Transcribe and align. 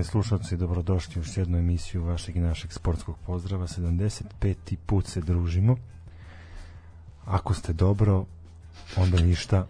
Poštovani 0.00 0.24
slušalci, 0.24 0.56
dobrodošli 0.56 1.12
u 1.16 1.18
još 1.18 1.36
jednu 1.36 1.58
emisiju 1.58 2.04
vašeg 2.04 2.36
i 2.36 2.40
našeg 2.40 2.72
sportskog 2.72 3.16
pozdrava. 3.26 3.66
75. 3.66 4.54
put 4.86 5.06
se 5.06 5.20
družimo. 5.20 5.76
Ako 7.26 7.54
ste 7.54 7.72
dobro, 7.72 8.24
onda 8.96 9.22
ništa. 9.22 9.66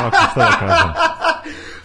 Ovako, 0.00 0.16
šta 0.30 0.40
da 0.40 0.56
kažem? 0.58 0.92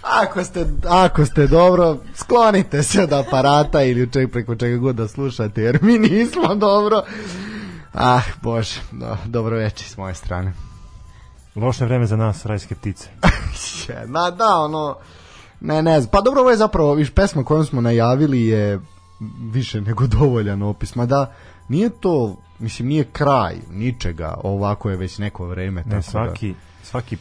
Ako 0.02 0.44
ste, 0.44 0.66
ako 0.88 1.26
ste 1.26 1.48
dobro, 1.48 1.98
sklonite 2.16 2.84
se 2.84 3.04
od 3.04 3.14
aparata 3.14 3.84
ili 3.84 4.12
čeg 4.12 4.32
preko 4.32 4.56
čega 4.56 4.78
god 4.78 4.96
da 4.96 5.08
slušate, 5.08 5.62
jer 5.62 5.80
mi 5.82 6.00
nismo 6.00 6.56
dobro. 6.56 7.04
Ah, 7.94 8.22
bože, 8.42 8.82
no, 8.92 9.18
dobro 9.26 9.58
večer 9.58 9.88
s 9.88 9.98
moje 9.98 10.16
strane. 10.16 10.54
Loše 11.56 11.86
vreme 11.86 12.06
za 12.06 12.16
nas, 12.16 12.46
rajske 12.46 12.76
ptice. 12.76 13.10
Ma 14.14 14.32
da, 14.32 14.56
ono, 14.56 14.96
ne, 15.62 15.82
ne 15.82 16.02
znam. 16.02 16.12
Pa 16.12 16.22
dobro, 16.22 16.42
ovo 16.42 16.50
je 16.50 16.58
zapravo, 16.58 16.94
viš, 16.94 17.12
pesma 17.12 17.44
kojom 17.44 17.66
smo 17.66 17.82
najavili 17.82 18.46
je 18.46 18.80
više 19.52 19.82
nego 19.82 20.08
dovoljan 20.08 20.64
opis. 20.64 20.96
Ma 20.96 21.06
da, 21.06 21.34
nije 21.70 21.90
to, 21.90 22.38
mislim, 22.60 22.88
nije 22.88 23.04
kraj 23.04 23.56
ničega, 23.72 24.36
ovako 24.44 24.90
je 24.90 24.98
već 24.98 25.18
neko 25.18 25.46
vreme. 25.46 25.84
Ne, 25.84 25.84
tako 25.84 25.96
da- 25.96 26.02
svaki, 26.02 26.54
svaki 26.84 27.18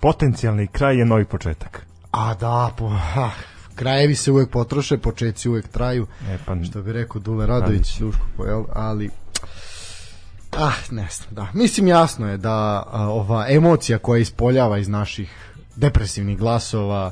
potencijalni 0.00 0.66
kraj 0.66 0.98
je 0.98 1.04
novi 1.04 1.24
početak. 1.24 1.86
A 2.10 2.34
da, 2.34 2.70
po, 2.76 2.90
ah, 3.16 3.30
krajevi 3.74 4.14
se 4.14 4.32
uvek 4.32 4.50
potroše, 4.50 4.98
početci 4.98 5.48
uvek 5.48 5.68
traju. 5.68 6.06
E, 6.28 6.38
pa, 6.46 6.64
Što 6.64 6.82
bi 6.82 6.92
rekao 6.92 7.20
Dule 7.20 7.46
Radović, 7.46 7.98
Duško 7.98 8.26
Pojel, 8.36 8.64
ali 8.72 9.10
ah, 10.58 10.72
ne 10.90 11.08
znam, 11.10 11.28
da. 11.30 11.46
Mislim 11.54 11.86
jasno 11.86 12.30
je 12.30 12.36
da 12.36 12.84
a, 12.92 13.08
ova 13.08 13.46
emocija 13.48 13.98
koja 13.98 14.18
ispoljava 14.18 14.78
iz 14.78 14.88
naših 14.88 15.52
depresivnih 15.76 16.38
glasova 16.38 17.10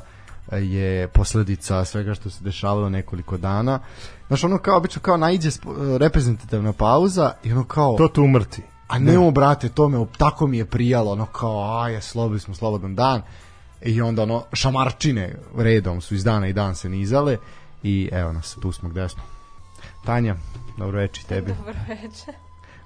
je 0.57 1.07
posledica 1.07 1.85
svega 1.85 2.13
što 2.13 2.29
se 2.29 2.43
dešavalo 2.43 2.89
nekoliko 2.89 3.37
dana. 3.37 3.79
Znaš, 4.27 4.43
ono 4.43 4.57
kao 4.57 4.77
obično 4.77 5.01
kao 5.01 5.17
najđe 5.17 5.49
reprezentativna 5.97 6.73
pauza 6.73 7.33
i 7.43 7.51
ono 7.51 7.63
kao 7.63 7.95
to 7.97 8.07
tu 8.07 8.23
umrti. 8.23 8.61
a 8.87 8.99
ne 8.99 9.19
o 9.19 9.31
brate, 9.31 9.69
to 9.69 9.89
me 9.89 10.05
tako 10.17 10.47
mi 10.47 10.57
je 10.57 10.65
prijalo, 10.65 11.11
ono 11.11 11.25
kao, 11.25 11.81
aj, 11.81 12.01
slobodni 12.01 12.39
smo 12.39 12.55
slobodan 12.55 12.95
dan. 12.95 13.21
I 13.81 14.01
onda 14.01 14.23
ono, 14.23 14.43
šamarčine 14.53 15.35
redom 15.57 16.01
su 16.01 16.15
iz 16.15 16.23
dana 16.23 16.47
i 16.47 16.53
dan 16.53 16.75
se 16.75 16.89
nizale 16.89 17.37
i 17.83 18.09
evo 18.11 18.31
nas, 18.33 18.57
tu 18.61 18.71
smo 18.71 18.89
gde 18.89 19.09
smo. 19.09 19.23
Tanja, 20.05 20.35
dobro 20.77 20.97
večer 20.97 21.25
tebi. 21.25 21.53
Dobro 21.57 21.73
večer. 21.87 22.33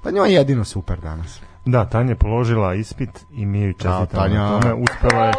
Pa 0.03 0.11
njoj 0.11 0.29
je 0.29 0.33
jedino 0.33 0.63
super 0.63 0.99
danas. 0.99 1.39
Da, 1.65 1.85
Tanja 1.85 2.09
je 2.09 2.15
položila 2.15 2.73
ispit 2.73 3.09
i 3.31 3.45
mi 3.45 3.61
joj 3.61 3.73
čestitamo 3.73 4.05
Tanja. 4.05 4.39
na 4.41 4.59
tome. 4.59 4.73
Uspela 4.73 5.25
je, 5.25 5.33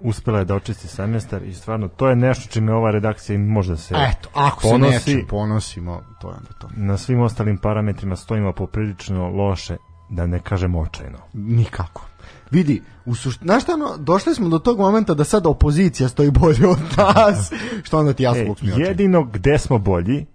uspela 0.00 0.38
je 0.38 0.44
da 0.44 0.54
očisti 0.54 0.88
semestar 0.88 1.42
i 1.42 1.54
stvarno 1.54 1.88
to 1.88 2.08
je 2.08 2.16
nešto 2.16 2.52
čime 2.52 2.74
ova 2.74 2.90
redakcija 2.90 3.34
i 3.34 3.38
može 3.38 3.70
da 3.70 3.76
se 3.76 3.94
Eto, 3.94 4.28
ako 4.34 4.62
se 4.62 4.68
ponosi. 4.68 4.92
nečim 4.92 5.26
ponosimo, 5.28 6.02
to 6.20 6.28
je 6.28 6.34
onda 6.34 6.50
to. 6.60 6.68
na 6.76 6.96
svim 6.96 7.20
ostalim 7.20 7.58
parametrima 7.58 8.16
stojimo 8.16 8.52
poprilično 8.52 9.28
loše, 9.28 9.76
da 10.10 10.26
ne 10.26 10.40
kažem 10.40 10.74
očajno. 10.74 11.18
Nikako. 11.32 12.02
Vidi, 12.50 12.82
u 13.04 13.14
sušt... 13.14 13.42
znaš 13.42 13.62
šta, 13.62 13.74
ono, 13.74 13.96
došli 13.98 14.34
smo 14.34 14.48
do 14.48 14.58
tog 14.58 14.78
momenta 14.78 15.14
da 15.14 15.24
sad 15.24 15.46
opozicija 15.46 16.08
stoji 16.08 16.30
bolje 16.30 16.66
od 16.68 16.78
nas, 16.96 17.52
što 17.84 17.98
onda 17.98 18.12
ti 18.12 18.22
ja 18.22 18.36
E, 18.36 18.54
jedino 18.62 19.24
gde 19.24 19.58
smo 19.58 19.78
bolji, 19.78 20.26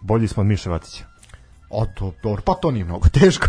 bolji 0.00 0.28
smo 0.28 0.40
od 0.40 0.46
Miše 0.46 0.70
Vatića. 0.70 1.04
O, 1.70 1.86
to, 1.86 2.12
dobro, 2.22 2.42
pa 2.42 2.54
to 2.54 2.70
nije 2.70 2.84
mnogo 2.84 3.08
teško. 3.20 3.46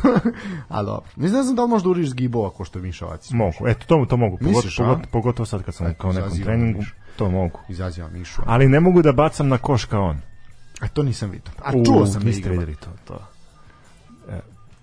A 0.70 0.84
dobro. 0.84 1.10
Ne 1.16 1.28
znam 1.28 1.56
da 1.56 1.64
li 1.64 1.70
možda 1.70 1.90
uriš 1.90 2.08
zgibova 2.08 2.50
ko 2.50 2.66
što 2.66 2.80
je 2.80 2.84
Miša 2.84 3.06
Vacić. 3.06 3.32
Mogu, 3.32 3.68
eto 3.68 3.86
to, 3.88 4.06
to 4.10 4.18
mogu, 4.18 4.38
Misliš, 4.42 4.76
pogotovo, 4.78 4.96
pogotovo, 4.96 5.12
pogotovo 5.12 5.46
sad 5.46 5.64
kad 5.64 5.76
sam 5.76 5.88
Eto, 5.88 6.02
kao 6.02 6.12
nekom 6.12 6.28
izazivam 6.28 6.46
treningu, 6.48 6.80
Mišu. 6.80 6.96
to 7.18 7.30
mogu. 7.32 7.60
Izaziva 7.70 8.10
Mišu. 8.10 8.42
Ali 8.46 8.70
ne 8.70 8.80
mogu 8.80 9.02
da 9.02 9.12
bacam 9.12 9.48
na 9.48 9.58
koš 9.58 9.86
kao 9.86 10.04
on. 10.04 10.22
A 10.82 10.88
to 10.88 11.04
nisam 11.04 11.30
vidio. 11.30 11.52
A 11.66 11.72
U, 11.76 11.86
čuo 11.86 12.06
sam 12.06 12.22
da 12.22 12.26
niste 12.26 12.40
igra. 12.40 12.52
videli 12.52 12.76
to. 12.76 12.90
to. 13.06 13.20
E, 14.30 14.40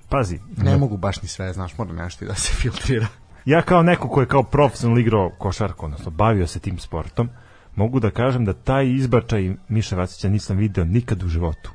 pazi, 0.08 0.38
Ne 0.56 0.76
mogu 0.76 0.96
baš 0.96 1.22
ni 1.22 1.28
sve, 1.28 1.52
znaš, 1.52 1.78
mora 1.78 1.92
nešto 1.92 2.24
i 2.24 2.28
da 2.28 2.34
se 2.34 2.52
filtrira. 2.60 3.06
ja 3.44 3.62
kao 3.62 3.82
neko 3.82 4.08
ko 4.08 4.20
je 4.20 4.26
kao 4.26 4.42
profesionalno 4.42 5.00
igrao 5.00 5.30
košarku, 5.38 5.86
odnosno 5.86 6.10
bavio 6.10 6.46
se 6.46 6.58
tim 6.60 6.78
sportom, 6.78 7.28
mogu 7.74 8.00
da 8.00 8.10
kažem 8.10 8.44
da 8.44 8.52
taj 8.52 8.86
izbačaj 8.86 9.54
Miša 9.68 9.96
Vacića 9.96 10.28
nisam 10.28 10.56
video 10.56 10.84
nikad 10.84 11.22
u 11.22 11.28
životu. 11.28 11.70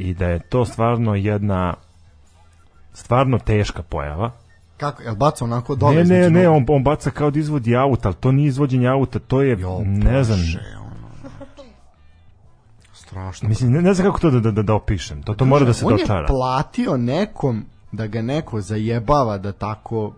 I 0.00 0.14
da 0.14 0.26
je 0.26 0.38
to 0.38 0.64
stvarno 0.64 1.14
jedna 1.14 1.74
stvarno 2.92 3.38
teška 3.38 3.82
pojava. 3.82 4.30
Kako, 4.76 5.02
jel 5.02 5.14
baca 5.14 5.44
onako 5.44 5.74
dole? 5.74 5.94
Ne, 5.94 6.04
ne, 6.04 6.30
ne, 6.30 6.48
on, 6.48 6.64
on 6.68 6.82
baca 6.84 7.10
kao 7.10 7.30
da 7.30 7.38
izvodi 7.38 7.76
aut, 7.76 8.06
ali 8.06 8.14
to 8.14 8.32
nije 8.32 8.48
izvođenje 8.48 8.88
auta, 8.88 9.18
to 9.18 9.42
je, 9.42 9.60
Jo, 9.60 9.80
ne 9.84 10.24
znam, 10.24 10.38
ono. 10.80 11.08
Strašno. 12.92 13.48
mislim, 13.48 13.72
ne, 13.72 13.82
ne 13.82 13.94
znam 13.94 14.06
kako 14.06 14.20
to 14.20 14.30
da, 14.30 14.50
da, 14.50 14.62
da 14.62 14.74
opišem, 14.74 15.22
to, 15.22 15.34
to 15.34 15.44
mora 15.44 15.64
da 15.64 15.72
se 15.72 15.86
on 15.86 15.96
dočara. 15.96 16.20
je 16.20 16.26
platio 16.26 16.96
nekom 16.96 17.64
da 17.92 18.06
ga 18.06 18.22
neko 18.22 18.60
zajebava 18.60 19.38
da 19.38 19.52
tako 19.52 20.12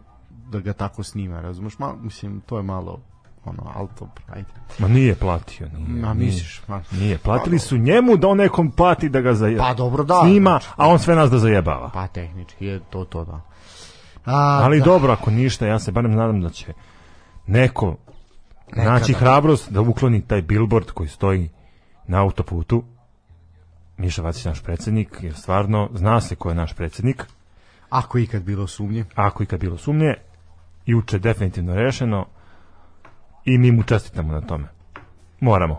da 0.51 0.61
ga 0.61 0.73
tako 0.73 1.03
snima, 1.03 1.41
razumeš? 1.41 1.79
Malo, 1.79 1.97
mislim, 2.03 2.41
to 2.41 2.57
je 2.57 2.63
malo 2.63 3.01
ono, 3.45 3.73
ali 3.75 3.89
to, 3.99 4.09
ajde. 4.33 4.49
Ma 4.79 4.89
nije 4.89 5.15
platio, 5.15 5.69
nije. 5.79 6.03
Ma, 6.03 6.15
misliš, 6.15 6.63
ma. 6.69 6.83
Nije, 6.91 7.19
platili 7.19 7.59
su 7.59 7.79
njemu 7.79 8.17
da 8.17 8.29
on 8.29 8.37
nekom 8.39 8.71
plati 8.71 9.09
da 9.09 9.21
ga 9.21 9.35
zaje... 9.35 9.59
Pa 9.59 9.75
dobro, 9.75 10.05
da. 10.05 10.21
snima, 10.23 10.51
znači, 10.51 10.67
a 10.77 10.89
on 10.89 10.99
sve 10.99 11.15
nas 11.15 11.31
da 11.31 11.39
zajebava. 11.39 11.91
Pa 11.95 12.07
tehnički 12.07 12.67
je 12.67 12.81
to 12.91 13.05
to, 13.05 13.25
da. 13.25 13.41
A, 14.25 14.61
Ali 14.65 14.79
da. 14.79 14.85
dobro, 14.85 15.13
ako 15.13 15.31
ništa, 15.31 15.67
ja 15.67 15.79
se 15.79 15.93
barem 15.93 16.13
nadam 16.15 16.41
da 16.41 16.51
će 16.51 16.73
neko 17.47 17.97
Nekada. 18.73 18.93
naći 18.93 19.13
hrabrost 19.13 19.73
da 19.73 19.81
ukloni 19.81 20.27
taj 20.27 20.43
billboard 20.43 20.91
koji 20.91 21.09
stoji 21.09 21.49
na 22.07 22.21
autoputu. 22.23 22.85
Miša 23.97 24.23
Vacić 24.23 24.45
naš 24.45 24.63
predsjednik, 24.63 25.19
jer 25.21 25.35
stvarno 25.35 25.89
zna 25.95 26.21
se 26.21 26.37
ko 26.37 26.49
je 26.49 26.55
naš 26.55 26.73
predsjednik. 26.73 27.25
Ako 27.91 28.19
ikad 28.19 28.43
bilo 28.43 28.67
sumnje. 28.67 29.05
Ako 29.15 29.43
i 29.43 29.47
kad 29.47 29.61
bilo 29.61 29.77
sumnje, 29.79 30.15
juče 30.87 31.19
definitivno 31.19 31.75
rešeno, 31.75 32.27
i 33.45 33.59
mi 33.59 33.73
mu 33.73 33.83
čestitamo 33.83 34.33
na 34.33 34.41
tome. 34.41 34.69
Moramo. 35.41 35.79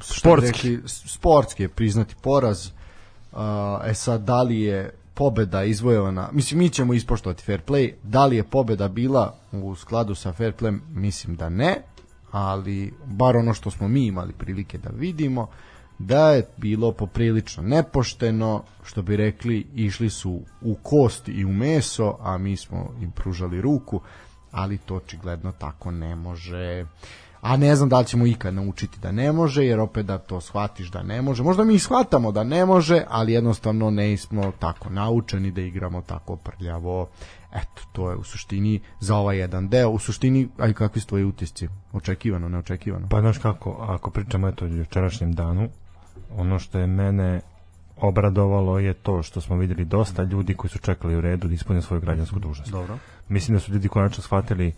Sportski. 0.00 0.70
rekli, 0.70 0.88
sportski 0.88 1.62
je 1.62 1.68
priznati 1.68 2.14
poraz. 2.22 2.70
E 3.86 3.94
sad, 3.94 4.22
da 4.22 4.42
li 4.42 4.60
je 4.60 4.90
pobeda 5.14 5.64
izvojevana, 5.64 6.28
mislim, 6.32 6.58
mi 6.58 6.68
ćemo 6.68 6.94
ispoštovati 6.94 7.42
fair 7.42 7.60
play, 7.66 7.92
da 8.02 8.26
li 8.26 8.36
je 8.36 8.44
pobeda 8.44 8.88
bila 8.88 9.38
u 9.52 9.74
skladu 9.74 10.14
sa 10.14 10.32
fair 10.32 10.52
playem, 10.60 10.78
mislim 10.90 11.36
da 11.36 11.48
ne, 11.48 11.74
ali 12.30 12.94
bar 13.04 13.36
ono 13.36 13.54
što 13.54 13.70
smo 13.70 13.88
mi 13.88 14.06
imali 14.06 14.32
prilike 14.32 14.78
da 14.78 14.90
vidimo, 14.90 15.48
da 15.98 16.30
je 16.30 16.46
bilo 16.56 16.92
poprilično 16.92 17.62
nepošteno, 17.62 18.62
što 18.84 19.02
bi 19.02 19.16
rekli, 19.16 19.66
išli 19.74 20.10
su 20.10 20.40
u 20.60 20.74
kost 20.74 21.28
i 21.28 21.44
u 21.44 21.52
meso, 21.52 22.16
a 22.20 22.38
mi 22.38 22.56
smo 22.56 22.90
im 23.00 23.10
pružali 23.10 23.60
ruku, 23.60 24.00
ali 24.52 24.78
to 24.78 24.94
očigledno 24.94 25.52
tako 25.52 25.90
ne 25.90 26.16
može. 26.16 26.86
A 27.40 27.56
ne 27.56 27.76
znam 27.76 27.88
da 27.88 27.98
li 27.98 28.06
ćemo 28.06 28.26
ikad 28.26 28.54
naučiti 28.54 29.00
da 29.00 29.12
ne 29.12 29.32
može, 29.32 29.64
jer 29.64 29.80
opet 29.80 30.06
da 30.06 30.18
to 30.18 30.40
shvatiš 30.40 30.90
da 30.90 31.02
ne 31.02 31.22
može. 31.22 31.42
Možda 31.42 31.64
mi 31.64 31.74
i 31.74 31.78
shvatamo 31.78 32.32
da 32.32 32.44
ne 32.44 32.66
može, 32.66 33.04
ali 33.08 33.32
jednostavno 33.32 33.90
ne 33.90 34.16
smo 34.16 34.52
tako 34.58 34.90
naučeni 34.90 35.50
da 35.50 35.60
igramo 35.60 36.02
tako 36.02 36.36
prljavo. 36.36 37.08
Eto, 37.54 37.82
to 37.92 38.10
je 38.10 38.16
u 38.16 38.24
suštini 38.24 38.80
za 39.00 39.16
ovaj 39.16 39.38
jedan 39.38 39.68
deo. 39.68 39.90
U 39.90 39.98
suštini, 39.98 40.48
aj 40.58 40.72
kakvi 40.72 41.00
su 41.00 41.06
tvoji 41.06 41.24
utisci? 41.24 41.68
Očekivano, 41.92 42.48
neočekivano? 42.48 43.08
Pa 43.10 43.20
znaš 43.20 43.38
kako, 43.38 43.76
ako 43.88 44.10
pričamo 44.10 44.48
eto 44.48 44.64
o 44.64 44.68
jučerašnjem 44.68 45.32
danu, 45.32 45.68
ono 46.36 46.58
što 46.58 46.78
je 46.78 46.86
mene 46.86 47.40
obradovalo 48.00 48.78
je 48.78 48.94
to 48.94 49.22
što 49.22 49.40
smo 49.40 49.56
videli 49.56 49.84
dosta 49.84 50.22
ljudi 50.22 50.54
koji 50.54 50.70
su 50.70 50.78
čekali 50.78 51.16
u 51.16 51.20
redu 51.20 51.48
da 51.48 51.54
ispune 51.54 51.82
svoju 51.82 52.00
građansku 52.00 52.38
dužnost. 52.38 52.70
Dobro. 52.70 52.98
Mislim 53.28 53.56
da 53.56 53.60
su 53.60 53.72
ljudi 53.72 53.88
konačno 53.88 54.22
shvatili 54.22 54.72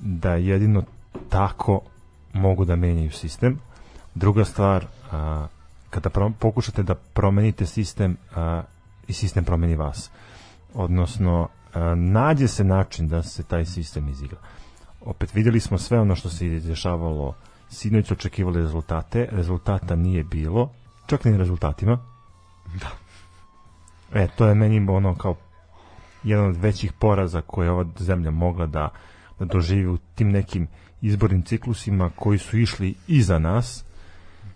da 0.00 0.34
jedino 0.34 0.82
tako 1.28 1.80
mogu 2.32 2.64
da 2.64 2.76
menjaju 2.76 3.10
sistem. 3.10 3.58
Druga 4.14 4.44
stvar, 4.44 4.86
a, 5.12 5.46
kada 5.90 6.10
pro, 6.10 6.30
pokušate 6.38 6.82
da 6.82 6.94
promenite 6.94 7.66
sistem 7.66 8.16
a, 8.34 8.62
i 9.08 9.12
sistem 9.12 9.44
promeni 9.44 9.76
vas. 9.76 10.10
Odnosno, 10.74 11.48
a, 11.74 11.94
nađe 11.94 12.48
se 12.48 12.64
način 12.64 13.08
da 13.08 13.22
se 13.22 13.42
taj 13.42 13.64
sistem 13.64 14.08
izigra. 14.08 14.38
Opet 15.00 15.34
videli 15.34 15.60
smo 15.60 15.78
sve 15.78 16.00
ono 16.00 16.14
što 16.14 16.28
se 16.28 16.46
dešavalo 16.46 17.34
sinoć 17.70 18.10
očekivali 18.10 18.60
rezultate, 18.60 19.28
rezultata 19.30 19.96
nije 19.96 20.24
bilo, 20.24 20.70
čak 21.06 21.24
ni 21.24 21.30
na 21.30 21.38
rezultatima. 21.38 22.15
Da. 22.74 22.90
E, 24.20 24.28
to 24.36 24.46
je 24.46 24.54
meni 24.54 24.86
ono 24.88 25.14
kao 25.14 25.34
jedan 26.22 26.46
od 26.46 26.56
većih 26.56 26.92
poraza 26.92 27.40
koje 27.40 27.66
je 27.66 27.70
ova 27.70 27.84
zemlja 27.98 28.30
mogla 28.30 28.66
da, 28.66 28.88
da 29.38 29.44
doživi 29.44 29.86
u 29.86 29.98
tim 30.14 30.30
nekim 30.30 30.68
izbornim 31.00 31.42
ciklusima 31.42 32.10
koji 32.16 32.38
su 32.38 32.58
išli 32.58 32.94
iza 33.06 33.38
nas, 33.38 33.84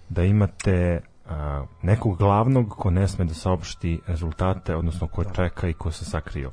da 0.09 0.25
imate 0.25 1.01
a, 1.29 1.65
nekog 1.83 2.19
glavnog 2.19 2.69
ko 2.69 2.91
ne 2.91 3.09
sme 3.09 3.25
da 3.25 3.35
saopšti 3.35 4.01
rezultate, 4.07 4.77
odnosno 4.77 5.07
ko 5.07 5.25
čeka 5.25 5.69
i 5.69 5.73
ko 5.73 5.91
se 5.91 6.05
sakrio. 6.05 6.53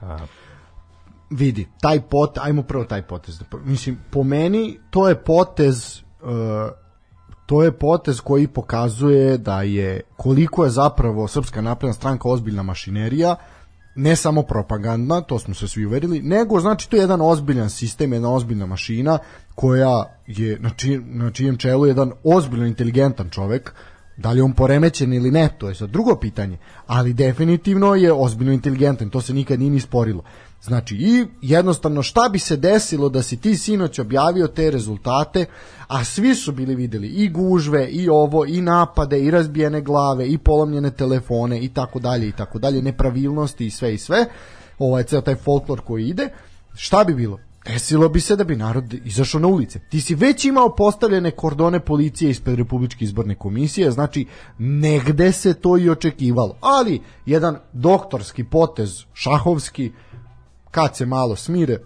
A, 0.00 0.18
vidi, 1.30 1.68
taj 1.80 2.00
pot, 2.00 2.38
ajmo 2.38 2.62
prvo 2.62 2.84
taj 2.84 3.02
potez. 3.02 3.38
da 3.38 3.58
Mislim, 3.64 3.98
po 4.10 4.22
meni 4.22 4.78
to 4.90 5.08
je 5.08 5.24
potez 5.24 6.02
uh, 6.20 6.30
to 7.52 7.62
je 7.62 7.72
potez 7.72 8.20
koji 8.20 8.46
pokazuje 8.46 9.38
da 9.38 9.62
je 9.62 10.00
koliko 10.16 10.64
je 10.64 10.70
zapravo 10.70 11.28
Srpska 11.28 11.60
napredna 11.60 11.92
stranka 11.92 12.28
ozbiljna 12.28 12.62
mašinerija, 12.62 13.36
ne 13.94 14.16
samo 14.16 14.42
propagandna, 14.42 15.20
to 15.20 15.38
smo 15.38 15.54
se 15.54 15.68
svi 15.68 15.86
uverili, 15.86 16.22
nego 16.22 16.60
znači 16.60 16.90
to 16.90 16.96
je 16.96 17.00
jedan 17.00 17.20
ozbiljan 17.20 17.70
sistem, 17.70 18.12
jedna 18.12 18.32
ozbiljna 18.34 18.66
mašina 18.66 19.18
koja 19.54 20.04
je 20.26 20.58
na, 20.60 20.70
či, 20.70 20.98
na 20.98 21.30
čijem 21.30 21.56
čelu 21.56 21.86
jedan 21.86 22.12
ozbiljno 22.24 22.66
inteligentan 22.66 23.30
čovek, 23.30 23.74
da 24.16 24.32
li 24.32 24.38
je 24.38 24.42
on 24.42 24.52
poremećen 24.52 25.12
ili 25.12 25.30
ne, 25.30 25.48
to 25.58 25.68
je 25.68 25.74
sad 25.74 25.90
drugo 25.90 26.16
pitanje, 26.16 26.58
ali 26.86 27.12
definitivno 27.12 27.94
je 27.94 28.12
ozbiljno 28.12 28.52
inteligentan, 28.52 29.10
to 29.10 29.20
se 29.20 29.34
nikad 29.34 29.58
nije 29.58 29.70
ni 29.70 29.80
sporilo. 29.80 30.22
Znači, 30.62 30.96
i 30.96 31.26
jednostavno 31.40 32.02
šta 32.02 32.28
bi 32.32 32.38
se 32.38 32.56
desilo 32.56 33.08
da 33.08 33.22
si 33.22 33.36
ti 33.36 33.56
sinoć 33.56 33.98
objavio 33.98 34.46
te 34.46 34.70
rezultate, 34.70 35.44
a 35.88 36.04
svi 36.04 36.34
su 36.34 36.52
bili 36.52 36.74
videli 36.74 37.08
i 37.08 37.28
gužve, 37.28 37.88
i 37.88 38.08
ovo, 38.08 38.46
i 38.46 38.60
napade, 38.60 39.20
i 39.20 39.30
razbijene 39.30 39.80
glave, 39.80 40.28
i 40.28 40.38
polomljene 40.38 40.90
telefone, 40.90 41.60
i 41.60 41.68
tako 41.68 41.98
dalje, 41.98 42.28
i 42.28 42.32
tako 42.32 42.58
dalje, 42.58 42.82
nepravilnosti 42.82 43.66
i 43.66 43.70
sve 43.70 43.94
i 43.94 43.98
sve, 43.98 44.26
ovaj 44.78 45.02
ceo 45.02 45.20
taj 45.20 45.34
folklor 45.34 45.80
koji 45.80 46.08
ide, 46.08 46.28
šta 46.74 47.04
bi 47.04 47.14
bilo? 47.14 47.38
Desilo 47.64 48.08
bi 48.08 48.20
se 48.20 48.36
da 48.36 48.44
bi 48.44 48.56
narod 48.56 48.94
izašao 49.04 49.40
na 49.40 49.48
ulice. 49.48 49.78
Ti 49.78 50.00
si 50.00 50.14
već 50.14 50.44
imao 50.44 50.74
postavljene 50.76 51.30
kordone 51.30 51.80
policije 51.80 52.30
ispred 52.30 52.58
Republičke 52.58 53.04
izborne 53.04 53.34
komisije, 53.34 53.90
znači 53.90 54.26
negde 54.58 55.32
se 55.32 55.54
to 55.54 55.78
i 55.78 55.90
očekivalo. 55.90 56.56
Ali 56.60 57.02
jedan 57.26 57.58
doktorski 57.72 58.44
potez, 58.44 59.04
šahovski, 59.14 59.92
kad 60.70 60.96
se 60.96 61.06
malo 61.06 61.36
smire, 61.36 61.78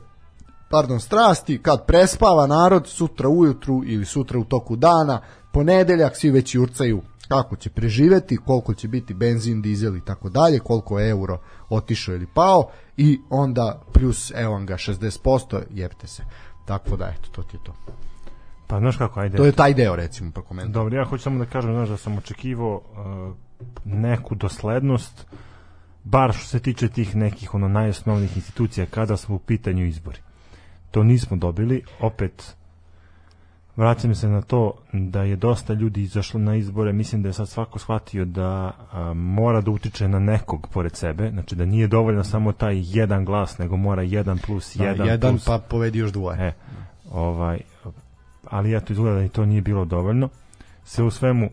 pardon, 0.71 1.01
strasti, 1.01 1.63
kad 1.63 1.87
prespava 1.87 2.47
narod 2.47 2.87
sutra 2.87 3.29
ujutru 3.29 3.83
ili 3.87 4.05
sutra 4.05 4.39
u 4.39 4.45
toku 4.45 4.77
dana, 4.77 5.21
ponedeljak 5.57 6.17
svi 6.17 6.31
već 6.31 6.55
jurcaju 6.55 7.03
kako 7.29 7.57
će 7.57 7.71
preživeti, 7.71 8.37
koliko 8.37 8.75
će 8.75 8.89
biti 8.89 9.15
benzin, 9.15 9.63
dizel 9.63 9.97
i 9.97 10.05
tako 10.05 10.29
dalje, 10.29 10.59
koliko 10.59 10.99
je 10.99 11.11
euro 11.11 11.39
otišao 11.69 12.15
ili 12.15 12.27
pao 12.35 12.69
i 12.97 13.21
onda 13.31 13.83
plus 13.93 14.33
evo 14.35 14.59
ga 14.65 14.75
60%, 14.75 15.63
jebte 15.71 16.07
se. 16.07 16.23
Tako 16.65 16.97
da, 16.97 17.07
eto, 17.19 17.29
to 17.33 17.43
ti 17.43 17.57
je 17.57 17.61
to. 17.65 17.75
pa 18.67 18.79
znaš 18.79 18.97
kako, 18.97 19.21
ajde. 19.21 19.37
To 19.37 19.45
je 19.45 19.53
taj 19.53 19.75
deo, 19.75 19.97
recimo, 19.97 20.31
prokomentar. 20.31 20.73
Dobro, 20.73 20.97
ja 20.97 21.05
hoću 21.05 21.23
samo 21.23 21.39
da 21.39 21.51
kažem, 21.51 21.73
znaš, 21.73 21.89
da 21.89 21.97
sam 21.97 22.19
očekivao 22.19 22.75
uh, 22.75 23.35
neku 23.85 24.35
doslednost, 24.35 25.27
bar 26.05 26.33
što 26.33 26.47
se 26.47 26.61
tiče 26.61 26.89
tih 26.89 27.17
nekih 27.17 27.55
ono 27.55 27.69
najosnovnijih 27.69 28.37
institucija 28.37 28.87
kada 28.87 29.17
smo 29.17 29.35
u 29.35 29.39
pitanju 29.39 29.87
izbori. 29.87 30.19
To 30.91 31.03
nismo 31.03 31.37
dobili, 31.37 31.83
opet 32.01 32.57
vraćam 33.77 34.15
se 34.15 34.29
na 34.29 34.43
to 34.43 34.73
da 34.93 35.23
je 35.23 35.37
dosta 35.37 35.73
ljudi 35.73 36.03
izašlo 36.03 36.41
na 36.41 36.57
izbore, 36.57 36.93
mislim 36.93 37.23
da 37.23 37.29
je 37.29 37.33
sad 37.33 37.49
svako 37.49 37.79
shvatio 37.79 38.25
da 38.25 38.73
a, 38.93 39.13
mora 39.15 39.61
da 39.61 39.71
utiče 39.71 40.09
na 40.09 40.19
nekog 40.19 40.69
pored 40.73 40.97
sebe, 40.97 41.31
znači 41.31 41.57
da 41.57 41.65
nije 41.65 41.87
dovoljno 41.87 42.25
samo 42.25 42.53
taj 42.53 42.83
jedan 42.85 43.25
glas, 43.25 43.59
nego 43.59 43.77
mora 43.77 44.03
jedan 44.03 44.39
plus 44.39 44.77
Da, 44.77 44.85
jedan, 44.85 45.07
jedan 45.07 45.33
plus 45.33 45.45
pa 45.45 45.59
povedi 45.59 45.99
još 45.99 46.13
dvoje. 46.13 46.47
E, 46.49 46.53
ovaj, 47.13 47.61
ali 48.51 48.71
ja 48.71 48.81
to 48.81 48.93
izgleda 48.93 49.17
da 49.17 49.25
i 49.25 49.29
to 49.29 49.47
nije 49.47 49.63
bilo 49.63 49.85
dovoljno. 49.85 50.29
Sve 50.85 51.05
u 51.05 51.11
svemu 51.11 51.51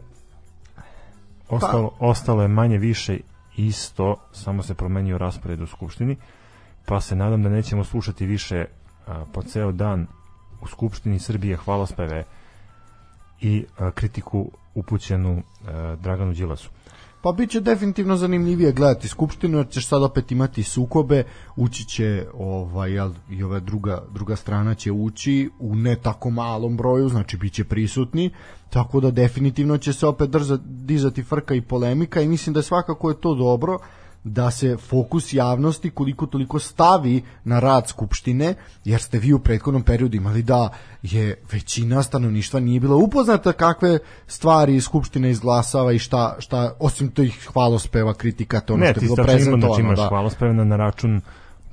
ostalo, 1.50 1.92
ostalo 2.00 2.42
je 2.42 2.48
manje 2.48 2.77
više 2.77 3.20
isto, 3.58 4.15
samo 4.32 4.63
se 4.63 4.74
promenio 4.74 5.18
raspored 5.18 5.62
u 5.62 5.68
Skupštini, 5.68 6.15
pa 6.86 7.01
se 7.01 7.15
nadam 7.15 7.44
da 7.44 7.50
nećemo 7.50 7.84
slušati 7.84 8.25
više 8.25 8.65
a, 9.08 9.25
po 9.34 9.42
ceo 9.42 9.72
dan 9.72 10.08
u 10.63 10.67
Skupštini 10.67 11.20
Srbije 11.20 11.58
hvalospeve 11.58 12.24
i 13.41 13.65
a, 13.77 13.91
kritiku 13.91 14.51
upućenu 14.75 15.41
a, 15.67 15.96
Draganu 16.01 16.34
Đilasu. 16.34 16.70
Pa 17.24 17.32
bit 17.32 17.50
će 17.50 17.60
definitivno 17.60 18.15
zanimljivije 18.15 18.72
gledati 18.72 19.08
Skupštinu, 19.08 19.58
jer 19.58 19.70
ćeš 19.70 19.88
sad 19.88 20.03
opet 20.03 20.32
imati 20.32 20.63
sukobe, 20.63 21.24
ući 21.55 21.86
će 21.86 22.25
ovaj, 22.34 22.91
jel, 22.91 23.12
i 23.29 23.43
ova 23.43 23.60
druga, 23.60 24.03
druga 24.13 24.36
strana 24.36 24.75
će 24.75 24.91
ući 24.91 25.50
u 25.60 25.75
ne 25.75 25.96
tako 25.96 26.29
malom 26.29 26.77
broju, 26.77 27.10
znači 27.10 27.38
bit 27.38 27.53
će 27.53 27.63
prisutni, 27.63 28.29
tako 28.70 29.00
da 29.00 29.12
definitivno 29.12 29.77
će 29.77 29.93
se 29.93 30.08
opet 30.08 30.29
drza, 30.29 30.58
dizati 30.65 31.24
frka 31.24 31.53
i 31.53 31.62
polemika 31.62 32.22
i 32.22 32.27
mislim 32.27 32.53
da 32.53 32.62
svakako 32.62 33.10
je 33.10 33.22
to 33.22 33.36
dobro, 33.36 33.77
da 34.24 34.51
se 34.51 34.77
fokus 34.77 35.34
javnosti 35.34 35.89
koliko 35.89 36.25
toliko 36.25 36.60
stavi 36.60 37.24
na 37.44 37.60
rad 37.60 37.88
Skupštine, 37.88 38.53
jer 38.86 39.01
ste 39.01 39.20
vi 39.20 39.34
u 39.34 39.39
prethodnom 39.39 39.84
periodu 39.84 40.18
imali 40.18 40.44
da 40.44 40.70
je 41.01 41.42
većina 41.51 42.03
stanovništva 42.03 42.60
nije 42.60 42.80
bila 42.80 42.96
upoznata 42.96 43.53
kakve 43.53 44.00
stvari 44.27 44.82
Skupština 44.82 45.27
izglasava 45.27 45.92
i 45.92 46.00
šta, 46.00 46.36
šta 46.39 46.75
osim 46.80 47.12
tih 47.12 47.50
hvalospeva, 47.53 48.13
kritika, 48.13 48.60
to 48.60 48.74
ono 48.74 48.86
Ne, 48.86 48.92
što 48.92 48.98
je 48.98 49.00
ti 49.00 49.06
bilo 49.06 49.15
tačno 49.15 49.32
ima, 49.32 49.38
prezentovano. 49.38 49.74
znači 49.74 49.82
imaš 49.82 50.00
da. 50.00 50.08
hvalospeve 50.08 50.53
na, 50.53 50.63
na 50.63 50.75
račun 50.75 51.22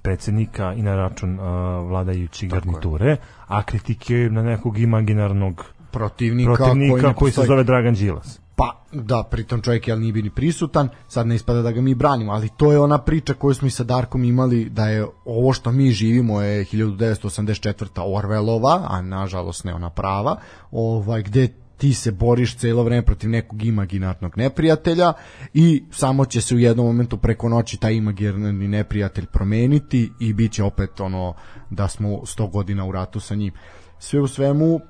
predsednika 0.03 0.73
i 0.73 0.83
na 0.83 0.97
račun 0.97 1.39
uh, 1.39 1.45
vladajući 1.89 2.47
garniture, 2.47 3.17
a 3.47 3.63
kritike 3.63 4.15
na 4.15 4.43
nekog 4.43 4.79
imaginarnog 4.79 5.65
protivnika, 5.91 6.55
protivnika 6.55 6.95
koji, 6.95 7.03
ne 7.03 7.15
koji 7.15 7.33
se 7.33 7.43
zove 7.47 7.65
Dragan 7.65 7.95
Đilas. 7.95 8.41
Pa, 8.61 8.85
da, 8.93 9.23
pritom 9.31 9.63
čovjek 9.63 9.89
je 9.89 9.97
nije 9.97 10.13
bio 10.13 10.23
ni 10.23 10.31
prisutan, 10.31 10.89
sad 11.09 11.27
ne 11.27 11.35
ispada 11.35 11.63
da 11.63 11.73
ga 11.73 11.81
mi 11.81 11.95
branimo, 11.95 12.33
ali 12.33 12.49
to 12.57 12.73
je 12.73 12.81
ona 12.81 12.99
priča 12.99 13.35
koju 13.35 13.55
smo 13.55 13.69
i 13.69 13.71
sa 13.71 13.85
Darkom 13.85 14.25
imali, 14.25 14.69
da 14.69 14.89
je 14.89 15.07
ovo 15.25 15.53
što 15.53 15.73
mi 15.73 15.91
živimo 15.91 16.41
je 16.41 16.65
1984. 16.65 18.17
Orvelova, 18.17 18.87
a 18.89 19.03
nažalost 19.03 19.65
ne 19.65 19.75
ona 19.75 19.91
prava, 19.91 20.37
ovaj, 20.71 21.23
gde 21.23 21.49
ti 21.77 21.95
se 21.95 22.13
boriš 22.13 22.57
celo 22.57 22.83
vreme 22.83 23.05
protiv 23.05 23.31
nekog 23.31 23.63
imaginarnog 23.63 24.37
neprijatelja 24.37 25.13
i 25.55 25.85
samo 25.91 26.25
će 26.25 26.41
se 26.41 26.55
u 26.55 26.59
jednom 26.59 26.87
momentu 26.87 27.17
preko 27.17 27.49
noći 27.49 27.77
taj 27.77 27.95
imaginarni 27.95 28.69
neprijatelj 28.69 29.27
promeniti 29.27 30.13
i 30.21 30.33
bit 30.33 30.53
će 30.53 30.65
opet 30.65 31.01
ono 31.01 31.35
da 31.71 31.89
smo 31.89 32.09
100 32.09 32.51
godina 32.51 32.85
u 32.85 32.93
ratu 32.93 33.21
sa 33.21 33.35
njim. 33.35 33.53
sve 33.99 34.21
u 34.21 34.27
svemu 34.27 34.81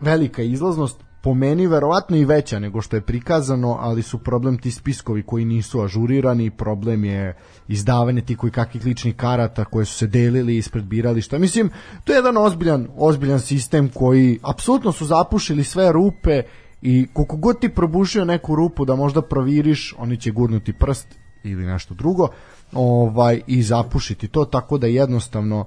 velika 0.00 0.42
izlaznost 0.42 1.09
po 1.22 1.34
meni 1.34 1.66
verovatno 1.66 2.16
i 2.16 2.24
veća 2.24 2.58
nego 2.58 2.80
što 2.80 2.96
je 2.96 3.00
prikazano, 3.00 3.76
ali 3.80 4.02
su 4.02 4.18
problem 4.18 4.58
ti 4.58 4.70
spiskovi 4.70 5.22
koji 5.22 5.44
nisu 5.44 5.82
ažurirani, 5.82 6.50
problem 6.50 7.04
je 7.04 7.36
izdavanje 7.68 8.20
ti 8.20 8.36
koji 8.36 8.50
kakvih 8.50 8.84
ličnih 8.84 9.16
karata 9.16 9.64
koje 9.64 9.84
su 9.84 9.94
se 9.94 10.06
delili 10.06 10.56
ispred 10.56 10.84
birališta. 10.84 11.38
Mislim, 11.38 11.70
to 12.04 12.12
je 12.12 12.16
jedan 12.16 12.36
ozbiljan, 12.36 12.88
ozbiljan 12.96 13.40
sistem 13.40 13.88
koji 13.94 14.38
apsolutno 14.42 14.92
su 14.92 15.06
zapušili 15.06 15.64
sve 15.64 15.92
rupe 15.92 16.42
i 16.82 17.06
koliko 17.12 17.36
god 17.36 17.60
ti 17.60 17.68
probušio 17.68 18.24
neku 18.24 18.54
rupu 18.54 18.84
da 18.84 18.94
možda 18.94 19.22
proviriš, 19.22 19.94
oni 19.98 20.16
će 20.16 20.30
gurnuti 20.30 20.72
prst 20.72 21.06
ili 21.42 21.64
nešto 21.64 21.94
drugo 21.94 22.28
ovaj 22.72 23.40
i 23.46 23.62
zapušiti 23.62 24.28
to 24.28 24.44
tako 24.44 24.78
da 24.78 24.86
jednostavno 24.86 25.64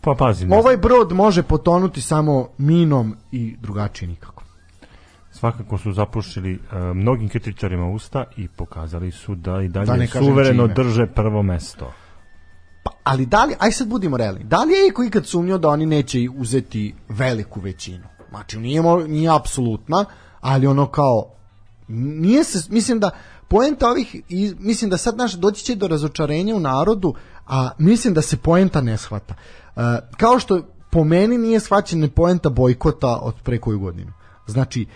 Pa 0.00 0.14
pazi, 0.18 0.46
ovaj 0.50 0.76
brod 0.76 1.12
može 1.12 1.42
potonuti 1.42 2.00
samo 2.00 2.48
minom 2.58 3.16
i 3.32 3.56
drugačije 3.60 4.08
nikako. 4.08 4.42
svakako 5.30 5.78
su 5.78 5.92
zapušili 5.92 6.54
uh, 6.54 6.78
mnogim 6.96 7.28
kritičarima 7.28 7.86
usta 7.88 8.24
i 8.36 8.48
pokazali 8.48 9.10
su 9.10 9.34
da 9.34 9.62
i 9.62 9.68
dalje 9.68 9.86
Da 9.86 9.96
ne 9.96 10.06
kažem 10.06 10.28
suvereno 10.28 10.62
čime. 10.62 10.74
drže 10.74 11.06
prvo 11.06 11.42
mesto. 11.42 11.92
Pa, 12.84 12.90
ali 13.04 13.26
da 13.26 13.44
li, 13.44 13.54
aj 13.58 13.72
sad 13.72 13.88
budimo 13.88 14.16
realni, 14.16 14.44
da 14.44 14.56
li 14.64 14.72
je 14.72 14.88
iko 14.88 15.04
ikad 15.04 15.26
sumnio 15.26 15.58
da 15.58 15.68
oni 15.68 15.86
neće 15.86 16.18
uzeti 16.36 16.94
veliku 17.08 17.60
većinu? 17.60 18.04
Znači, 18.30 18.58
nije, 18.58 18.82
nije 19.08 19.30
apsolutna, 19.36 20.04
ali 20.40 20.66
ono 20.66 20.86
kao, 20.86 21.30
nije 21.88 22.44
se, 22.44 22.72
mislim 22.72 23.00
da 23.00 23.10
poenta 23.48 23.88
ovih, 23.90 24.14
i, 24.28 24.54
mislim 24.58 24.90
da 24.90 24.96
sad 24.96 25.16
naš 25.16 25.32
doći 25.32 25.64
će 25.64 25.74
do 25.74 25.88
razočarenja 25.88 26.54
u 26.56 26.60
narodu, 26.60 27.14
a 27.46 27.70
mislim 27.78 28.14
da 28.14 28.22
se 28.22 28.36
poenta 28.36 28.80
ne 28.80 28.96
shvata. 28.96 29.34
E, 29.78 29.98
kao 30.16 30.38
što 30.38 30.62
po 30.90 31.04
meni 31.04 31.38
nije 31.38 31.60
shvaćena 31.60 32.08
poenta 32.16 32.50
bojkota 32.50 33.18
od 33.22 33.34
pre 33.42 33.58
koju 33.58 33.78
godinu. 33.78 34.12
Znači, 34.46 34.86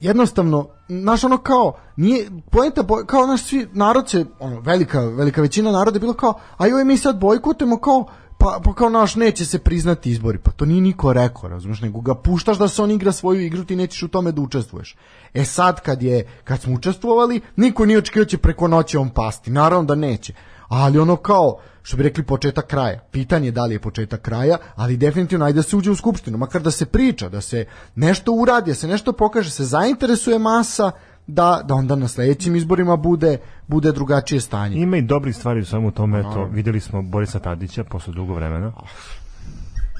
jednostavno 0.00 0.68
naš 0.88 1.24
ono 1.24 1.38
kao 1.38 1.76
nije 1.96 2.30
poenta 2.50 2.82
boj, 2.82 3.06
kao 3.06 3.26
naš 3.26 3.42
svi 3.42 3.66
narod 3.72 4.08
se 4.08 4.24
ono 4.38 4.60
velika 4.60 5.00
velika 5.00 5.40
većina 5.40 5.72
naroda 5.72 5.96
je 5.96 6.00
bilo 6.00 6.12
kao 6.12 6.34
a 6.56 6.66
joj 6.66 6.84
mi 6.84 6.98
sad 6.98 7.20
bojkotujemo 7.20 7.76
kao 7.76 8.06
pa, 8.38 8.60
pa 8.64 8.74
kao 8.74 8.88
naš 8.88 9.16
neće 9.16 9.44
se 9.44 9.58
priznati 9.58 10.10
izbori. 10.10 10.38
Pa 10.38 10.50
to 10.50 10.64
nije 10.64 10.80
niko 10.80 11.12
rekao 11.12 11.48
razumeš 11.48 11.80
nego 11.80 12.00
ga 12.00 12.14
puštaš 12.14 12.58
da 12.58 12.68
se 12.68 12.82
on 12.82 12.90
igra 12.90 13.12
svoju 13.12 13.40
igru 13.40 13.64
ti 13.64 13.76
nećeš 13.76 14.02
u 14.02 14.08
tome 14.08 14.32
da 14.32 14.40
učestvuješ. 14.40 14.96
E 15.34 15.44
sad 15.44 15.80
kad 15.80 16.02
je 16.02 16.28
kad 16.44 16.60
smo 16.60 16.74
učestvovali 16.74 17.40
niko 17.56 17.86
nije 17.86 17.98
očekivao 17.98 18.24
da 18.24 18.28
će 18.28 18.38
preko 18.38 18.68
noći 18.68 18.96
on 18.96 19.10
pasti. 19.10 19.50
Naravno 19.50 19.84
da 19.84 19.94
neće. 19.94 20.34
Ali 20.68 20.98
ono 20.98 21.16
kao 21.16 21.58
što 21.84 21.96
bi 21.96 22.02
rekli 22.02 22.24
početak 22.24 22.66
kraja. 22.66 23.00
Pitanje 23.10 23.48
je 23.48 23.52
da 23.52 23.64
li 23.64 23.74
je 23.74 23.78
početak 23.78 24.20
kraja, 24.20 24.58
ali 24.74 24.96
definitivno 24.96 25.44
ajde 25.44 25.56
da 25.56 25.62
se 25.62 25.76
uđe 25.76 25.90
u 25.90 25.96
skupštinu, 25.96 26.38
makar 26.38 26.62
da 26.62 26.70
se 26.70 26.86
priča, 26.86 27.28
da 27.28 27.40
se 27.40 27.66
nešto 27.94 28.32
uradi, 28.32 28.70
da 28.70 28.74
se 28.74 28.88
nešto 28.88 29.12
pokaže, 29.12 29.50
se 29.50 29.64
zainteresuje 29.64 30.38
masa, 30.38 30.90
da, 31.26 31.60
da 31.64 31.74
onda 31.74 31.96
na 31.96 32.08
sledećim 32.08 32.56
izborima 32.56 32.96
bude 32.96 33.38
bude 33.66 33.92
drugačije 33.92 34.40
stanje. 34.40 34.76
Ima 34.76 34.96
i 34.96 35.02
dobrih 35.02 35.36
stvari 35.36 35.60
u 35.60 35.64
svemu 35.64 35.90
tome, 35.90 36.20
eto, 36.20 36.48
videli 36.52 36.80
smo 36.80 37.02
Borisa 37.02 37.38
Tadića 37.38 37.84
posle 37.84 38.12
dugo 38.12 38.34
vremena. 38.34 38.72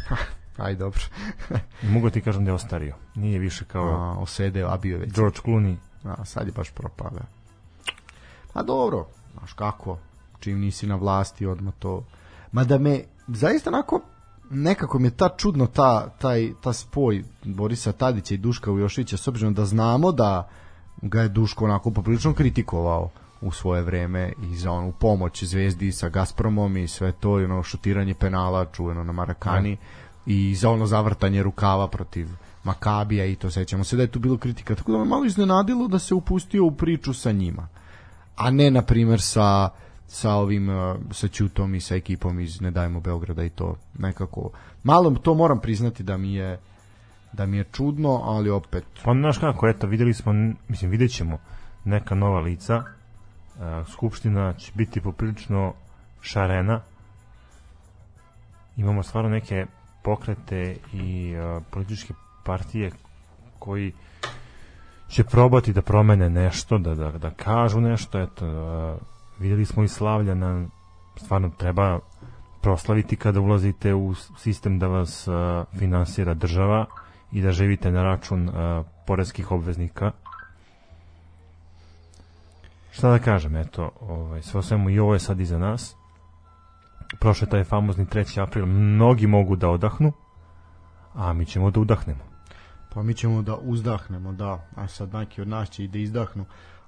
Aj 0.56 0.74
dobro. 0.74 1.00
Mogu 1.94 2.10
ti 2.10 2.20
kažem 2.20 2.44
da 2.44 2.50
je 2.50 2.54
ostario. 2.54 2.94
Nije 3.14 3.38
više 3.38 3.64
kao 3.64 3.88
A, 3.88 4.18
osedeo, 4.18 4.68
a 4.68 4.76
bio 4.76 4.98
već. 4.98 5.12
George 5.14 5.38
Clooney. 5.44 5.76
A, 6.04 6.24
sad 6.24 6.46
je 6.46 6.52
baš 6.52 6.70
propada. 6.70 7.20
Pa 8.52 8.62
dobro, 8.62 9.06
znaš 9.38 9.52
kako, 9.52 9.98
čim 10.44 10.60
nisi 10.60 10.86
na 10.86 10.96
vlasti 10.96 11.46
odmah 11.46 11.74
to... 11.78 12.04
Mada 12.52 12.78
me, 12.78 13.00
zaista 13.28 13.70
onako, 13.70 14.00
nekako 14.50 14.98
mi 14.98 15.06
je 15.06 15.16
ta 15.16 15.28
čudno 15.36 15.66
ta, 15.66 16.08
taj, 16.18 16.52
ta 16.60 16.72
spoj 16.72 17.24
Borisa 17.44 17.92
Tadića 17.92 18.34
i 18.34 18.38
Duška 18.38 18.72
Ujošića 18.72 19.16
s 19.16 19.28
obzirom 19.28 19.54
da 19.54 19.64
znamo 19.64 20.12
da 20.12 20.48
ga 21.02 21.22
je 21.22 21.28
Duško 21.28 21.64
onako 21.64 21.90
poprilično 21.90 22.34
kritikovao 22.34 23.10
u 23.40 23.50
svoje 23.50 23.82
vreme 23.82 24.32
i 24.42 24.56
za 24.56 24.70
onu 24.72 24.92
pomoć 24.92 25.44
zvezdi 25.44 25.92
sa 25.92 26.08
Gazpromom 26.08 26.76
i 26.76 26.88
sve 26.88 27.12
to 27.12 27.40
i 27.40 27.44
ono 27.44 27.62
šutiranje 27.62 28.14
penala 28.14 28.66
čuveno 28.72 29.04
na 29.04 29.12
Marakani 29.12 29.76
i 30.26 30.54
za 30.54 30.70
ono 30.70 30.86
zavrtanje 30.86 31.42
rukava 31.42 31.88
protiv 31.88 32.28
Makabija 32.64 33.24
i 33.24 33.36
to 33.36 33.50
sećamo 33.50 33.84
se 33.84 33.96
da 33.96 34.02
je 34.02 34.10
tu 34.10 34.18
bilo 34.18 34.38
kritika. 34.38 34.74
Tako 34.74 34.92
da 34.92 34.98
me 34.98 35.04
malo 35.04 35.24
iznenadilo 35.24 35.88
da 35.88 35.98
se 35.98 36.14
upustio 36.14 36.64
u 36.64 36.70
priču 36.70 37.14
sa 37.14 37.32
njima 37.32 37.68
a 38.36 38.50
ne 38.50 38.70
na 38.70 38.82
primer 38.82 39.20
sa 39.20 39.70
sa 40.06 40.34
ovim 40.34 40.68
uh, 40.68 40.96
sa 41.10 41.28
Ćutom 41.28 41.74
i 41.74 41.80
sa 41.80 41.94
ekipom 41.94 42.40
iz 42.40 42.60
Ne 42.60 42.70
dajmo 42.70 43.00
Beograda 43.00 43.44
i 43.44 43.50
to 43.50 43.76
nekako 43.98 44.50
malo 44.82 45.10
to 45.10 45.34
moram 45.34 45.60
priznati 45.60 46.02
da 46.02 46.16
mi 46.16 46.34
je 46.34 46.58
da 47.36 47.46
mi 47.46 47.56
je 47.56 47.64
čudno, 47.72 48.20
ali 48.24 48.50
opet 48.50 48.84
Pa 49.04 49.12
znaš 49.12 49.38
kako, 49.38 49.68
eto, 49.68 49.86
videli 49.86 50.14
smo, 50.14 50.32
mislim, 50.68 50.90
vidjet 50.90 51.10
ćemo 51.10 51.38
neka 51.84 52.14
nova 52.14 52.40
lica. 52.40 52.74
E, 52.74 52.84
Skupština 53.92 54.52
će 54.52 54.72
biti 54.74 55.00
poprilično 55.00 55.72
šarena. 56.20 56.80
Imamo 58.76 59.02
stvarno 59.02 59.30
neke 59.30 59.66
pokrete 60.02 60.76
i 60.92 61.32
e, 61.32 61.60
političke 61.70 62.14
partije 62.44 62.90
koji 63.58 63.92
će 65.08 65.24
probati 65.24 65.72
da 65.72 65.82
promene 65.82 66.30
nešto, 66.30 66.78
da, 66.78 66.94
da, 66.94 67.10
da 67.10 67.30
kažu 67.30 67.80
nešto. 67.80 68.20
Eto, 68.20 68.46
e, 68.46 69.13
videli 69.38 69.64
smo 69.64 69.82
i 69.82 69.88
Slavljana, 69.88 70.66
stvarno 71.16 71.50
treba 71.58 71.98
proslaviti 72.62 73.16
kada 73.16 73.40
ulazite 73.40 73.94
u 73.94 74.14
sistem 74.14 74.78
da 74.78 74.86
vas 74.86 75.28
uh, 75.28 75.34
finansira 75.78 76.34
država 76.34 76.86
i 77.32 77.42
da 77.42 77.52
živite 77.52 77.90
na 77.90 78.02
račun 78.02 78.48
uh, 78.48 78.54
poreskih 79.06 79.52
obveznika. 79.52 80.12
Šta 82.90 83.10
da 83.10 83.18
kažem, 83.18 83.56
eto, 83.56 83.90
ovaj, 84.00 84.42
sve 84.42 84.58
o 84.58 84.62
svemu 84.62 84.90
i 84.90 84.98
ovo 84.98 85.12
je 85.14 85.20
sad 85.20 85.40
iza 85.40 85.58
nas. 85.58 85.96
Prošao 87.20 87.46
je 87.46 87.50
taj 87.50 87.64
famozni 87.64 88.06
3. 88.06 88.42
april, 88.42 88.66
mnogi 88.66 89.26
mogu 89.26 89.56
da 89.56 89.68
odahnu, 89.68 90.12
a 91.14 91.32
mi 91.32 91.46
ćemo 91.46 91.70
da 91.70 91.80
udahnemo. 91.80 92.24
Pa 92.94 93.02
mi 93.02 93.14
ćemo 93.14 93.42
da 93.42 93.56
uzdahnemo, 93.56 94.32
da. 94.32 94.68
A 94.76 94.88
sad 94.88 95.14
neki 95.14 95.42
od 95.42 95.48
nas 95.48 95.70
će 95.70 95.84
i 95.84 95.88
da 95.88 95.98
izdahnu. 95.98 96.44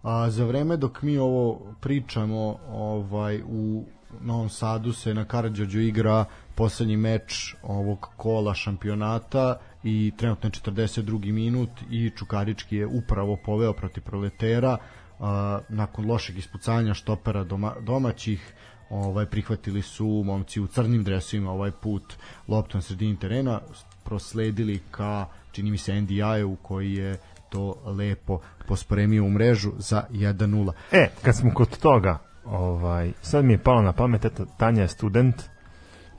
A 0.07 0.31
za 0.31 0.45
vreme 0.45 0.77
dok 0.77 1.03
mi 1.03 1.19
ovo 1.19 1.75
pričamo, 1.81 2.59
ovaj 2.69 3.43
u 3.43 3.85
Novom 4.21 4.49
Sadu 4.49 4.93
se 4.93 5.15
na 5.15 5.25
Karadžođu 5.25 5.81
igra 5.81 6.25
poslednji 6.55 6.97
meč 6.97 7.55
ovog 7.63 8.09
kola 8.17 8.55
šampionata 8.55 9.59
i 9.85 10.13
trenutno 10.17 10.47
je 10.47 10.73
42. 10.73 11.33
minut 11.33 11.71
i 11.91 12.11
Čukarički 12.11 12.77
je 12.77 12.87
upravo 12.87 13.37
poveo 13.45 13.73
protiv 13.73 14.03
proletera 14.03 14.77
a, 15.21 15.59
nakon 15.69 16.07
lošeg 16.07 16.39
ispucanja 16.39 16.95
štopera 16.95 17.45
doma, 17.45 17.75
domaćih 17.81 18.55
ovaj 18.91 19.27
prihvatili 19.27 19.83
su 19.83 20.23
momci 20.25 20.61
u 20.61 20.67
crnim 20.67 21.05
dresovima 21.05 21.53
ovaj 21.53 21.71
put 21.71 22.15
loptu 22.49 22.77
na 22.77 22.83
sredini 22.83 23.19
terena 23.19 23.61
prosledili 24.05 24.81
ka 24.91 25.27
čini 25.53 25.71
mi 25.71 25.79
se 25.79 26.01
NDI-u 26.01 26.57
koji 26.63 26.95
je 26.95 27.19
to 27.57 27.77
lepo 27.87 28.41
pospremio 28.69 29.25
u 29.25 29.31
mrežu 29.31 29.73
za 29.79 30.05
1-0. 30.11 30.73
E, 30.93 31.09
kad 31.23 31.37
smo 31.37 31.55
kod 31.55 31.79
toga, 31.79 32.19
ovaj, 32.45 33.13
sad 33.23 33.45
mi 33.45 33.53
je 33.53 33.63
palo 33.63 33.83
na 33.83 33.93
pamet, 33.93 34.25
eto, 34.25 34.47
Tanja 34.57 34.83
je 34.83 34.89
student, 34.89 35.43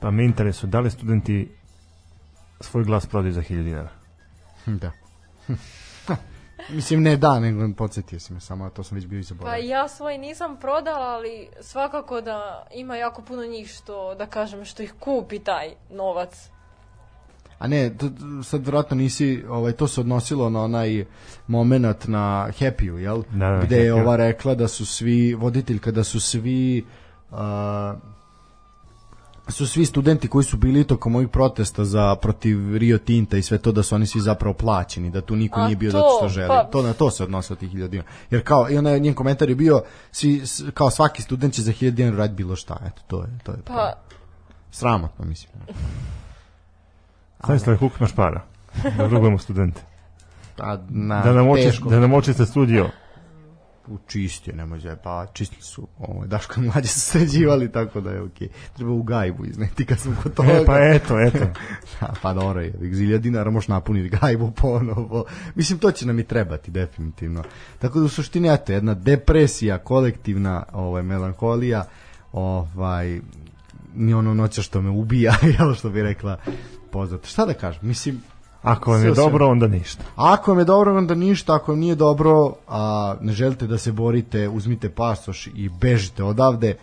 pa 0.00 0.10
me 0.10 0.24
interesuje 0.24 0.70
da 0.70 0.80
li 0.80 0.90
studenti 0.90 1.48
svoj 2.60 2.84
glas 2.84 3.06
prodaju 3.06 3.32
za 3.32 3.42
1000 3.42 3.62
dinara. 3.62 3.88
Da. 4.66 4.92
Mislim 6.76 7.02
ne 7.02 7.16
da, 7.16 7.40
nego 7.40 7.74
podsjetio 7.76 8.20
si 8.20 8.32
me 8.32 8.40
samo, 8.40 8.64
a 8.64 8.70
to 8.70 8.82
sam 8.82 8.96
već 8.96 9.06
bio 9.06 9.18
i 9.18 9.22
Pa 9.22 9.26
zaboravio. 9.26 9.70
ja 9.70 9.88
svoj 9.88 10.18
nisam 10.18 10.56
prodala, 10.56 11.06
ali 11.06 11.48
svakako 11.60 12.20
da 12.20 12.66
ima 12.74 12.96
jako 12.96 13.22
puno 13.22 13.44
njih 13.44 13.68
što, 13.68 14.14
da 14.14 14.26
kažem, 14.26 14.64
što 14.64 14.82
ih 14.82 14.94
kupi 15.00 15.38
taj 15.38 15.74
novac. 15.90 16.50
A 17.58 17.66
ne, 17.66 17.90
t- 17.90 18.08
t- 18.08 18.14
sad 18.42 18.62
vjerojatno 18.62 18.96
nisi, 18.96 19.44
ovaj, 19.48 19.72
to 19.72 19.88
se 19.88 20.00
odnosilo 20.00 20.50
na 20.50 20.62
onaj 20.62 21.04
moment 21.46 22.06
na 22.06 22.20
Happy-u, 22.50 22.98
jel? 22.98 23.22
Da, 23.32 23.50
da, 23.50 23.60
Gde 23.64 23.76
je 23.76 23.94
ova 23.94 24.16
rekla 24.16 24.54
da 24.54 24.68
su 24.68 24.86
svi, 24.86 25.34
voditeljka 25.34 25.90
da 25.90 26.04
su 26.04 26.20
svi 26.20 26.84
uh, 27.30 27.38
su 29.48 29.66
svi 29.66 29.86
studenti 29.86 30.28
koji 30.28 30.44
su 30.44 30.56
bili 30.56 30.84
tokom 30.84 31.14
ovih 31.14 31.28
protesta 31.28 31.84
za 31.84 32.14
protiv 32.14 32.76
Rio 32.76 32.98
Tinta 32.98 33.36
i 33.36 33.42
sve 33.42 33.58
to 33.58 33.72
da 33.72 33.82
su 33.82 33.94
oni 33.94 34.06
svi 34.06 34.20
zapravo 34.20 34.54
plaćeni, 34.54 35.10
da 35.10 35.20
tu 35.20 35.36
niko 35.36 35.60
A 35.60 35.64
nije 35.64 35.76
bio 35.76 35.92
to, 35.92 35.98
zato 35.98 36.08
što 36.18 36.28
želi. 36.28 36.48
pa- 36.48 36.64
To 36.64 36.82
na 36.82 36.92
to 36.92 37.10
se 37.10 37.24
odnosilo 37.24 37.56
tih 37.56 37.70
1000 37.70 37.88
dinara. 37.88 38.08
Jer 38.30 38.44
kao 38.44 38.70
i 38.70 38.78
onaj 38.78 39.00
njen 39.00 39.14
komentar 39.14 39.48
je 39.48 39.54
bio 39.54 39.82
svi 40.12 40.42
kao 40.74 40.90
svaki 40.90 41.22
student 41.22 41.54
će 41.54 41.62
za 41.62 41.72
1000 41.72 41.90
dinara 41.90 42.16
raditi 42.16 42.36
bilo 42.36 42.56
šta. 42.56 42.76
Eto, 42.86 43.02
to 43.06 43.22
je 43.22 43.28
to 43.44 43.52
je. 43.52 43.56
to 43.56 43.72
je. 43.72 43.76
Pa, 43.76 43.92
Sramotno 44.70 45.24
mislim. 45.24 45.52
Stanislav 47.44 47.76
Huk 47.76 47.92
imaš 48.00 48.14
para. 48.14 48.40
Da 48.96 49.06
rugujemo 49.06 49.38
studente. 49.38 49.80
A, 50.58 50.78
na, 50.88 51.22
Da 51.22 51.32
nam 51.32 51.48
oči, 51.48 51.62
teško. 51.62 51.88
da 51.88 52.00
nam 52.00 52.14
očiste 52.14 52.46
studio. 52.46 52.90
u 53.88 53.98
čistio, 54.06 54.54
nemoj 54.56 54.80
zaj, 54.80 54.96
pa 54.96 55.26
čistili 55.32 55.62
su, 55.62 55.86
ovo, 55.98 56.26
Daško 56.26 56.60
mlađe 56.60 56.88
su 56.88 57.00
sređivali, 57.00 57.72
tako 57.72 58.00
da 58.00 58.10
je 58.10 58.22
okej. 58.22 58.48
Treba 58.76 58.90
u 58.92 59.02
gajbu 59.02 59.44
izneti 59.44 59.84
kad 59.86 59.98
smo 59.98 60.12
kod 60.22 60.34
toga. 60.34 60.52
E, 60.52 60.64
pa 60.66 60.78
eto, 60.78 61.20
eto. 61.20 61.38
Da, 62.00 62.12
pa 62.22 62.32
dobro 62.32 62.60
je, 62.60 62.74
zilja 62.92 63.18
dinara 63.18 63.50
možeš 63.50 63.68
napuniti 63.68 64.16
gajbu 64.20 64.50
ponovo. 64.50 65.24
Mislim, 65.54 65.78
to 65.78 65.90
će 65.90 66.06
nam 66.06 66.18
i 66.18 66.24
trebati, 66.24 66.70
definitivno. 66.70 67.42
Tako 67.78 67.98
da 67.98 68.04
u 68.04 68.08
suštini, 68.08 68.54
eto, 68.54 68.72
jedna 68.72 68.94
depresija, 68.94 69.78
kolektivna 69.78 70.64
ovaj, 70.72 71.02
melankolija, 71.02 71.84
ovaj, 72.32 73.20
ni 73.94 74.14
ono 74.14 74.34
noća 74.34 74.62
što 74.62 74.82
me 74.82 74.90
ubija, 74.90 75.34
jel 75.58 75.74
što 75.74 75.90
bi 75.90 76.02
rekla 76.02 76.38
poznata. 76.90 77.26
Šta 77.26 77.46
da 77.46 77.54
kažem, 77.54 77.80
mislim, 77.86 78.22
Ako 78.62 78.90
vam 78.90 79.04
je 79.04 79.14
dobro, 79.14 79.48
onda 79.48 79.66
ništa. 79.66 80.04
Ako 80.16 80.50
vam 80.50 80.58
je 80.58 80.64
dobro, 80.64 80.96
onda 80.98 81.14
ništa, 81.14 81.54
ako 81.54 81.72
vam 81.72 81.80
nije 81.80 81.94
dobro, 81.94 82.54
a 82.68 83.14
ne 83.20 83.32
želite 83.32 83.66
da 83.66 83.78
se 83.78 83.92
borite, 83.92 84.48
uzmite 84.48 84.90
pasoš 84.90 85.46
i 85.46 85.68
bežite 85.68 86.24
odavde, 86.24 86.76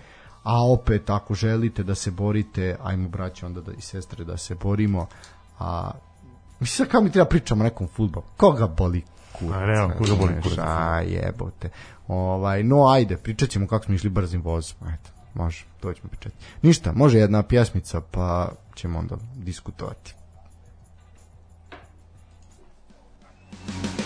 a 0.43 0.71
opet 0.71 1.09
ako 1.09 1.33
želite 1.33 1.83
da 1.83 1.95
se 1.95 2.11
borite, 2.11 2.77
ajmo 2.83 3.09
braće 3.09 3.45
onda 3.45 3.61
da, 3.61 3.71
i 3.71 3.81
sestre 3.81 4.23
da 4.23 4.37
se 4.37 4.55
borimo, 4.55 5.07
a 5.59 5.91
mislim 6.59 6.85
sad 6.85 6.87
kao 6.87 7.01
mi 7.01 7.11
treba 7.11 7.29
pričamo 7.29 7.61
o 7.61 7.63
nekom 7.63 7.87
futbolu, 7.87 8.25
koga 8.37 8.67
boli 8.67 9.03
kurac? 9.39 9.61
A, 9.61 9.65
realno, 9.65 9.95
koga 9.97 10.15
boli 10.15 10.41
kurac? 10.43 10.59
A 10.59 11.01
jebote. 11.01 11.69
Ovaj, 12.07 12.63
no 12.63 12.87
ajde, 12.87 13.17
pričat 13.17 13.49
ćemo 13.49 13.67
kako 13.67 13.85
smo 13.85 13.95
išli 13.95 14.09
brzim 14.09 14.41
vozom, 14.41 14.77
eto, 14.87 15.09
može, 15.35 15.65
to 15.79 15.93
ćemo 15.93 16.09
pričati. 16.09 16.35
Ništa, 16.61 16.91
može 16.91 17.17
jedna 17.17 17.43
pjesmica, 17.43 18.01
pa 18.11 18.51
ćemo 18.75 18.99
onda 18.99 19.15
diskutovati. 19.35 20.15
Dove 23.67 23.99
la 23.99 24.04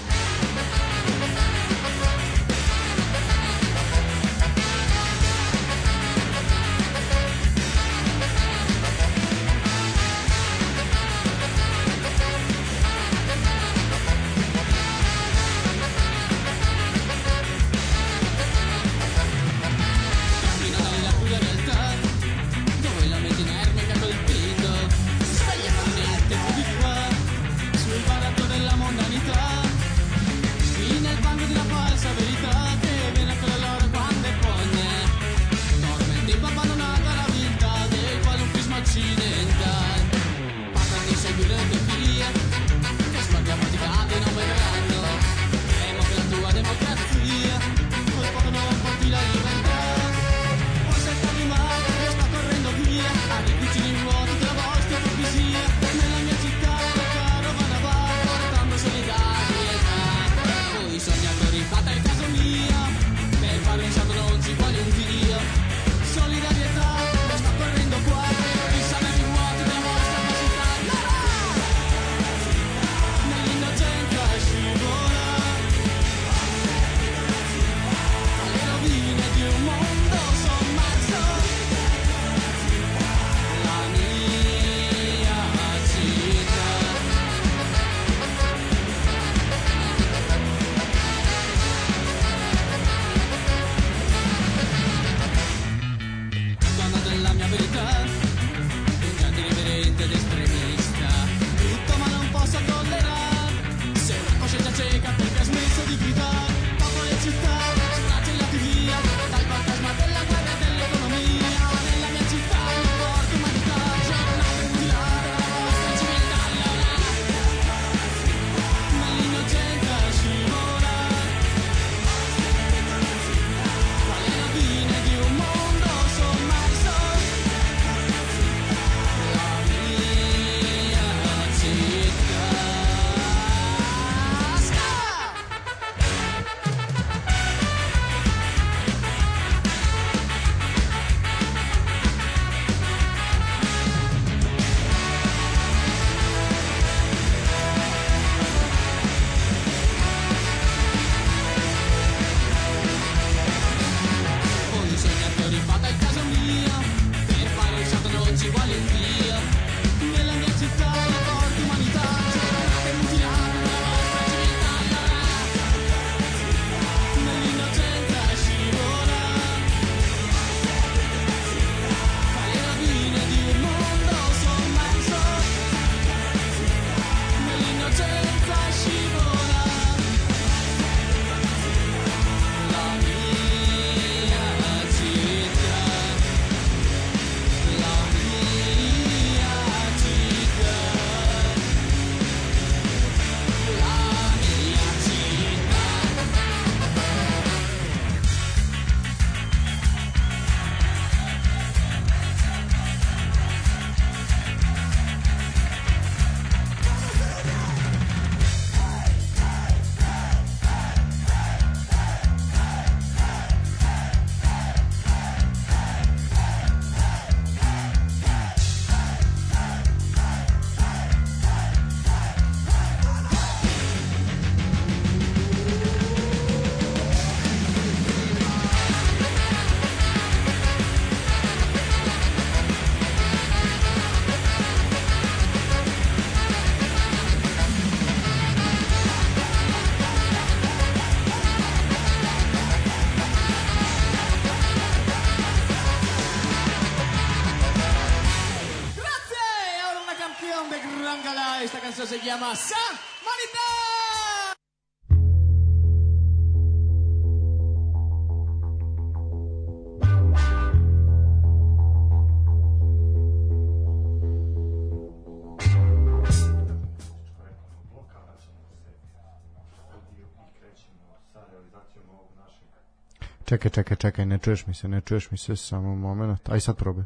Čekaj, 273.60 273.72
čekaj, 273.72 273.98
čekaj, 273.98 274.26
ne 274.26 274.38
čuješ 274.38 274.68
mi 274.68 274.74
se, 274.74 274.88
ne 274.88 275.02
čuješ 275.02 275.32
mi 275.32 275.38
se, 275.38 275.56
samo 275.56 275.96
moment. 275.96 276.50
Aj 276.50 276.60
sad 276.60 276.78
probaj. 276.78 277.04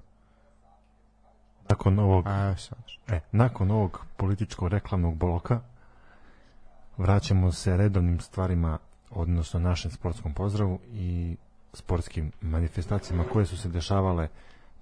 Nakon 1.69 1.99
ovog, 1.99 2.27
A, 2.27 2.55
sad. 2.57 2.77
e, 3.07 3.19
nakon 3.31 3.71
ovog 3.71 4.05
političkog 4.17 4.67
reklamnog 4.67 5.15
bloka 5.17 5.61
vraćamo 6.97 7.51
se 7.51 7.77
redovnim 7.77 8.19
stvarima, 8.19 8.77
odnosno 9.09 9.59
našem 9.59 9.91
sportskom 9.91 10.33
pozdravu 10.33 10.79
i 10.91 11.37
sportskim 11.73 12.31
manifestacijama 12.41 13.23
koje 13.23 13.45
su 13.45 13.57
se 13.57 13.69
dešavale 13.69 14.27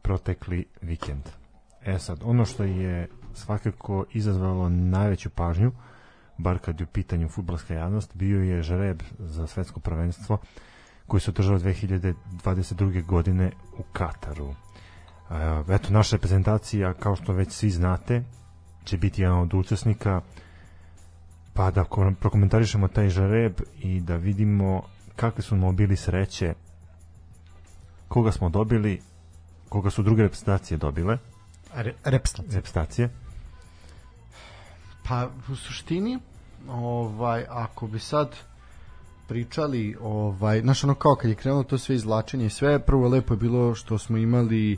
protekli 0.01 0.65
vikend. 0.81 1.29
E 1.85 1.99
sad, 1.99 2.19
ono 2.23 2.45
što 2.45 2.63
je 2.63 3.07
svakako 3.33 4.05
izazvalo 4.13 4.69
najveću 4.69 5.29
pažnju, 5.29 5.71
bar 6.37 6.59
kad 6.59 6.79
je 6.79 6.83
u 6.83 6.93
pitanju 6.93 7.29
futbolska 7.29 7.73
javnost, 7.73 8.11
bio 8.13 8.43
je 8.43 8.63
žreb 8.63 9.01
za 9.19 9.47
svetsko 9.47 9.79
prvenstvo 9.79 10.37
koji 11.11 11.21
se 11.21 11.31
održao 11.31 11.59
2022. 11.59 12.13
godine 13.05 13.51
u 13.73 13.83
Kataru. 13.83 14.53
Eto, 15.69 15.89
naša 15.89 16.15
reprezentacija, 16.15 16.93
kao 16.93 17.15
što 17.15 17.33
već 17.33 17.51
svi 17.51 17.69
znate, 17.69 18.23
će 18.83 18.97
biti 18.97 19.21
jedan 19.21 19.39
od 19.39 19.53
učesnika, 19.53 20.21
pa 21.53 21.71
da 21.71 21.83
ko- 21.83 22.13
prokomentarišemo 22.19 22.87
taj 22.87 23.09
žreb 23.09 23.53
i 23.75 24.01
da 24.01 24.15
vidimo 24.15 24.81
kakve 25.15 25.43
su 25.43 25.55
nam 25.55 25.75
bili 25.75 25.95
sreće, 25.95 26.53
koga 28.07 28.31
smo 28.31 28.49
dobili, 28.49 29.01
koga 29.69 29.89
su 29.89 30.03
druge 30.03 30.21
reprezentacije 30.21 30.77
dobile, 30.77 31.17
Re, 31.73 31.93
repstacija. 32.05 32.55
reprezentacije. 32.55 33.09
Pa 35.03 35.19
u 35.49 35.55
suštini 35.55 36.19
ovaj 36.69 37.45
ako 37.49 37.87
bi 37.87 37.99
sad 37.99 38.35
pričali 39.31 39.95
ovaj 40.01 40.61
znaš 40.61 40.83
ono 40.83 40.93
kao 40.93 41.15
kad 41.15 41.29
je 41.29 41.35
krenulo 41.35 41.63
to 41.63 41.77
sve 41.77 41.95
izvlačenje 41.95 42.45
i 42.45 42.49
sve 42.49 42.79
prvo 42.79 43.07
lepo 43.07 43.33
je 43.33 43.37
bilo 43.37 43.75
što 43.75 43.97
smo 43.97 44.17
imali 44.17 44.77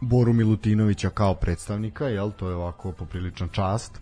Boru 0.00 0.32
Milutinovića 0.32 1.10
kao 1.10 1.34
predstavnika, 1.34 2.08
jel, 2.08 2.30
to 2.30 2.48
je 2.48 2.54
ovako 2.54 2.92
poprilična 2.92 3.48
čast. 3.48 4.00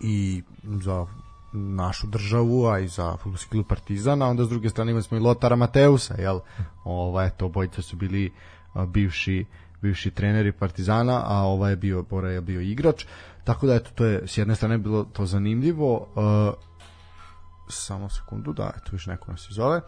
I 0.00 0.42
za 0.62 1.06
našu 1.52 2.06
državu, 2.06 2.66
a 2.66 2.78
i 2.78 2.88
za 2.88 3.16
futbolski 3.16 3.50
klub 3.50 3.66
Partizana, 3.68 4.26
onda 4.26 4.44
s 4.44 4.48
druge 4.48 4.68
strane 4.68 4.90
imali 4.90 5.02
smo 5.02 5.16
i 5.16 5.20
Lotara 5.20 5.56
Mateusa, 5.56 6.14
jel, 6.14 6.40
ovaj, 6.84 7.26
eto, 7.26 7.46
obojica 7.46 7.82
su 7.82 7.96
bili 7.96 8.32
a, 8.74 8.86
bivši 8.86 9.44
bivši 9.82 10.10
treneri 10.10 10.52
Partizana, 10.52 11.22
a 11.24 11.42
ovaj 11.42 11.72
je 11.72 11.76
bio, 11.76 12.02
Bora 12.02 12.30
je 12.30 12.40
bio 12.40 12.60
igrač, 12.60 13.04
tako 13.44 13.66
da 13.66 13.74
eto, 13.74 13.90
to 13.94 14.04
je 14.04 14.22
s 14.26 14.38
jedne 14.38 14.54
strane 14.54 14.78
bilo 14.78 15.04
to 15.04 15.26
zanimljivo, 15.26 16.08
uh, 16.14 16.73
samo 17.68 18.08
sekundu, 18.08 18.52
da, 18.52 18.70
eto 18.76 18.88
više 18.92 19.10
neko 19.10 19.30
nas 19.30 19.46
zove, 19.50 19.80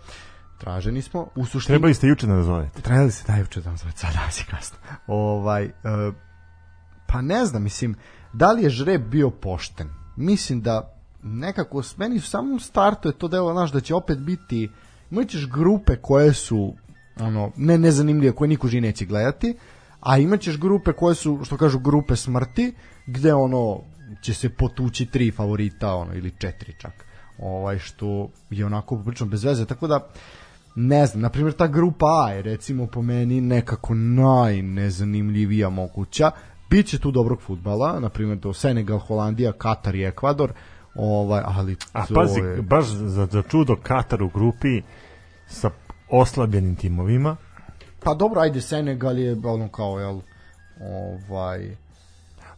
traženi 0.58 1.02
smo, 1.02 1.28
u 1.34 1.46
suštini... 1.46 1.74
Trebali 1.74 1.94
ste 1.94 2.06
juče 2.06 2.26
da 2.26 2.34
nazovete. 2.34 2.82
Trebali 2.82 3.12
se 3.12 3.24
da 3.26 3.36
juče 3.36 3.60
da 3.60 3.70
vam 3.70 3.76
zove, 3.76 3.92
sad 3.96 4.14
da 4.14 4.30
si 4.36 4.44
kasno. 4.44 4.78
Ovaj, 5.06 5.64
e, 5.64 5.72
pa 7.06 7.22
ne 7.22 7.46
znam, 7.46 7.62
mislim, 7.62 7.94
da 8.32 8.52
li 8.52 8.62
je 8.62 8.70
žreb 8.70 9.08
bio 9.10 9.30
pošten? 9.30 9.88
Mislim 10.16 10.60
da 10.60 10.96
nekako, 11.22 11.82
s 11.82 11.96
meni 11.96 12.16
u 12.16 12.20
samom 12.20 12.60
startu 12.60 13.08
je 13.08 13.18
to 13.18 13.28
delo, 13.28 13.52
znaš, 13.52 13.72
da 13.72 13.80
će 13.80 13.94
opet 13.94 14.18
biti, 14.18 14.70
imat 15.10 15.28
ćeš 15.28 15.48
grupe 15.48 15.96
koje 15.96 16.32
su, 16.32 16.74
ono, 17.20 17.52
ne 17.56 17.78
nezanimljive, 17.78 18.34
koje 18.34 18.48
niko 18.48 18.68
živi 18.68 18.80
neće 18.80 19.04
gledati, 19.04 19.56
a 20.00 20.18
imat 20.18 20.40
ćeš 20.40 20.58
grupe 20.58 20.92
koje 20.92 21.14
su, 21.14 21.40
što 21.44 21.56
kažu, 21.56 21.78
grupe 21.78 22.16
smrti, 22.16 22.74
gde 23.06 23.34
ono, 23.34 23.80
će 24.22 24.34
se 24.34 24.48
potući 24.48 25.06
tri 25.06 25.30
favorita, 25.30 25.94
ono, 25.94 26.14
ili 26.14 26.34
četiri 26.38 26.74
čak, 26.78 27.05
ovaj, 27.38 27.78
što 27.78 28.28
je 28.50 28.66
onako 28.66 28.96
poprično 28.96 29.26
bez 29.26 29.44
veze, 29.44 29.66
tako 29.66 29.86
da, 29.86 30.06
ne 30.74 31.06
znam, 31.06 31.22
na 31.22 31.28
primjer 31.28 31.54
ta 31.54 31.66
grupa 31.66 32.24
A 32.26 32.32
je 32.32 32.42
recimo 32.42 32.86
po 32.86 33.02
meni 33.02 33.40
nekako 33.40 33.94
najnezanimljivija 33.94 35.70
moguća. 35.70 36.30
Biće 36.70 36.98
tu 36.98 37.10
dobrog 37.10 37.40
futbala, 37.40 38.00
na 38.00 38.08
primjer 38.08 38.38
do 38.38 38.52
Senegal, 38.52 38.98
Holandija, 38.98 39.52
Katar 39.52 39.94
i 39.94 40.04
Ekvador, 40.04 40.52
ovaj, 40.94 41.42
ali 41.44 41.76
A 41.92 42.04
pazi, 42.14 42.40
je... 42.40 42.62
baš 42.62 42.86
za, 42.86 43.26
za 43.26 43.42
čudo 43.42 43.76
Katar 43.82 44.22
u 44.22 44.28
grupi 44.28 44.82
sa 45.46 45.70
oslabljenim 46.10 46.76
timovima, 46.76 47.36
Pa 48.06 48.14
dobro, 48.14 48.40
ajde, 48.40 48.60
Senegal 48.60 49.18
je 49.18 49.36
ono 49.44 49.68
kao, 49.68 49.98
jel, 50.00 50.20
ovaj... 50.80 51.76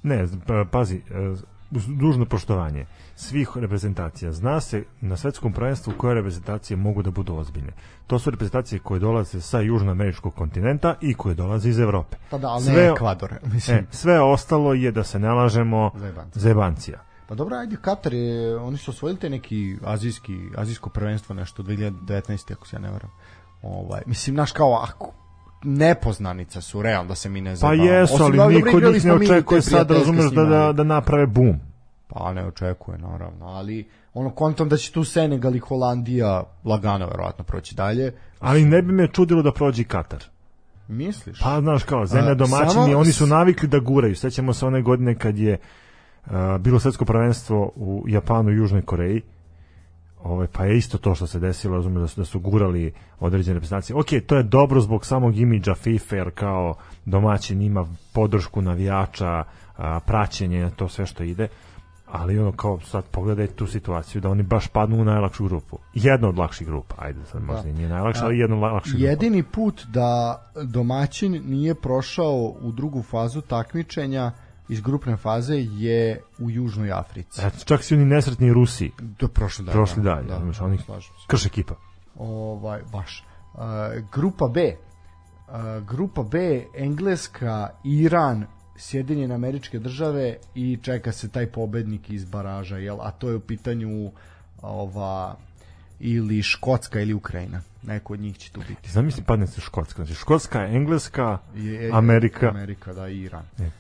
Ne, 0.02 0.26
pa- 0.46 0.64
pazi, 0.70 0.96
e, 1.10 1.28
uz 1.70 1.86
dužno 1.86 2.26
poštovanje 2.26 2.86
svih 3.18 3.48
reprezentacija. 3.56 4.32
Zna 4.32 4.60
se 4.60 4.84
na 5.00 5.16
svetskom 5.16 5.52
prvenstvu 5.52 5.92
koje 5.92 6.14
reprezentacije 6.14 6.76
mogu 6.76 7.02
da 7.02 7.10
budu 7.10 7.36
ozbiljne. 7.36 7.72
To 8.06 8.18
su 8.18 8.30
reprezentacije 8.30 8.78
koje 8.78 9.00
dolaze 9.00 9.40
sa 9.40 9.60
južnoameričkog 9.60 10.34
kontinenta 10.34 10.94
i 11.00 11.14
koje 11.14 11.34
dolaze 11.34 11.68
iz 11.68 11.78
Evrope. 11.78 12.16
Pa 12.30 12.38
da, 12.38 12.48
ali 12.48 12.62
Sve- 12.62 12.72
ne 12.74 12.88
Ekvador, 12.88 13.34
mislim. 13.52 13.76
E, 13.76 13.84
sve 13.90 14.20
ostalo 14.20 14.74
je 14.74 14.90
da 14.92 15.04
se 15.04 15.18
nalažemo 15.18 15.90
Zajebancija. 15.94 16.40
zebancija. 16.40 16.98
Pa 17.28 17.34
dobro, 17.34 17.56
ajde, 17.56 17.76
Katar 17.76 18.14
je, 18.14 18.56
oni 18.58 18.76
su 18.76 18.90
osvojili 18.90 19.20
te 19.20 19.30
neki 19.30 19.76
azijski, 19.84 20.38
azijsko 20.56 20.90
prvenstvo 20.90 21.34
nešto 21.34 21.62
2019. 21.62 22.52
ako 22.52 22.66
se 22.66 22.76
ja 22.76 22.80
ne 22.80 22.90
varam. 22.90 23.10
Ovaj, 23.62 24.02
mislim, 24.06 24.36
naš 24.36 24.52
kao, 24.52 24.80
ako, 24.82 25.12
nepoznanica 25.64 26.60
su, 26.60 26.82
realno, 26.82 27.08
da 27.08 27.14
se 27.14 27.28
mi 27.28 27.40
ne 27.40 27.50
Pa 27.50 27.56
zabavamo. 27.56 27.84
jesu, 27.84 28.14
Osim 28.14 28.24
ali 28.24 28.32
da, 28.32 28.42
dobro, 28.42 28.56
niko 28.56 28.80
njih 28.82 29.04
ne 29.04 29.12
očekuje 29.14 29.62
sad, 29.62 29.90
razumeš, 29.90 30.24
da, 30.26 30.44
da, 30.44 30.56
ali- 30.56 30.74
da 30.74 30.84
naprave 30.84 31.26
bum. 31.26 31.60
Pa 32.08 32.32
ne 32.32 32.46
očekuje, 32.46 32.98
naravno, 32.98 33.46
ali 33.46 33.88
ono 34.14 34.30
kontom 34.30 34.68
da 34.68 34.76
će 34.76 34.92
tu 34.92 35.04
Senegal 35.04 35.56
i 35.56 35.58
Holandija 35.58 36.42
lagano 36.64 37.06
verovatno 37.06 37.44
proći 37.44 37.74
dalje. 37.74 38.12
Ali 38.40 38.64
ne 38.64 38.82
bi 38.82 38.92
me 38.92 39.08
čudilo 39.12 39.42
da 39.42 39.52
prođe 39.52 39.84
Katar. 39.84 40.24
Misliš? 40.88 41.40
Pa, 41.40 41.60
znaš, 41.60 41.82
kao, 41.82 42.06
zemlja 42.06 42.34
domaćini, 42.34 42.72
samo- 42.72 42.98
oni 42.98 43.12
su 43.12 43.26
navikli 43.26 43.68
da 43.68 43.78
guraju. 43.78 44.16
Sećamo 44.16 44.52
se 44.52 44.66
one 44.66 44.82
godine 44.82 45.14
kad 45.18 45.38
je 45.38 45.58
uh, 46.26 46.32
bilo 46.60 46.80
svetsko 46.80 47.04
prvenstvo 47.04 47.72
u 47.76 48.04
Japanu 48.06 48.50
i 48.50 48.56
Južnoj 48.56 48.82
Koreji. 48.82 49.22
Ovaj, 50.22 50.46
pa 50.52 50.64
je 50.64 50.76
isto 50.76 50.98
to 50.98 51.14
što 51.14 51.26
se 51.26 51.38
desilo, 51.38 51.76
razumiješ, 51.76 52.00
da 52.00 52.08
su, 52.08 52.20
da 52.20 52.24
su 52.24 52.40
gurali 52.40 52.92
određene 53.20 53.54
reprezentacije. 53.54 53.96
Ok, 53.96 54.06
to 54.26 54.36
je 54.36 54.42
dobro 54.42 54.80
zbog 54.80 55.06
samog 55.06 55.36
imidža 55.36 55.74
FIFA, 55.74 56.16
jer 56.16 56.30
kao 56.34 56.74
domaćin 57.04 57.62
ima 57.62 57.86
podršku 58.12 58.62
navijača, 58.62 59.44
a, 59.76 60.00
praćenje, 60.00 60.70
to 60.76 60.88
sve 60.88 61.06
što 61.06 61.22
ide, 61.22 61.48
ali 62.12 62.38
ono 62.38 62.52
kao 62.52 62.80
sad 62.80 63.04
pogledaj 63.04 63.46
tu 63.46 63.66
situaciju 63.66 64.20
da 64.20 64.28
oni 64.28 64.42
baš 64.42 64.68
padnu 64.68 64.96
u 65.00 65.04
najlakšu 65.04 65.44
grupu. 65.44 65.78
Jedna 65.94 66.28
od 66.28 66.38
lakših 66.38 66.66
grupa, 66.66 66.94
ajde 66.98 67.20
sad 67.32 67.42
možda 67.42 67.68
i 67.68 67.72
nije 67.72 67.88
najlakša, 67.88 68.24
ali 68.24 68.38
jedna 68.38 68.56
od 68.56 68.62
lakših 68.62 68.92
grupa. 68.92 69.08
Jedini 69.08 69.42
put 69.42 69.86
da 69.86 70.42
domaćin 70.64 71.42
nije 71.46 71.74
prošao 71.74 72.54
u 72.60 72.72
drugu 72.72 73.02
fazu 73.02 73.40
takmičenja 73.40 74.32
iz 74.68 74.80
grupne 74.80 75.16
faze 75.16 75.54
je 75.56 76.22
u 76.38 76.50
Južnoj 76.50 76.92
Africi. 76.92 77.40
Eto, 77.46 77.64
čak 77.64 77.82
si 77.82 77.94
oni 77.94 78.04
nesretni 78.04 78.52
Rusi 78.52 78.90
To 79.16 79.26
je 79.26 79.30
prošli 79.30 79.64
dalje. 79.64 79.74
prošli 79.74 80.02
dalje, 80.02 80.26
Da, 80.26 80.38
znaš, 80.38 80.58
da, 80.58 80.64
oni 80.64 80.78
krš 81.26 81.46
ekipa. 81.46 81.74
Ovaj, 82.16 82.80
baš. 82.92 83.24
Uh, 83.54 83.60
grupa 84.12 84.48
B. 84.48 84.72
Uh, 85.48 85.88
grupa 85.88 86.22
B, 86.22 86.64
Engleska, 86.76 87.68
Iran, 87.84 88.46
Sjedinjene 88.78 89.34
američke 89.34 89.78
države 89.78 90.36
i 90.54 90.78
čeka 90.82 91.12
se 91.12 91.28
taj 91.28 91.46
pobednik 91.46 92.10
iz 92.10 92.24
baraža, 92.24 92.76
jel? 92.76 93.00
A 93.00 93.10
to 93.10 93.28
je 93.28 93.36
u 93.36 93.40
pitanju 93.40 94.10
ova 94.62 95.36
ili 96.00 96.42
Škotska 96.42 97.00
ili 97.00 97.14
Ukrajina. 97.14 97.60
Neko 97.82 98.12
od 98.12 98.20
njih 98.20 98.38
će 98.38 98.50
tu 98.52 98.60
biti. 98.68 98.90
Zamisli 98.90 99.22
padne 99.24 99.46
se 99.46 99.60
Škotska. 99.60 100.04
Znači, 100.04 100.20
Škotska, 100.20 100.66
Engleska, 100.66 101.38
Je- 101.54 101.90
Amerika. 101.92 102.48
Amerika, 102.48 102.92
da, 102.92 103.08
i 103.08 103.18
Iran. 103.20 103.44
E. 103.58 103.70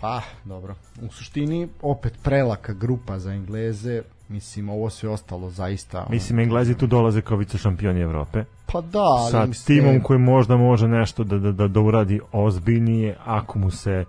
Pa, 0.00 0.22
dobro. 0.44 0.74
U 1.02 1.12
suštini, 1.12 1.68
opet 1.82 2.12
prelaka 2.22 2.72
grupa 2.72 3.18
za 3.18 3.32
Engleze. 3.32 4.02
Mislim, 4.28 4.68
ovo 4.68 4.90
sve 4.90 5.08
ostalo 5.08 5.50
zaista... 5.50 6.06
Mislim, 6.10 6.38
Englezi 6.38 6.74
tu 6.74 6.86
dolaze 6.86 7.20
kao 7.20 7.36
vice 7.36 7.58
šampioni 7.58 8.00
Evrope. 8.00 8.44
Pa 8.66 8.80
da, 8.80 8.98
ali... 8.98 9.30
Sa 9.30 9.46
mislim, 9.46 9.78
timom 9.78 10.02
koji 10.02 10.18
možda 10.18 10.56
može 10.56 10.88
nešto 10.88 11.24
da, 11.24 11.38
da, 11.38 11.52
da, 11.52 11.68
da 11.68 11.80
uradi 11.80 12.20
ozbiljnije 12.32 13.16
ako 13.24 13.58
mu 13.58 13.70
se 13.70 14.04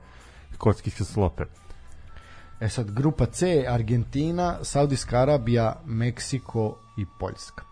kockiske 0.57 1.03
slope. 1.03 1.43
E 2.59 2.69
sad, 2.69 2.91
grupa 2.91 3.25
C, 3.25 3.65
Argentina, 3.69 4.57
Saudijska 4.61 5.17
Arabija, 5.17 5.81
Meksiko 5.85 6.77
i 6.97 7.05
Poljska. 7.19 7.63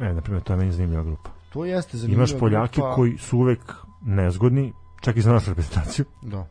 E, 0.00 0.12
na 0.12 0.20
primjer, 0.20 0.42
to 0.42 0.52
je 0.52 0.56
meni 0.56 0.72
zanimljiva 0.72 1.02
grupa. 1.02 1.30
To 1.52 1.64
jeste 1.64 1.96
zanimljiva 1.96 2.18
Imaš 2.18 2.40
Poljake 2.40 2.80
grupa. 2.80 2.94
koji 2.94 3.18
su 3.18 3.38
uvek 3.38 3.74
nezgodni, 4.02 4.72
čak 5.00 5.16
i 5.16 5.22
za 5.22 5.32
našu 5.32 5.50
reprezentaciju. 5.50 6.04
Da. 6.22 6.46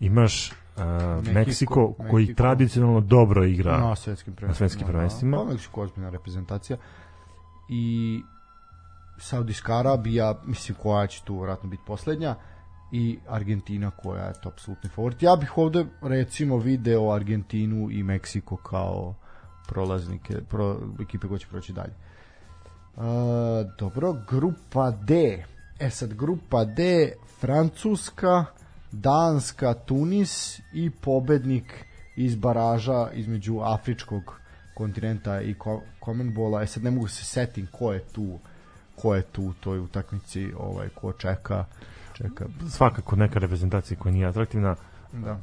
imaš 0.00 0.52
uh, 0.76 1.34
Meksiko, 1.34 1.94
koji 2.10 2.24
Meksiko. 2.24 2.36
tradicionalno 2.36 3.00
dobro 3.00 3.44
igra. 3.44 3.78
na 3.78 3.96
svetskim 3.96 4.34
prvenstvima. 4.34 4.68
svetskim 4.68 4.86
prvenstvima. 4.86 5.36
Da. 5.36 5.44
Pa 5.44 5.50
Meksiko 5.50 5.80
je 5.80 5.84
ozbiljna 5.84 6.10
reprezentacija. 6.10 6.78
I 7.68 8.22
Saudijska 9.18 9.78
Arabija, 9.78 10.40
mislim 10.46 10.78
koja 10.82 11.06
će 11.06 11.22
tu 11.24 11.34
vjerojatno 11.34 11.68
biti 11.68 11.82
poslednja 11.86 12.34
i 12.92 13.18
Argentina 13.28 13.90
koja 13.90 14.24
je 14.24 14.40
to 14.42 14.48
apsolutni 14.48 14.90
favorit. 14.90 15.22
Ja 15.22 15.36
bih 15.36 15.58
ovde 15.58 15.86
recimo 16.02 16.58
video 16.58 17.12
Argentinu 17.12 17.90
i 17.90 18.02
Meksiko 18.02 18.56
kao 18.56 19.14
prolaznike, 19.68 20.40
pro, 20.48 20.80
ekipe 21.00 21.28
koje 21.28 21.38
će 21.38 21.46
proći 21.46 21.72
dalje. 21.72 21.94
Uh, 22.96 23.02
dobro, 23.78 24.16
grupa 24.28 24.90
D. 24.90 25.44
E 25.78 25.90
sad, 25.90 26.14
grupa 26.14 26.64
D, 26.64 27.12
Francuska, 27.40 28.44
Danska, 29.00 29.74
Tunis 29.74 30.60
i 30.72 30.90
pobednik 30.90 31.84
iz 32.16 32.36
baraža 32.36 33.10
između 33.14 33.60
afričkog 33.62 34.40
kontinenta 34.74 35.40
i 35.40 35.54
Commonwealtha. 36.00 36.62
E 36.62 36.66
sad 36.66 36.84
ne 36.84 36.90
mogu 36.90 37.08
se 37.08 37.24
setim 37.24 37.66
ko 37.72 37.92
je 37.92 38.00
tu 38.00 38.38
ko 38.96 39.14
je 39.14 39.22
tu 39.22 39.42
u 39.42 39.52
toj 39.52 39.78
utakmici, 39.78 40.52
ovaj, 40.58 40.88
ko 40.88 41.12
čeka 41.12 41.64
čeka. 42.12 42.44
Svakako 42.68 43.16
neka 43.16 43.38
reprezentacija 43.38 43.98
koja 43.98 44.12
nije 44.12 44.26
atraktivna. 44.26 44.76
Da. 45.12 45.38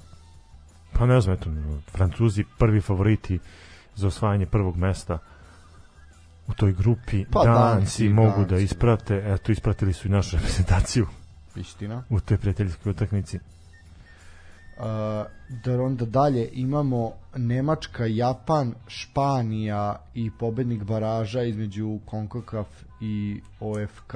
Pa 0.94 1.06
ne 1.06 1.22
znam, 1.22 1.36
eto, 1.36 1.50
Francuzi 1.92 2.44
prvi 2.58 2.82
favoriti 2.82 3.40
za 3.96 4.08
osvajanje 4.08 4.46
prvog 4.46 4.78
mesta 4.78 5.18
u 6.48 6.54
toj 6.54 6.74
grupi. 6.74 7.26
Pa 7.32 7.44
Danci, 7.44 7.76
Danci, 7.76 8.10
mogu 8.10 8.42
da 8.42 8.46
Danci. 8.48 8.64
isprate, 8.64 9.24
eto, 9.26 9.52
ispratili 9.52 9.94
su 9.94 10.08
i 10.08 10.12
našu 10.12 10.36
reprezentaciju 10.38 11.08
Istina. 11.56 12.04
u 12.10 12.20
toj 12.20 12.38
prijateljskoj 12.38 12.90
utakmici. 12.90 13.40
Uh, 14.78 14.84
da 15.64 15.82
onda 15.82 16.06
dalje 16.06 16.50
imamo 16.54 17.12
Nemačka, 17.36 18.06
Japan, 18.06 18.74
Španija 18.88 20.02
i 20.14 20.32
pobednik 20.40 20.84
baraža 20.84 21.44
između 21.44 22.00
CONCACAF 22.10 22.68
i 23.02 23.42
OFK. 23.60 24.14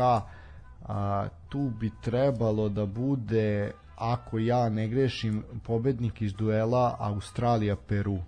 A, 0.87 1.27
tu 1.49 1.71
bi 1.79 1.91
trebalo 2.01 2.69
da 2.69 2.85
bude, 2.85 3.71
ako 3.95 4.39
ja 4.39 4.69
ne 4.69 4.87
grešim, 4.87 5.43
pobednik 5.63 6.21
iz 6.21 6.33
duela 6.33 6.95
Australija-Peru. 6.99 8.19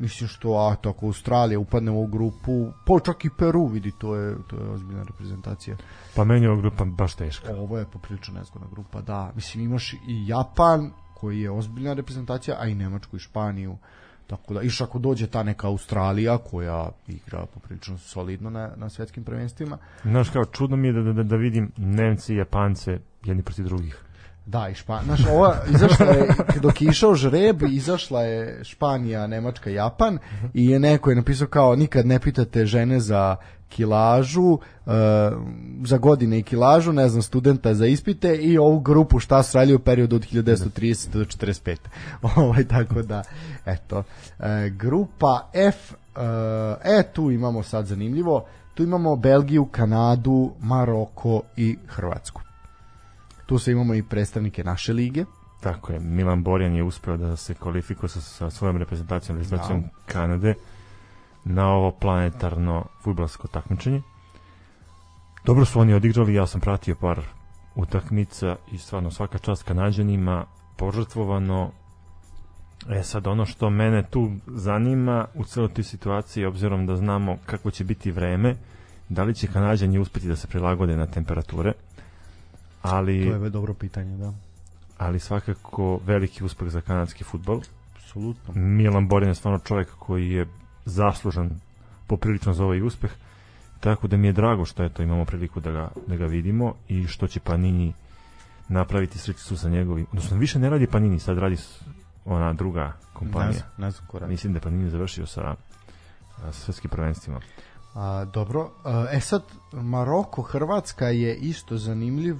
Mislim 0.00 0.28
što, 0.28 0.52
a 0.52 0.76
to 0.76 0.90
ako 0.90 1.06
Australija 1.06 1.58
upadne 1.58 1.90
u 1.90 2.06
grupu, 2.06 2.72
pa 2.86 3.00
čak 3.04 3.24
i 3.24 3.30
Peru 3.38 3.66
vidi, 3.66 3.92
to 3.98 4.16
je, 4.16 4.36
to 4.46 4.56
je 4.56 4.70
ozbiljna 4.70 5.02
reprezentacija. 5.02 5.76
Pa 6.16 6.24
meni 6.24 6.44
je 6.44 6.50
ova 6.50 6.60
grupa 6.60 6.84
baš 6.84 7.14
teška. 7.14 7.56
Ovo 7.56 7.78
je 7.78 7.84
poprilično 7.84 8.34
nezgodna 8.34 8.68
grupa, 8.70 9.00
da. 9.00 9.32
Mislim, 9.34 9.64
imaš 9.64 9.92
i 9.92 10.26
Japan, 10.26 10.90
koji 11.14 11.40
je 11.40 11.50
ozbiljna 11.50 11.92
reprezentacija, 11.92 12.56
a 12.60 12.66
i 12.66 12.74
Nemačku 12.74 13.16
i 13.16 13.18
Španiju. 13.18 13.76
Tako 14.26 14.54
da, 14.54 14.62
iš 14.62 14.80
ako 14.80 14.98
dođe 14.98 15.26
ta 15.26 15.42
neka 15.42 15.66
Australija, 15.66 16.38
koja 16.38 16.90
igra 17.06 17.46
poprilično 17.54 17.98
solidno 17.98 18.50
na, 18.50 18.70
na 18.76 18.88
svetskim 18.90 19.24
prvenstvima, 19.24 19.78
Znaš 20.02 20.30
kao, 20.30 20.44
čudno 20.44 20.76
mi 20.76 20.88
je 20.88 20.92
da, 20.92 21.12
da, 21.12 21.22
da 21.22 21.36
vidim 21.36 21.72
Nemci 21.76 22.34
i 22.34 22.36
Japance 22.36 22.98
jedni 23.24 23.42
protiv 23.42 23.64
drugih. 23.64 24.04
Da, 24.48 24.68
i 24.68 24.74
Španija. 24.74 25.04
Znaš, 25.04 25.30
ova, 25.30 25.56
izašla 25.74 26.06
je, 26.06 26.34
dok 26.62 26.82
je 26.82 26.88
išao 26.88 27.14
žreb, 27.14 27.62
izašla 27.62 28.22
je 28.22 28.64
Španija, 28.64 29.26
Nemačka, 29.26 29.70
Japan 29.70 30.18
i 30.54 30.66
je 30.66 30.78
neko 30.78 31.10
je 31.10 31.16
napisao 31.16 31.48
kao 31.48 31.76
nikad 31.76 32.06
ne 32.06 32.18
pitate 32.18 32.66
žene 32.66 33.00
za 33.00 33.36
kilažu, 33.68 34.42
uh, 34.42 34.92
za 35.84 35.98
godine 35.98 36.38
i 36.38 36.42
kilažu, 36.42 36.92
ne 36.92 37.08
znam, 37.08 37.22
studenta 37.22 37.74
za 37.74 37.86
ispite 37.86 38.36
i 38.36 38.58
ovu 38.58 38.80
grupu 38.80 39.18
šta 39.18 39.42
radili 39.54 39.74
u 39.74 39.78
periodu 39.78 40.16
od 40.16 40.26
1930 40.32 41.08
do 41.12 41.24
45. 41.24 41.76
ovaj, 42.36 42.64
tako 42.64 43.02
da, 43.02 43.22
eto. 43.66 44.02
E, 44.38 44.70
grupa 44.70 45.50
F, 45.52 45.92
uh, 45.92 45.96
e, 46.84 47.02
tu 47.12 47.30
imamo 47.30 47.62
sad 47.62 47.86
zanimljivo, 47.86 48.44
tu 48.74 48.82
imamo 48.82 49.16
Belgiju, 49.16 49.66
Kanadu, 49.66 50.52
Maroko 50.60 51.42
i 51.56 51.76
Hrvatsku. 51.86 52.47
Tu 53.48 53.58
se 53.58 53.72
imamo 53.72 53.94
i 53.94 54.02
predstavnike 54.02 54.64
naše 54.64 54.92
lige. 54.92 55.24
Tako 55.60 55.92
je, 55.92 56.00
Milan 56.00 56.42
Borjan 56.42 56.74
je 56.74 56.82
uspeo 56.82 57.16
da 57.16 57.36
se 57.36 57.54
kvalifikuje 57.54 58.08
sa, 58.08 58.20
sa 58.20 58.50
svojom 58.50 58.76
reprezentacijom, 58.76 59.38
reprezentacijom 59.38 59.84
Kanade 60.06 60.54
na 61.44 61.68
ovo 61.68 61.90
planetarno 61.90 62.84
futbolsko 63.02 63.48
takmičenje. 63.48 64.02
Dobro 65.44 65.64
su 65.64 65.80
oni 65.80 65.94
odigrali, 65.94 66.34
ja 66.34 66.46
sam 66.46 66.60
pratio 66.60 66.94
par 66.94 67.20
utakmica 67.74 68.56
i 68.72 68.78
stvarno 68.78 69.10
svaka 69.10 69.38
čast 69.38 69.62
Kanadjanima 69.62 70.44
požrtvovano 70.76 71.70
E 72.90 73.02
sad 73.02 73.26
ono 73.26 73.46
što 73.46 73.70
mene 73.70 74.02
tu 74.10 74.30
zanima 74.46 75.26
u 75.34 75.44
celoj 75.44 75.74
toj 75.74 75.84
situaciji 75.84 76.44
obzirom 76.44 76.86
da 76.86 76.96
znamo 76.96 77.36
kako 77.46 77.70
će 77.70 77.84
biti 77.84 78.10
vreme 78.10 78.54
da 79.08 79.22
li 79.22 79.34
će 79.34 79.46
Kanadjani 79.46 79.98
uspeti 79.98 80.28
da 80.28 80.36
se 80.36 80.46
prilagode 80.46 80.96
na 80.96 81.06
temperature 81.06 81.72
ali 82.90 83.30
To 83.30 83.44
je 83.44 83.50
dobro 83.50 83.74
pitanje, 83.74 84.16
da. 84.16 84.32
ali 84.98 85.18
svakako 85.18 86.00
veliki 86.04 86.44
uspeh 86.44 86.68
za 86.68 86.80
kanadski 86.80 87.24
futbol. 87.24 87.60
Apsolutno. 87.96 88.54
Milan 88.54 89.08
Borin 89.08 89.28
je 89.28 89.34
stvarno 89.34 89.58
čovjek 89.58 89.88
koji 89.98 90.30
je 90.30 90.46
zaslužan 90.84 91.50
poprilično 92.06 92.52
za 92.52 92.64
ovaj 92.64 92.82
uspeh. 92.82 93.10
Tako 93.80 94.08
da 94.08 94.16
mi 94.16 94.26
je 94.26 94.32
drago 94.32 94.64
što 94.64 94.84
eto 94.84 95.02
imamo 95.02 95.24
priliku 95.24 95.60
da 95.60 95.70
ga, 95.70 95.88
da 96.06 96.16
ga 96.16 96.26
vidimo 96.26 96.74
i 96.88 97.06
što 97.06 97.26
će 97.26 97.40
Panini 97.40 97.92
napraviti 98.68 99.18
sličicu 99.18 99.56
sa 99.56 99.68
njegovim. 99.68 100.06
Odnosno 100.10 100.36
više 100.36 100.58
ne 100.58 100.70
radi 100.70 100.86
Panini, 100.86 101.18
sad 101.20 101.38
radi 101.38 101.56
ona 102.24 102.52
druga 102.52 102.84
Ne 102.84 102.92
kompanija. 103.12 103.52
znam, 103.52 103.70
ne 103.78 103.90
znam 103.90 104.06
ko 104.06 104.18
radi. 104.18 104.30
Mislim 104.32 104.52
da 104.52 104.56
je 104.56 104.62
Panini 104.62 104.90
završio 104.90 105.26
sa, 105.26 105.54
sa 106.36 106.52
svetskim 106.52 106.90
prvenstvima. 106.90 107.40
A, 107.94 108.24
dobro, 108.24 108.70
a, 108.84 109.06
e 109.12 109.20
sad 109.20 109.42
Maroko, 109.72 110.42
Hrvatska 110.42 111.06
je 111.08 111.36
isto 111.36 111.76
zanimljiv 111.76 112.36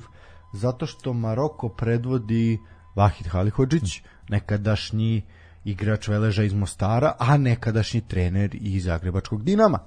zato 0.52 0.86
što 0.86 1.12
Maroko 1.12 1.68
predvodi 1.68 2.58
Vahid 2.96 3.26
Halihodžić, 3.26 4.02
nekadašnji 4.28 5.22
igrač 5.64 6.08
Veleža 6.08 6.42
iz 6.42 6.54
Mostara, 6.54 7.12
a 7.18 7.36
nekadašnji 7.36 8.00
trener 8.00 8.50
iz 8.54 8.84
Zagrebačkog 8.84 9.44
Dinama. 9.44 9.78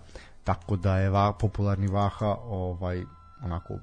Tako 0.44 0.76
da 0.76 0.98
je 0.98 1.10
va, 1.10 1.34
popularni 1.34 1.88
Vaha 1.88 2.36
ovaj 2.44 3.04
onako 3.44 3.74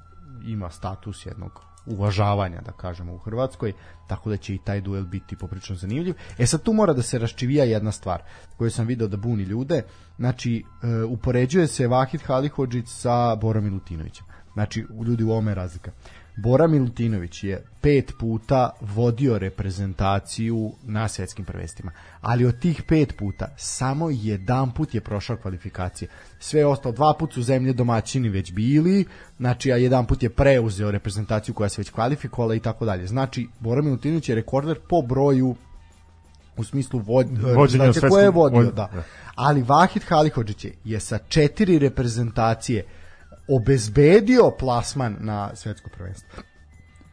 ima 0.46 0.70
status 0.70 1.26
jednog 1.26 1.68
uvažavanja, 1.86 2.60
da 2.60 2.72
kažemo, 2.72 3.14
u 3.14 3.18
Hrvatskoj, 3.18 3.72
tako 4.08 4.30
da 4.30 4.36
će 4.36 4.54
i 4.54 4.58
taj 4.64 4.80
duel 4.80 5.04
biti 5.04 5.36
poprično 5.36 5.76
zanimljiv. 5.76 6.14
E 6.38 6.46
sad 6.46 6.62
tu 6.62 6.72
mora 6.72 6.92
da 6.92 7.02
se 7.02 7.18
raščivija 7.18 7.64
jedna 7.64 7.92
stvar 7.92 8.22
koju 8.56 8.70
sam 8.70 8.86
video 8.86 9.08
da 9.08 9.16
buni 9.16 9.42
ljude, 9.42 9.82
znači 10.16 10.64
e, 10.82 11.04
upoređuje 11.04 11.66
se 11.66 11.86
Vahid 11.86 12.22
Halihodžić 12.22 12.88
sa 12.88 13.36
Borom 13.36 13.64
Milutinovićem. 13.64 14.26
Znači, 14.52 14.86
ljudi 15.06 15.24
u 15.24 15.30
je 15.48 15.54
razlika. 15.54 15.90
Bora 16.38 16.66
Milutinović 16.66 17.44
je 17.44 17.62
pet 17.80 18.12
puta 18.18 18.70
vodio 18.80 19.38
reprezentaciju 19.38 20.72
na 20.84 21.08
svetskim 21.08 21.44
prvenstvima, 21.44 21.92
ali 22.20 22.46
od 22.46 22.58
tih 22.58 22.82
pet 22.82 23.16
puta 23.18 23.48
samo 23.56 24.10
jedan 24.10 24.70
put 24.70 24.94
je 24.94 25.00
prošao 25.00 25.36
kvalifikacije. 25.36 26.08
Sve 26.38 26.66
ostalo, 26.66 26.94
dva 26.94 27.14
put 27.18 27.32
su 27.32 27.42
zemlje 27.42 27.72
domaćini 27.72 28.28
već 28.28 28.52
bili, 28.52 29.04
znači 29.38 29.72
a 29.72 29.76
jedan 29.76 30.06
put 30.06 30.22
je 30.22 30.30
preuzeo 30.30 30.90
reprezentaciju 30.90 31.54
koja 31.54 31.68
se 31.68 31.80
već 31.80 31.90
kvalifikovala 31.90 32.54
i 32.54 32.60
tako 32.60 32.84
dalje. 32.84 33.06
Znači, 33.06 33.48
Bora 33.60 33.82
Milutinović 33.82 34.28
je 34.28 34.34
rekorder 34.34 34.78
po 34.88 35.02
broju 35.02 35.56
u 36.56 36.64
smislu 36.64 37.00
vod, 37.00 37.26
Vođenja 37.28 37.54
reprezentacije 37.84 38.10
koje 38.10 38.24
je 38.24 38.30
vodio, 38.30 38.58
vod- 38.60 38.74
da. 38.74 38.88
da. 38.94 39.02
Ali 39.34 39.62
Vahid 39.62 40.02
Halihodžić 40.02 40.64
je- 40.64 40.72
je 40.84 41.00
sa 41.00 41.18
četiri 41.18 41.78
reprezentacije 41.78 42.84
obezbedio 43.48 44.50
plasman 44.58 45.16
na 45.20 45.50
svetsko 45.54 45.90
prvenstvo. 45.90 46.42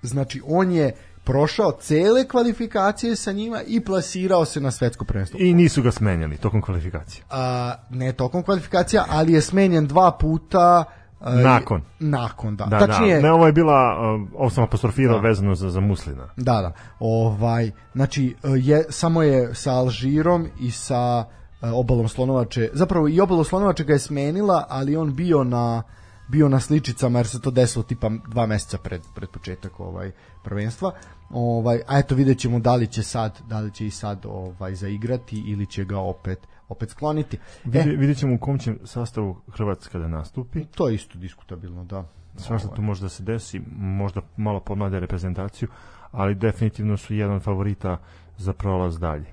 Znači, 0.01 0.41
on 0.47 0.71
je 0.71 0.93
prošao 1.23 1.71
cele 1.71 2.27
kvalifikacije 2.27 3.15
sa 3.15 3.31
njima 3.31 3.61
i 3.67 3.81
plasirao 3.81 4.45
se 4.45 4.61
na 4.61 4.71
svetsko 4.71 5.05
prvenstvo. 5.05 5.39
I 5.39 5.53
nisu 5.53 5.81
ga 5.81 5.91
smenjali 5.91 6.37
tokom 6.37 6.61
kvalifikacije. 6.61 7.23
A, 7.29 7.73
ne 7.89 8.11
tokom 8.11 8.43
kvalifikacija, 8.43 9.05
ali 9.09 9.33
je 9.33 9.41
smenjen 9.41 9.87
dva 9.87 10.11
puta 10.11 10.85
Nakon. 11.21 11.81
Nakon, 11.99 12.55
da. 12.55 12.65
Da, 12.65 12.79
Tačnije, 12.79 13.15
da. 13.15 13.21
Ne, 13.21 13.31
ovo 13.31 13.45
je 13.45 13.51
bila, 13.51 13.97
ovo 14.35 14.49
sam 14.49 14.63
apostrofirao 14.63 15.19
Da. 15.19 15.27
vezano 15.27 15.55
za, 15.55 15.69
za 15.69 15.79
Muslina. 15.79 16.29
Da, 16.37 16.61
da. 16.61 16.71
Ovaj, 16.99 17.71
znači, 17.93 18.35
je, 18.43 18.85
samo 18.89 19.23
je 19.23 19.55
sa 19.55 19.71
Alžirom 19.71 20.47
i 20.59 20.71
sa 20.71 21.25
e, 21.61 21.69
obalom 21.69 22.07
Slonovače, 22.07 22.69
zapravo 22.73 23.07
i 23.07 23.19
obalom 23.19 23.43
Slonovače 23.43 23.83
ga 23.83 23.93
je 23.93 23.99
smenila, 23.99 24.65
ali 24.69 24.95
on 24.95 25.15
bio 25.15 25.43
na 25.43 25.83
bio 26.27 26.49
na 26.49 26.59
sličicama 26.59 27.19
jer 27.19 27.27
se 27.27 27.41
to 27.41 27.51
desilo 27.51 27.83
tipa 27.83 28.09
dva 28.27 28.45
meseca 28.45 28.77
pred, 28.77 29.01
pred 29.15 29.29
početak 29.29 29.79
ovaj 29.79 30.11
prvenstva. 30.43 30.91
Ovaj 31.29 31.81
a 31.87 31.99
eto 31.99 32.15
videćemo 32.15 32.59
da 32.59 32.75
li 32.75 32.87
će 32.87 33.03
sad 33.03 33.41
da 33.47 33.59
li 33.59 33.73
će 33.73 33.87
i 33.87 33.91
sad 33.91 34.25
ovaj 34.25 34.75
zaigrati 34.75 35.43
ili 35.47 35.65
će 35.65 35.85
ga 35.85 35.99
opet 35.99 36.39
opet 36.69 36.89
skloniti. 36.89 37.37
Vidi, 37.65 37.89
E, 37.89 37.95
vidjet 37.95 38.17
ćemo 38.17 38.35
u 38.35 38.37
kom 38.37 38.59
će 38.59 38.73
sastavu 38.83 39.41
Hrvatska 39.51 39.99
da 39.99 40.07
nastupi. 40.07 40.65
to 40.65 40.87
je 40.89 40.95
isto 40.95 41.17
diskutabilno, 41.19 41.83
da. 41.83 42.03
Svašta 42.37 42.67
tu 42.75 42.81
može 42.81 43.01
da 43.01 43.09
se 43.09 43.23
desi, 43.23 43.61
možda 43.77 44.21
malo 44.37 44.59
pomlade 44.59 44.99
reprezentaciju, 44.99 45.67
ali 46.11 46.35
definitivno 46.35 46.97
su 46.97 47.13
jedan 47.13 47.39
favorita 47.39 47.97
za 48.37 48.53
prolaz 48.53 48.99
dalje. 48.99 49.25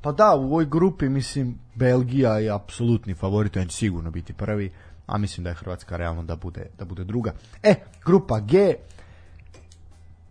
Pa 0.00 0.12
da, 0.12 0.34
u 0.34 0.44
ovoj 0.44 0.66
grupi, 0.66 1.08
mislim, 1.08 1.58
Belgija 1.74 2.38
je 2.38 2.50
apsolutni 2.50 3.14
favorit, 3.14 3.56
on 3.56 3.66
će 3.66 3.76
sigurno 3.76 4.10
biti 4.10 4.32
prvi, 4.32 4.70
a 5.10 5.18
mislim 5.18 5.44
da 5.44 5.50
je 5.50 5.54
Hrvatska 5.54 5.96
realno 5.96 6.22
da 6.22 6.36
bude, 6.36 6.66
da 6.78 6.84
bude 6.84 7.04
druga. 7.04 7.32
E, 7.62 7.74
grupa 8.04 8.40
G, 8.40 8.74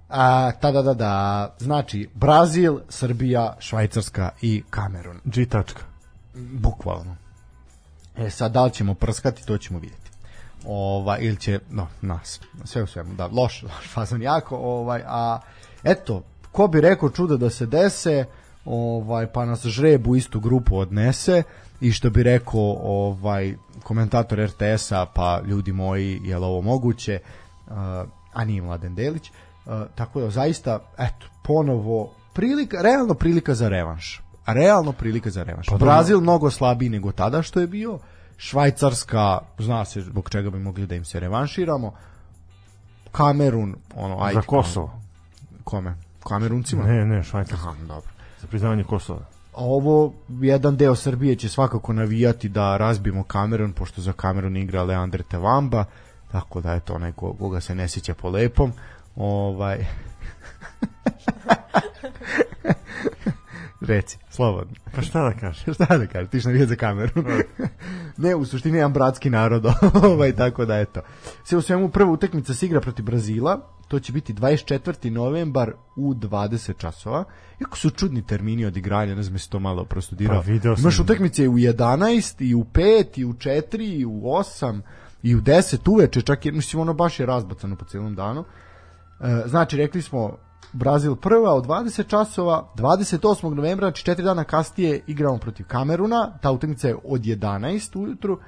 a, 0.10 0.52
ta 0.52 0.72
da 0.72 0.82
da 0.82 0.94
da, 0.94 1.56
znači 1.60 2.10
Brazil, 2.14 2.80
Srbija, 2.90 3.56
Švajcarska 3.60 4.30
i 4.42 4.64
Kamerun. 4.70 5.20
G 5.26 5.46
tačka. 5.46 5.82
Bukvalno. 6.34 7.16
E 8.18 8.30
sad, 8.30 8.52
da 8.52 8.66
li 8.66 8.72
ćemo 8.72 8.94
prskati, 8.94 9.46
to 9.46 9.58
ćemo 9.58 9.80
vidjeti. 9.80 10.12
Ovaj, 10.66 11.18
ili 11.22 11.38
će, 11.38 11.60
no, 11.70 11.88
nas, 12.02 12.40
sve 12.64 12.84
u 12.84 12.88
svemu, 12.88 13.14
da, 13.14 13.28
loš, 13.28 13.64
loš 13.70 13.94
fazon 13.94 14.22
jako, 14.22 14.58
ovaj, 14.58 15.04
a 15.06 15.40
eto, 15.84 16.24
ko 16.52 16.68
bi 16.68 16.82
rekao 16.82 17.10
čuda 17.10 17.38
da 17.38 17.50
se 17.50 17.66
dese, 17.66 18.26
ovaj, 18.66 19.28
pa 19.28 19.46
nas 19.46 19.66
žreb 19.66 20.08
u 20.08 20.16
istu 20.16 20.40
grupu 20.40 20.78
odnese, 20.78 21.44
i 21.82 21.92
što 21.92 22.10
bi 22.10 22.24
rekao 22.24 22.78
ovaj 22.82 23.56
komentator 23.84 24.40
RTS-a, 24.40 25.06
pa 25.06 25.42
ljudi 25.46 25.72
moji, 25.72 26.22
je 26.24 26.38
li 26.38 26.46
ovo 26.46 26.62
moguće, 26.62 27.20
a 28.34 28.46
nije 28.46 28.62
Mladen 28.62 28.96
Delić, 28.96 29.32
tako 29.96 30.22
da 30.22 30.30
zaista, 30.30 30.80
eto, 30.98 31.28
ponovo, 31.44 32.12
prilika, 32.34 32.82
realno 32.82 33.14
prilika 33.14 33.54
za 33.54 33.70
revanš. 33.70 34.22
Realno 34.48 34.92
prilika 34.92 35.30
za 35.30 35.44
revanš. 35.44 35.68
Pa. 35.68 35.78
Brazil 35.78 36.22
mnogo 36.22 36.52
slabiji 36.52 36.90
nego 36.90 37.12
tada 37.12 37.42
što 37.42 37.60
je 37.60 37.68
bio, 37.68 38.00
Švajcarska, 38.38 39.40
zna 39.58 39.86
se 39.86 40.02
zbog 40.02 40.30
čega 40.30 40.50
bi 40.50 40.60
mogli 40.60 40.88
da 40.88 40.96
im 40.96 41.06
se 41.06 41.20
revanširamo, 41.20 41.94
Kamerun, 43.12 43.76
ono, 43.96 44.18
ajde. 44.22 44.34
Za 44.34 44.42
Kosovo. 44.42 45.02
Kome? 45.64 45.96
Kameruncima? 46.24 46.84
Ne, 46.84 47.06
ne, 47.06 47.24
Švajcarska. 47.24 47.70
Aha, 47.70 47.78
dobro. 47.88 48.12
Za 48.42 48.48
priznavanje 48.48 48.84
Kosova. 48.84 49.26
A 49.60 49.64
ovo 49.64 50.14
jedan 50.42 50.78
deo 50.78 50.96
Srbije 50.96 51.36
će 51.36 51.50
svakako 51.50 51.94
navijati 51.94 52.50
da 52.50 52.78
razbimo 52.78 53.24
Kamerun, 53.24 53.74
pošto 53.74 54.02
za 54.02 54.14
Kamerun 54.14 54.58
igra 54.58 54.84
Leandre 54.84 55.24
Tevamba, 55.24 55.86
tako 56.32 56.62
da 56.62 56.74
je 56.74 56.80
to 56.80 56.98
neko 56.98 57.34
koga 57.34 57.62
se 57.62 57.76
ne 57.76 57.88
sjeća 57.88 58.14
po 58.14 58.30
lepom. 58.30 58.72
Ovaj... 59.16 59.78
Reci, 63.82 64.18
slobodno. 64.30 64.74
Pa 64.96 65.02
šta 65.02 65.24
da 65.24 65.34
kažem? 65.40 65.74
Šta 65.74 65.98
da 65.98 66.08
kažeš, 66.08 66.30
ti 66.30 66.40
što 66.40 66.50
navijat 66.50 66.70
za 66.70 66.76
Kamerun. 66.76 67.26
ne, 68.24 68.36
u 68.36 68.46
suštini 68.46 68.78
jedan 68.78 68.94
bratski 68.94 69.30
narod, 69.30 69.66
ovaj, 70.04 70.36
tako 70.36 70.66
da 70.66 70.80
eto. 70.80 71.02
Sve 71.44 71.58
u 71.58 71.62
svemu 71.62 71.90
prva 71.90 72.12
utakmica 72.12 72.54
se 72.54 72.66
igra 72.66 72.82
protiv 72.82 73.06
Brazila, 73.06 73.60
to 73.88 74.00
će 74.00 74.14
biti 74.14 74.34
24. 74.34 75.10
novembar 75.10 75.74
u 75.96 76.14
20 76.14 76.78
časova. 76.78 77.24
Iako 77.62 77.78
su 77.78 77.90
čudni 77.90 78.28
termini 78.28 78.66
od 78.66 78.78
igranja, 78.78 79.16
ne 79.16 79.24
znam 79.24 79.36
jesi 79.36 79.50
to 79.50 79.60
malo 79.60 79.86
prostudirao. 79.86 80.42
Pa 80.42 80.52
video 80.52 80.76
sam. 80.76 80.82
Imaš 80.82 81.00
utakmice 81.00 81.48
u 81.48 81.54
11, 81.54 82.50
i 82.50 82.56
u 82.56 82.64
5, 82.64 83.20
i 83.20 83.26
u 83.26 83.34
4, 83.34 84.00
i 84.00 84.06
u 84.06 84.22
8, 84.22 84.82
i 85.24 85.36
u 85.36 85.42
10 85.42 85.92
uveče, 85.92 86.22
čak 86.22 86.46
je, 86.46 86.52
mislim, 86.52 86.82
ono 86.82 86.94
baš 86.94 87.20
je 87.20 87.26
razbacano 87.26 87.76
po 87.76 87.86
cijelom 87.86 88.16
danu. 88.16 88.44
E, 89.20 89.44
znači, 89.46 89.78
rekli 89.78 90.02
smo, 90.02 90.38
Brazil 90.74 91.16
prva 91.16 91.54
od 91.54 91.66
20 91.66 92.08
časova, 92.08 92.72
28. 92.76 93.54
novembra, 93.54 93.88
znači 93.88 94.12
4 94.12 94.24
dana 94.24 94.44
kasnije 94.44 95.02
igramo 95.08 95.38
protiv 95.38 95.66
Kameruna, 95.66 96.38
ta 96.42 96.52
utakmica 96.52 96.88
je 96.88 96.96
od 97.04 97.22
11 97.22 98.00
ujutru, 98.00 98.40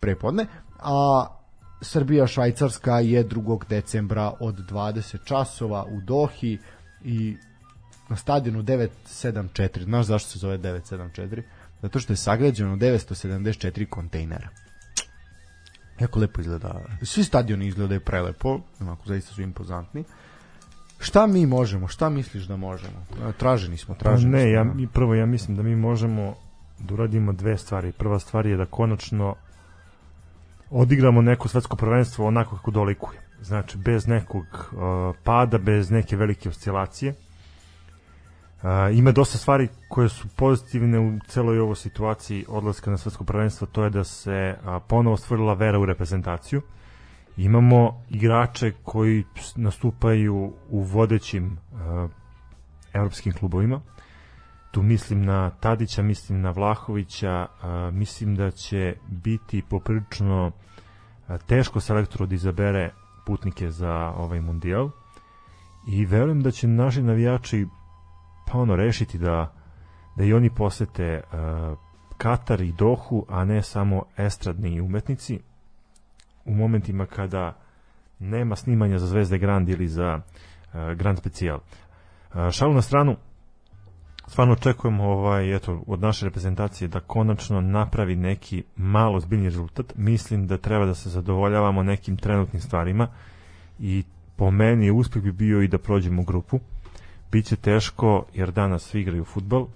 prepodne, 0.00 0.46
a 0.78 1.26
Srbija 1.80 2.26
Švajcarska 2.26 3.00
je 3.00 3.28
2. 3.28 3.66
decembra 3.68 4.32
od 4.40 4.54
20 4.70 5.24
časova 5.24 5.84
u 5.84 6.00
Dohi 6.00 6.58
i 7.04 7.36
na 8.08 8.16
stadionu 8.16 8.62
974. 8.62 9.82
Znaš 9.84 10.06
zašto 10.06 10.30
se 10.30 10.38
zove 10.38 10.58
974? 10.58 11.42
Zato 11.82 11.98
što 11.98 12.12
je 12.12 12.16
sagrađeno 12.16 12.76
974 12.76 13.86
kontejnera. 13.86 14.48
Jako 16.00 16.18
lepo 16.18 16.40
izgleda. 16.40 16.74
Svi 17.02 17.24
stadioni 17.24 17.66
izgledaju 17.66 18.00
prelepo, 18.00 18.60
onako 18.80 19.02
zaista 19.06 19.34
su 19.34 19.42
impozantni. 19.42 20.04
Šta 20.98 21.26
mi 21.26 21.46
možemo? 21.46 21.88
Šta 21.88 22.08
misliš 22.08 22.44
da 22.44 22.56
možemo? 22.56 23.06
Traženi 23.32 23.76
smo, 23.76 23.94
Pa 23.94 24.00
traženi 24.00 24.32
ne, 24.32 24.40
smo. 24.40 24.48
ja, 24.48 24.64
da. 24.64 24.72
mi- 24.72 24.86
prvo 24.86 25.14
ja 25.14 25.26
mislim 25.26 25.56
da 25.56 25.62
mi 25.62 25.76
možemo 25.76 26.34
da 26.78 26.94
uradimo 26.94 27.32
dve 27.32 27.58
stvari. 27.58 27.92
Prva 27.92 28.18
stvar 28.18 28.46
je 28.46 28.56
da 28.56 28.66
konačno 28.66 29.34
odigramo 30.70 31.22
neko 31.22 31.48
svetsko 31.48 31.76
prvenstvo 31.76 32.26
onako 32.26 32.56
kako 32.56 32.70
dolikuje. 32.70 33.20
Znači, 33.40 33.78
bez 33.78 34.06
nekog 34.06 34.44
uh, 34.44 34.78
pada, 35.24 35.58
bez 35.58 35.90
neke 35.90 36.16
velike 36.16 36.48
oscilacije. 36.48 37.14
Uh, 38.62 38.68
ima 38.92 39.12
dosta 39.12 39.38
stvari 39.38 39.68
koje 39.88 40.08
su 40.08 40.28
pozitivne 40.28 40.98
u 40.98 41.18
celoj 41.28 41.60
ovoj 41.60 41.76
situaciji 41.76 42.44
odlaska 42.48 42.90
na 42.90 42.96
svetsko 42.96 43.24
prvenstvo, 43.24 43.66
to 43.66 43.84
je 43.84 43.90
da 43.90 44.04
se 44.04 44.56
uh, 44.58 44.82
ponovo 44.88 45.16
stvorila 45.16 45.54
vera 45.54 45.78
u 45.78 45.86
reprezentaciju. 45.86 46.62
Imamo 47.36 48.04
igrače 48.10 48.72
koji 48.82 49.24
nastupaju 49.56 50.52
u 50.70 50.82
vodećim 50.82 51.58
uh, 51.72 52.10
evropskim 52.92 53.32
klubovima. 53.32 53.80
Tu 54.70 54.82
mislim 54.82 55.24
na 55.24 55.50
Tadića, 55.50 56.02
mislim 56.02 56.40
na 56.40 56.50
Vlahovića, 56.50 57.46
a, 57.62 57.90
mislim 57.92 58.36
da 58.36 58.50
će 58.50 58.94
biti 59.08 59.62
poprilično 59.62 60.52
a, 61.28 61.38
teško 61.38 61.80
selektoru 61.80 62.26
da 62.26 62.34
izabere 62.34 62.90
putnike 63.26 63.70
za 63.70 64.12
ovaj 64.16 64.40
mundijal 64.40 64.90
i 65.88 66.06
verujem 66.06 66.42
da 66.42 66.50
će 66.50 66.68
naši 66.68 67.02
navijači 67.02 67.66
pa 68.52 68.58
ono 68.58 68.76
rešiti 68.76 69.18
da 69.18 69.52
da 70.16 70.24
i 70.24 70.32
oni 70.32 70.50
posete 70.50 71.20
a, 71.32 71.74
Katar 72.16 72.60
i 72.60 72.72
Dohu, 72.72 73.26
a 73.28 73.44
ne 73.44 73.62
samo 73.62 74.02
estradni 74.16 74.80
umetnici 74.80 75.38
u 76.44 76.54
momentima 76.54 77.06
kada 77.06 77.56
nema 78.18 78.56
snimanja 78.56 78.98
za 78.98 79.06
Zvezde 79.06 79.38
Grand 79.38 79.68
ili 79.68 79.88
za 79.88 80.20
a, 80.72 80.94
Grand 80.94 81.18
Specijal. 81.18 81.58
A, 82.32 82.50
Šalu 82.50 82.74
na 82.74 82.82
stranu, 82.82 83.16
stvarno 84.26 84.52
očekujemo 84.52 85.04
ovaj, 85.04 85.56
eto, 85.56 85.82
od 85.86 86.00
naše 86.00 86.24
reprezentacije 86.24 86.88
da 86.88 87.00
konačno 87.00 87.60
napravi 87.60 88.16
neki 88.16 88.64
malo 88.76 89.20
zbiljni 89.20 89.44
rezultat. 89.44 89.92
Mislim 89.96 90.46
da 90.46 90.58
treba 90.58 90.86
da 90.86 90.94
se 90.94 91.10
zadovoljavamo 91.10 91.82
nekim 91.82 92.16
trenutnim 92.16 92.62
stvarima 92.62 93.08
i 93.78 94.04
po 94.36 94.50
meni 94.50 94.90
uspeh 94.90 95.22
bi 95.22 95.32
bio 95.32 95.62
i 95.62 95.68
da 95.68 95.78
prođemo 95.78 96.22
u 96.22 96.24
grupu. 96.24 96.60
Biće 97.36 97.56
teško 97.56 98.24
jer 98.34 98.50
danas 98.50 98.82
svi 98.82 99.00
igraju 99.00 99.24
futbol, 99.24 99.66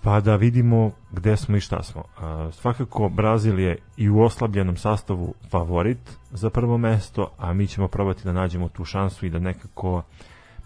pa 0.00 0.20
da 0.20 0.36
vidimo 0.36 0.90
gde 1.12 1.36
smo 1.36 1.56
i 1.56 1.60
šta 1.60 1.82
smo. 1.82 2.02
A, 2.18 2.50
svakako 2.52 3.08
Brazil 3.08 3.58
je 3.58 3.78
i 3.96 4.08
u 4.08 4.20
oslabljenom 4.20 4.76
sastavu 4.76 5.34
favorit 5.50 5.98
za 6.30 6.50
prvo 6.50 6.78
mesto, 6.78 7.30
a 7.38 7.52
mi 7.52 7.66
ćemo 7.66 7.88
probati 7.88 8.24
da 8.24 8.32
nađemo 8.32 8.68
tu 8.68 8.84
šansu 8.84 9.26
i 9.26 9.30
da 9.30 9.38
nekako 9.38 10.02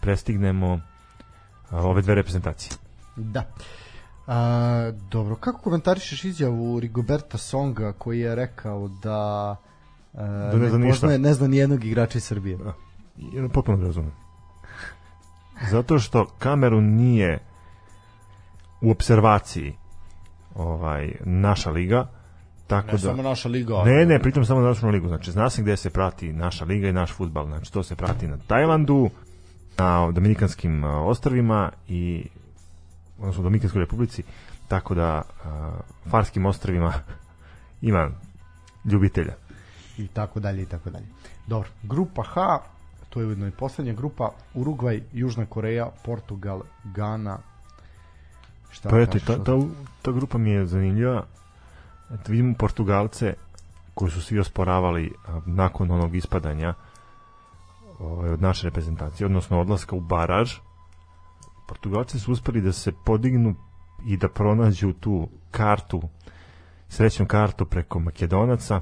prestignemo 0.00 0.80
a, 1.70 1.80
ove 1.80 2.02
dve 2.02 2.14
reprezentacije. 2.14 2.72
Da. 3.16 3.44
A, 4.26 4.92
dobro, 5.10 5.36
kako 5.36 5.60
komentarišeš 5.60 6.24
izjavu 6.24 6.80
Rigoberta 6.80 7.38
Songa 7.38 7.92
koji 7.92 8.20
je 8.20 8.34
rekao 8.34 8.88
da, 8.88 9.56
a, 10.14 10.50
ne 10.54 10.68
zna 10.68 10.78
ništa. 10.78 10.92
poznaje, 10.92 11.18
ne 11.18 11.34
zna 11.34 11.48
ni 11.48 11.56
jednog 11.56 11.84
igrača 11.84 12.18
iz 12.18 12.24
Srbije. 12.24 12.58
Ja 13.32 13.48
potpuno 13.48 13.78
ga 13.78 13.84
razumem. 13.86 14.25
Zato 15.70 15.98
što 15.98 16.26
Kamerun 16.38 16.84
nije 16.84 17.38
u 18.80 18.90
observaciji 18.90 19.74
ovaj 20.54 21.12
naša 21.24 21.70
liga, 21.70 22.06
tako 22.66 22.86
Ne 22.86 22.92
da 22.92 22.98
samo 22.98 23.22
naša 23.22 23.48
liga. 23.48 23.82
Ne, 23.84 24.06
ne, 24.06 24.18
pritom 24.18 24.44
samo 24.44 24.60
našu 24.60 24.88
ligu. 24.88 25.08
Znači, 25.08 25.30
zna 25.30 25.50
se 25.50 25.62
gde 25.62 25.76
se 25.76 25.90
prati 25.90 26.32
naša 26.32 26.64
liga 26.64 26.88
i 26.88 26.92
naš 26.92 27.12
futbal. 27.12 27.46
Znači, 27.46 27.72
to 27.72 27.82
se 27.82 27.96
prati 27.96 28.26
na 28.26 28.38
Tajlandu, 28.46 29.10
na 29.78 30.10
Dominikanskim 30.10 30.84
ostrvima 30.84 31.72
i 31.88 32.26
odnosno 33.18 33.40
u 33.40 33.44
Dominikanskoj 33.44 33.80
republici, 33.80 34.22
tako 34.68 34.94
da 34.94 35.22
a, 35.44 35.72
Farskim 36.10 36.46
ostrvima 36.46 36.92
ima 37.80 38.10
ljubitelja. 38.84 39.34
I 39.98 40.06
tako 40.08 40.40
dalje, 40.40 40.62
i 40.62 40.66
tako 40.66 40.90
dalje. 40.90 41.06
Dobro, 41.46 41.68
grupa 41.82 42.22
H, 42.22 42.58
to 43.08 43.20
je 43.20 43.26
ujedno 43.26 43.46
i 43.46 43.50
poslednja 43.50 43.92
grupa, 43.92 44.30
Urugvaj, 44.54 45.02
Južna 45.12 45.46
Koreja, 45.46 45.90
Portugal, 46.04 46.60
Gana. 46.84 47.38
Šta 48.70 48.88
Pa 48.88 49.00
eto, 49.00 49.18
ta, 49.26 49.44
ta, 49.44 49.52
ta 50.02 50.12
grupa 50.12 50.38
mi 50.38 50.50
je 50.50 50.66
zanimljiva. 50.66 51.24
Eto, 52.14 52.32
vidimo 52.32 52.54
Portugalce 52.58 53.34
koji 53.94 54.10
su 54.10 54.22
svi 54.22 54.38
osporavali 54.38 55.12
a, 55.26 55.40
nakon 55.46 55.90
onog 55.90 56.14
ispadanja 56.14 56.74
ovaj, 57.98 58.30
od 58.30 58.42
naše 58.42 58.66
reprezentacije, 58.66 59.26
odnosno 59.26 59.60
odlaska 59.60 59.96
u 59.96 60.00
baraž. 60.00 60.54
Portugalci 61.68 62.20
su 62.20 62.32
uspeli 62.32 62.60
da 62.60 62.72
se 62.72 62.92
podignu 63.04 63.54
i 64.06 64.16
da 64.16 64.28
pronađu 64.28 64.92
tu 64.92 65.28
kartu, 65.50 66.02
srećnu 66.88 67.26
kartu 67.26 67.66
preko 67.66 67.98
Makedonaca. 67.98 68.80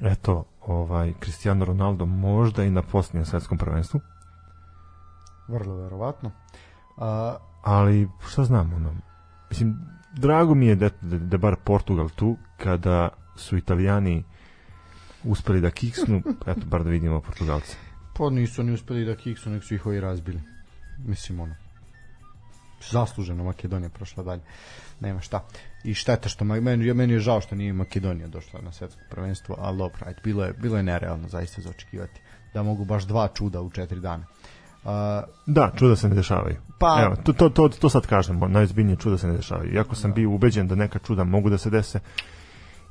Eto, 0.00 0.44
ovaj 0.66 1.12
Cristiano 1.20 1.64
Ronaldo 1.64 2.06
možda 2.06 2.64
i 2.64 2.70
na 2.70 2.82
posljednjem 2.82 3.24
svetskom 3.24 3.58
prvenstvu, 3.58 4.00
Vrlo 5.48 5.76
verovatno. 5.76 6.30
A, 6.96 7.36
ali 7.62 8.08
šta 8.28 8.44
znam, 8.44 8.74
ono, 8.74 8.94
mislim, 9.50 9.76
drago 10.16 10.54
mi 10.54 10.66
je 10.66 10.74
da, 10.74 10.88
da, 11.00 11.18
da 11.18 11.38
bar 11.38 11.56
Portugal 11.64 12.08
tu, 12.08 12.36
kada 12.56 13.08
su 13.36 13.56
Italijani 13.56 14.24
uspeli 15.24 15.60
da 15.60 15.70
kiksnu, 15.70 16.22
eto, 16.46 16.60
bar 16.66 16.84
da 16.84 16.90
vidimo 16.90 17.20
Portugalce. 17.20 17.76
pa 18.16 18.30
nisu 18.30 18.62
ni 18.62 18.72
uspeli 18.72 19.04
da 19.04 19.16
kiksu, 19.16 19.50
nek 19.50 19.64
su 19.64 19.74
ih 19.74 19.86
ovi 19.86 20.00
razbili. 20.00 20.40
Mislim, 20.98 21.40
ono, 21.40 21.54
zasluženo 22.90 23.44
Makedonija 23.44 23.90
prošla 23.90 24.22
dalje. 24.22 24.42
Nema 25.00 25.20
šta. 25.20 25.44
I 25.84 25.94
šteta 25.94 26.28
što 26.28 26.44
meni, 26.44 26.94
meni 26.94 27.12
je 27.12 27.20
žao 27.20 27.40
što 27.40 27.54
nije 27.54 27.72
Makedonija 27.72 28.28
došla 28.28 28.60
na 28.60 28.72
svetsko 28.72 29.00
prvenstvo, 29.10 29.56
ali 29.58 29.78
dobro, 29.78 29.98
ajde, 30.06 30.20
bilo 30.24 30.44
je, 30.44 30.52
bilo 30.52 30.76
je 30.76 30.82
nerealno 30.82 31.28
zaista 31.28 31.62
za 31.62 31.70
očekivati 31.70 32.20
da 32.54 32.62
mogu 32.62 32.84
baš 32.84 33.04
dva 33.04 33.28
čuda 33.28 33.60
u 33.60 33.70
četiri 33.70 34.00
dana. 34.00 34.24
A, 34.84 35.22
Da, 35.46 35.72
čuda 35.76 35.96
se 35.96 36.08
ne 36.08 36.14
dešavaju. 36.14 36.56
Pa- 36.78 37.02
Evo, 37.04 37.16
to, 37.16 37.32
to, 37.32 37.48
to, 37.48 37.68
to 37.68 37.88
sad 37.90 38.06
kažemo, 38.06 38.48
najozbiljnije 38.48 38.96
čuda 38.96 39.18
se 39.18 39.26
ne 39.26 39.36
dešavaju. 39.36 39.74
Iako 39.74 39.94
sam 39.94 40.12
bio 40.12 40.30
ubeđen 40.30 40.68
da 40.68 40.74
neka 40.74 40.98
čuda 40.98 41.24
mogu 41.24 41.50
da 41.50 41.58
se 41.58 41.70
dese 41.70 42.00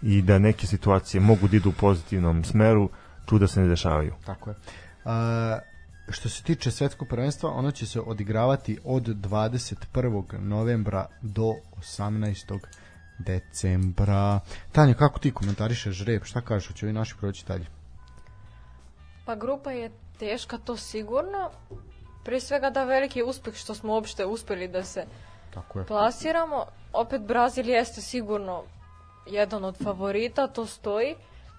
i 0.01 0.21
da 0.21 0.39
neke 0.39 0.67
situacije 0.67 1.21
mogu 1.21 1.47
da 1.47 1.55
idu 1.57 1.69
u 1.69 1.73
pozitivnom 1.79 2.43
smeru, 2.43 2.89
čuda 3.29 3.47
se 3.47 3.61
ne 3.61 3.67
dešavaju. 3.67 4.13
Tako 4.25 4.49
je. 4.49 4.55
A, 5.05 5.59
što 6.09 6.29
se 6.29 6.43
tiče 6.43 6.71
svetskog 6.71 7.07
prvenstva, 7.07 7.49
ono 7.49 7.71
će 7.71 7.85
se 7.85 8.01
odigravati 8.01 8.77
od 8.83 9.03
21. 9.03 10.39
novembra 10.39 11.05
do 11.21 11.53
18. 11.97 12.59
decembra. 13.23 14.39
Tanja, 14.71 14.93
kako 14.93 15.19
ti 15.19 15.33
komentarišeš 15.33 16.05
rep? 16.05 16.23
Šta 16.25 16.41
kažeš, 16.41 16.67
hoće 16.67 16.85
ovi 16.85 16.93
naši 16.93 17.15
proći 17.19 17.45
dalje? 17.45 17.65
Pa 19.25 19.35
grupa 19.35 19.71
je 19.71 19.91
teška, 20.19 20.57
to 20.57 20.77
sigurno. 20.77 21.49
Prije 22.23 22.39
svega 22.41 22.69
da 22.69 22.83
veliki 22.83 23.23
uspeh 23.23 23.53
što 23.55 23.75
smo 23.75 23.93
uopšte 23.93 24.25
uspeli 24.25 24.67
da 24.67 24.83
se 24.83 25.05
Tako 25.53 25.79
je. 25.79 25.85
plasiramo. 25.85 26.65
Opet 26.93 27.21
Brazil 27.21 27.69
jeste 27.69 28.01
sigurno 28.01 28.63
jedan 29.27 29.63
od 29.65 29.83
favorita, 29.83 30.47
to 30.47 30.65
stoji. 30.65 31.15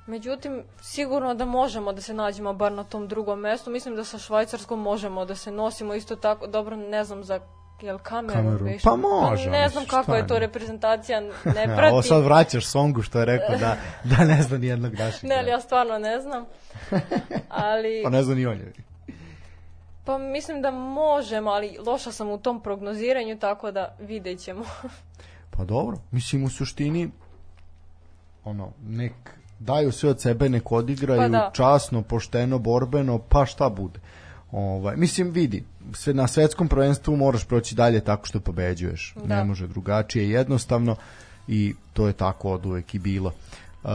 Međutim, 0.07 0.63
sigurno 0.83 1.35
da 1.35 1.45
možemo 1.45 1.93
da 1.93 2.01
se 2.01 2.15
nađemo 2.15 2.53
bar 2.53 2.73
na 2.73 2.85
tom 2.85 3.09
drugom 3.09 3.41
mestu. 3.41 3.71
Mislim 3.71 3.97
da 3.97 4.05
sa 4.05 4.19
Švajcarskom 4.19 4.81
možemo 4.81 5.25
da 5.25 5.37
se 5.37 5.51
nosimo 5.51 5.95
isto 5.95 6.17
tako. 6.17 6.47
Dobro, 6.47 6.77
ne 6.77 7.05
znam 7.05 7.25
za 7.25 7.41
jel 7.83 7.99
Kamerun, 7.99 8.43
Kamerun. 8.45 8.69
više? 8.69 8.85
Pa 8.85 8.97
može, 8.97 9.51
ne 9.51 9.69
znam 9.69 9.85
kako 9.87 10.15
je 10.15 10.27
to 10.27 10.39
reprezentacija, 10.39 11.21
ne 11.21 11.31
pratim. 11.77 11.93
ovo 11.93 12.03
sad 12.03 12.25
vraćaš 12.25 12.67
Songu 12.67 13.03
što 13.03 13.19
je 13.19 13.25
rekao 13.25 13.57
da, 13.57 13.77
da 14.05 14.25
ne 14.25 14.43
zna 14.43 14.59
ni 14.59 14.67
jednog 14.67 14.95
naših. 14.95 15.25
Ne, 15.25 15.37
ali 15.37 15.51
ja 15.51 15.61
stvarno 15.61 15.99
ne 15.99 16.21
znam. 16.21 16.45
Ali, 17.49 18.01
Pa 18.05 18.11
ne 18.11 18.23
zna 18.23 18.35
ni 18.35 18.47
on 18.47 18.59
je. 18.59 18.73
pa 20.05 20.19
mislim 20.19 20.63
da 20.63 20.71
možemo, 20.71 21.51
ali 21.51 21.79
loša 21.87 22.13
sam 22.13 22.31
u 22.31 22.39
tom 22.39 22.63
prognoziranju, 22.63 23.39
tako 23.39 23.71
da 23.71 23.97
vidjet 24.01 24.41
ćemo. 24.41 24.65
Pa 25.51 25.65
dobro, 25.65 25.97
mislim 26.11 26.45
u 26.45 26.49
suštini 26.49 27.11
ono, 28.45 28.73
nek 28.81 29.13
daju 29.59 29.93
sve 29.93 30.11
od 30.11 30.21
sebe, 30.21 30.49
nek 30.49 30.73
odigraju 30.73 31.21
Pa 31.21 31.29
da. 31.29 31.51
časno, 31.55 32.03
pošteno, 32.03 32.59
borbeno, 32.59 33.19
pa 33.19 33.47
šta 33.47 33.69
bude. 33.69 34.01
Ovaj, 34.53 34.97
mislim, 34.97 35.31
vidi, 35.31 35.65
sve, 35.93 36.15
na 36.15 36.29
svetskom 36.29 36.69
prvenstvu 36.69 37.17
moraš 37.17 37.45
proći 37.45 37.75
dalje 37.75 38.01
tako 38.01 38.27
što 38.27 38.41
pobeđuješ. 38.41 39.15
Da. 39.25 39.37
Ne 39.37 39.45
može 39.45 39.67
drugačije, 39.67 40.31
jednostavno 40.31 40.97
i 41.49 41.75
to 41.93 42.07
je 42.07 42.13
tako 42.13 42.51
od 42.53 42.67
uvek 42.67 42.95
i 42.95 42.99
bilo. 42.99 43.33
Uh, 43.85 43.91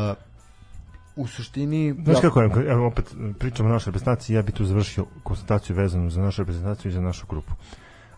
u 1.15 1.27
suštini... 1.27 1.95
Znaš 2.03 2.21
kako 2.21 2.41
je, 2.41 2.49
evo 2.67 2.87
opet 2.87 3.15
pričamo 3.39 3.69
o 3.69 3.71
našoj 3.71 3.91
reprezentaciji, 3.91 4.35
ja 4.35 4.41
bi 4.41 4.51
tu 4.51 4.65
završio 4.65 5.05
konstataciju 5.23 5.75
vezanu 5.75 6.09
za 6.09 6.21
našu 6.21 6.41
reprezentaciju 6.41 6.89
i 6.89 6.93
za 6.93 7.01
našu 7.01 7.25
grupu. 7.29 7.51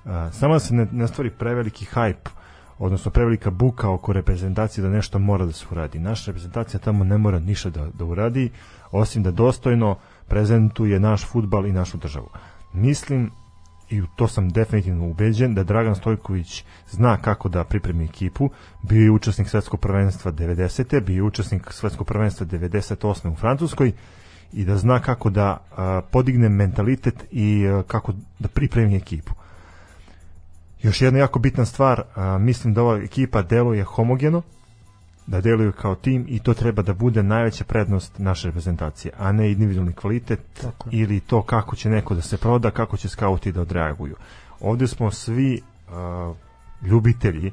A, 0.05 0.31
samo 0.31 0.53
da 0.53 0.59
se 0.59 0.73
ne, 0.73 0.87
ne 0.91 1.07
stvori 1.07 1.29
preveliki 1.29 1.85
hajp, 1.85 2.29
odnosno 2.77 3.11
prevelika 3.11 3.51
buka 3.51 3.89
oko 3.89 4.13
reprezentacije 4.13 4.81
da 4.81 4.89
nešto 4.89 5.19
mora 5.19 5.45
da 5.45 5.51
se 5.51 5.65
uradi. 5.71 5.99
Naša 5.99 6.31
reprezentacija 6.31 6.79
tamo 6.79 7.03
ne 7.03 7.17
mora 7.17 7.39
ništa 7.39 7.69
da, 7.69 7.87
da 7.93 8.05
uradi, 8.05 8.51
osim 8.91 9.23
da 9.23 9.31
dostojno 9.31 9.95
prezentuje 10.29 10.99
naš 10.99 11.25
futbal 11.25 11.65
i 11.65 11.71
našu 11.71 11.97
državu. 11.97 12.29
Mislim 12.73 13.31
i 13.89 14.01
u 14.01 14.07
to 14.15 14.27
sam 14.27 14.49
definitivno 14.49 15.07
ubeđen 15.07 15.55
da 15.55 15.63
Dragan 15.63 15.95
Stojković 15.95 16.63
zna 16.89 17.17
kako 17.17 17.49
da 17.49 17.63
pripremi 17.63 18.05
ekipu. 18.05 18.49
Bio 18.83 19.03
je 19.03 19.11
učesnik 19.11 19.49
svetskog 19.49 19.79
prvenstva 19.79 20.31
90. 20.31 21.01
Bio 21.01 21.15
je 21.15 21.23
učesnik 21.23 21.73
svetskog 21.73 22.07
prvenstva 22.07 22.45
98. 22.45 23.31
u 23.31 23.35
Francuskoj 23.35 23.91
i 24.53 24.65
da 24.65 24.77
zna 24.77 24.99
kako 24.99 25.29
da 25.29 25.57
a, 25.77 26.01
podigne 26.11 26.49
mentalitet 26.49 27.25
i 27.31 27.67
a, 27.67 27.83
kako 27.87 28.13
da 28.39 28.47
pripremi 28.47 28.95
ekipu. 28.95 29.33
Još 30.81 31.01
jedna 31.01 31.19
jako 31.19 31.39
bitna 31.39 31.65
stvar, 31.65 32.03
a, 32.15 32.37
mislim 32.37 32.73
da 32.73 32.81
ova 32.81 32.97
ekipa 32.97 33.41
deluje 33.41 33.83
homogeno, 33.83 34.41
da 35.29 35.41
deluju 35.41 35.71
kao 35.71 35.95
tim 35.95 36.25
i 36.29 36.39
to 36.39 36.53
treba 36.53 36.81
da 36.81 36.93
bude 36.93 37.23
najveća 37.23 37.63
prednost 37.63 38.19
naše 38.19 38.47
reprezentacije, 38.47 39.13
a 39.17 39.31
ne 39.31 39.51
individualni 39.51 39.93
kvalitet 39.93 40.39
Tako 40.61 40.89
ili 40.91 41.19
to 41.19 41.41
kako 41.41 41.75
će 41.75 41.89
neko 41.89 42.15
da 42.15 42.21
se 42.21 42.37
proda, 42.37 42.71
kako 42.71 42.97
će 42.97 43.09
skauti 43.09 43.51
da 43.51 43.61
odreaguju. 43.61 44.15
Ovde 44.59 44.87
smo 44.87 45.11
svi 45.11 45.61
a, 45.91 46.33
ljubitelji 46.81 47.51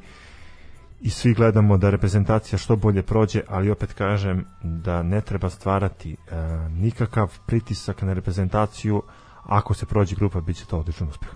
i 1.01 1.11
svi 1.11 1.35
gledamo 1.35 1.77
da 1.77 1.91
reprezentacija 1.91 2.59
što 2.59 2.77
bolje 2.77 3.03
prođe, 3.03 3.43
ali 3.49 3.70
opet 3.70 3.93
kažem 3.93 4.45
da 4.62 5.03
ne 5.03 5.20
treba 5.20 5.51
stvarati 5.51 6.16
a, 6.31 6.68
nikakav 6.70 7.39
pritisak 7.47 8.03
na 8.03 8.12
reprezentaciju 8.12 9.03
ako 9.43 9.74
se 9.74 9.87
prođe 9.87 10.16
grupa, 10.16 10.41
bit 10.41 10.57
će 10.57 10.66
to 10.66 10.79
odličan 10.79 11.09
uspeh. 11.09 11.31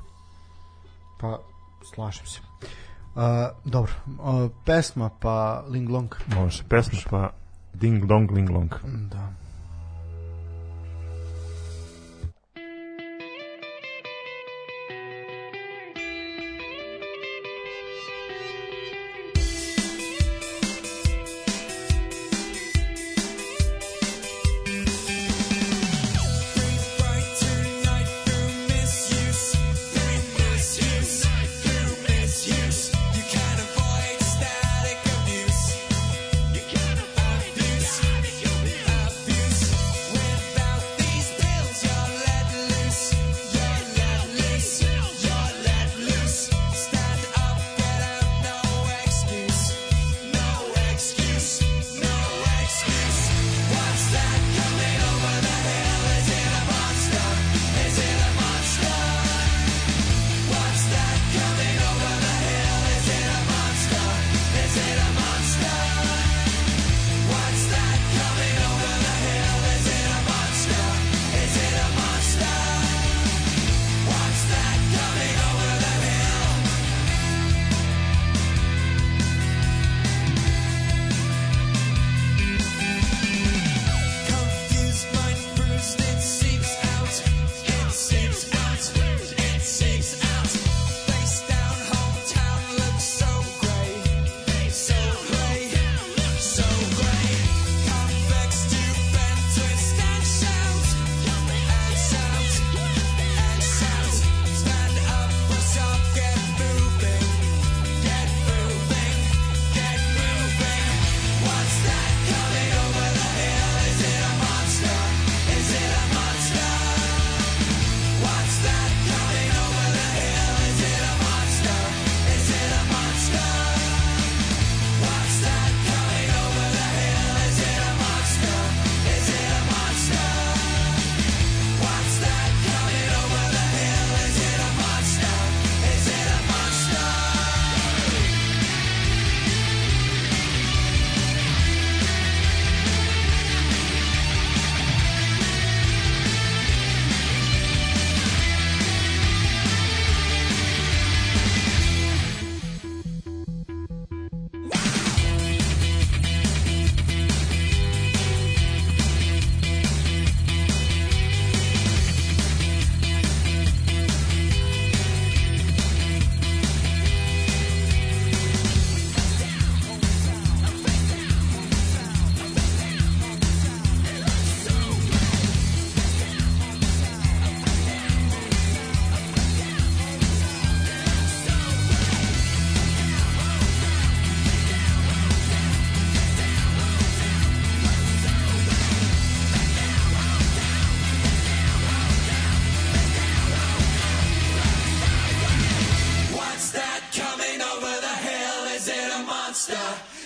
Pa, 1.20 1.38
slažem 1.95 2.26
se. 2.26 2.49
Uh, 3.14 3.22
dobro, 3.64 3.92
uh, 4.06 4.50
pesma 4.64 5.11
pa 5.18 5.64
Ling 5.68 5.90
Long. 5.90 6.14
Može, 6.26 6.62
pesma 6.68 6.98
pa 7.11 7.30
Ding 7.72 8.04
Dong 8.04 8.30
Ling 8.30 8.50
Long. 8.50 8.70
Da. 9.11 9.28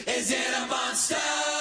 Is 0.07 0.31
it 0.31 0.51
a 0.57 0.66
monster? 0.66 1.54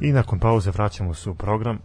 I 0.00 0.12
nakon 0.12 0.38
pauze 0.38 0.70
vraćamo 0.70 1.14
se 1.14 1.30
u 1.30 1.34
program, 1.34 1.78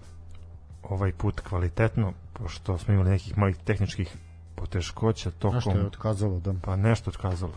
ovaj 0.83 1.11
put 1.11 1.39
kvalitetno, 1.39 2.13
pošto 2.33 2.77
smo 2.77 2.93
imali 2.93 3.09
nekih 3.09 3.37
malih 3.37 3.57
tehničkih 3.65 4.15
poteškoća 4.55 5.31
tokom... 5.31 5.61
Zašto 5.61 5.71
je 5.71 5.85
otkazalo 5.85 6.39
da... 6.39 6.53
Pa 6.61 6.75
nešto 6.75 7.09
otkazalo. 7.09 7.53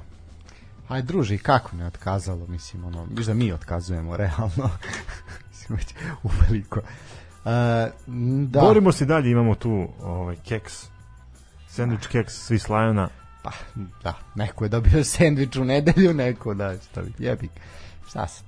Aj, 0.89 1.03
druže, 1.03 1.35
i 1.35 1.39
kako 1.39 1.77
ne 1.77 1.87
otkazalo, 1.87 2.47
mislim, 2.47 2.85
ono, 2.85 3.07
viš 3.11 3.27
da 3.27 3.35
mi 3.35 3.53
otkazujemo, 3.53 4.17
realno. 4.23 4.71
mislim, 5.51 5.79
već 5.79 5.95
uveliko. 6.23 6.81
Uh, 6.81 7.53
da, 8.47 8.61
Borimo 8.61 8.93
se 8.93 9.05
dalje, 9.05 9.31
imamo 9.31 9.55
tu 9.55 9.89
ovaj, 10.03 10.37
keks, 10.37 10.87
sandvič 11.69 12.07
keks, 12.07 12.35
svi 12.35 12.59
slajona. 12.59 13.09
pa, 13.43 13.51
da, 14.03 14.15
neko 14.35 14.65
je 14.65 14.69
dobio 14.69 15.05
sendvič 15.15 15.57
u 15.57 15.65
nedelju, 15.65 16.15
neko 16.15 16.55
da, 16.55 16.79
šta 16.91 17.03
bi, 17.03 17.13
jebik. 17.19 17.51
Šta 18.09 18.27
sam? 18.27 18.47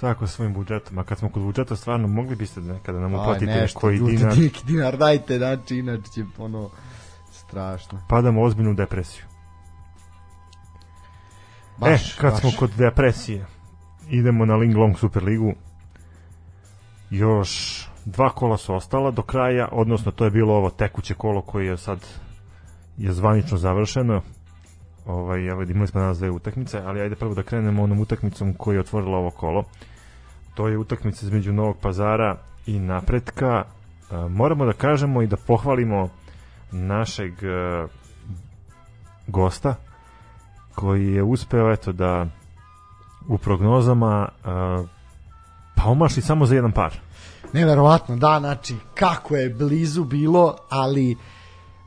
Svako 0.00 0.26
svojim 0.26 0.54
budžetom, 0.54 0.98
a 0.98 1.04
kad 1.04 1.18
smo 1.18 1.28
kod 1.28 1.42
budžeta 1.42 1.76
stvarno 1.76 2.08
mogli 2.08 2.36
biste 2.36 2.60
da 2.60 2.72
nekada 2.72 3.00
nam 3.00 3.14
Aj, 3.14 3.20
uplatite 3.20 3.52
nešto, 3.52 3.80
koji 3.80 3.96
ljudi, 3.96 4.16
dinar, 4.16 4.38
neki 4.38 4.64
dinar 4.66 4.96
dajte, 4.96 5.38
znači, 5.38 5.76
inače 5.76 6.10
će, 6.14 6.24
ono, 6.38 6.70
strašno. 7.32 7.98
padamo 8.08 8.40
u 8.40 8.44
ozbiljnu 8.44 8.74
depresiju. 8.74 9.24
Baš, 11.78 12.12
e, 12.12 12.20
kad 12.20 12.32
baš. 12.32 12.40
smo 12.40 12.50
kod 12.58 12.70
depresije, 12.76 13.46
idemo 14.10 14.44
na 14.44 14.56
Ling 14.56 14.76
Long 14.76 14.98
Super 14.98 15.24
Ligu. 15.24 15.52
Još 17.10 17.84
dva 18.04 18.30
kola 18.30 18.56
su 18.56 18.74
ostala 18.74 19.10
do 19.10 19.22
kraja, 19.22 19.68
odnosno 19.72 20.12
to 20.12 20.24
je 20.24 20.30
bilo 20.30 20.54
ovo 20.54 20.70
tekuće 20.70 21.14
kolo 21.14 21.42
koje 21.42 21.66
je 21.66 21.76
sad 21.76 21.98
je 22.96 23.12
zvanično 23.12 23.58
završeno. 23.58 24.22
Ovaj, 25.06 25.46
evo, 25.46 25.62
imali 25.62 25.86
smo 25.86 26.00
danas 26.00 26.18
dve 26.18 26.30
utakmice, 26.30 26.82
ali 26.86 27.00
ajde 27.00 27.16
prvo 27.16 27.34
da 27.34 27.42
krenemo 27.42 27.82
onom 27.82 28.00
utakmicom 28.00 28.54
koja 28.54 28.74
je 28.74 28.80
otvorila 28.80 29.18
ovo 29.18 29.30
kolo. 29.30 29.64
To 30.60 30.68
je 30.68 30.78
utakmica 30.78 31.26
između 31.26 31.52
Novog 31.52 31.76
pazara 31.76 32.36
i 32.66 32.78
napretka. 32.78 33.64
E, 33.64 34.28
moramo 34.28 34.64
da 34.64 34.72
kažemo 34.72 35.22
i 35.22 35.26
da 35.26 35.36
pohvalimo 35.36 36.08
našeg 36.72 37.32
e, 37.42 37.86
gosta 39.26 39.74
koji 40.74 41.12
je 41.12 41.22
uspeo 41.22 41.72
eto 41.72 41.92
da 41.92 42.26
u 43.28 43.38
prognozama 43.38 44.28
uh, 44.28 44.86
pa 45.76 45.82
omaši 45.84 46.20
samo 46.20 46.46
za 46.46 46.54
jedan 46.54 46.72
par. 46.72 46.94
Neverovatno, 47.52 48.16
da, 48.16 48.36
znači, 48.40 48.76
kako 48.94 49.36
je 49.36 49.50
blizu 49.50 50.04
bilo, 50.04 50.56
ali 50.68 51.16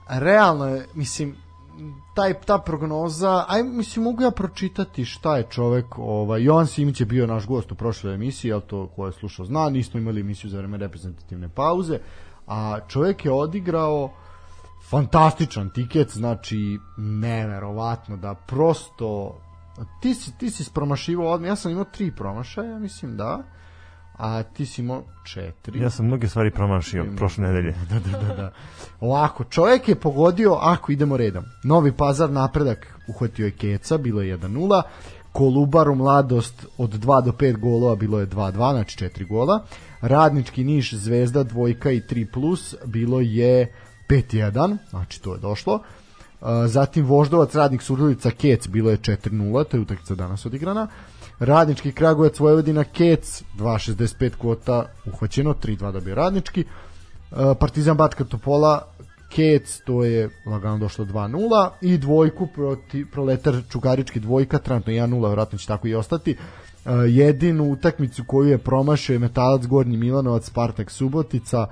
realno 0.09 0.65
je, 0.65 0.87
mislim, 0.93 1.35
taj, 2.13 2.33
ta 2.33 2.57
prognoza, 2.57 3.45
aj, 3.47 3.63
mislim, 3.63 4.03
mogu 4.03 4.23
ja 4.23 4.31
pročitati 4.31 5.05
šta 5.05 5.37
je 5.37 5.47
čovek, 5.49 5.85
ovaj, 5.97 6.43
Jovan 6.43 6.67
Simić 6.67 6.99
je 6.99 7.05
bio 7.05 7.27
naš 7.27 7.47
gost 7.47 7.71
u 7.71 7.75
prošloj 7.75 8.13
emisiji, 8.13 8.53
ali 8.53 8.61
to 8.61 8.87
ko 8.87 9.05
je 9.05 9.11
slušao 9.11 9.45
zna, 9.45 9.69
nismo 9.69 9.99
imali 9.99 10.21
emisiju 10.21 10.49
za 10.49 10.57
vreme 10.57 10.77
reprezentativne 10.77 11.49
pauze, 11.49 11.99
a 12.47 12.79
čovek 12.87 13.25
je 13.25 13.31
odigrao 13.31 14.13
fantastičan 14.89 15.69
tiket, 15.69 16.09
znači 16.09 16.79
neverovatno 16.97 18.17
da 18.17 18.35
prosto 18.47 19.39
ti 20.01 20.13
si, 20.13 20.37
ti 20.37 20.49
si 20.49 20.71
promašivao 20.73 21.27
odmah, 21.27 21.47
ja 21.47 21.55
sam 21.55 21.71
imao 21.71 21.83
tri 21.83 22.11
promašaja, 22.15 22.79
mislim 22.79 23.17
da, 23.17 23.43
a 24.17 24.43
ti 24.43 24.65
si 24.65 24.81
imao 24.81 25.03
četiri. 25.25 25.79
Ja 25.79 25.89
sam 25.89 26.05
mnoge 26.05 26.27
stvari 26.27 26.51
promašio 26.51 27.05
prošle 27.17 27.43
nedelje. 27.43 27.75
Da, 27.89 27.99
da, 27.99 28.27
da, 28.27 28.35
da. 28.35 28.51
Ovako, 28.99 29.43
čovjek 29.43 29.87
je 29.87 29.95
pogodio, 29.95 30.53
ako 30.61 30.91
idemo 30.91 31.17
redom, 31.17 31.43
Novi 31.63 31.91
Pazar 31.91 32.29
napredak 32.29 32.99
uhvatio 33.07 33.45
je 33.45 33.51
Keca, 33.51 33.97
bilo 33.97 34.21
je 34.21 34.37
1-0, 34.37 34.81
Kolubaru 35.31 35.95
mladost 35.95 36.65
od 36.77 36.89
2 36.89 37.25
do 37.25 37.31
5 37.31 37.57
golova 37.57 37.95
bilo 37.95 38.19
je 38.19 38.27
2-2, 38.27 38.71
znači 38.71 39.05
4 39.05 39.27
gola. 39.27 39.63
Radnički 40.01 40.63
Niš 40.63 40.93
Zvezda 40.93 41.43
dvojka 41.43 41.91
i 41.91 42.01
3 42.01 42.31
plus 42.33 42.75
bilo 42.85 43.21
je 43.21 43.73
5-1, 44.09 44.77
znači 44.89 45.21
to 45.21 45.33
je 45.33 45.39
došlo. 45.39 45.79
Zatim 46.67 47.05
Voždovac 47.05 47.55
Radnik 47.55 47.81
Surdulica 47.81 48.31
Kec 48.31 48.67
bilo 48.67 48.91
je 48.91 48.97
4-0, 48.97 49.63
to 49.63 49.77
je 49.77 49.81
utakmica 49.81 50.15
danas 50.15 50.45
odigrana. 50.45 50.87
Radnički 51.45 51.91
Kragujevac 51.91 52.39
Vojvodina 52.39 52.83
Kec 52.83 53.43
2.65 53.57 54.35
kvota 54.37 54.85
uhvaćeno, 55.05 55.53
3-2 55.53 55.91
dobio 55.91 56.15
Radnički. 56.15 56.65
Uh, 57.31 57.37
Partizan 57.59 57.97
Batka 57.97 58.23
Topola 58.23 58.81
Kec, 59.29 59.81
to 59.85 60.03
je 60.03 60.29
lagano 60.45 60.77
došlo 60.77 61.05
2-0 61.05 61.69
i 61.81 61.97
dvojku 61.97 62.47
proti 62.55 63.05
Proletar 63.11 63.61
Čukarički 63.69 64.19
dvojka, 64.19 64.59
trenutno 64.59 64.93
1-0, 64.93 65.27
vjerojatno 65.27 65.57
će 65.57 65.67
tako 65.67 65.87
i 65.87 65.95
ostati. 65.95 66.37
Uh, 66.85 66.91
jedinu 67.07 67.71
utakmicu 67.71 68.23
koju 68.27 68.49
je 68.49 68.57
promašio 68.57 69.13
je 69.13 69.19
Metalac 69.19 69.65
Gornji 69.65 69.97
Milanovac 69.97 70.45
Spartak 70.45 70.91
Subotica 70.91 71.67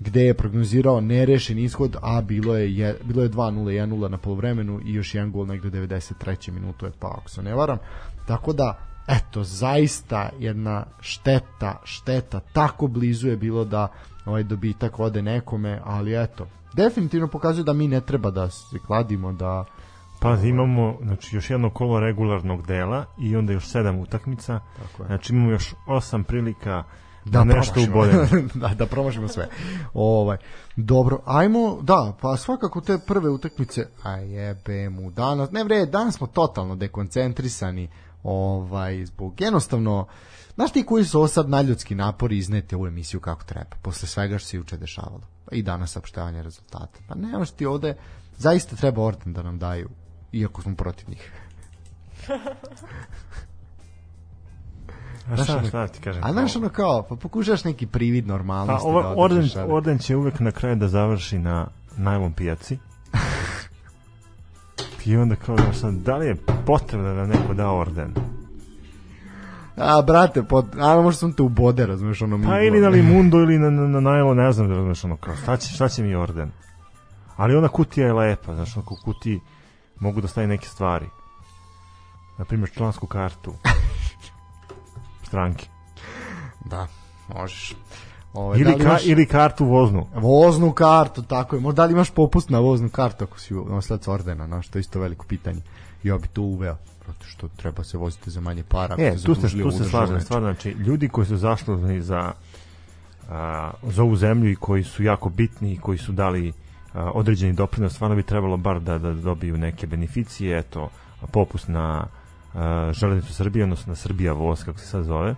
gde 0.00 0.24
je 0.24 0.34
prognozirao 0.34 1.00
nerešen 1.00 1.58
ishod, 1.58 1.96
a 2.02 2.20
bilo 2.20 2.56
je, 2.56 2.76
je 2.76 2.96
bilo 3.04 3.22
je 3.22 3.30
2-0, 3.30 3.52
1-0 3.86 4.08
na 4.08 4.18
polovremenu 4.18 4.80
i 4.84 4.94
još 4.94 5.14
jedan 5.14 5.32
gol 5.32 5.46
negde 5.46 5.68
u 5.68 5.70
93. 5.70 6.50
minutu 6.50 6.86
je 6.86 6.92
pao, 7.00 7.16
ako 7.20 7.30
se 7.30 7.42
ne 7.42 7.54
varam. 7.54 7.78
Tako 8.26 8.52
da, 8.52 8.78
eto, 9.08 9.44
zaista 9.44 10.28
jedna 10.38 10.84
šteta, 11.00 11.80
šteta, 11.84 12.40
tako 12.52 12.86
blizu 12.86 13.28
je 13.28 13.36
bilo 13.36 13.64
da 13.64 13.88
ovaj 14.24 14.42
dobitak 14.42 15.00
ode 15.00 15.22
nekome, 15.22 15.80
ali 15.84 16.22
eto, 16.22 16.46
definitivno 16.74 17.28
pokazuje 17.28 17.64
da 17.64 17.72
mi 17.72 17.88
ne 17.88 18.00
treba 18.00 18.30
da 18.30 18.50
se 18.50 18.78
kladimo, 18.86 19.32
da 19.32 19.64
Pa 20.20 20.34
imamo 20.34 20.98
znači, 21.02 21.36
još 21.36 21.50
jedno 21.50 21.70
kolo 21.70 22.00
regularnog 22.00 22.66
dela 22.66 23.04
i 23.18 23.36
onda 23.36 23.52
još 23.52 23.66
sedam 23.68 23.98
utakmica. 23.98 24.60
Tako 24.82 25.02
je. 25.02 25.06
Znači 25.06 25.32
imamo 25.32 25.50
još 25.50 25.74
osam 25.86 26.24
prilika 26.24 26.84
da, 27.24 27.44
nešto 27.44 27.72
promašimo. 27.72 27.98
ubodemo. 27.98 28.48
da, 28.68 28.74
da 28.74 28.86
promašimo 28.86 29.28
sve. 29.28 29.48
Ovaj, 29.94 30.36
dobro, 30.76 31.20
ajmo, 31.24 31.78
da, 31.82 32.16
pa 32.20 32.36
svakako 32.36 32.80
te 32.80 32.98
prve 33.06 33.30
utakmice, 33.30 33.86
a 34.02 34.12
jebe 34.16 34.88
mu, 34.90 35.10
danas, 35.10 35.50
ne 35.50 35.64
vre, 35.64 35.86
danas 35.86 36.16
smo 36.16 36.26
totalno 36.26 36.76
dekoncentrisani, 36.76 37.88
ovaj, 38.26 39.04
zbog 39.04 39.40
jednostavno, 39.40 40.06
znaš 40.54 40.72
ti 40.72 40.86
koji 40.86 41.04
su 41.04 41.18
ovo 41.18 41.28
sad 41.28 41.48
najljudski 41.48 41.94
napori 41.94 42.38
izneti 42.38 42.74
ovu 42.74 42.86
emisiju 42.86 43.20
kako 43.20 43.44
treba, 43.44 43.76
posle 43.82 44.08
svega 44.08 44.38
što 44.38 44.48
se 44.48 44.56
juče 44.56 44.76
dešavalo, 44.76 45.22
pa 45.44 45.56
i 45.56 45.62
danas 45.62 45.92
saopštavanje 45.92 46.42
rezultata, 46.42 46.98
pa 47.08 47.14
nemaš 47.14 47.50
ti 47.50 47.66
ovde, 47.66 47.96
zaista 48.38 48.76
treba 48.76 49.02
orden 49.02 49.32
da 49.32 49.42
nam 49.42 49.58
daju, 49.58 49.88
iako 50.32 50.62
smo 50.62 50.74
protiv 50.74 51.08
njih. 51.08 51.32
A 55.30 55.36
šta, 55.36 55.56
ono- 55.56 55.68
šta 55.68 55.88
ti 55.88 56.00
kažem? 56.00 56.24
A 56.24 56.32
znaš 56.32 56.56
ono 56.56 56.68
kao, 56.68 57.06
pa 57.08 57.16
pokušaš 57.16 57.64
neki 57.64 57.86
privid 57.86 58.26
Pa, 58.26 58.32
normalnosti 58.32 58.88
ova, 58.88 59.02
da 59.02 59.14
orden, 59.16 59.50
orden 59.68 59.98
će 59.98 60.16
uvek 60.16 60.40
na 60.40 60.50
kraju 60.50 60.76
da 60.76 60.88
završi 60.88 61.38
na 61.38 61.68
najlom 61.96 62.32
pijaci. 62.32 62.78
I 65.06 65.16
onda 65.16 65.36
kao 65.36 65.56
da 65.56 65.72
sad, 65.72 65.94
da 65.94 66.16
li 66.16 66.26
je 66.26 66.36
potrebno 66.66 67.14
da 67.14 67.26
neko 67.26 67.54
da 67.54 67.70
orden? 67.70 68.14
A, 69.76 70.02
brate, 70.02 70.42
pot, 70.42 70.66
a 70.78 71.00
možda 71.00 71.18
sam 71.18 71.32
te 71.32 71.42
ubode, 71.42 71.86
razumeš, 71.86 72.22
ono 72.22 72.48
Pa 72.48 72.60
ili 72.60 72.80
na 72.80 72.88
limundo 72.88 73.38
ili 73.38 73.58
na, 73.58 73.70
na, 73.70 73.86
na 73.88 74.00
najlo, 74.00 74.34
ne 74.34 74.52
znam 74.52 74.68
da 74.68 74.74
razumeš 74.74 75.04
ono 75.04 75.16
kao, 75.16 75.36
šta 75.36 75.56
će, 75.56 75.74
šta 75.74 75.88
će 75.88 76.02
mi 76.02 76.14
orden? 76.14 76.50
Ali 77.36 77.56
ona 77.56 77.68
kutija 77.68 78.06
je 78.06 78.12
lepa, 78.12 78.54
znaš, 78.54 78.76
ono 78.76 78.86
kutiji 79.04 79.40
mogu 80.00 80.20
da 80.20 80.28
stavi 80.28 80.46
neke 80.46 80.68
stvari. 80.68 81.06
Naprimjer, 82.38 82.70
člansku 82.70 83.06
kartu. 83.06 83.54
Stranke. 85.28 85.66
Da, 86.64 86.86
možeš. 87.34 87.76
Ove, 88.36 88.60
Ili, 88.60 88.76
ka, 88.76 88.82
imaš 88.82 89.06
ili 89.06 89.26
kartu 89.26 89.64
voznu. 89.64 90.06
voznu 90.14 90.72
kartu, 90.72 91.22
tako 91.22 91.56
je. 91.56 91.60
Možda 91.60 91.82
da 91.82 91.86
li 91.86 91.92
imaš 91.92 92.10
popust 92.10 92.50
na 92.50 92.58
voznu 92.58 92.88
kartu 92.88 93.24
ako 93.24 93.40
si 93.40 93.54
nosilac 93.54 94.08
ordena, 94.08 94.46
no, 94.46 94.62
što 94.62 94.78
je 94.78 94.80
isto 94.80 95.00
veliko 95.00 95.26
pitanje. 95.26 95.60
Ja 96.02 96.18
bi 96.18 96.28
to 96.28 96.42
uveo, 96.42 96.76
zato 97.06 97.24
što 97.26 97.48
treba 97.48 97.84
se 97.84 97.98
voziti 97.98 98.30
za 98.30 98.40
manje 98.40 98.62
para. 98.68 98.96
E, 98.98 99.16
tu 99.24 99.34
se, 99.34 99.62
tu 99.62 99.70
se 99.70 99.84
slažem, 99.84 100.20
stvarno, 100.20 100.46
znači, 100.52 100.70
ljudi 100.70 101.08
koji 101.08 101.26
su 101.26 101.36
zaslužni 101.36 102.02
za 102.02 102.32
a, 103.30 103.70
za 103.82 104.02
ovu 104.02 104.16
zemlju 104.16 104.50
i 104.50 104.56
koji 104.56 104.84
su 104.84 105.02
jako 105.02 105.28
bitni 105.28 105.72
i 105.72 105.78
koji 105.78 105.98
su 105.98 106.12
dali 106.12 106.52
a, 106.94 107.10
određeni 107.14 107.52
doprinos, 107.52 107.94
stvarno 107.94 108.16
bi 108.16 108.22
trebalo 108.22 108.56
bar 108.56 108.80
da, 108.80 108.98
da 108.98 109.12
dobiju 109.12 109.56
neke 109.56 109.86
beneficije, 109.86 110.58
eto, 110.58 110.90
popust 111.32 111.68
na 111.68 112.06
a, 112.54 112.90
železnicu 112.92 113.34
Srbije, 113.34 113.64
odnosno 113.64 113.90
na 113.90 113.96
Srbija 113.96 114.32
voz, 114.32 114.64
kako 114.64 114.78
se 114.78 114.86
sad 114.86 115.04
zove, 115.04 115.34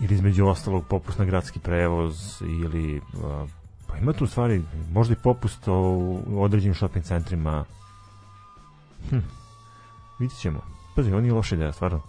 ili 0.00 0.14
između 0.14 0.46
ostalog 0.46 0.84
popust 0.88 1.18
na 1.18 1.24
gradski 1.24 1.58
prevoz 1.58 2.42
ili 2.42 3.00
pa 3.86 3.96
ima 3.96 4.12
tu 4.12 4.26
stvari 4.26 4.62
možda 4.92 5.12
i 5.12 5.22
popust 5.22 5.68
u 5.68 6.42
određenim 6.42 6.74
shopping 6.74 7.04
centrima 7.04 7.64
hm. 9.10 9.18
vidit 10.20 10.38
ćemo 10.38 10.60
pazi, 10.96 11.12
ovo 11.12 11.20
nije 11.20 11.32
loša 11.32 11.54
ideja, 11.54 11.72
stvarno 11.72 12.00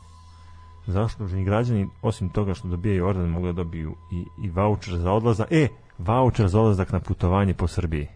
zasluženi 0.88 1.44
građani, 1.44 1.90
osim 2.02 2.30
toga 2.30 2.54
što 2.54 2.68
dobijaju 2.68 3.08
orden, 3.08 3.30
mogu 3.30 3.46
da 3.46 3.54
dobiju 3.54 3.96
i, 4.12 4.26
i 4.44 4.50
voucher 4.50 4.98
za 4.98 5.12
odlazak. 5.12 5.48
E, 5.52 5.68
voucher 5.98 6.48
za 6.48 6.60
odlazak 6.60 6.92
na 6.92 7.00
putovanje 7.00 7.54
po 7.54 7.68
Srbiji. 7.68 8.08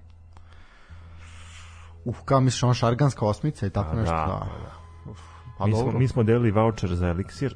Uf, 2.06 2.18
kao 2.26 2.40
misliš 2.40 2.64
on 2.64 2.74
šarganska 2.74 3.26
osmica 3.26 3.68
i 3.68 3.70
tako 3.70 3.90
A, 3.92 4.00
nešto, 4.00 4.16
da, 4.16 4.26
da. 4.26 4.48
da. 4.64 5.12
Uf, 5.12 5.20
pa 5.58 5.66
mi, 5.66 5.72
smo, 5.72 5.84
dobro. 5.84 6.00
mi 6.00 6.08
smo 6.08 6.24
delili 6.24 6.52
voucher 6.52 6.96
za 6.96 7.08
eliksir 7.08 7.56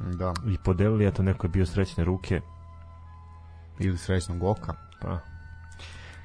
Da, 0.00 0.34
i 0.46 0.56
podelili, 0.64 1.06
eto, 1.06 1.22
neko 1.22 1.46
je 1.46 1.50
bio 1.50 1.66
srećne 1.66 2.04
ruke. 2.04 2.40
ili 3.78 3.98
srećnog 3.98 4.42
oka. 4.42 4.74
Pa, 5.02 5.18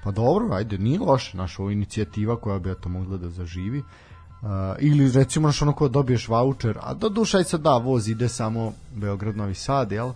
Pa 0.04 0.12
dobro, 0.12 0.56
ajde, 0.56 0.78
nije 0.78 1.00
loše 1.00 1.38
naša 1.38 1.62
ovo 1.62 1.72
inicijativa 1.72 2.36
koja 2.40 2.60
bi 2.60 2.72
eto 2.72 2.90
mogla 2.90 3.18
da 3.18 3.30
zaživi. 3.30 3.80
Uh, 3.80 4.48
ili 4.80 5.12
recimo 5.12 5.48
naš 5.48 5.62
ono 5.62 5.74
ko 5.74 5.88
dobiješ 5.88 6.28
voucher, 6.28 6.78
a 6.82 6.94
do 6.94 7.10
duša 7.10 7.40
i 7.40 7.44
sad 7.44 7.62
da, 7.62 7.78
voz 7.78 8.08
ide 8.10 8.30
samo 8.30 8.74
Beograd 8.96 9.38
Novi 9.38 9.54
Sad, 9.54 9.92
jel? 9.92 10.12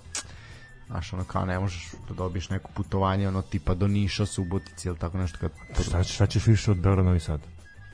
Znaš, 0.87 1.13
ono 1.13 1.23
kao 1.23 1.45
ne 1.45 1.59
možeš 1.59 1.91
da 2.07 2.13
dobiješ 2.13 2.49
neko 2.49 2.69
putovanje, 2.75 3.27
ono 3.27 3.41
tipa 3.41 3.73
do 3.73 3.87
Niša, 3.87 4.25
Subotici 4.25 4.87
ili 4.87 4.97
tako 4.97 5.17
nešto 5.17 5.37
kad... 5.39 5.51
šta, 5.83 5.99
ćeš- 6.03 6.13
šta 6.15 6.25
ćeš 6.25 6.47
više 6.47 6.71
od 6.71 6.77
Beograda 6.77 7.09
Novi 7.09 7.19
Sad? 7.19 7.39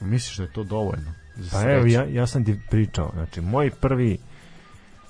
Misliš 0.02 0.38
da 0.38 0.44
je 0.44 0.54
to 0.54 0.64
dovoljno? 0.64 1.12
Pa 1.52 1.62
evo, 1.72 1.86
ja, 1.86 2.06
ja 2.06 2.28
sam 2.28 2.46
ti 2.46 2.60
pričao, 2.70 3.12
znači, 3.14 3.42
moj 3.42 3.72
prvi 3.72 4.18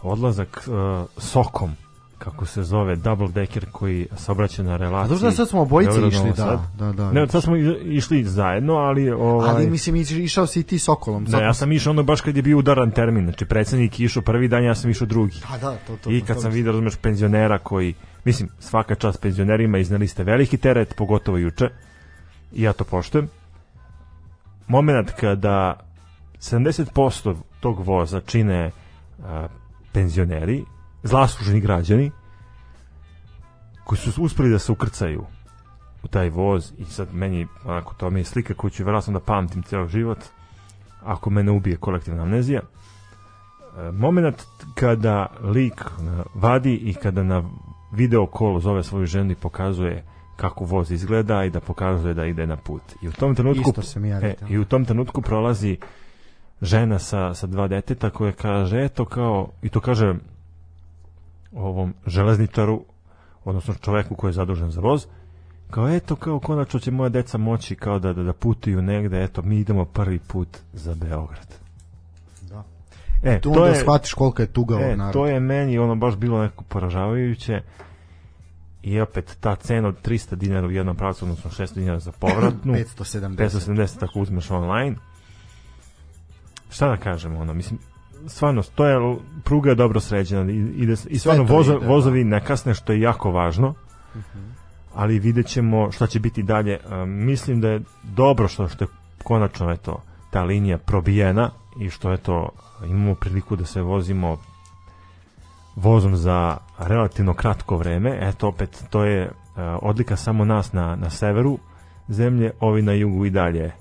odlazak 0.01 0.67
uh, 0.67 1.07
sokom, 1.17 1.71
kako 2.17 2.45
se 2.45 2.63
zove, 2.63 2.95
double 2.95 3.27
decker 3.27 3.65
koji 3.71 4.07
saobraća 4.15 4.63
na 4.63 4.77
relaciji. 4.77 5.09
dobro 5.09 5.29
da 5.29 5.35
sad 5.35 5.49
smo 5.49 5.61
obojice 5.61 6.07
išli, 6.07 6.31
da, 6.37 6.65
da, 6.77 6.91
da. 6.91 7.11
Ne, 7.11 7.27
sad 7.27 7.43
smo 7.43 7.55
išli 7.83 8.23
zajedno, 8.23 8.73
ali... 8.73 9.11
Ovaj, 9.11 9.49
Ali 9.49 9.69
mislim, 9.69 9.95
iš- 9.95 10.11
išao 10.11 10.47
si 10.47 10.59
i 10.59 10.63
ti 10.63 10.79
Sokolom. 10.79 11.23
Ne, 11.23 11.41
ja 11.41 11.53
sam 11.53 11.71
išao 11.71 11.91
ono 11.91 12.03
baš 12.03 12.21
kad 12.21 12.35
je 12.35 12.41
bio 12.41 12.57
udaran 12.57 12.91
termin, 12.91 13.23
znači 13.23 13.45
predsednik 13.45 13.99
išao 13.99 14.23
prvi 14.23 14.47
dan, 14.47 14.63
ja 14.63 14.75
sam 14.75 14.89
išao 14.91 15.07
drugi. 15.07 15.35
A 15.49 15.57
da, 15.57 15.77
to, 15.87 15.97
to, 16.03 16.11
I 16.11 16.21
kad 16.21 16.35
to 16.35 16.41
sam 16.41 16.51
vidio, 16.51 16.71
razumeš, 16.71 16.95
penzionera 16.95 17.57
koji, 17.57 17.93
mislim, 18.25 18.49
svaka 18.59 18.95
čast 18.95 19.21
penzionerima, 19.21 19.77
izneli 19.77 20.07
ste 20.07 20.23
veliki 20.23 20.57
teret, 20.57 20.93
pogotovo 20.97 21.37
juče, 21.37 21.69
i 22.53 22.61
ja 22.61 22.73
to 22.73 22.83
poštujem. 22.83 23.29
Moment 24.67 25.11
kada 25.11 25.79
70% 26.39 27.35
tog 27.59 27.79
voza 27.79 28.21
čine 28.21 28.71
a, 29.23 29.47
penzioneri, 29.93 30.65
zlasluženi 31.03 31.59
građani, 31.59 32.11
koji 33.83 33.99
su 33.99 34.23
uspeli 34.23 34.49
da 34.49 34.59
se 34.59 34.71
ukrcaju 34.71 35.25
u 36.03 36.07
taj 36.07 36.29
voz 36.29 36.73
i 36.77 36.85
sad 36.85 37.07
meni, 37.13 37.47
onako, 37.65 37.93
to 37.93 38.09
mi 38.09 38.19
je 38.19 38.23
slika 38.23 38.53
koju 38.53 38.71
ću 38.71 38.83
vjerojatno 38.83 39.13
da 39.13 39.19
pamtim 39.19 39.63
ceo 39.63 39.87
život, 39.87 40.17
ako 41.03 41.29
mene 41.29 41.51
ubije 41.51 41.77
kolektivna 41.77 42.21
amnezija. 42.21 42.61
E, 42.61 43.91
moment 43.91 44.43
kada 44.75 45.27
lik 45.41 45.85
vadi 46.33 46.75
i 46.75 46.93
kada 46.93 47.23
na 47.23 47.43
video 47.91 48.25
kolu 48.25 48.59
zove 48.59 48.83
svoju 48.83 49.05
ženu 49.05 49.31
i 49.31 49.35
pokazuje 49.35 50.03
kako 50.35 50.65
voz 50.65 50.91
izgleda 50.91 51.43
i 51.43 51.49
da 51.49 51.59
pokazuje 51.59 52.13
da 52.13 52.25
ide 52.25 52.47
na 52.47 52.57
put. 52.57 52.81
I 53.01 53.07
u 53.07 53.11
tom 53.11 53.35
trenutku 53.35 53.69
Isto 53.69 53.81
sam 53.81 54.05
ja 54.05 54.21
e, 54.21 54.35
i 54.49 54.57
u 54.57 54.65
tom 54.65 54.85
trenutku 54.85 55.21
prolazi 55.21 55.77
žena 56.61 56.99
sa, 56.99 57.33
sa 57.33 57.47
dva 57.47 57.67
deteta 57.67 58.09
koja 58.09 58.31
kaže 58.31 58.83
eto 58.83 59.05
kao 59.05 59.49
i 59.61 59.69
to 59.69 59.79
kaže 59.79 60.13
ovom 61.53 61.93
železničaru 62.07 62.83
odnosno 63.43 63.73
čoveku 63.75 64.15
koji 64.15 64.29
je 64.29 64.33
zadužen 64.33 64.71
za 64.71 64.81
voz 64.81 65.05
kao 65.69 65.89
eto 65.89 66.15
kao 66.15 66.39
konačno 66.39 66.79
će 66.79 66.91
moja 66.91 67.09
deca 67.09 67.37
moći 67.37 67.75
kao 67.75 67.99
da, 67.99 68.13
da, 68.13 68.23
da 68.23 68.33
putuju 68.33 68.81
negde 68.81 69.23
eto 69.23 69.41
mi 69.41 69.59
idemo 69.59 69.85
prvi 69.85 70.19
put 70.19 70.47
za 70.73 70.95
Beograd 70.95 71.55
Da. 72.41 72.63
e, 73.23 73.39
Tu 73.39 73.53
to 73.53 73.59
onda 73.59 73.69
je, 73.69 73.75
shvatiš 73.75 74.13
koliko 74.13 74.41
je 74.41 74.47
tuga 74.47 74.75
E, 74.75 74.95
naroda. 74.95 75.11
to 75.13 75.27
je 75.27 75.39
meni 75.39 75.77
ono 75.79 75.95
baš 75.95 76.15
bilo 76.15 76.43
neko 76.43 76.63
poražavajuće 76.63 77.61
i 78.83 78.99
opet 79.01 79.37
ta 79.39 79.55
cena 79.55 79.87
od 79.87 80.01
300 80.01 80.35
dinara 80.35 80.67
u 80.67 80.71
jednom 80.71 80.95
pravcu, 80.95 81.25
odnosno 81.25 81.51
600 81.51 81.73
dinara 81.73 81.99
za 81.99 82.11
povratnu, 82.11 82.73
570. 82.75 83.35
570 83.35 84.03
ako 84.03 84.19
uzmeš 84.19 84.51
online. 84.51 84.95
Šta 86.71 86.87
da 86.87 86.97
kažemo, 86.97 87.39
ono, 87.39 87.53
mislim, 87.53 87.79
stvarno, 88.27 88.63
to 88.75 88.85
je, 88.85 89.17
pruga 89.43 89.69
je 89.69 89.75
dobro 89.75 89.99
sređena 89.99 90.51
i, 90.51 90.55
ide, 90.55 90.95
i 91.07 91.19
stvarno 91.19 91.43
vozo, 91.43 91.71
ide, 91.71 91.85
da. 91.85 91.91
vozovi 91.91 92.23
ne 92.23 92.45
kasne, 92.45 92.73
što 92.73 92.93
je 92.93 93.01
jako 93.01 93.31
važno, 93.31 93.73
ali 94.93 95.19
vidjet 95.19 95.47
ćemo 95.47 95.91
šta 95.91 96.07
će 96.07 96.19
biti 96.19 96.43
dalje. 96.43 96.73
E, 96.73 97.05
mislim 97.05 97.61
da 97.61 97.69
je 97.69 97.81
dobro 98.03 98.47
što, 98.47 98.67
što 98.67 98.83
je 98.83 98.87
konačno 99.23 99.71
eto, 99.71 100.03
ta 100.29 100.43
linija 100.43 100.77
probijena 100.77 101.49
i 101.79 101.89
što 101.89 102.13
eto, 102.13 102.49
imamo 102.85 103.15
priliku 103.15 103.55
da 103.55 103.65
se 103.65 103.81
vozimo 103.81 104.37
vozom 105.75 106.15
za 106.15 106.57
relativno 106.79 107.33
kratko 107.33 107.77
vreme. 107.77 108.17
Eto 108.21 108.47
opet 108.47 108.83
to 108.89 109.03
je 109.03 109.21
e, 109.21 109.31
odlika 109.81 110.15
samo 110.15 110.45
nas 110.45 110.73
na, 110.73 110.95
na 110.95 111.09
severu 111.09 111.57
zemlje, 112.07 112.51
ovi 112.59 112.81
na 112.81 112.93
jugu 112.93 113.25
i 113.25 113.29
dalje 113.29 113.71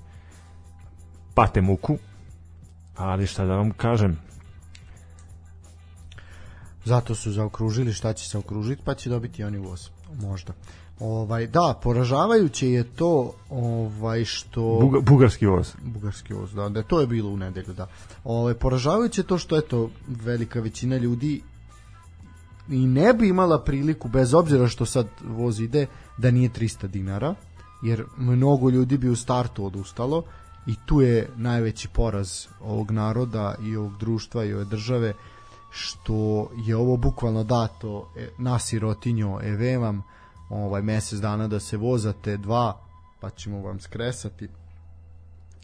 pate 1.35 1.61
muku. 1.61 1.99
Ali 3.01 3.27
šta 3.27 3.45
da 3.45 3.57
vam 3.57 3.71
kažem, 3.71 4.19
Zato 6.85 7.15
su 7.15 7.33
zaokružili 7.33 7.93
šta 7.93 8.13
će 8.13 8.29
se 8.29 8.39
okružiti, 8.39 8.83
pa 8.85 8.95
će 8.95 9.11
dobiti 9.11 9.45
oni 9.45 9.59
voz. 9.59 9.89
Možda. 10.21 10.53
Ovaj, 11.01 11.47
da, 11.47 11.81
poražavajuće 11.83 12.71
je 12.71 12.85
to 12.85 13.35
ovaj 13.51 14.25
što 14.25 14.79
buga, 14.81 15.01
bugarski 15.01 15.47
voz. 15.47 15.73
bugarski 15.83 16.35
voz, 16.35 16.55
da, 16.55 16.69
da, 16.69 16.83
to 16.83 17.01
je 17.01 17.07
bilo 17.07 17.31
u 17.31 17.37
nedelju, 17.37 17.75
da. 17.75 17.87
Ovaj 18.25 18.55
poražavajuće 18.55 19.21
je 19.21 19.27
to 19.27 19.39
što 19.39 19.57
eto 19.57 19.91
velika 20.09 20.61
većina 20.61 20.97
ljudi 20.97 21.43
i 22.69 22.87
ne 22.87 23.15
bi 23.15 23.29
imala 23.29 23.65
priliku 23.65 24.09
bez 24.09 24.35
obzira 24.35 24.69
što 24.69 24.87
sad 24.87 25.07
voz 25.25 25.61
ide 25.61 25.87
da 26.19 26.31
nije 26.31 26.51
300 26.51 26.87
dinara 26.87 27.35
jer 27.83 28.05
mnogo 28.17 28.71
ljudi 28.71 28.99
bi 28.99 29.09
u 29.09 29.17
startu 29.17 29.67
odustalo 29.67 30.25
i 30.67 30.75
tu 30.87 31.01
je 31.01 31.29
najveći 31.37 31.89
poraz 31.89 32.47
ovog 32.61 32.91
naroda 32.91 33.55
i 33.63 33.77
ovog 33.77 33.97
društva 33.99 34.45
i 34.45 34.55
ove 34.55 34.65
države 34.65 35.13
što 35.71 36.51
je 36.57 36.77
ovo 36.77 36.97
bukvalno 36.97 37.45
dato 37.45 38.13
e, 38.17 38.29
na 38.39 38.59
sirotinjo 38.59 39.39
e 39.43 39.79
vam 39.79 40.03
ovaj 40.49 40.83
mesec 40.83 41.19
dana 41.19 41.49
da 41.49 41.61
se 41.61 41.77
vozate 41.77 42.37
dva 42.37 42.81
pa 43.21 43.31
ćemo 43.31 43.63
vam 43.63 43.81
skresati 43.81 44.49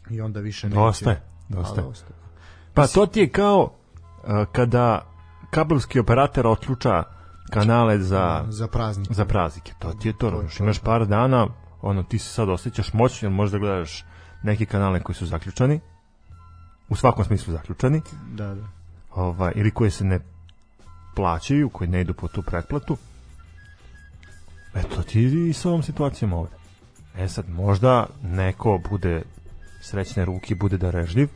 i 0.09 0.21
onda 0.21 0.39
više 0.39 0.69
neće. 0.69 0.79
Dosta 0.79 1.09
je, 1.09 1.21
dosta 1.49 1.81
A, 1.81 1.83
je. 1.83 2.15
Pa 2.73 2.87
to 2.87 3.05
ti 3.05 3.19
je 3.19 3.29
kao 3.29 3.61
uh, 3.63 3.71
kada 4.51 5.05
kabelski 5.49 5.99
operator 5.99 6.47
otključa 6.47 7.03
kanale 7.49 7.99
za 7.99 8.45
za 8.49 8.67
praznik. 8.67 9.11
za 9.11 9.25
praznike. 9.25 9.73
To 9.79 9.93
ti 9.93 10.07
je 10.07 10.17
to, 10.17 10.31
To 10.31 10.43
to, 10.57 10.63
imaš 10.63 10.79
da. 10.79 10.85
par 10.85 11.07
dana, 11.07 11.47
ono 11.81 12.03
ti 12.03 12.19
se 12.19 12.33
sad 12.33 12.49
osjećaš 12.49 12.93
moćno, 12.93 13.29
možda 13.29 13.57
gledaš 13.57 14.05
neke 14.43 14.65
kanale 14.65 15.03
koji 15.03 15.15
su 15.15 15.25
zaključani, 15.25 15.79
u 16.89 16.95
svakom 16.95 17.25
smislu 17.25 17.53
zaključani, 17.53 18.01
Da, 18.31 18.55
da. 18.55 18.67
ovaj, 19.15 19.51
ili 19.55 19.71
koji 19.71 19.91
se 19.91 20.03
ne 20.03 20.19
plaćaju, 21.15 21.69
koji 21.69 21.89
ne 21.89 22.01
idu 22.01 22.13
po 22.13 22.27
tu 22.27 22.41
pretplatu. 22.41 22.97
Eto 24.75 25.03
ti 25.03 25.49
i 25.49 25.53
sa 25.53 25.69
ovom 25.69 25.83
situacijom 25.83 26.33
ovde. 26.33 26.55
E 27.17 27.27
sad, 27.27 27.49
možda 27.49 28.07
neko 28.23 28.79
bude 28.89 29.21
srećne 29.81 30.25
ruke, 30.25 30.55
bude 30.55 30.77
darežljiv, 30.77 31.27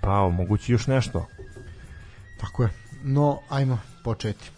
pa 0.00 0.20
omogući 0.20 0.72
još 0.72 0.86
nešto. 0.86 1.26
Tako 2.40 2.62
je. 2.62 2.68
No, 3.02 3.38
ajmo 3.48 3.78
početi. 4.04 4.50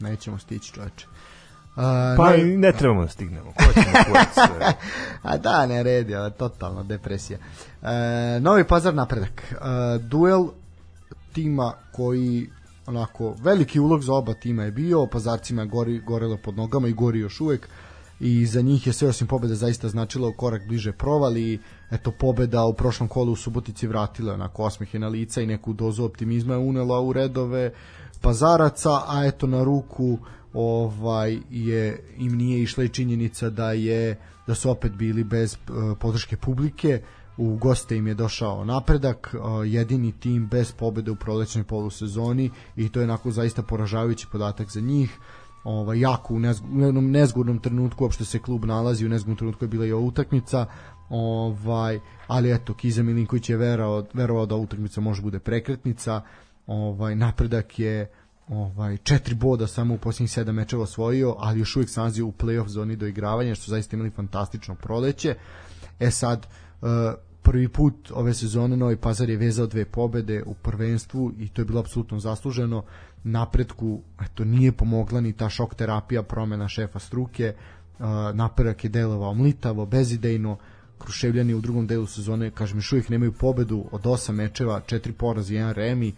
Nećemo 0.00 0.38
stići, 0.38 0.72
čoveče. 0.72 1.06
A, 1.80 2.14
Pa 2.16 2.34
i 2.34 2.56
ne 2.56 2.72
trebamo 2.72 3.02
da 3.02 3.08
stignemo. 3.08 3.52
Ko 3.52 3.72
će 3.72 3.80
na 3.94 4.04
kurac, 4.04 4.34
sve? 4.48 4.72
A 5.22 5.36
da, 5.36 5.66
ne 5.66 5.82
redi, 5.82 6.14
ali 6.14 6.32
totalno 6.32 6.82
depresija. 6.82 7.38
E, 7.82 8.40
Novi 8.40 8.64
pazar 8.64 8.94
napredak. 8.94 9.42
E, 9.52 9.56
duel 9.98 10.48
tima 11.32 11.72
koji 11.92 12.50
onako 12.86 13.34
veliki 13.42 13.80
ulog 13.80 14.02
za 14.02 14.12
oba 14.12 14.34
tima 14.34 14.62
je 14.62 14.70
bio, 14.70 15.06
pazarcima 15.06 15.62
je 15.62 15.68
gori, 15.68 16.00
gorelo 16.00 16.36
pod 16.44 16.56
nogama 16.56 16.88
i 16.88 16.92
gori 16.92 17.18
još 17.18 17.40
uvek 17.40 17.68
i 18.20 18.46
za 18.46 18.60
njih 18.60 18.86
je 18.86 18.92
sve 18.92 19.08
osim 19.08 19.26
pobede 19.26 19.54
zaista 19.54 19.88
značilo 19.88 20.32
korak 20.32 20.66
bliže 20.66 20.92
provali 20.92 21.60
eto 21.90 22.10
pobeda 22.10 22.64
u 22.64 22.74
prošlom 22.74 23.08
kolu 23.08 23.32
u 23.32 23.36
Subotici 23.36 23.86
vratila 23.86 24.34
onako 24.34 24.62
osmehe 24.62 24.98
na 24.98 25.08
lica 25.08 25.42
i 25.42 25.46
neku 25.46 25.72
dozu 25.72 26.04
optimizma 26.04 26.54
je 26.54 26.58
unela 26.58 27.00
u 27.00 27.12
redove 27.12 27.72
pazaraca, 28.20 28.90
a 28.90 29.24
eto 29.26 29.46
na 29.46 29.64
ruku 29.64 30.18
ovaj 30.52 31.38
je 31.50 32.04
im 32.18 32.36
nije 32.36 32.62
išla 32.62 32.84
i 32.84 32.88
činjenica 32.88 33.50
da 33.50 33.72
je 33.72 34.18
da 34.46 34.54
su 34.54 34.70
opet 34.70 34.92
bili 34.92 35.24
bez 35.24 35.54
uh, 35.54 35.98
podrške 35.98 36.36
publike 36.36 37.02
u 37.36 37.56
goste 37.56 37.96
im 37.96 38.06
je 38.06 38.14
došao 38.14 38.64
napredak, 38.64 39.34
uh, 39.34 39.72
jedini 39.72 40.12
tim 40.12 40.46
bez 40.46 40.72
pobede 40.72 41.10
u 41.10 41.16
prolećnoj 41.16 41.64
polusezoni 41.64 42.50
i 42.76 42.88
to 42.88 43.00
je 43.00 43.04
onako 43.04 43.30
zaista 43.30 43.62
poražavajući 43.62 44.26
podatak 44.32 44.70
za 44.70 44.80
njih. 44.80 45.18
Ovaj 45.64 46.00
jako 46.00 46.34
u, 46.34 46.38
nezg, 46.38 46.64
u 46.72 46.80
jednom 46.80 47.10
nezgodnom 47.10 47.58
trenutku 47.58 48.04
uopšte 48.04 48.24
se 48.24 48.38
klub 48.38 48.64
nalazi, 48.64 49.06
u 49.06 49.08
nezgodnom 49.08 49.36
trenutku 49.36 49.64
je 49.64 49.68
bila 49.68 49.86
i 49.86 49.92
ova 49.92 50.02
utakmica. 50.02 50.66
Ovaj, 51.08 52.00
ali 52.26 52.52
eto 52.52 52.74
Kiza 52.74 53.02
Milinković 53.02 53.50
je 53.50 53.56
verovao, 53.56 54.06
verovao 54.14 54.46
da 54.46 54.54
utakmica 54.54 55.00
može 55.00 55.22
bude 55.22 55.38
prekretnica. 55.38 56.22
Ovaj 56.66 57.14
napredak 57.14 57.78
je 57.78 58.10
ovaj 58.50 58.96
četiri 58.96 59.34
boda 59.34 59.66
samo 59.66 59.94
u 59.94 59.98
posljednjih 59.98 60.30
sedam 60.30 60.54
mečeva 60.54 60.82
osvojio, 60.82 61.34
ali 61.38 61.58
još 61.58 61.76
uvijek 61.76 61.90
se 61.90 62.00
nalazi 62.00 62.22
u 62.22 62.32
plej-of 62.32 62.68
zoni 62.68 62.96
do 62.96 63.06
igravanja, 63.06 63.54
što 63.54 63.70
zaista 63.70 63.96
imali 63.96 64.10
fantastično 64.10 64.74
proleće. 64.74 65.34
E 66.00 66.10
sad, 66.10 66.46
uh, 66.80 66.88
prvi 67.42 67.68
put 67.68 68.10
ove 68.14 68.34
sezone 68.34 68.76
Novi 68.76 68.96
Pazar 68.96 69.30
je 69.30 69.36
vezao 69.36 69.66
dve 69.66 69.84
pobede 69.84 70.42
u 70.46 70.54
prvenstvu 70.54 71.32
i 71.38 71.48
to 71.48 71.60
je 71.60 71.66
bilo 71.66 71.80
apsolutno 71.80 72.18
zasluženo. 72.18 72.84
Napretku 73.24 74.00
eto, 74.24 74.44
nije 74.44 74.72
pomogla 74.72 75.20
ni 75.20 75.32
ta 75.32 75.48
šok 75.48 75.74
terapija 75.74 76.22
promena 76.22 76.68
šefa 76.68 76.98
struke, 76.98 77.54
uh, 77.98 78.04
napredak 78.34 78.84
je 78.84 78.90
delovao 78.90 79.34
mlitavo, 79.34 79.86
bezidejno, 79.86 80.56
Kruševljani 81.00 81.54
u 81.54 81.60
drugom 81.60 81.86
delu 81.86 82.06
sezone, 82.06 82.50
kažem, 82.50 82.78
još 82.78 82.92
uvijek 82.92 83.08
nemaju 83.08 83.32
pobedu 83.32 83.84
od 83.92 84.06
osam 84.06 84.34
mečeva, 84.36 84.80
četiri 84.86 85.12
poraza 85.12 85.54
i 85.54 85.56
jedan 85.56 85.72
remi, 85.74 86.12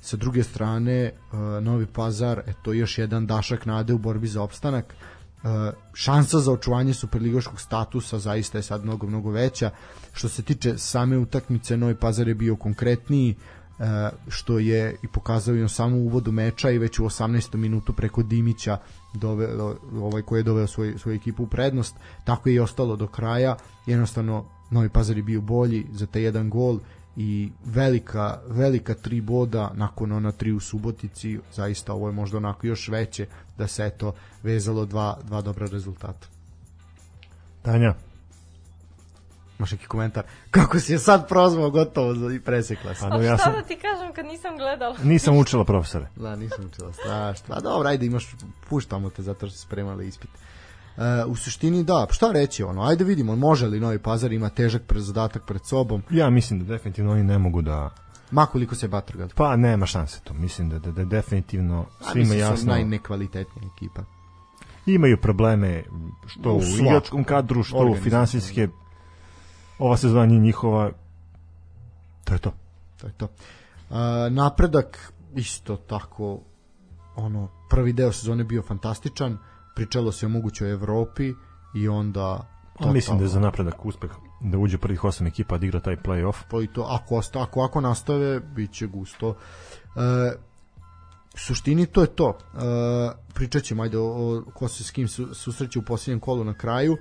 sa 0.00 0.16
druge 0.16 0.42
strane 0.42 1.12
uh, 1.12 1.38
Novi 1.64 1.86
Pazar 1.86 2.42
eto 2.46 2.72
još 2.72 2.98
jedan 2.98 3.26
dašak 3.26 3.66
nade 3.66 3.92
u 3.92 3.98
borbi 3.98 4.26
za 4.26 4.42
opstanak. 4.42 4.94
Uh, 5.42 5.50
šansa 5.94 6.38
za 6.38 6.52
očuvanje 6.52 6.94
superligaškog 6.94 7.60
statusa 7.60 8.18
zaista 8.18 8.58
je 8.58 8.62
sad 8.62 8.84
mnogo 8.84 9.06
mnogo 9.06 9.30
veća. 9.30 9.70
Što 10.12 10.28
se 10.28 10.42
tiče 10.42 10.78
same 10.78 11.18
utakmice 11.18 11.76
Novi 11.76 11.94
Pazar 11.94 12.28
je 12.28 12.34
bio 12.34 12.56
konkretniji 12.56 13.34
uh, 13.78 13.84
što 14.28 14.58
je 14.58 14.96
i 15.02 15.08
pokazao 15.08 15.54
i 15.54 15.60
na 15.60 15.68
samom 15.68 15.98
uvodu 15.98 16.32
meča 16.32 16.70
i 16.70 16.78
već 16.78 16.98
u 16.98 17.04
18. 17.04 17.56
minutu 17.56 17.92
preko 17.92 18.22
Dimića 18.22 18.78
doveo, 19.14 19.76
ovaj 19.94 20.22
koji 20.22 20.38
je 20.38 20.42
doveo 20.42 20.66
svoj, 20.66 20.94
svoju 20.98 21.16
ekipu 21.16 21.42
u 21.42 21.46
prednost. 21.46 21.96
Tako 22.24 22.48
je 22.48 22.54
i 22.54 22.60
ostalo 22.60 22.96
do 22.96 23.06
kraja. 23.06 23.56
Jednostavno 23.86 24.44
Novi 24.70 24.88
Pazar 24.88 25.16
je 25.16 25.22
bio 25.22 25.40
bolji 25.40 25.86
za 25.92 26.06
taj 26.06 26.22
jedan 26.22 26.50
gol 26.50 26.78
i 27.20 27.52
velika, 27.64 28.38
velika 28.46 28.94
tri 28.94 29.20
boda 29.20 29.70
nakon 29.74 30.12
ona 30.12 30.32
tri 30.32 30.52
u 30.52 30.60
Subotici, 30.60 31.38
zaista 31.52 31.92
ovo 31.92 32.08
je 32.08 32.12
možda 32.12 32.36
onako 32.36 32.66
još 32.66 32.88
veće 32.88 33.26
da 33.58 33.66
se 33.66 33.86
eto 33.86 34.14
vezalo 34.42 34.84
dva, 34.84 35.18
dva 35.24 35.40
dobra 35.42 35.66
rezultata. 35.66 36.28
Tanja, 37.62 37.94
Imaš 39.58 39.70
neki 39.70 39.86
komentar? 39.86 40.24
Kako 40.50 40.80
si 40.80 40.92
je 40.92 40.98
sad 40.98 41.28
prozvao 41.28 41.70
gotovo 41.70 42.30
i 42.30 42.40
presekla 42.40 42.94
se. 42.94 43.00
pa 43.00 43.06
A 43.06 43.08
no, 43.08 43.22
ja 43.22 43.36
šta 43.36 43.44
sam, 43.44 43.52
da 43.52 43.62
ti 43.62 43.76
kažem 43.76 44.12
kad 44.12 44.26
nisam 44.26 44.56
gledala? 44.56 44.96
nisam 45.02 45.36
učila 45.36 45.64
profesore. 45.64 46.06
Da, 46.16 46.36
nisam 46.36 46.64
učila 46.64 46.92
strašno. 46.92 47.54
A 47.54 47.60
dobro, 47.60 47.88
ajde 47.88 48.06
imaš, 48.06 48.36
puštamo 48.68 49.10
te 49.10 49.22
zato 49.22 49.46
što 49.46 49.56
se 49.56 49.62
spremali 49.62 50.08
ispit. 50.08 50.30
U 51.26 51.36
suštini 51.36 51.84
da, 51.84 52.06
šta 52.10 52.32
reći 52.32 52.62
ono, 52.62 52.82
ajde 52.82 53.04
vidimo, 53.04 53.36
može 53.36 53.66
li 53.66 53.80
Novi 53.80 53.98
Pazar 53.98 54.32
ima 54.32 54.48
težak 54.48 54.82
zadatak 54.96 55.46
pred 55.46 55.64
sobom, 55.64 56.02
Ja 56.10 56.30
mislim 56.30 56.60
da 56.60 56.64
definitivno 56.64 57.12
oni 57.12 57.24
ne 57.24 57.38
mogu 57.38 57.62
da... 57.62 57.90
makoliko 58.30 58.74
se 58.74 58.88
Batrgad. 58.88 59.34
Pa 59.34 59.56
nema 59.56 59.86
šanse 59.86 60.20
to. 60.24 60.34
Mislim 60.34 60.68
da, 60.68 60.78
da, 60.78 60.90
da 60.90 61.04
definitivno 61.04 61.86
svima 62.12 62.28
da 62.28 62.32
su 62.32 62.38
jasno 62.38 62.72
najnekvalitetnija 62.72 63.70
ekipa. 63.76 64.04
imaju 64.86 65.20
probleme 65.20 65.82
što 66.26 66.52
U 66.52 66.58
u 66.58 66.62
igračkom 66.80 67.24
kadru, 67.24 67.62
što 67.62 67.86
u 67.86 67.94
finansijske 67.94 68.68
ova 69.78 69.96
sezona 69.96 70.26
njihova 70.26 70.90
to 72.24 72.34
je 72.34 72.38
to. 72.38 72.52
To 73.00 73.06
je 73.06 73.12
to. 73.12 73.24
Uh, 73.24 73.96
napredak 74.30 75.12
isto 75.34 75.76
tako 75.76 76.40
ono 77.16 77.48
prvi 77.70 77.92
deo 77.92 78.12
sezone 78.12 78.44
bio 78.44 78.62
fantastičan, 78.62 79.38
pričalo 79.80 80.12
se 80.12 80.26
o 80.26 80.28
mogućoj 80.28 80.70
Evropi 80.70 81.32
i 81.74 81.88
onda 81.88 82.46
A 82.78 82.92
mislim 82.92 83.18
da 83.18 83.24
je 83.24 83.28
za 83.28 83.40
napredak 83.40 83.84
uspeh 83.84 84.10
da 84.40 84.58
uđe 84.58 84.78
prvih 84.78 85.04
osam 85.04 85.26
ekipa 85.26 85.58
da 85.58 85.66
igra 85.66 85.80
taj 85.80 85.96
play-off. 85.96 86.34
pa 86.50 86.62
i 86.62 86.66
to 86.66 86.82
ako 86.82 87.16
osta, 87.16 87.42
ako 87.42 87.62
ako 87.62 87.80
nastave 87.80 88.40
biće 88.40 88.86
gusto. 88.86 89.28
Uh, 89.28 89.34
u 91.34 91.38
suštini 91.38 91.86
to 91.86 92.00
je 92.00 92.06
to. 92.06 92.28
Uh, 92.28 92.62
pričat 93.34 93.62
ćemo 93.62 93.82
ajde 93.82 93.98
o, 93.98 94.04
o 94.04 94.44
ko 94.54 94.68
se 94.68 94.84
s 94.84 94.90
kim 94.90 95.08
su, 95.08 95.34
susreće 95.34 95.78
u 95.78 95.82
posljednjem 95.82 96.20
kolu 96.20 96.44
na 96.44 96.54
kraju. 96.54 96.96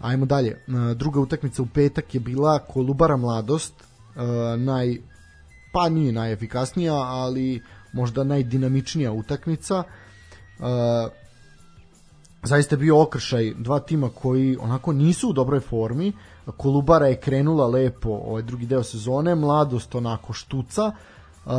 Ajmo 0.00 0.26
dalje. 0.26 0.64
Uh, 0.68 0.96
druga 0.96 1.20
utakmica 1.20 1.62
u 1.62 1.66
petak 1.66 2.14
je 2.14 2.20
bila 2.20 2.58
Kolubara 2.58 3.16
Mladost. 3.16 3.74
Uh, 3.74 4.22
naj 4.60 4.96
pa 5.72 5.88
nije 5.88 6.12
najefikasnija, 6.12 6.94
ali 6.94 7.62
možda 7.92 8.24
najdinamičnija 8.24 9.12
utakmica. 9.12 9.78
Uh, 10.58 11.21
zaista 12.42 12.76
bio 12.76 13.02
okršaj 13.02 13.54
dva 13.58 13.80
tima 13.80 14.10
koji 14.14 14.56
onako 14.56 14.92
nisu 14.92 15.28
u 15.28 15.32
dobroj 15.32 15.60
formi. 15.60 16.12
Kolubara 16.56 17.06
je 17.06 17.20
krenula 17.20 17.66
lepo 17.66 18.10
ovaj 18.10 18.42
drugi 18.42 18.66
deo 18.66 18.82
sezone, 18.82 19.34
mladost 19.34 19.94
onako 19.94 20.32
štuca. 20.32 20.92
Uh, 21.44 21.52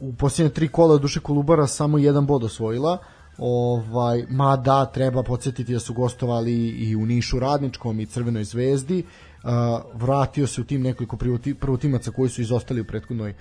u 0.00 0.12
posljednje 0.14 0.50
tri 0.50 0.68
kola 0.68 0.98
duše 0.98 1.20
Kolubara 1.20 1.66
samo 1.66 1.98
jedan 1.98 2.26
bod 2.26 2.44
osvojila. 2.44 2.98
Ovaj, 3.38 4.24
mada 4.28 4.86
treba 4.86 5.22
podsjetiti 5.22 5.72
da 5.72 5.80
su 5.80 5.94
gostovali 5.94 6.68
i 6.68 6.96
u 6.96 7.06
Nišu 7.06 7.38
Radničkom 7.38 8.00
i 8.00 8.06
Crvenoj 8.06 8.44
zvezdi. 8.44 9.04
Vratio 9.94 10.46
se 10.46 10.60
u 10.60 10.64
tim 10.64 10.82
nekoliko 10.82 11.16
prvotimaca 11.60 12.10
koji 12.10 12.28
su 12.28 12.42
izostali 12.42 12.80
u 12.80 12.84
prethodnoj 12.84 13.34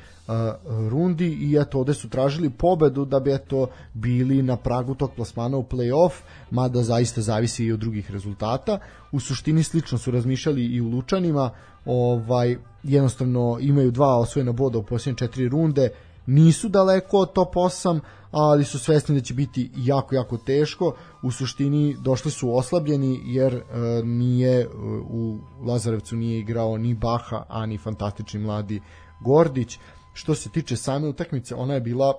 rundi 0.89 1.27
i 1.27 1.57
eto 1.61 1.79
ovde 1.79 1.93
su 1.93 2.09
tražili 2.09 2.49
pobedu 2.49 3.05
da 3.05 3.19
bi 3.19 3.33
eto 3.33 3.67
bili 3.93 4.41
na 4.41 4.57
pragu 4.57 4.95
tog 4.95 5.11
plasmana 5.15 5.57
u 5.57 5.63
play-off, 5.63 6.11
mada 6.51 6.83
zaista 6.83 7.21
zavisi 7.21 7.65
i 7.65 7.71
od 7.71 7.79
drugih 7.79 8.11
rezultata. 8.11 8.79
U 9.11 9.19
suštini 9.19 9.63
slično 9.63 9.97
su 9.97 10.11
razmišljali 10.11 10.65
i 10.65 10.81
u 10.81 10.89
Lučanima, 10.89 11.49
ovaj 11.85 12.57
jednostavno 12.83 13.57
imaju 13.61 13.91
dva 13.91 14.17
osvojena 14.19 14.51
boda 14.51 14.77
u 14.77 14.83
posljednje 14.83 15.17
četiri 15.17 15.49
runde, 15.49 15.89
nisu 16.25 16.69
daleko 16.69 17.17
od 17.17 17.33
top 17.33 17.55
8, 17.55 17.99
ali 18.31 18.63
su 18.63 18.79
svesni 18.79 19.15
da 19.15 19.21
će 19.21 19.33
biti 19.33 19.71
jako, 19.75 20.15
jako 20.15 20.37
teško. 20.37 20.95
U 21.23 21.31
suštini 21.31 21.95
došli 22.01 22.31
su 22.31 22.57
oslabljeni 22.57 23.21
jer 23.25 23.53
e, 23.53 23.61
nije 24.03 24.61
e, 24.61 24.67
u 25.09 25.39
Lazarevcu 25.65 26.15
nije 26.15 26.39
igrao 26.39 26.77
ni 26.77 26.93
Baha, 26.93 27.45
a 27.49 27.65
ni 27.65 27.77
fantastični 27.77 28.39
mladi 28.39 28.81
Gordić. 29.21 29.77
Što 30.13 30.35
se 30.35 30.49
tiče 30.49 30.75
same 30.75 31.07
utakmice, 31.07 31.55
ona 31.55 31.73
je 31.73 31.81
bila 31.81 32.13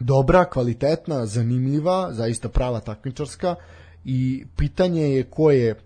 dobra, 0.00 0.44
kvalitetna, 0.44 1.26
zanimljiva, 1.26 2.12
zaista 2.12 2.48
prava 2.48 2.80
takmičarska 2.80 3.54
i 4.04 4.44
pitanje 4.56 5.02
je 5.02 5.24
ko 5.24 5.50
je 5.50 5.80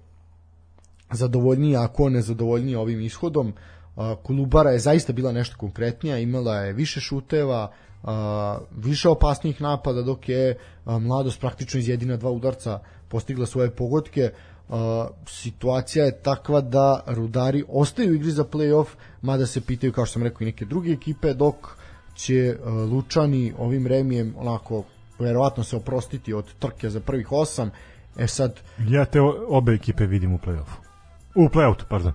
zadovoljniji, 1.13 1.77
a 1.77 1.89
ko 1.89 2.09
nezadovoljniji 2.09 2.77
ovim 2.77 3.01
ishodom. 3.01 3.53
Kolubara 4.23 4.71
je 4.71 4.79
zaista 4.79 5.13
bila 5.13 5.33
nešto 5.33 5.57
konkretnija, 5.57 6.19
imala 6.19 6.57
je 6.57 6.73
više 6.73 7.01
šuteva, 7.01 7.73
više 8.77 9.09
opasnijih 9.09 9.61
napada, 9.61 10.03
dok 10.03 10.29
je 10.29 10.59
mladost 10.85 11.41
praktično 11.41 11.81
iz 11.81 11.89
jedina 11.89 12.17
dva 12.17 12.31
udarca 12.31 12.81
postigla 13.09 13.47
svoje 13.47 13.71
pogodke. 13.71 14.31
Situacija 15.27 16.05
je 16.05 16.19
takva 16.23 16.61
da 16.61 17.03
rudari 17.07 17.65
ostaju 17.69 18.11
u 18.11 18.15
igri 18.15 18.31
za 18.31 18.45
playoff, 18.45 18.87
mada 19.23 19.47
se 19.47 19.61
pitaju, 19.61 19.93
kao 19.93 20.07
što 20.07 20.13
sam 20.13 20.23
rekao, 20.23 20.45
i 20.45 20.47
neke 20.47 20.65
druge 20.65 20.93
ekipe, 20.93 21.35
dok 21.35 21.55
će 22.15 22.57
Lučani 22.93 23.53
ovim 23.59 23.87
remijem 23.87 24.35
onako 24.37 24.85
verovatno 25.19 25.65
se 25.65 25.77
oprostiti 25.77 26.33
od 26.33 26.55
trke 26.59 26.91
za 26.91 27.01
prvih 27.01 27.33
osam. 27.33 27.71
E 28.19 28.27
sad, 28.27 28.61
Ja 28.89 29.05
te 29.05 29.21
obe 29.49 29.73
ekipe 29.73 30.07
vidim 30.07 30.35
u 30.35 30.39
play-offu. 30.39 30.77
U 31.35 31.49
play-outu, 31.49 31.85
pardon. 31.89 32.13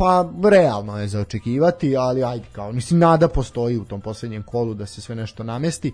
Pa 0.00 0.30
realno 0.50 0.98
je 0.98 1.08
za 1.08 1.20
očekivati, 1.20 1.96
ali 1.96 2.24
ajde 2.24 2.44
kao, 2.52 2.72
mislim 2.72 3.00
nada 3.00 3.28
postoji 3.28 3.76
u 3.76 3.84
tom 3.84 4.00
poslednjem 4.00 4.42
kolu 4.42 4.74
da 4.74 4.86
se 4.86 5.00
sve 5.00 5.14
nešto 5.14 5.44
namesti. 5.44 5.92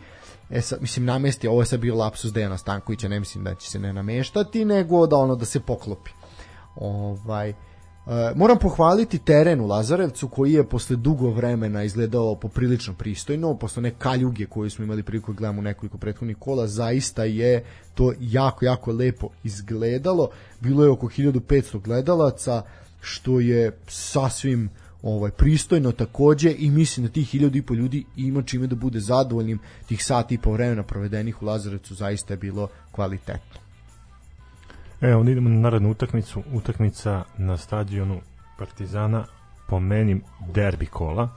E 0.51 0.61
sad, 0.61 0.81
mislim 0.81 1.05
namesti, 1.05 1.49
ovo 1.49 1.63
je 1.63 1.67
sad 1.67 1.81
bio 1.81 1.95
lapsus 1.95 2.33
Dejana 2.33 2.59
Stankovića, 2.59 3.09
ne 3.09 3.21
mislim 3.21 3.45
da 3.45 3.55
će 3.55 3.71
se 3.71 3.79
ne 3.79 3.93
nameštati, 3.93 4.65
nego 4.65 5.07
da 5.07 5.17
ono 5.17 5.37
da 5.37 5.45
se 5.45 5.61
poklopi. 5.61 6.11
Ovaj, 6.77 7.49
e, 7.49 7.55
moram 8.35 8.59
pohvaliti 8.59 9.19
teren 9.19 9.61
u 9.61 9.67
Lazarevcu 9.67 10.29
koji 10.29 10.53
je 10.53 10.69
posle 10.69 10.97
dugo 10.97 11.31
vremena 11.31 11.83
izgledao 11.83 12.35
poprilično 12.35 12.95
pristojno, 12.95 13.55
posle 13.55 13.81
one 13.81 13.91
kaljuge 13.99 14.47
koju 14.47 14.71
smo 14.71 14.85
imali 14.85 15.03
priliku 15.03 15.33
da 15.33 15.37
gledamo 15.37 15.59
u 15.59 15.63
nekoliko 15.63 15.99
prethodnih 15.99 16.37
kola, 16.37 16.67
zaista 16.67 17.25
je 17.25 17.65
to 17.95 18.13
jako, 18.21 18.65
jako 18.65 18.93
lepo 18.93 19.29
izgledalo. 19.45 20.29
Bilo 20.61 20.85
je 20.85 20.91
oko 20.91 21.07
1500 21.07 21.81
gledalaca, 21.81 22.63
što 23.01 23.41
je 23.41 23.79
sasvim 23.89 24.71
ovaj 25.03 25.31
pristojno 25.31 25.93
takođe 25.93 26.55
i 26.59 26.71
mislim 26.71 27.07
da 27.07 27.13
tih 27.13 27.29
hiljadu 27.29 27.59
i 27.59 27.63
po 27.63 27.75
ljudi 27.75 28.05
ima 28.17 28.43
čime 28.43 28.67
da 28.67 28.77
bude 28.77 29.01
zadovoljnim 29.01 29.59
tih 29.89 30.05
sat 30.05 30.33
i 30.33 30.39
po 30.39 30.53
vremena 30.53 30.83
provedenih 30.83 31.43
u 31.43 31.47
Lazarevcu 31.47 31.95
zaista 31.95 32.35
je 32.35 32.39
bilo 32.39 32.69
kvalitetno. 32.93 33.61
E, 35.01 35.15
onda 35.15 35.33
idemo 35.33 35.49
na 35.49 35.61
narednu 35.61 35.91
utakmicu. 35.91 36.43
Utakmica 36.53 37.25
na 37.39 37.57
stadionu 37.57 38.21
Partizana, 38.59 39.25
po 39.69 39.81
meni 39.81 40.21
derbi 40.55 40.87
kola. 40.87 41.29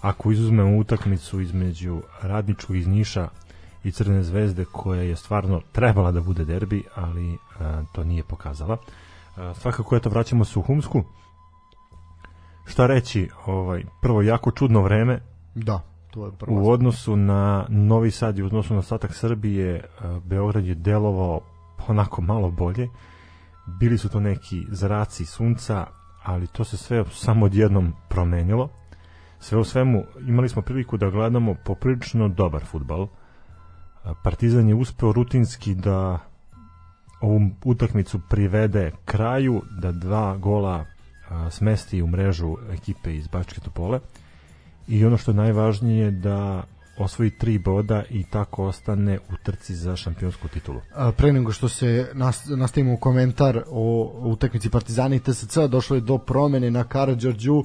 Ako 0.00 0.32
izuzmemo 0.32 0.78
utakmicu 0.78 1.40
između 1.40 2.02
Radničkog 2.22 2.76
iz 2.76 2.86
Niša 2.86 3.28
i 3.84 3.92
Crvene 3.92 4.22
zvezde, 4.22 4.64
koja 4.72 5.02
je 5.02 5.16
stvarno 5.16 5.60
trebala 5.72 6.12
da 6.12 6.20
bude 6.20 6.44
derbi, 6.44 6.82
ali 6.94 7.36
a, 7.58 7.82
to 7.92 8.04
nije 8.04 8.22
pokazala. 8.22 8.76
Svakako, 9.54 9.96
eto, 9.96 10.10
vraćamo 10.10 10.44
se 10.44 10.58
u 10.58 10.62
Humsku. 10.62 11.02
Šta 12.66 12.86
reći, 12.86 13.28
ovaj, 13.46 13.84
prvo, 14.02 14.22
jako 14.22 14.50
čudno 14.50 14.82
vreme, 14.82 15.20
Da, 15.54 15.80
to 16.10 16.26
je 16.26 16.32
prvo. 16.32 16.62
U 16.62 16.70
odnosu 16.70 17.16
na 17.16 17.66
Novi 17.68 18.10
Sad 18.10 18.38
i 18.38 18.42
u 18.42 18.46
odnosu 18.46 18.74
na 18.74 18.80
ostatak 18.80 19.14
Srbije, 19.14 19.74
e, 19.74 19.84
Beograd 20.24 20.66
je 20.66 20.74
delovao 20.74 21.40
onako 21.88 22.22
malo 22.22 22.50
bolje. 22.50 22.88
Bili 23.66 23.98
su 23.98 24.08
to 24.08 24.20
neki 24.20 24.66
zraci 24.70 25.24
sunca, 25.24 25.86
ali 26.22 26.46
to 26.46 26.64
se 26.64 26.76
sve 26.76 27.04
samo 27.10 27.46
odjednom 27.46 27.92
promenilo. 28.08 28.68
Sve 29.38 29.58
u 29.58 29.64
svemu 29.64 30.04
imali 30.26 30.48
smo 30.48 30.62
priliku 30.62 30.96
da 30.96 31.10
gledamo 31.10 31.54
poprilično 31.64 32.28
dobar 32.28 32.64
futbal. 32.64 33.02
E, 33.02 33.08
Partizan 34.24 34.68
je 34.68 34.74
uspeo 34.74 35.12
rutinski 35.12 35.74
da 35.74 36.18
ovu 37.20 37.40
utakmicu 37.64 38.20
privede 38.30 38.92
kraju, 39.04 39.62
da 39.80 39.92
dva 39.92 40.36
gola 40.36 40.84
a, 41.28 41.50
smesti 41.50 42.02
u 42.02 42.06
mrežu 42.06 42.56
ekipe 42.72 43.16
iz 43.16 43.28
Bačke 43.28 43.60
Topole 43.60 44.00
i 44.88 45.04
ono 45.04 45.16
što 45.16 45.30
je 45.30 45.34
najvažnije 45.34 46.10
da 46.10 46.62
osvoji 46.98 47.30
tri 47.30 47.58
boda 47.58 48.02
i 48.10 48.24
tako 48.24 48.64
ostane 48.64 49.18
u 49.18 49.36
trci 49.42 49.74
za 49.74 49.96
šampionsku 49.96 50.48
titulu. 50.48 50.80
A, 50.94 51.12
pre 51.12 51.32
nego 51.32 51.52
što 51.52 51.68
se 51.68 52.10
nas, 52.14 52.46
nastavimo 52.46 52.94
u 52.94 52.96
komentar 52.96 53.62
o 53.70 54.12
utakmici 54.24 54.70
Partizana 54.70 55.14
i 55.14 55.20
TSC 55.20 55.58
došlo 55.68 55.96
je 55.96 56.00
do 56.00 56.18
promene 56.18 56.70
na 56.70 56.84
Karadžorđu 56.84 57.64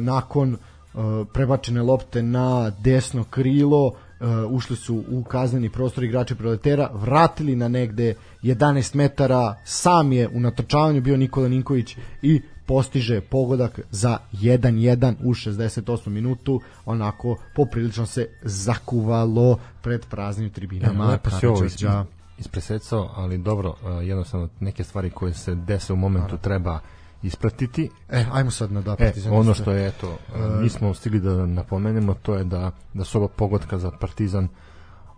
nakon 0.00 0.56
a, 0.94 1.24
prebačene 1.32 1.82
lopte 1.82 2.22
na 2.22 2.70
desno 2.70 3.24
krilo 3.24 3.94
ušli 4.50 4.76
su 4.76 5.04
u 5.08 5.24
kazneni 5.24 5.70
prostor 5.70 6.04
igrači 6.04 6.34
proletera, 6.34 6.90
vratili 6.94 7.56
na 7.56 7.68
negde 7.68 8.14
11 8.42 8.94
metara, 8.94 9.54
sam 9.64 10.12
je 10.12 10.28
u 10.28 10.40
natrčavanju 10.40 11.00
bio 11.00 11.16
Nikola 11.16 11.48
Ninković 11.48 11.96
i 12.22 12.42
postiže 12.66 13.20
pogodak 13.20 13.80
za 13.90 14.18
1-1 14.32 15.14
u 15.24 15.34
68. 15.34 16.08
minutu, 16.08 16.60
onako 16.84 17.36
poprilično 17.54 18.06
se 18.06 18.28
zakuvalo 18.42 19.58
pred 19.82 20.06
praznim 20.10 20.50
tribinama 20.50 21.04
lepo 21.04 21.30
si 21.30 21.46
ovo 21.46 21.64
ispresecao, 22.38 23.10
ali 23.16 23.38
dobro, 23.38 23.68
uh, 23.68 24.06
jednostavno 24.06 24.48
neke 24.60 24.84
stvari 24.84 25.10
koje 25.10 25.34
se 25.34 25.54
dese 25.54 25.92
u 25.92 25.96
momentu 25.96 26.36
treba 26.36 26.80
ispratiti. 27.26 27.90
E, 28.10 28.24
ajmo 28.32 28.50
sad 28.50 28.72
na 28.72 28.80
da 28.80 28.92
E, 28.92 28.96
Partizan. 28.96 29.32
ono 29.32 29.54
što 29.54 29.72
je, 29.72 29.88
eto, 29.88 30.08
uh, 30.08 30.62
nismo 30.62 30.94
stigli 30.94 31.20
da 31.20 31.46
napomenemo, 31.46 32.14
to 32.14 32.34
je 32.34 32.44
da, 32.44 32.70
da 32.94 33.04
su 33.04 33.18
ova 33.18 33.28
pogotka 33.28 33.78
za 33.78 33.90
Partizan 33.90 34.48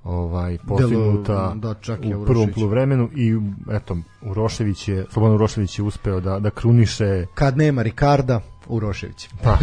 ovaj 0.04 0.58
postignuta 0.68 1.52
da, 1.54 1.74
čak 1.74 2.00
u 2.22 2.24
prvom 2.24 2.50
poluvremenu 2.54 3.10
i 3.14 3.38
eto 3.72 3.96
Urošević 4.22 4.88
je 4.88 5.06
Slobodan 5.10 5.34
Urošević 5.34 5.78
je 5.78 5.82
uspeo 5.82 6.20
da 6.20 6.38
da 6.38 6.50
kruniše 6.50 7.26
Kad 7.34 7.56
nema 7.56 7.82
Rikarda, 7.82 8.40
Urošević. 8.68 9.28
pa 9.42 9.58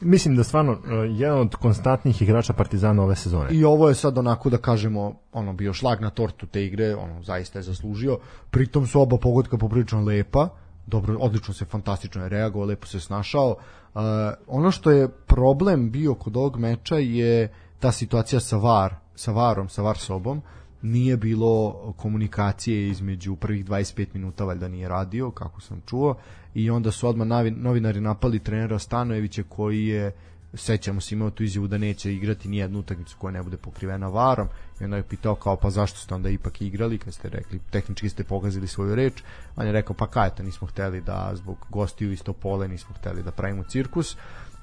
mislim 0.00 0.36
da 0.36 0.44
stvarno 0.44 0.72
uh, 0.72 0.78
jedan 1.08 1.38
od 1.38 1.56
konstantnih 1.56 2.22
igrača 2.22 2.52
Partizana 2.52 3.02
ove 3.02 3.16
sezone. 3.16 3.48
I 3.50 3.64
ovo 3.64 3.88
je 3.88 3.94
sad 3.94 4.18
onako 4.18 4.50
da 4.50 4.58
kažemo, 4.58 5.14
ono 5.32 5.52
bio 5.52 5.72
šlag 5.72 6.00
na 6.00 6.10
tortu 6.10 6.46
te 6.46 6.64
igre, 6.64 6.94
ono 6.94 7.22
zaista 7.22 7.58
je 7.58 7.62
zaslužio. 7.62 8.18
Pritom 8.50 8.86
su 8.86 9.00
oba 9.00 9.16
pogotka 9.16 9.56
poprilično 9.56 10.00
lepa, 10.04 10.48
dobro, 10.86 11.16
odlično 11.20 11.54
se, 11.54 11.64
fantastično 11.64 12.22
je 12.22 12.28
reagovao, 12.28 12.68
lepo 12.68 12.86
se 12.86 13.00
snašao. 13.00 13.48
Uh, 13.94 14.00
ono 14.46 14.70
što 14.70 14.90
je 14.90 15.08
problem 15.08 15.90
bio 15.90 16.14
kod 16.14 16.36
ovog 16.36 16.58
meča 16.58 16.96
je 16.96 17.52
ta 17.78 17.92
situacija 17.92 18.40
sa 18.40 18.56
VAR, 18.56 18.94
sa 19.14 19.32
VARom, 19.32 19.68
sa 19.68 19.82
VAR 19.82 19.98
sobom, 19.98 20.42
nije 20.82 21.16
bilo 21.16 21.72
komunikacije 21.96 22.88
između 22.88 23.36
prvih 23.36 23.64
25 23.64 24.06
minuta 24.14 24.44
valjda 24.44 24.68
nije 24.68 24.88
radio, 24.88 25.30
kako 25.30 25.60
sam 25.60 25.82
čuo, 25.86 26.14
i 26.54 26.70
onda 26.70 26.90
su 26.90 27.08
odmah 27.08 27.28
novinari 27.56 28.00
napali 28.00 28.38
trenera 28.38 28.78
Stanojevića 28.78 29.42
koji 29.48 29.86
je 29.86 30.12
sećamo 30.54 31.00
se 31.00 31.14
imao 31.14 31.30
tu 31.30 31.42
izjavu 31.42 31.66
da 31.66 31.78
neće 31.78 32.14
igrati 32.14 32.48
ni 32.48 32.56
jednu 32.56 32.78
utakmicu 32.78 33.16
koja 33.18 33.32
ne 33.32 33.42
bude 33.42 33.56
pokrivena 33.56 34.08
varom. 34.08 34.48
I 34.80 34.84
onda 34.84 34.96
je 34.96 35.02
pitao 35.02 35.34
kao 35.34 35.56
pa 35.56 35.70
zašto 35.70 35.98
ste 35.98 36.14
onda 36.14 36.28
ipak 36.28 36.62
igrali? 36.62 36.98
Kad 36.98 37.14
ste 37.14 37.28
rekli 37.28 37.60
tehnički 37.70 38.08
ste 38.08 38.24
pogazili 38.24 38.66
svoju 38.66 38.94
reč. 38.94 39.22
On 39.56 39.66
je 39.66 39.72
rekao 39.72 39.96
pa 39.96 40.06
kaj 40.06 40.30
to 40.30 40.42
nismo 40.42 40.68
hteli 40.68 41.00
da 41.00 41.30
zbog 41.34 41.66
gostiju 41.70 42.12
isto 42.12 42.32
pole 42.32 42.68
nismo 42.68 42.94
hteli 42.94 43.22
da 43.22 43.30
pravimo 43.30 43.64
cirkus. 43.64 44.16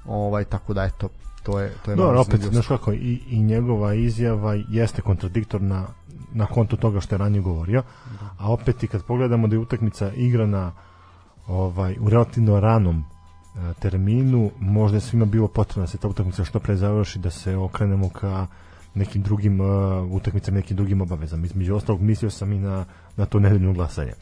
Ovaj 0.05 0.43
tako 0.43 0.73
da 0.73 0.83
eto 0.83 1.09
to 1.43 1.59
je 1.59 1.73
to 1.85 1.91
je 1.91 1.95
Dobro, 1.95 2.11
malo 2.11 2.21
opet, 2.21 2.41
znaš 2.41 2.67
kako, 2.67 2.93
i, 2.93 3.19
i 3.29 3.43
njegova 3.43 3.93
izjava 3.93 4.53
jeste 4.69 5.01
kontradiktorna 5.01 5.87
na 6.33 6.45
kontu 6.45 6.77
toga 6.77 6.99
što 6.99 7.15
je 7.15 7.19
ranije 7.19 7.41
govorio, 7.41 7.83
a 8.37 8.51
opet 8.51 8.83
i 8.83 8.87
kad 8.87 9.03
pogledamo 9.03 9.47
da 9.47 9.55
je 9.55 9.59
utakmica 9.59 10.11
igrana 10.13 10.71
ovaj, 11.47 11.95
u 11.99 12.09
relativno 12.09 12.59
ranom 12.59 13.05
terminu, 13.79 14.51
možda 14.59 14.97
je 14.97 15.01
svima 15.01 15.25
bilo 15.25 15.47
potrebno 15.47 15.83
da 15.83 15.87
se 15.87 15.97
ta 15.97 16.07
utakmica 16.07 16.45
što 16.45 16.59
pre 16.59 16.75
završi, 16.75 17.19
da 17.19 17.29
se 17.29 17.55
okrenemo 17.55 18.09
ka 18.09 18.47
nekim 18.93 19.21
drugim 19.21 19.61
uh, 19.61 19.67
utakmicama, 20.11 20.57
nekim 20.57 20.77
drugim 20.77 21.01
obavezama. 21.01 21.45
Između 21.45 21.75
ostalog, 21.75 22.01
mislio 22.01 22.29
sam 22.29 22.53
i 22.53 22.59
na, 22.59 22.85
na 23.17 23.25
to 23.25 23.39
nedeljno 23.39 23.73
glasanje. 23.73 24.13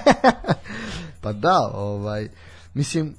Pa 1.22 1.32
da, 1.32 1.70
ovaj 1.74 2.28
mislim 2.74 3.14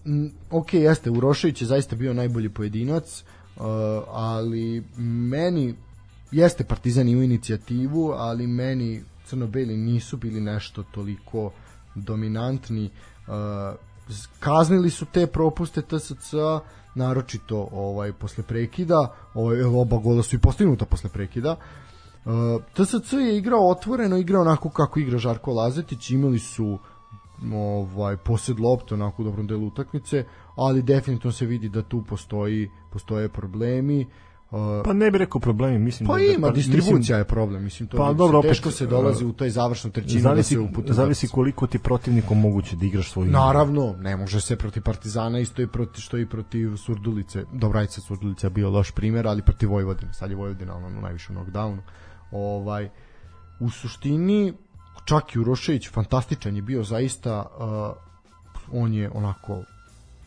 ok, 0.49 0.73
jeste 0.73 1.09
Urošević 1.09 1.61
je 1.61 1.67
zaista 1.67 1.95
bio 1.95 2.13
najbolji 2.13 2.49
pojedinac, 2.49 3.23
uh, 3.55 3.63
ali 4.07 4.83
meni 4.97 5.75
jeste 6.31 6.63
Partizan 6.63 7.07
imao 7.07 7.23
inicijativu, 7.23 8.11
ali 8.11 8.47
meni 8.47 9.03
crno-beli 9.25 9.77
nisu 9.77 10.17
bili 10.17 10.41
nešto 10.41 10.83
toliko 10.83 11.51
dominantni. 11.95 12.89
Uh, 13.27 13.33
kaznili 14.39 14.89
su 14.89 15.05
te 15.05 15.27
propuste 15.27 15.81
TSC 15.81 16.33
naročito 16.95 17.69
ovaj 17.71 18.13
posle 18.13 18.43
prekida, 18.43 19.15
ovaj 19.33 19.63
oba 19.63 19.97
gola 19.97 20.23
su 20.23 20.35
i 20.35 20.39
postignuta 20.39 20.85
posle 20.85 21.09
prekida. 21.09 21.55
Uh, 22.25 22.31
TSC 22.73 23.13
je 23.13 23.37
igrao 23.37 23.69
otvoreno, 23.69 24.17
igrao 24.17 24.41
onako 24.41 24.69
kako 24.69 24.99
igra 24.99 25.17
Žarko 25.17 25.53
Lazetić, 25.53 26.09
imali 26.09 26.39
su 26.39 26.77
ovaj 27.53 28.17
posed 28.17 28.59
lopte 28.59 28.93
onako 28.93 29.21
u 29.21 29.25
dobrom 29.25 29.47
delu 29.47 29.67
utakmice, 29.67 30.25
ali 30.55 30.81
definitivno 30.81 31.31
se 31.31 31.45
vidi 31.45 31.69
da 31.69 31.81
tu 31.81 32.03
postoji 32.09 32.71
postoje 32.89 33.29
problemi. 33.29 34.01
Uh, 34.01 34.30
Pa 34.85 34.93
ne 34.93 35.11
bih 35.11 35.19
rekao 35.19 35.41
problemi, 35.41 35.79
mislim 35.79 36.07
pa 36.07 36.17
da... 36.17 36.23
ima, 36.23 36.47
da, 36.47 36.53
distribucija 36.53 36.97
mislim, 36.97 37.17
je 37.17 37.23
problem, 37.23 37.63
mislim 37.63 37.89
to 37.89 37.97
Pa 37.97 38.09
se. 38.09 38.13
dobro, 38.13 38.39
opet, 38.39 38.51
teško 38.51 38.71
se 38.71 38.85
dolazi 38.85 39.25
uh, 39.25 39.29
u 39.29 39.33
toj 39.33 39.49
završnoj 39.49 39.91
trećini 39.91 40.21
zavisi, 40.21 40.55
da 40.55 40.61
se 40.61 40.69
uputi 40.69 40.93
zavisi 40.93 41.27
koliko 41.27 41.67
ti 41.67 41.79
protivnik 41.79 42.31
omogući 42.31 42.75
da 42.75 42.85
igraš 42.85 43.11
svoju. 43.11 43.31
Naravno, 43.31 43.95
ne 43.99 44.17
može 44.17 44.41
se 44.41 44.55
protiv 44.55 44.83
Partizana 44.83 45.39
isto 45.39 45.61
i 45.61 45.67
protiv 45.67 46.01
što 46.01 46.17
i 46.17 46.25
protiv 46.25 46.75
Surdulice. 46.75 47.43
Dobrajca 47.53 48.01
Surdulica 48.01 48.47
je 48.47 48.51
bio 48.51 48.69
loš 48.69 48.91
primer, 48.91 49.27
ali 49.27 49.41
protiv 49.41 49.69
Vojvodine, 49.69 50.13
sad 50.13 50.29
je 50.29 50.35
Vojvodina 50.35 50.75
ono 50.75 50.89
na 50.89 51.01
najvišem 51.01 51.35
knockdownu. 51.35 51.81
Ovaj 52.31 52.89
u 53.59 53.69
suštini 53.69 54.53
čak 55.05 55.35
i 55.35 55.39
Urošević 55.39 55.89
fantastičan 55.89 56.55
je 56.55 56.61
bio 56.61 56.83
zaista 56.83 57.45
uh, 57.57 58.81
on 58.81 58.93
je 58.93 59.09
onako 59.13 59.63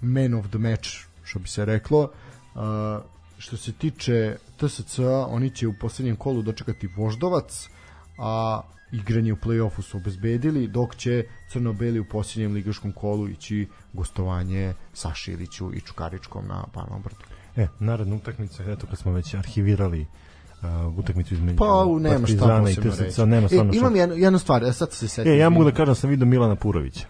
man 0.01 0.35
of 0.35 0.49
the 0.49 0.59
match 0.59 0.89
što 1.23 1.39
bi 1.39 1.49
se 1.49 1.65
reklo 1.65 2.01
uh, 2.55 2.61
što 3.45 3.57
se 3.57 3.73
tiče 3.73 4.37
TSC 4.57 4.99
oni 5.29 5.51
će 5.51 5.67
u 5.67 5.75
poslednjem 5.81 6.17
kolu 6.17 6.43
dočekati 6.43 6.87
Voždovac 6.97 7.69
a 8.19 8.61
igranje 8.93 9.33
u 9.33 9.37
play-offu 9.37 9.83
su 9.83 9.97
obezbedili 9.97 10.69
dok 10.69 10.97
će 10.97 11.25
Crno-Beli 11.53 12.01
u 12.01 12.05
posljednjem 12.05 12.53
ligaškom 12.53 12.93
kolu 12.93 13.29
ići 13.29 13.69
gostovanje 13.93 14.75
Saši 14.93 15.33
Iliću 15.33 15.75
i 15.75 15.81
Čukaričkom 15.81 16.47
na 16.47 16.65
Panovom 16.73 17.03
brdu. 17.03 17.21
E, 17.57 17.67
naredna 17.79 18.17
utakmica, 18.17 18.65
eto 18.73 18.87
kad 18.87 18.99
smo 18.99 19.13
već 19.13 19.35
arhivirali 19.35 20.01
uh, 20.01 20.99
utakmicu 20.99 21.35
između 21.35 21.59
pa 21.59 21.85
u 21.85 21.99
nema 21.99 22.27
šta 22.27 22.65
i 22.71 22.75
TSC, 22.75 23.19
nema 23.19 23.47
e, 23.47 23.49
stvarno 23.49 23.73
šta- 23.73 23.79
imam 23.79 23.97
jednu, 23.97 24.15
jednu 24.15 24.39
stvar, 24.39 24.65
e, 24.65 24.73
sad 24.73 24.93
se 24.93 25.09
setim. 25.09 25.33
E, 25.33 25.37
ja 25.37 25.51
mogu 25.51 25.65
da 25.65 25.71
kažem 25.71 25.87
da 25.87 25.95
sam 25.95 26.11
vidio 26.11 26.27
Milana 26.27 26.57
Purovića, 26.57 27.07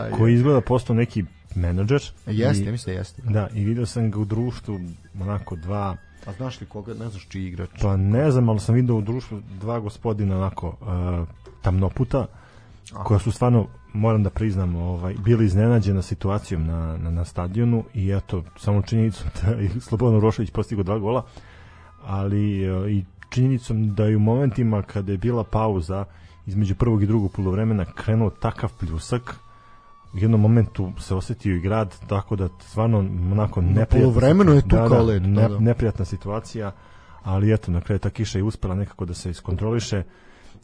koji 0.16 0.34
izgleda 0.34 0.60
postao 0.60 0.96
neki 0.96 1.24
menadžer. 1.54 2.02
jeste, 2.26 2.72
mislim 2.72 2.94
da 2.94 2.98
jeste. 2.98 3.22
Da, 3.22 3.48
i 3.54 3.64
vidio 3.64 3.86
sam 3.86 4.10
ga 4.10 4.18
u 4.18 4.24
društvu 4.24 4.80
onako 5.20 5.56
dva, 5.56 5.96
a 6.26 6.32
znaš 6.32 6.60
li 6.60 6.66
koga, 6.66 6.94
ne 6.94 7.08
znaš 7.08 7.28
čiji 7.28 7.46
igrač. 7.46 7.70
Pa 7.82 7.96
ne 7.96 8.30
znam, 8.30 8.48
ali 8.48 8.60
sam 8.60 8.74
vidio 8.74 8.96
u 8.96 9.00
društvu 9.00 9.40
dva 9.60 9.80
gospodina 9.80 10.36
onako 10.36 10.68
uh, 10.68 11.28
tamnoputa 11.62 12.26
koja 12.92 13.18
su 13.18 13.32
stvarno, 13.32 13.66
moram 13.92 14.22
da 14.22 14.30
priznam, 14.30 14.76
ovaj, 14.76 15.14
bili 15.24 15.44
iznenađena 15.44 16.02
situacijom 16.02 16.66
na, 16.66 16.96
na, 16.96 17.10
na 17.10 17.24
stadionu 17.24 17.84
i 17.94 18.10
eto, 18.10 18.42
samo 18.56 18.82
činjenicom 18.82 19.30
da 19.42 19.50
je 19.50 19.70
Slobodan 19.80 20.16
Urošević 20.16 20.50
postigao 20.50 20.84
dva 20.84 20.98
gola, 20.98 21.24
ali 22.04 22.64
e, 22.64 22.90
i 22.90 23.04
činjenicom 23.30 23.94
da 23.94 24.04
je 24.04 24.16
u 24.16 24.20
momentima 24.20 24.82
kada 24.82 25.12
je 25.12 25.18
bila 25.18 25.44
pauza 25.44 26.04
između 26.46 26.74
prvog 26.74 27.02
i 27.02 27.06
drugog 27.06 27.32
polovremena 27.32 27.84
krenuo 27.84 28.30
takav 28.30 28.72
pljusak, 28.80 29.36
jednom 30.14 30.40
momentu 30.40 30.92
se 30.98 31.14
osetio 31.14 31.56
i 31.56 31.60
grad, 31.60 31.94
tako 32.08 32.36
da 32.36 32.48
stvarno 32.60 32.98
onako 33.32 33.60
neprijatna, 33.60 33.98
poluvremenu 33.98 34.52
je 34.52 34.60
tu 34.60 34.68
da, 34.68 34.76
kao 34.76 34.88
da, 34.88 35.02
led, 35.02 35.22
da, 35.22 35.28
ne, 35.28 35.48
da. 35.48 35.58
neprijatna 35.58 36.04
situacija, 36.04 36.72
ali 37.22 37.52
eto, 37.52 37.70
na 37.72 37.80
kraju 37.80 37.98
ta 37.98 38.10
kiša 38.10 38.38
je 38.38 38.44
uspela 38.44 38.74
nekako 38.74 39.04
da 39.04 39.14
se 39.14 39.30
iskontroliše 39.30 40.02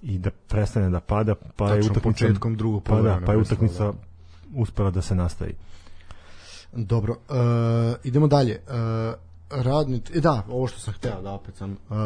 i 0.03 0.19
da 0.19 0.31
prestane 0.31 0.91
da 0.91 1.01
pada, 1.01 1.35
pa 1.57 1.65
je 1.65 1.77
Tačno 1.77 1.93
utakmica 1.93 2.25
početkom 2.25 2.57
drugog 2.57 2.83
pa 2.83 3.01
da, 3.03 3.21
pa 3.27 3.33
je 3.33 3.39
utakmica 3.39 3.93
uspela 4.55 4.91
da 4.91 5.03
se 5.03 5.15
nastavi. 5.15 5.55
Dobro, 6.73 7.13
uh, 7.13 7.37
idemo 8.05 8.27
dalje. 8.27 8.61
Uh, 8.69 9.65
radnik, 9.65 10.11
e, 10.15 10.21
da, 10.21 10.43
ovo 10.49 10.67
što 10.67 10.81
sam 10.81 10.95
hteo 10.95 11.23
da 11.23 11.33
opet 11.33 11.57
sam... 11.57 11.71
Uh, 11.71 11.97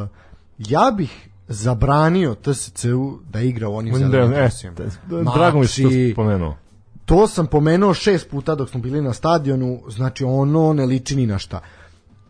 ja 0.58 0.92
bih 0.96 1.28
zabranio 1.48 2.34
TSC-u 2.34 3.18
da 3.30 3.40
igra 3.40 3.68
u 3.68 3.76
onim 3.76 3.92
Da, 3.92 3.98
zelenim 3.98 4.74
da, 5.06 5.32
drago 5.34 5.58
mi 5.58 5.66
što 5.66 5.82
Znači, 5.82 5.94
si 5.94 6.12
pomenuo. 6.16 6.56
To 7.04 7.26
sam 7.26 7.46
pomenuo 7.46 7.94
šest 7.94 8.30
puta 8.30 8.54
dok 8.54 8.70
smo 8.70 8.80
bili 8.80 9.02
na 9.02 9.12
stadionu, 9.12 9.80
znači 9.88 10.24
ono 10.24 10.72
ne 10.72 10.86
liči 10.86 11.16
ni 11.16 11.26
na 11.26 11.38
šta. 11.38 11.60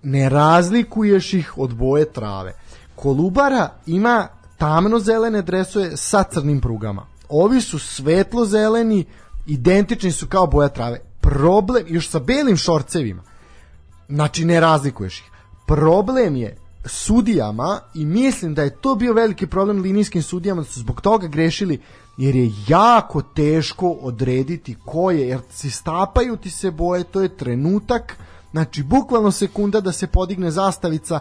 Ne 0.02 0.28
razlikuješ 0.28 1.34
ih 1.34 1.58
od 1.58 1.74
boje 1.74 2.12
trave. 2.12 2.52
Kolubara 2.94 3.68
ima 3.86 4.28
tamno 4.58 4.98
zelene 4.98 5.42
dresove 5.42 5.96
sa 5.96 6.22
crnim 6.22 6.60
prugama. 6.60 7.06
Ovi 7.28 7.60
su 7.60 7.78
svetlo 7.78 8.44
zeleni, 8.44 9.04
identični 9.46 10.12
su 10.12 10.26
kao 10.26 10.46
boja 10.46 10.68
trave. 10.68 11.00
Problem, 11.20 11.84
još 11.88 12.10
sa 12.10 12.18
belim 12.18 12.56
šorcevima, 12.56 13.22
znači 14.08 14.44
ne 14.44 14.60
razlikuješ 14.60 15.18
ih. 15.18 15.30
Problem 15.66 16.36
je 16.36 16.56
sudijama 16.84 17.80
i 17.94 18.04
mislim 18.04 18.54
da 18.54 18.62
je 18.62 18.76
to 18.76 18.94
bio 18.94 19.12
veliki 19.12 19.46
problem 19.46 19.82
linijskim 19.82 20.22
sudijama 20.22 20.62
da 20.62 20.68
su 20.68 20.80
zbog 20.80 21.00
toga 21.00 21.26
grešili 21.26 21.80
jer 22.16 22.36
je 22.36 22.52
jako 22.68 23.22
teško 23.22 23.90
odrediti 23.90 24.76
ko 24.84 25.10
je, 25.10 25.28
jer 25.28 25.40
si 25.50 25.70
stapaju 25.70 26.36
ti 26.36 26.50
se 26.50 26.70
boje, 26.70 27.04
to 27.04 27.22
je 27.22 27.36
trenutak, 27.36 28.16
znači 28.50 28.82
bukvalno 28.82 29.30
sekunda 29.30 29.80
da 29.80 29.92
se 29.92 30.06
podigne 30.06 30.50
zastavica 30.50 31.20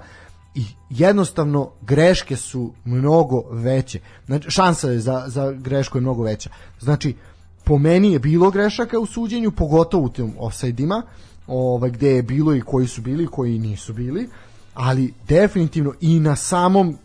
i 0.55 0.65
jednostavno 0.89 1.69
greške 1.81 2.35
su 2.35 2.71
mnogo 2.85 3.43
veće. 3.51 3.99
Znači, 4.25 4.51
šansa 4.51 4.89
je 4.89 4.99
za, 4.99 5.23
za 5.27 5.51
grešku 5.51 5.97
je 5.97 6.01
mnogo 6.01 6.23
veća. 6.23 6.49
Znači, 6.79 7.15
po 7.63 7.77
meni 7.77 8.11
je 8.11 8.19
bilo 8.19 8.51
grešaka 8.51 8.99
u 8.99 9.05
suđenju, 9.05 9.51
pogotovo 9.51 10.05
u 10.05 10.09
tim 10.09 10.33
offside-ima, 10.39 11.01
ovaj, 11.47 11.89
gde 11.89 12.09
je 12.09 12.23
bilo 12.23 12.55
i 12.55 12.61
koji 12.61 12.87
su 12.87 13.01
bili 13.01 13.27
koji 13.27 13.59
nisu 13.59 13.93
bili, 13.93 14.29
ali 14.73 15.13
definitivno 15.27 15.93
i 16.01 16.19
na 16.19 16.35
samom 16.35 16.97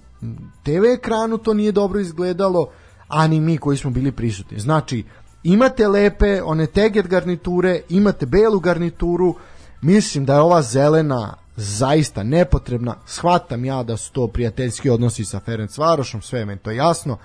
TV 0.63 0.85
ekranu 0.95 1.39
to 1.39 1.55
nije 1.55 1.73
dobro 1.73 2.01
izgledalo, 2.01 2.69
a 3.09 3.27
ni 3.27 3.41
mi 3.41 3.59
koji 3.59 3.77
smo 3.77 3.91
bili 3.91 4.13
prisutni. 4.13 4.59
Znači, 4.59 5.05
imate 5.43 5.89
lepe, 5.89 6.43
one 6.43 6.67
teget 6.67 7.07
garniture, 7.07 7.81
imate 7.89 8.27
belu 8.27 8.61
garnituru, 8.61 9.35
mislim 9.81 10.25
da 10.25 10.35
je 10.35 10.41
ova 10.41 10.63
zelena 10.63 11.35
zaista 11.57 12.23
nepotrebna, 12.23 12.95
shvatam 13.07 13.65
ja 13.65 13.83
da 13.83 13.97
su 13.97 14.13
to 14.13 14.29
prijateljski 14.29 14.91
odnosi 14.91 15.25
sa 15.25 15.41
Ferenc 15.41 15.79
Varošom, 15.79 16.23
sve 16.23 16.39
je 16.39 16.45
meni 16.45 16.61
to 16.61 16.71
jasno, 16.71 17.19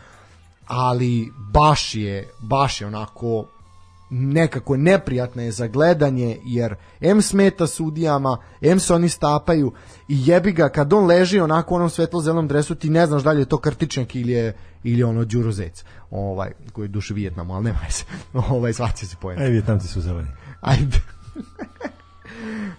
ali 0.68 1.32
baš 1.52 1.96
je, 1.96 2.30
baš 2.40 2.82
je 2.82 2.88
onako 2.88 3.46
nekako 4.16 4.78
neprijatna 4.78 5.44
je 5.44 5.52
za 5.52 5.68
gledanje 5.68 6.38
jer 6.46 6.76
M 7.02 7.22
smeta 7.22 7.68
sudijama, 7.68 8.38
M 8.62 8.80
se 8.80 8.94
oni 8.94 9.10
stapaju 9.10 9.74
i 10.08 10.28
jebi 10.28 10.52
ga 10.52 10.70
kad 10.70 10.94
on 10.94 11.06
leži 11.06 11.40
onako 11.40 11.74
u 11.74 11.78
onom 11.78 11.90
svetlo-zelenom 11.90 12.48
dresu 12.48 12.76
ti 12.76 12.90
ne 12.90 13.08
znaš 13.08 13.24
da 13.24 13.32
li 13.32 13.42
je 13.42 13.46
to 13.46 13.58
krtičnjak 13.58 14.16
ili 14.16 14.32
je, 14.32 14.58
ili 14.84 15.04
ono 15.04 15.26
Đuro 15.26 15.52
Zec 15.52 15.84
ovaj, 16.12 16.52
koji 16.74 16.86
je 16.86 16.90
duše 16.90 17.14
Vijetnamu, 17.14 17.54
ali 17.54 17.64
nema 17.64 17.80
se 17.90 18.06
ovaj, 18.34 18.74
svacio 18.74 19.08
se 19.08 19.16
pojem 19.22 19.42
E, 19.42 19.50
Vjetnamci 19.50 19.88
su 19.88 20.02
zeleni. 20.02 20.30
ajde 20.62 21.00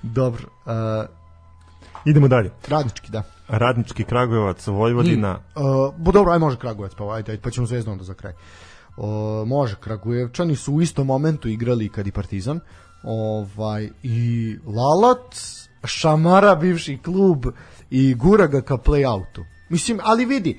dobro 0.02 0.44
uh, 0.66 0.72
Idemo 2.04 2.28
dalje. 2.28 2.50
radnički 2.68 3.12
da 3.12 3.22
Radnički 3.48 4.04
Kragujevac, 4.04 4.66
Vojvodina. 4.66 5.38
Uh, 5.54 5.94
bo 5.98 6.12
dobro, 6.12 6.32
aj 6.32 6.38
može 6.38 6.56
Kragujevac, 6.56 6.92
pa 6.98 7.14
ajde, 7.14 7.32
ajde 7.32 7.42
pa 7.42 7.50
ćemo 7.50 7.66
zvezdu 7.66 7.90
onda 7.90 8.04
za 8.04 8.14
kraj. 8.14 8.32
Uh, 8.32 8.38
može, 9.46 9.76
Kragujevčani 9.80 10.56
su 10.56 10.74
u 10.74 10.82
istom 10.82 11.06
momentu 11.06 11.48
igrali 11.48 11.88
kad 11.88 12.06
i 12.06 12.12
Partizan. 12.12 12.60
Ovaj, 13.02 13.90
I 14.02 14.56
Lalac 14.66 15.64
šamara 15.84 16.54
bivši 16.54 16.98
klub 17.04 17.46
i 17.90 18.14
gura 18.14 18.46
ga 18.46 18.60
ka 18.62 18.74
play-outu. 18.74 19.44
Mislim, 19.68 20.00
ali 20.02 20.24
vidi, 20.24 20.58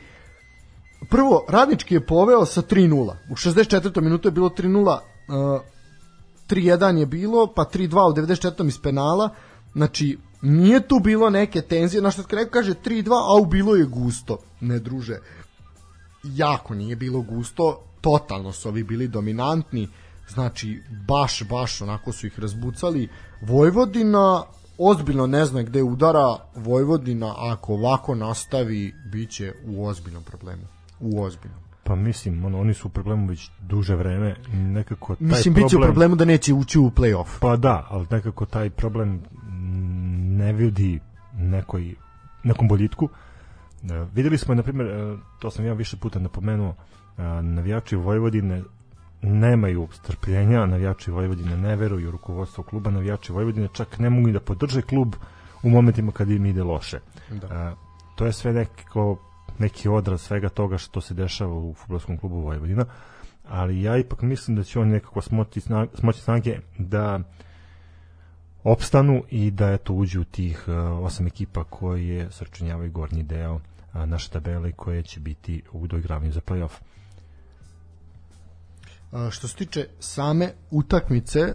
prvo, 1.09 1.45
Radnički 1.49 1.93
je 1.93 2.05
poveo 2.05 2.45
sa 2.45 2.61
3-0. 2.61 3.13
U 3.31 3.35
64. 3.35 4.01
minutu 4.01 4.27
je 4.27 4.31
bilo 4.31 4.49
3-0, 4.49 4.81
uh, 4.81 5.61
3-1 6.49 6.97
je 6.97 7.05
bilo, 7.05 7.47
pa 7.55 7.65
3-2 7.73 8.11
u 8.11 8.13
94. 8.13 8.67
iz 8.67 8.79
penala. 8.81 9.29
Znači, 9.73 10.17
nije 10.41 10.87
tu 10.87 10.99
bilo 10.99 11.29
neke 11.29 11.61
tenzije, 11.61 12.01
na 12.01 12.11
što 12.11 12.35
neko 12.35 12.51
kaže 12.51 12.73
3-2, 12.73 13.11
a 13.11 13.41
u 13.41 13.45
bilo 13.45 13.75
je 13.75 13.85
gusto. 13.85 14.37
Ne 14.61 14.79
druže, 14.79 15.19
jako 16.23 16.75
nije 16.75 16.95
bilo 16.95 17.21
gusto, 17.21 17.83
totalno 18.05 18.51
su 18.51 18.69
ovi 18.69 18.83
bili 18.83 19.07
dominantni, 19.07 19.87
znači 20.27 20.81
baš, 21.07 21.43
baš 21.49 21.81
onako 21.81 22.11
su 22.11 22.27
ih 22.27 22.39
razbucali. 22.39 23.09
Vojvodina 23.41 24.43
ozbiljno 24.77 25.27
ne 25.27 25.45
zna 25.45 25.63
gde 25.63 25.83
udara, 25.83 26.37
Vojvodina 26.55 27.33
ako 27.37 27.73
ovako 27.73 28.15
nastavi, 28.15 28.93
bit 29.11 29.29
će 29.29 29.53
u 29.65 29.85
ozbiljnom 29.85 30.23
problemu. 30.23 30.61
U 30.99 31.23
ozbiljnom. 31.23 31.59
Pa 31.83 31.95
mislim, 31.95 32.45
ono, 32.45 32.59
oni 32.59 32.73
su 32.73 32.87
u 32.87 32.91
problemu 32.91 33.27
već 33.27 33.49
duže 33.59 33.95
vreme. 33.95 34.35
Nekako 34.53 35.15
taj 35.15 35.27
Mislim, 35.27 35.53
problem... 35.53 35.63
bit 35.63 35.69
će 35.69 35.77
u 35.77 35.81
problemu 35.81 36.15
da 36.15 36.25
neće 36.25 36.53
ući 36.53 36.79
u 36.79 36.89
play-off. 36.89 37.39
Pa 37.39 37.55
da, 37.55 37.87
ali 37.89 38.07
nekako 38.11 38.45
taj 38.45 38.69
problem 38.69 39.21
ne 40.37 40.53
vidi 40.53 40.99
nekoj, 41.33 41.95
nekom 42.43 42.67
boljitku. 42.67 43.09
E, 43.83 44.05
videli 44.13 44.37
smo, 44.37 44.55
na 44.55 44.63
primjer, 44.63 44.87
e, 44.87 45.17
to 45.39 45.51
sam 45.51 45.65
ja 45.65 45.73
više 45.73 45.97
puta 45.97 46.19
napomenuo, 46.19 46.75
navijači 47.41 47.95
Vojvodine 47.95 48.63
nemaju 49.21 49.87
strpljenja, 49.91 50.65
navijači 50.65 51.11
Vojvodine 51.11 51.57
ne 51.57 51.75
veruju 51.75 52.11
rukovodstvo 52.11 52.63
kluba, 52.63 52.91
navijači 52.91 53.31
Vojvodine 53.31 53.67
čak 53.73 53.99
ne 53.99 54.09
mogu 54.09 54.31
da 54.31 54.39
podrže 54.39 54.81
klub 54.81 55.15
u 55.63 55.69
momentima 55.69 56.11
kad 56.11 56.29
im 56.29 56.45
ide 56.45 56.63
loše. 56.63 56.99
Da. 57.29 57.47
E, 57.47 57.75
to 58.15 58.25
je 58.25 58.33
sve 58.33 58.53
nekako 58.53 59.17
neki 59.59 59.89
odraz 59.89 60.21
svega 60.21 60.49
toga 60.49 60.77
što 60.77 61.01
se 61.01 61.13
dešava 61.13 61.53
u 61.53 61.73
futbolskom 61.73 62.17
klubu 62.17 62.39
Vojvodina, 62.39 62.85
ali 63.47 63.81
ja 63.81 63.97
ipak 63.97 64.21
mislim 64.21 64.57
da 64.57 64.63
će 64.63 64.79
oni 64.79 64.91
nekako 64.91 65.21
smoći 65.21 65.61
snage, 65.61 65.91
smoći 65.93 66.21
snage 66.21 66.59
da 66.77 67.19
opstanu 68.63 69.23
i 69.29 69.51
da 69.51 69.71
eto 69.71 69.93
uđu 69.93 70.21
u 70.21 70.23
tih 70.23 70.63
uh, 70.67 71.05
osam 71.05 71.27
ekipa 71.27 71.63
koje 71.63 72.31
srčunjavaju 72.31 72.91
gornji 72.91 73.23
deo 73.23 73.59
naše 73.93 74.29
tabele 74.29 74.71
koje 74.71 75.03
će 75.03 75.19
biti 75.19 75.61
u 75.71 75.87
doigravanju 75.87 76.31
za 76.31 76.41
play-off. 76.41 76.79
Što 79.31 79.47
se 79.47 79.55
tiče 79.55 79.87
same 79.99 80.51
utakmice, 80.71 81.39
e, 81.39 81.53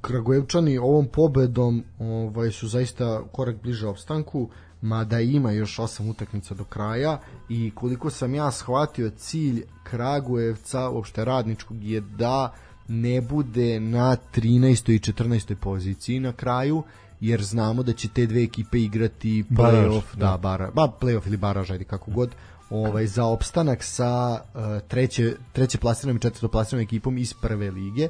Kragujevčani 0.00 0.78
ovom 0.78 1.06
pobedom 1.06 1.84
ovaj, 1.98 2.50
su 2.50 2.68
zaista 2.68 3.22
korak 3.32 3.62
bliže 3.62 3.86
opstanku, 3.86 4.48
mada 4.82 5.20
ima 5.20 5.52
još 5.52 5.78
osam 5.78 6.08
utakmica 6.08 6.54
do 6.54 6.64
kraja 6.64 7.20
i 7.48 7.70
koliko 7.74 8.10
sam 8.10 8.34
ja 8.34 8.50
shvatio 8.50 9.10
cilj 9.10 9.62
Kragujevca, 9.82 10.88
uopšte 10.90 11.24
radničkog, 11.24 11.84
je 11.84 12.00
da 12.00 12.54
ne 12.88 13.20
bude 13.20 13.80
na 13.80 14.16
13. 14.34 14.92
i 14.92 14.98
14. 14.98 15.54
poziciji 15.54 16.20
na 16.20 16.32
kraju, 16.32 16.82
jer 17.20 17.42
znamo 17.42 17.82
da 17.82 17.92
će 17.92 18.08
te 18.08 18.26
dve 18.26 18.42
ekipe 18.42 18.78
igrati 18.78 19.44
play-off, 19.50 20.02
da, 20.14 20.26
da. 20.26 20.38
bara, 20.42 20.70
ba, 20.70 20.92
play-off 21.00 21.26
ili 21.26 21.36
baraž, 21.36 21.70
ajde 21.70 21.84
kako 21.84 22.10
god, 22.10 22.30
ovaj, 22.70 23.06
za 23.06 23.24
opstanak 23.24 23.82
sa 23.82 24.32
uh, 24.32 24.88
treće, 24.88 25.36
treće 25.52 25.78
plasiranom 25.78 26.16
i 26.16 26.20
četvrto 26.20 26.48
plasiranom 26.48 26.84
ekipom 26.84 27.18
iz 27.18 27.34
prve 27.34 27.70
lige 27.70 28.08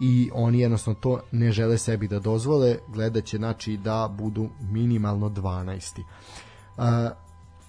i 0.00 0.30
oni 0.34 0.60
jednostavno 0.60 1.00
to 1.00 1.20
ne 1.32 1.52
žele 1.52 1.78
sebi 1.78 2.08
da 2.08 2.18
dozvole, 2.18 2.76
gledat 2.88 3.24
će 3.24 3.36
znači 3.36 3.76
da 3.76 4.08
budu 4.18 4.48
minimalno 4.60 5.28
12. 5.28 6.02
Uh, 6.76 6.84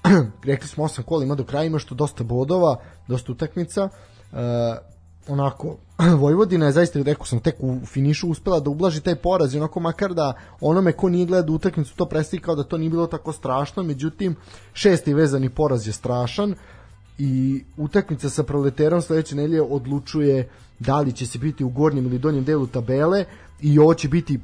rekli 0.50 0.68
smo 0.68 0.84
8 0.84 1.04
kola 1.04 1.24
ima 1.24 1.36
do 1.36 1.44
kraja, 1.44 1.66
ima 1.66 1.80
što 1.80 1.96
dosta 1.96 2.24
bodova, 2.24 2.76
dosta 3.08 3.32
utakmica. 3.32 3.84
Uh, 4.32 4.40
onako, 5.28 5.78
Vojvodina 6.22 6.66
je 6.66 6.72
zaista, 6.72 7.04
rekao 7.04 7.26
sam, 7.26 7.40
tek 7.40 7.56
u 7.60 7.80
finišu 7.86 8.30
uspela 8.30 8.60
da 8.60 8.70
ublaži 8.70 9.02
taj 9.02 9.16
poraz 9.16 9.54
i 9.54 9.58
onako 9.58 9.80
makar 9.80 10.14
da 10.14 10.34
onome 10.62 10.92
ko 10.92 11.10
nije 11.10 11.26
gledao 11.26 11.56
utakmicu 11.56 11.96
to 11.96 12.06
predstavi 12.06 12.42
kao 12.42 12.56
da 12.56 12.64
to 12.64 12.78
nije 12.78 12.90
bilo 12.90 13.08
tako 13.08 13.34
strašno, 13.34 13.84
međutim 13.84 14.36
šesti 14.74 15.14
vezani 15.14 15.50
poraz 15.50 15.88
je 15.88 15.94
strašan 15.94 16.56
i 17.18 17.64
utakmica 17.78 18.30
sa 18.30 18.44
Proleterom 18.44 19.02
sledeće 19.02 19.36
nedelje 19.36 19.62
odlučuje 19.62 20.50
da 20.80 21.00
li 21.00 21.14
će 21.14 21.26
se 21.26 21.38
biti 21.38 21.64
u 21.64 21.70
gornjem 21.70 22.06
ili 22.06 22.20
donjem 22.20 22.44
delu 22.44 22.68
tabele 22.68 23.26
i 23.62 23.80
ovo 23.80 23.94
će 23.94 24.08
biti 24.08 24.40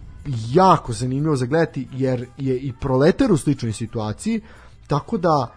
jako 0.54 0.94
zanimljivo 0.94 1.36
za 1.36 1.46
gledati 1.46 1.88
jer 1.94 2.28
je 2.38 2.58
i 2.58 2.74
Proleter 2.82 3.32
u 3.32 3.38
sličnoj 3.38 3.74
situaciji 3.74 4.42
tako 4.88 5.18
da 5.18 5.54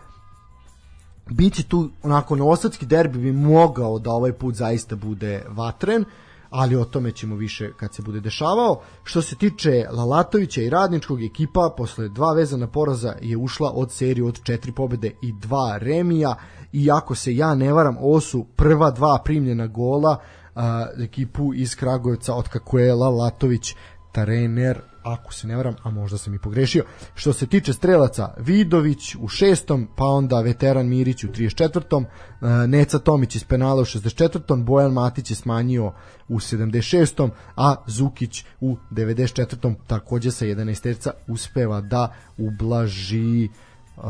biće 1.31 1.63
tu 1.63 1.91
onako 2.03 2.37
novosadski 2.37 2.87
derbi 2.87 3.19
bi 3.19 3.33
mogao 3.33 3.99
da 3.99 4.11
ovaj 4.11 4.33
put 4.33 4.55
zaista 4.55 4.97
bude 4.97 5.45
vatren 5.49 6.05
ali 6.51 6.77
o 6.77 6.85
tome 6.85 7.13
ćemo 7.13 7.37
više 7.37 7.73
kad 7.77 7.95
se 7.95 8.03
bude 8.03 8.21
dešavao. 8.21 8.81
Što 9.05 9.23
se 9.23 9.37
tiče 9.37 9.87
Lalatovića 9.93 10.63
i 10.63 10.71
Radničkog 10.71 11.23
ekipa, 11.23 11.75
posle 11.77 12.09
dva 12.09 12.33
vezana 12.33 12.67
poraza 12.67 13.15
je 13.21 13.37
ušla 13.37 13.71
od 13.75 13.93
serije 13.93 14.25
od 14.25 14.43
četiri 14.43 14.73
pobede 14.73 15.11
i 15.23 15.33
dva 15.33 15.79
remija, 15.79 16.35
iako 16.73 17.15
se 17.15 17.37
ja 17.37 17.55
ne 17.55 17.73
varam, 17.73 17.97
ovo 18.01 18.21
su 18.21 18.47
prva 18.57 18.91
dva 18.91 19.19
primljena 19.25 19.67
gola 19.67 20.17
a, 20.55 20.87
ekipu 20.99 21.55
iz 21.55 21.77
Kragujevca 21.77 22.35
od 22.35 22.49
kako 22.49 22.79
je 22.79 22.95
Lalatović 22.95 23.75
trener 24.13 24.81
ako 25.03 25.33
se 25.33 25.47
ne 25.47 25.57
varam, 25.57 25.75
a 25.83 25.91
možda 25.91 26.19
sam 26.19 26.35
i 26.35 26.39
pogrešio. 26.39 26.85
Što 27.15 27.33
se 27.33 27.47
tiče 27.47 27.73
strelaca, 27.73 28.35
Vidović 28.39 29.15
u 29.21 29.29
šestom, 29.29 29.89
pa 29.97 30.05
onda 30.05 30.41
veteran 30.41 30.89
Mirić 30.89 31.25
u 31.25 31.29
34. 31.29 32.05
e, 32.05 32.67
Neca 32.67 32.99
Tomić 32.99 33.37
iz 33.37 33.45
penala 33.45 33.83
u 33.83 33.85
64. 33.85 34.65
Bojan 34.65 34.93
Matić 34.93 35.31
je 35.31 35.37
smanjio 35.37 35.93
u 36.29 36.39
76. 36.39 37.31
a 37.57 37.75
Zukić 37.87 38.45
u 38.61 38.77
94. 38.91 39.75
takođe 39.87 40.31
sa 40.31 40.45
11 40.45 40.83
terca 40.83 41.13
uspeva 41.29 41.81
da 41.81 42.15
ublaži 42.39 43.49
uh, 43.97 44.05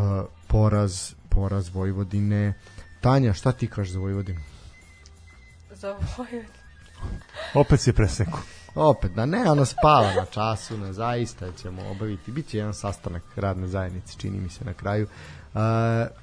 poraz 0.46 1.14
poraz 1.30 1.68
Vojvodine. 1.74 2.54
Tanja, 3.00 3.32
šta 3.32 3.52
ti 3.52 3.66
kažeš 3.66 3.92
za 3.92 3.98
Vojvodinu? 3.98 4.40
Za 5.70 5.92
Vojvodinu. 5.92 6.44
Opet 7.54 7.80
si 7.80 7.92
preseku. 7.92 8.38
Opet, 8.74 9.12
da 9.12 9.26
ne, 9.26 9.50
ono 9.50 9.64
spava 9.64 10.14
na 10.14 10.24
času, 10.24 10.78
ne, 10.78 10.92
zaista 10.92 11.52
ćemo 11.62 11.82
obaviti. 11.90 12.32
Biće 12.32 12.58
jedan 12.58 12.74
sastanak 12.74 13.22
radne 13.36 13.66
zajednice, 13.66 14.14
čini 14.18 14.40
mi 14.40 14.48
se 14.48 14.64
na 14.64 14.72
kraju. 14.72 15.06
Uh, 15.54 15.60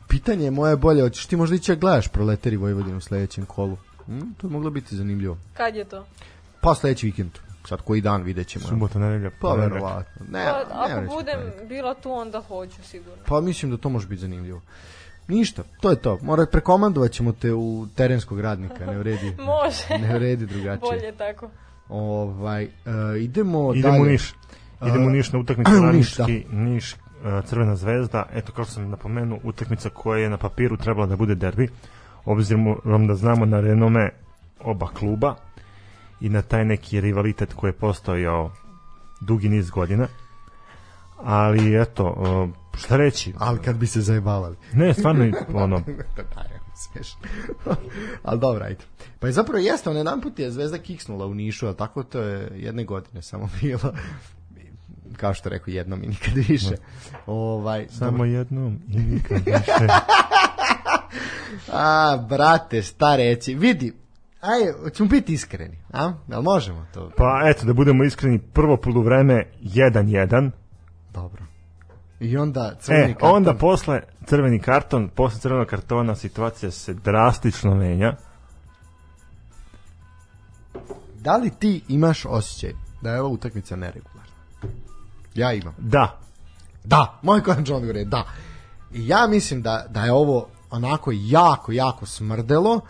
pitanje 0.07 0.45
je 0.45 0.51
moje 0.51 0.75
bolje, 0.75 1.01
hoćeš 1.01 1.25
ti 1.25 1.35
možda 1.35 1.55
ići 1.55 1.71
da 1.71 1.79
gledaš 1.79 2.07
Proletari 2.07 2.57
Vojvodinu 2.57 2.97
u 2.97 3.01
sledećem 3.01 3.45
kolu? 3.45 3.77
Hm, 4.05 4.19
to 4.37 4.47
je 4.47 4.51
moglo 4.51 4.69
biti 4.69 4.95
zanimljivo. 4.95 5.37
Kad 5.53 5.75
je 5.75 5.85
to? 5.85 6.05
Pa 6.61 6.75
sledeći 6.75 7.05
vikend, 7.05 7.31
sad 7.67 7.81
koji 7.81 8.01
dan 8.01 8.23
vidjet 8.23 8.47
ćemo. 8.47 8.67
Subota, 8.67 8.99
nedelja, 8.99 9.31
Pa 9.41 9.53
verovatno. 9.53 10.25
Ne, 10.29 10.45
Pa, 10.45 10.87
ne 10.87 10.93
ako 10.93 10.99
vreći 10.99 11.15
budem 11.15 11.39
ponedjeljak. 11.39 11.67
bila 11.67 11.93
tu, 11.93 12.11
onda 12.11 12.41
hoću 12.41 12.83
sigurno. 12.83 13.23
Pa 13.25 13.41
mislim 13.41 13.71
da 13.71 13.77
to 13.77 13.89
može 13.89 14.07
biti 14.07 14.21
zanimljivo. 14.21 14.61
Ništa, 15.27 15.63
to 15.81 15.89
je 15.89 15.95
to. 16.01 16.19
Mora 16.21 16.45
prekomandovat 16.51 17.11
ćemo 17.11 17.31
te 17.31 17.53
u 17.53 17.87
terenskog 17.95 18.39
radnika, 18.39 18.85
ne 18.85 18.97
vredi. 18.97 19.35
Može. 19.55 20.07
Ne 20.07 20.13
vredi 20.13 20.45
drugačije. 20.45 20.79
Bolje 20.79 21.11
tako. 21.17 21.49
Ovaj, 21.89 22.65
uh, 22.65 23.21
idemo, 23.21 23.73
Idemo 23.75 23.91
dalje. 23.93 24.01
u 24.01 24.05
Niš. 24.05 24.33
Idemo 24.81 25.05
u 25.05 25.09
A, 25.09 25.11
Niš 25.11 25.31
na 25.31 25.39
utakmicu 25.39 25.71
u 25.71 25.91
Niš, 25.93 26.15
da. 26.15 26.27
Niš, 26.51 26.93
e, 26.93 26.97
Crvena 27.45 27.75
zvezda. 27.75 28.25
Eto, 28.33 28.51
kao 28.51 28.65
što 28.65 28.73
sam 28.73 28.89
napomenuo, 28.89 29.39
utakmica 29.43 29.89
koja 29.89 30.19
je 30.19 30.29
na 30.29 30.37
papiru 30.37 30.77
trebala 30.77 31.07
da 31.07 31.15
bude 31.15 31.35
derbi, 31.35 31.69
obzirom 32.25 33.07
da 33.07 33.15
znamo 33.15 33.45
na 33.45 33.59
renome 33.59 34.09
oba 34.59 34.87
kluba 34.87 35.35
i 36.21 36.29
na 36.29 36.41
taj 36.41 36.65
neki 36.65 37.01
rivalitet 37.01 37.53
koji 37.53 37.69
je 37.69 37.73
postojao 37.73 38.51
dugi 39.21 39.49
niz 39.49 39.69
godina. 39.69 40.07
Ali, 41.23 41.81
eto, 41.81 42.15
e, 42.73 42.77
šta 42.77 42.97
reći? 42.97 43.33
Ali 43.37 43.59
kad 43.59 43.75
bi 43.75 43.87
se 43.87 44.01
zajebavali. 44.01 44.55
Ne, 44.73 44.93
stvarno, 44.93 45.31
ono, 45.53 45.81
smešno. 46.77 47.21
ali 48.23 48.39
dobro, 48.39 48.65
ajde. 48.65 48.83
Pa 49.19 49.27
je 49.27 49.33
zapravo 49.33 49.59
jeste, 49.59 49.89
on 49.89 49.97
jedan 49.97 50.21
put 50.21 50.39
je 50.39 50.51
Zvezda 50.51 50.77
kiksnula 50.77 51.25
u 51.25 51.33
Nišu, 51.33 51.65
ali 51.67 51.77
tako 51.77 52.03
to 52.03 52.21
je 52.21 52.51
jedne 52.55 52.83
godine 52.83 53.21
samo 53.21 53.49
bilo. 53.61 53.93
Kao 55.17 55.33
što 55.33 55.49
rekao, 55.49 55.71
jednom 55.71 56.03
i 56.03 56.07
nikad 56.07 56.33
više. 56.33 56.75
Ovaj, 57.25 57.87
samo 57.89 58.25
jednom 58.25 58.79
i 58.87 58.97
nikad 58.97 59.37
više. 59.45 59.87
A, 61.73 62.17
brate, 62.29 62.81
šta 62.81 63.15
reći. 63.15 63.55
Vidi, 63.55 63.93
aj, 64.41 64.91
ćemo 64.93 65.09
biti 65.09 65.33
iskreni, 65.33 65.77
a? 65.93 66.13
Jel 66.27 66.41
možemo 66.41 66.85
to? 66.93 67.11
Pa 67.17 67.41
eto, 67.45 67.65
da 67.65 67.73
budemo 67.73 68.03
iskreni, 68.03 68.39
prvo 68.39 68.77
poluvreme 68.77 69.43
1-1, 69.61 70.51
Dobro. 71.13 71.46
I 72.19 72.37
onda 72.37 72.75
crveni 72.79 73.03
E, 73.03 73.13
karton. 73.13 73.31
onda 73.31 73.53
posle 73.53 74.01
crveni 74.25 74.59
karton, 74.59 75.09
posle 75.09 75.39
crvenog 75.39 75.67
kartona 75.67 76.15
situacija 76.15 76.71
se 76.71 76.93
drastično 76.93 77.75
menja. 77.75 78.13
Da 81.15 81.37
li 81.37 81.49
ti 81.49 81.81
imaš 81.87 82.25
osjećaj 82.25 82.71
da 83.01 83.11
je 83.11 83.21
ova 83.21 83.29
utakmica 83.29 83.75
neregularna? 83.75 84.21
Ja 85.35 85.53
imam. 85.53 85.75
Da, 85.77 86.19
Da, 86.83 87.19
moj 87.21 87.43
konačan 87.43 87.75
odgovor 87.75 87.95
je 87.95 88.05
da. 88.05 88.23
I 88.93 89.07
ja 89.07 89.27
mislim 89.27 89.61
da, 89.61 89.85
da 89.89 90.05
je 90.05 90.11
ovo 90.11 90.47
onako 90.71 91.11
jako, 91.13 91.71
jako 91.71 92.05
smrdelo. 92.05 92.81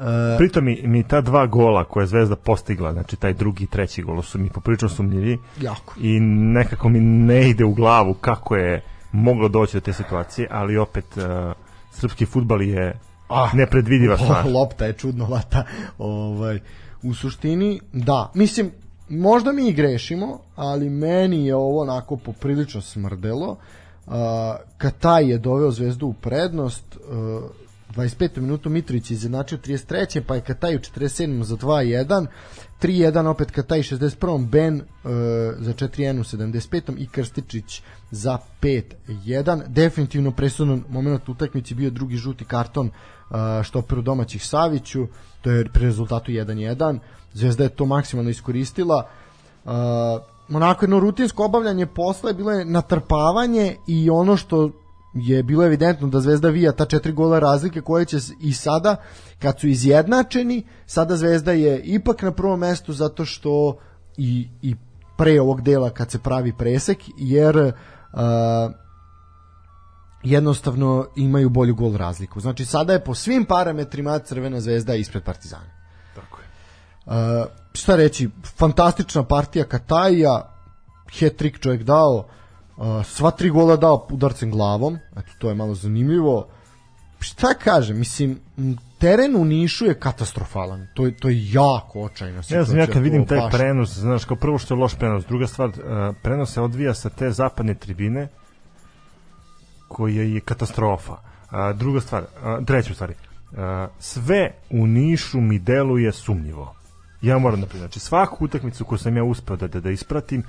E, 0.00 0.36
pritom 0.38 0.64
mi, 0.64 0.82
mi 0.84 1.02
ta 1.02 1.20
dva 1.20 1.46
gola 1.46 1.84
koje 1.84 2.02
je 2.02 2.06
Zvezda 2.06 2.36
postigla, 2.36 2.92
znači 2.92 3.16
taj 3.16 3.32
drugi 3.34 3.64
i 3.64 3.66
treći 3.66 4.02
gol 4.02 4.22
su 4.22 4.38
mi 4.38 4.50
poprilično 4.50 4.88
sumnjivi 4.88 5.38
jako. 5.60 5.94
i 6.00 6.20
nekako 6.20 6.88
mi 6.88 7.00
ne 7.00 7.50
ide 7.50 7.64
u 7.64 7.74
glavu 7.74 8.14
kako 8.14 8.56
je 8.56 8.82
moglo 9.12 9.48
doći 9.48 9.76
do 9.76 9.80
te 9.80 9.92
situacije, 9.92 10.48
ali 10.50 10.76
opet 10.76 11.04
uh, 11.16 11.22
srpski 11.92 12.26
futbal 12.26 12.62
je 12.62 12.98
Ah. 13.30 13.50
nepredvidiva 13.54 14.16
stvar. 14.18 14.46
Lopta 14.46 14.86
je 14.86 14.92
čudnovata. 14.92 15.64
Ovaj, 15.98 16.60
u 17.02 17.14
suštini, 17.14 17.80
da. 17.92 18.30
Mislim, 18.34 18.70
možda 19.08 19.52
mi 19.52 19.68
i 19.68 19.72
grešimo, 19.72 20.38
ali 20.56 20.90
meni 20.90 21.46
je 21.46 21.56
ovo 21.56 21.80
onako 21.80 22.16
poprilično 22.16 22.80
smrdelo. 22.80 23.56
Uh, 24.06 24.14
Kataj 24.78 25.30
je 25.30 25.38
doveo 25.38 25.70
zvezdu 25.70 26.06
u 26.06 26.12
prednost, 26.12 26.96
uh, 26.96 27.42
25. 27.98 28.40
minutu 28.40 28.70
Mitrović 28.70 29.10
je 29.10 29.14
izjednačio 29.14 29.58
33. 29.58 30.20
pa 30.26 30.34
je 30.34 30.40
Kataj 30.40 30.76
u 30.76 30.78
47. 30.78 31.42
za 31.42 31.56
2-1, 31.56 32.26
3-1 32.82 33.26
opet 33.26 33.50
Kataj 33.50 33.82
61. 33.82 34.46
Ben 34.46 34.74
uh, 34.74 35.10
za 35.58 35.72
4-1 35.72 36.20
u 36.20 36.24
75. 36.24 36.98
i 36.98 37.06
Krstičić 37.06 37.82
za 38.10 38.38
5-1. 38.62 39.66
Definitivno 39.68 40.30
presudan 40.30 40.84
moment 40.88 41.28
utakmici 41.28 41.74
bio 41.74 41.90
drugi 41.90 42.16
žuti 42.16 42.44
karton 42.44 42.86
uh, 42.86 43.36
štoperu 43.62 44.02
domaćih 44.02 44.46
Saviću, 44.46 45.06
to 45.40 45.50
je 45.50 45.68
pri 45.72 45.84
rezultatu 45.84 46.30
1-1. 46.30 46.98
Zvezda 47.32 47.64
je 47.64 47.68
to 47.68 47.86
maksimalno 47.86 48.30
iskoristila. 48.30 49.08
Uh, 49.64 49.72
onako 50.48 50.84
jedno 50.84 51.00
rutinsko 51.00 51.44
obavljanje 51.44 51.86
posla 51.86 52.30
je 52.30 52.34
bilo 52.34 52.50
je 52.50 52.64
natrpavanje 52.64 53.76
i 53.86 54.10
ono 54.10 54.36
što 54.36 54.70
je 55.20 55.42
bilo 55.42 55.64
evidentno 55.64 56.08
da 56.08 56.20
Zvezda 56.20 56.48
vija 56.48 56.72
ta 56.72 56.84
četiri 56.84 57.12
gola 57.12 57.38
razlike 57.38 57.80
koje 57.80 58.04
će 58.04 58.18
i 58.40 58.52
sada 58.52 58.96
kad 59.38 59.60
su 59.60 59.68
izjednačeni 59.68 60.66
sada 60.86 61.16
Zvezda 61.16 61.52
je 61.52 61.80
ipak 61.84 62.22
na 62.22 62.32
prvom 62.32 62.60
mestu 62.60 62.92
zato 62.92 63.24
što 63.24 63.78
i, 64.16 64.48
i 64.62 64.76
pre 65.18 65.40
ovog 65.40 65.62
dela 65.62 65.90
kad 65.90 66.10
se 66.10 66.18
pravi 66.18 66.52
presek 66.58 66.98
jer 67.18 67.56
uh, 67.56 67.72
jednostavno 70.22 71.06
imaju 71.16 71.48
bolju 71.48 71.74
gol 71.74 71.96
razliku 71.96 72.40
znači 72.40 72.64
sada 72.64 72.92
je 72.92 73.04
po 73.04 73.14
svim 73.14 73.44
parametrima 73.44 74.18
Crvena 74.18 74.60
zvezda 74.60 74.94
ispred 74.94 75.22
Partizana 75.24 75.70
Tako 76.14 76.38
je. 76.40 76.48
Uh, 77.06 77.46
šta 77.72 77.96
reći, 77.96 78.30
fantastična 78.56 79.24
partija 79.24 79.64
Kataja, 79.64 80.54
hat-trick 81.10 81.58
čovjek 81.60 81.82
dao, 81.82 82.28
uh, 82.78 83.06
sva 83.06 83.30
tri 83.30 83.50
gola 83.50 83.76
dao 83.76 84.06
udarcem 84.10 84.50
glavom, 84.50 84.98
eto 85.16 85.28
to 85.38 85.48
je 85.48 85.54
malo 85.54 85.74
zanimljivo. 85.74 86.46
Šta 87.20 87.54
kažem, 87.54 87.98
mislim, 87.98 88.38
teren 88.98 89.36
u 89.36 89.44
Nišu 89.44 89.84
je 89.86 89.94
katastrofalan, 89.94 90.86
to 90.94 91.06
je, 91.06 91.16
to 91.16 91.28
je 91.28 91.52
jako 91.52 92.00
očajna 92.02 92.36
Ja 92.36 92.42
situacija. 92.42 92.64
znam, 92.64 92.78
ja 92.78 92.86
kad 92.86 93.02
vidim 93.02 93.26
taj 93.26 93.38
baš- 93.38 93.52
prenos, 93.52 93.98
znaš, 93.98 94.24
kao 94.24 94.36
prvo 94.36 94.58
što 94.58 94.74
je 94.74 94.80
loš 94.80 94.94
prenos, 94.94 95.24
druga 95.26 95.46
stvar, 95.46 95.68
uh, 95.68 95.74
prenos 96.22 96.52
se 96.52 96.60
odvija 96.60 96.94
sa 96.94 97.08
te 97.08 97.30
zapadne 97.30 97.74
tribine, 97.74 98.28
koja 99.88 100.22
je 100.22 100.40
katastrofa. 100.40 101.16
A, 101.50 101.72
druga 101.72 102.00
stvar, 102.00 102.24
a, 102.42 102.60
treća 102.66 102.94
stvari, 102.94 103.14
a, 103.56 103.88
sve 103.98 104.50
u 104.70 104.86
Nišu 104.86 105.40
mi 105.40 105.58
deluje 105.58 106.12
sumnjivo. 106.12 106.74
Ja 107.22 107.38
moram 107.38 107.60
da 107.60 107.66
priznam, 107.66 107.86
znači 107.86 108.00
svaku 108.00 108.44
utakmicu 108.44 108.84
koju 108.84 108.98
sam 108.98 109.16
ja 109.16 109.24
uspeo 109.24 109.56
da, 109.56 109.68
da, 109.68 109.80
da 109.80 109.90
ispratim, 109.90 110.42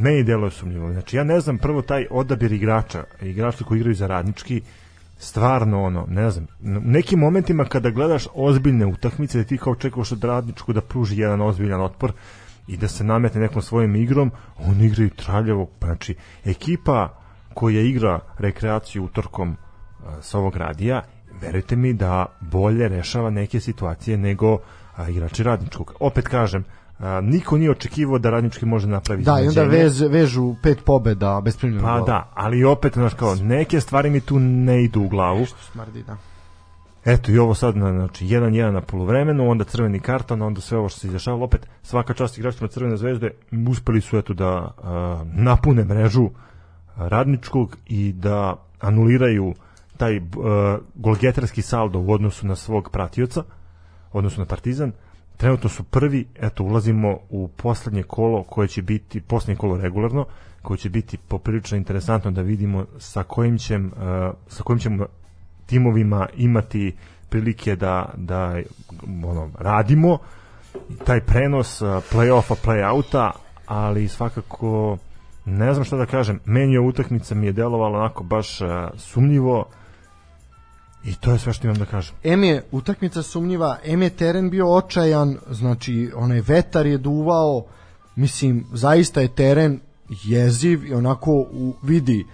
meni 0.00 0.24
deluje 0.24 0.50
sumnjivo. 0.50 0.92
Znači 0.92 1.16
ja 1.16 1.24
ne 1.24 1.40
znam 1.40 1.58
prvo 1.58 1.82
taj 1.82 2.06
odabir 2.10 2.52
igrača, 2.52 3.04
igrači 3.22 3.64
koji 3.64 3.78
igraju 3.78 3.94
za 3.94 4.06
radnički, 4.06 4.62
stvarno 5.18 5.82
ono, 5.82 6.06
ne 6.08 6.30
znam, 6.30 6.46
u 6.64 6.90
nekim 6.90 7.18
momentima 7.18 7.64
kada 7.64 7.90
gledaš 7.90 8.26
ozbiljne 8.34 8.86
utakmice, 8.86 9.38
da 9.38 9.44
ti 9.44 9.58
kao 9.58 9.74
čekaš 9.74 10.12
od 10.12 10.24
radničku 10.24 10.72
da 10.72 10.80
pruži 10.80 11.20
jedan 11.20 11.40
ozbiljan 11.40 11.80
otpor 11.80 12.12
i 12.68 12.76
da 12.76 12.88
se 12.88 13.04
nametne 13.04 13.40
nekom 13.40 13.62
svojim 13.62 13.96
igrom, 13.96 14.32
oni 14.58 14.86
igraju 14.86 15.10
traljavo, 15.10 15.68
znači 15.80 16.14
ekipa 16.44 17.08
koja 17.54 17.80
igra 17.80 18.20
rekreaciju 18.38 19.04
utorkom 19.04 19.56
sa 20.20 20.38
ovog 20.38 20.56
radija, 20.56 21.02
verujte 21.40 21.76
mi 21.76 21.92
da 21.92 22.26
bolje 22.40 22.88
rešava 22.88 23.30
neke 23.30 23.60
situacije 23.60 24.18
nego 24.18 24.58
a, 24.96 25.08
igrači 25.08 25.42
radničkog. 25.42 25.94
Opet 26.00 26.28
kažem, 26.28 26.64
a, 27.00 27.20
niko 27.20 27.58
nije 27.58 27.70
očekivao 27.70 28.18
da 28.18 28.30
radnički 28.30 28.66
može 28.66 28.86
napraviti 28.86 29.24
Da, 29.24 29.40
i 29.40 29.48
onda 29.48 29.62
vez, 29.62 30.00
vežu 30.00 30.54
pet 30.62 30.84
pobeda 30.84 31.40
bez 31.44 31.56
primljenog 31.56 31.84
Pa 31.84 31.92
gola. 31.92 32.06
da, 32.06 32.30
ali 32.34 32.64
opet, 32.64 32.94
znaš, 32.94 33.14
kao, 33.14 33.34
neke 33.34 33.80
stvari 33.80 34.10
mi 34.10 34.20
tu 34.20 34.38
ne 34.38 34.84
idu 34.84 35.00
u 35.00 35.08
glavu. 35.08 35.46
Smrdi, 35.72 36.02
da. 36.02 36.16
Eto 37.04 37.32
i 37.32 37.38
ovo 37.38 37.54
sad 37.54 37.76
na 37.76 37.92
znači 37.92 38.24
1-1 38.24 38.70
na 38.70 38.80
poluvremenu, 38.80 39.50
onda 39.50 39.64
crveni 39.64 40.00
karton, 40.00 40.42
onda 40.42 40.60
sve 40.60 40.78
ovo 40.78 40.88
što 40.88 41.00
se 41.00 41.06
izdešavalo 41.06 41.44
opet 41.44 41.66
svaka 41.82 42.14
čast 42.14 42.38
igračima 42.38 42.68
Crvene 42.68 42.96
zvezde 42.96 43.30
uspeli 43.68 44.00
su 44.00 44.18
eto 44.18 44.34
da 44.34 44.74
a, 44.82 45.24
napune 45.34 45.84
mrežu 45.84 46.30
radničkog 46.96 47.76
i 47.86 48.12
da 48.12 48.56
anuliraju 48.80 49.54
taj 49.96 50.16
uh, 50.16 50.24
golgetarski 50.94 51.62
saldo 51.62 51.98
u 51.98 52.12
odnosu 52.12 52.46
na 52.46 52.56
svog 52.56 52.90
pratioca, 52.92 53.42
odnosno 54.12 54.40
na 54.40 54.46
Partizan. 54.46 54.92
Trenutno 55.40 55.68
su 55.68 55.84
prvi, 55.84 56.26
eto 56.40 56.64
ulazimo 56.64 57.18
u 57.30 57.48
poslednje 57.48 58.02
kolo 58.02 58.42
koje 58.42 58.68
će 58.68 58.82
biti 58.82 59.20
poslednje 59.20 59.56
kolo 59.58 59.76
regularno, 59.76 60.26
koje 60.62 60.78
će 60.78 60.90
biti 60.90 61.18
poprilično 61.18 61.76
interesantno 61.76 62.30
da 62.30 62.42
vidimo 62.42 62.84
sa 62.98 63.22
kojim 63.22 63.58
ćem 63.58 63.86
uh, 63.86 64.34
sa 64.48 64.62
kojim 64.62 64.78
ćemo 64.78 65.06
timovima 65.66 66.28
imati 66.36 66.96
prilike 67.28 67.76
da 67.76 68.10
da 68.16 68.60
ono 69.24 69.50
radimo. 69.58 70.18
Taj 71.04 71.20
prenos 71.20 71.82
uh, 71.82 71.88
play-offa, 71.88 72.54
play-outa, 72.64 73.30
ali 73.66 74.08
svakako 74.08 74.98
ne 75.44 75.74
znam 75.74 75.84
šta 75.84 75.96
da 75.96 76.06
kažem, 76.06 76.40
meni 76.44 76.72
je 76.72 76.80
utakmica 76.80 77.34
mi 77.34 77.46
je 77.46 77.52
delovala 77.52 77.98
onako 77.98 78.24
baš 78.24 78.60
uh, 78.60 78.68
sumnjivo 78.96 79.66
i 81.04 81.14
to 81.14 81.32
je 81.32 81.38
sve 81.38 81.52
što 81.52 81.66
imam 81.66 81.78
da 81.78 81.84
kažem. 81.84 82.14
M 82.24 82.44
je 82.44 82.64
utakmica 82.70 83.22
sumnjiva, 83.22 83.78
M 83.84 84.02
je 84.02 84.10
teren 84.10 84.50
bio 84.50 84.74
očajan, 84.74 85.38
znači 85.50 86.10
onaj 86.14 86.40
vetar 86.40 86.86
je 86.86 86.98
duvao, 86.98 87.64
mislim, 88.16 88.66
zaista 88.72 89.20
je 89.20 89.34
teren 89.34 89.80
jeziv 90.24 90.86
i 90.86 90.94
onako 90.94 91.30
u, 91.32 91.74
vidi 91.82 92.26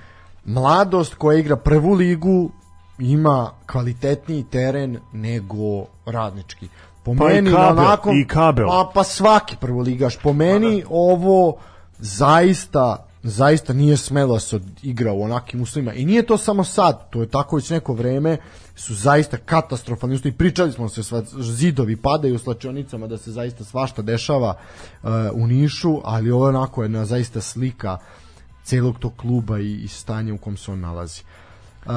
mladost 0.45 1.15
koja 1.15 1.39
igra 1.39 1.57
prvu 1.57 1.93
ligu 1.93 2.51
ima 2.99 3.51
kvalitetniji 3.67 4.45
teren 4.51 4.99
nego 5.13 5.87
radnički. 6.07 6.69
Po 7.05 7.15
Pa 7.19 7.31
i 7.31 7.35
meni 7.35 7.51
Kabel, 7.51 7.85
onako, 7.85 8.13
i 8.13 8.27
Kabel. 8.27 8.67
Pa, 8.67 8.91
pa 8.95 9.05
svaki 9.05 9.57
prvoligaš. 9.61 10.19
Po 10.19 10.33
meni 10.33 10.85
ovo 10.91 11.57
zaista 11.99 13.06
zaista 13.28 13.73
nije 13.73 13.97
smelo 13.97 14.35
da 14.35 14.40
se 14.40 14.61
igra 14.82 15.12
u 15.12 15.23
onakim 15.23 15.62
uslovima 15.62 15.93
i 15.93 16.05
nije 16.05 16.27
to 16.27 16.39
samo 16.39 16.65
sad, 16.65 17.11
to 17.11 17.20
je 17.20 17.28
tako 17.28 17.57
već 17.57 17.70
neko 17.70 17.94
vreme 17.94 18.39
su 18.77 18.94
zaista 18.94 19.36
katastrofalni 19.36 20.15
uslovi, 20.15 20.36
pričali 20.36 20.73
smo 20.73 20.89
se 20.89 21.03
sva, 21.03 21.23
zidovi 21.40 21.97
padaju 21.97 22.35
u 22.35 22.39
slačionicama 22.39 23.07
da 23.07 23.19
se 23.19 23.32
zaista 23.32 23.65
svašta 23.65 24.03
dešava 24.03 24.55
uh, 25.03 25.11
u 25.32 25.47
Nišu, 25.47 26.01
ali 26.05 26.31
ovo 26.31 26.47
je 26.47 26.57
onako 26.57 26.82
jedna 26.82 27.05
zaista 27.05 27.40
slika 27.40 27.98
celog 28.65 28.98
tog 28.98 29.12
kluba 29.16 29.59
i, 29.59 29.74
i 29.74 29.89
stanja 29.89 30.35
u 30.35 30.39
kom 30.39 30.57
se 30.57 30.73
on 30.73 30.81
nalazi. 30.81 31.23
Uh, 31.86 31.93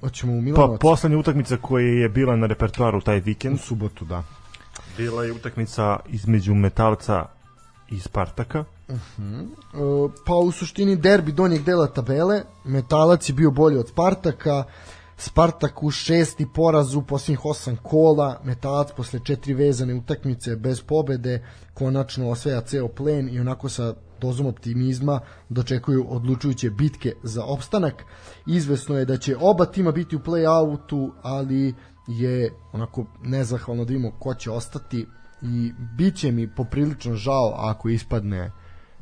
hoćemo 0.00 0.32
u 0.32 0.54
Pa 0.56 0.76
poslednja 0.80 1.18
utakmica 1.18 1.56
koja 1.56 1.86
je 1.86 2.08
bila 2.08 2.36
na 2.36 2.46
repertoaru 2.46 3.00
taj 3.00 3.18
u 3.18 3.22
vikend 3.22 3.60
subotu, 3.60 4.04
da. 4.04 4.22
bila 4.96 5.24
je 5.24 5.32
utakmica 5.32 5.98
između 6.08 6.54
Metalca 6.54 7.35
i 7.90 8.00
Spartaka. 8.00 8.64
E, 8.88 8.94
pa 10.26 10.34
u 10.34 10.52
suštini 10.52 10.96
derbi 10.96 11.32
donjeg 11.32 11.64
dela 11.64 11.86
tabele, 11.86 12.42
Metalac 12.64 13.28
je 13.28 13.32
bio 13.32 13.50
bolji 13.50 13.78
od 13.78 13.88
Spartaka, 13.88 14.64
Spartak 15.18 15.82
u 15.82 15.90
šesti 15.90 16.46
poraz 16.54 16.94
u 16.94 17.02
posljednjih 17.02 17.44
osam 17.44 17.76
kola, 17.82 18.40
Metalac 18.44 18.88
posle 18.96 19.20
četiri 19.24 19.54
vezane 19.54 19.94
utakmice 19.94 20.56
bez 20.56 20.82
pobede, 20.82 21.46
konačno 21.74 22.30
osvaja 22.30 22.60
ceo 22.60 22.88
plen 22.88 23.28
i 23.34 23.40
onako 23.40 23.68
sa 23.68 23.94
dozom 24.20 24.46
optimizma 24.46 25.20
dočekuju 25.48 26.06
odlučujuće 26.08 26.70
bitke 26.70 27.12
za 27.22 27.44
opstanak. 27.44 28.04
Izvesno 28.46 28.98
je 28.98 29.04
da 29.04 29.16
će 29.16 29.36
oba 29.40 29.64
tima 29.64 29.92
biti 29.92 30.16
u 30.16 30.18
play-outu, 30.18 31.10
ali 31.22 31.74
je 32.06 32.52
onako 32.72 33.04
nezahvalno 33.22 33.84
da 33.84 33.88
vidimo 33.88 34.10
ko 34.18 34.34
će 34.34 34.50
ostati 34.50 35.06
i 35.42 35.72
bit 35.96 36.16
će 36.16 36.32
mi 36.32 36.48
poprilično 36.48 37.14
žao 37.14 37.54
ako 37.56 37.88
ispadne 37.88 38.50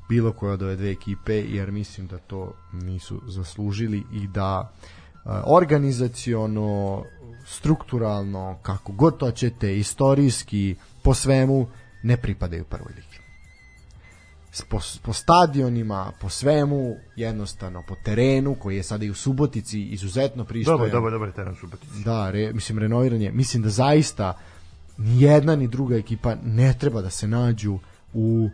bilo 0.08 0.32
koja 0.32 0.52
od 0.52 0.62
ove 0.62 0.76
dve 0.76 0.90
ekipe 0.90 1.34
jer 1.34 1.72
mislim 1.72 2.06
da 2.06 2.18
to 2.18 2.52
nisu 2.72 3.22
zaslužili 3.26 4.04
i 4.12 4.28
da 4.28 4.72
e, 4.72 5.28
organizaciono 5.46 7.02
strukturalno 7.46 8.58
kako 8.62 8.92
god 8.92 9.18
to 9.18 9.30
ćete 9.30 9.78
istorijski 9.78 10.76
po 11.02 11.14
svemu 11.14 11.66
ne 12.02 12.16
pripadaju 12.16 12.64
prvoj 12.64 12.92
ligi 12.96 13.24
po, 14.62 14.80
po 15.02 15.12
stadionima, 15.12 16.12
po 16.20 16.28
svemu, 16.28 16.96
jednostavno 17.16 17.82
po 17.88 17.94
terenu 18.04 18.54
koji 18.54 18.76
je 18.76 18.82
sada 18.82 19.04
i 19.04 19.10
u 19.10 19.14
Subotici 19.14 19.82
izuzetno 19.82 20.44
pristojan. 20.44 20.78
Dobar, 20.78 20.92
dobar, 20.92 21.12
dobar 21.12 21.32
teren 21.32 21.54
Subotici. 21.54 22.04
Da, 22.04 22.30
re, 22.30 22.52
mislim 22.52 22.78
renoviran 22.78 23.22
je. 23.22 23.32
Mislim 23.32 23.62
da 23.62 23.68
zaista 23.68 24.38
ni 24.98 25.22
jedna 25.22 25.56
ni 25.56 25.68
druga 25.68 25.96
ekipa 25.96 26.34
ne 26.44 26.74
treba 26.78 27.02
da 27.02 27.10
se 27.10 27.28
nađu 27.28 27.78
u 28.14 28.50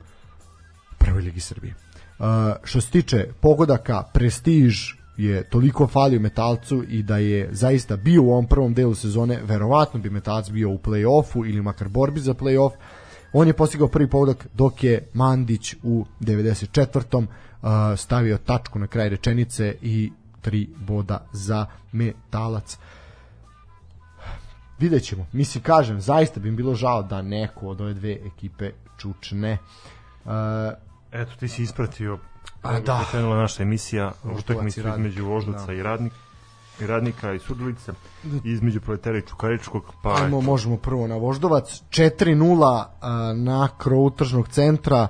prvoj 0.98 1.22
ligi 1.22 1.40
Srbije. 1.40 1.74
Uh, 2.18 2.26
što 2.64 2.80
se 2.80 2.90
tiče 2.90 3.28
pogodaka, 3.40 4.02
prestiž 4.14 4.76
je 5.16 5.42
toliko 5.42 5.86
falio 5.86 6.20
Metalcu 6.20 6.84
i 6.88 7.02
da 7.02 7.16
je 7.16 7.48
zaista 7.52 7.96
bio 7.96 8.22
u 8.22 8.30
ovom 8.30 8.46
prvom 8.46 8.74
delu 8.74 8.94
sezone, 8.94 9.40
verovatno 9.44 10.00
bi 10.00 10.10
Metalac 10.10 10.50
bio 10.50 10.70
u 10.70 10.78
play-offu 10.78 11.48
ili 11.48 11.62
makar 11.62 11.88
borbi 11.88 12.20
za 12.20 12.34
play-off. 12.34 12.70
On 13.32 13.46
je 13.46 13.52
postigao 13.52 13.88
prvi 13.88 14.10
pogodak 14.10 14.46
dok 14.54 14.84
je 14.84 15.08
Mandić 15.14 15.74
u 15.82 16.04
94. 16.20 17.16
Uh, 17.16 17.68
stavio 17.96 18.38
tačku 18.38 18.78
na 18.78 18.86
kraj 18.86 19.08
rečenice 19.08 19.74
i 19.82 20.12
tri 20.40 20.68
boda 20.86 21.26
za 21.32 21.66
Metalac 21.92 22.78
vidjet 24.80 25.02
ćemo. 25.02 25.26
Mislim, 25.32 25.62
kažem, 25.64 26.00
zaista 26.00 26.40
bi 26.40 26.50
mi 26.50 26.56
bilo 26.56 26.74
žao 26.74 27.02
da 27.02 27.22
neko 27.22 27.66
od 27.68 27.80
ove 27.80 27.94
dve 27.94 28.12
ekipe 28.12 28.70
čučne. 28.98 29.58
Uh, 30.24 30.30
Eto, 31.12 31.32
ti 31.40 31.48
si 31.48 31.62
ispratio 31.62 32.18
A, 32.62 32.68
kako 32.68 32.80
da. 32.80 33.04
krenula 33.10 33.36
naša 33.36 33.62
emisija 33.62 34.12
utakmicu 34.38 34.80
između 34.80 35.26
Voždovca 35.26 35.66
Da. 35.66 35.72
i 35.72 35.82
Radnik 35.82 36.12
i 36.80 36.86
Radnika 36.86 37.32
i 37.32 37.38
Surdulice 37.38 37.92
i 38.44 38.50
između 38.50 38.80
Proletera 38.80 39.18
i 39.18 39.22
Čukaričkog 39.22 39.94
pa 40.02 40.14
Ajmo, 40.22 40.40
možemo 40.40 40.76
prvo 40.76 41.06
na 41.06 41.16
Voždovac. 41.16 41.82
4-0 41.90 42.84
a, 43.00 43.32
na 43.36 43.68
krovu 43.78 44.10
tržnog 44.10 44.48
centra. 44.48 45.08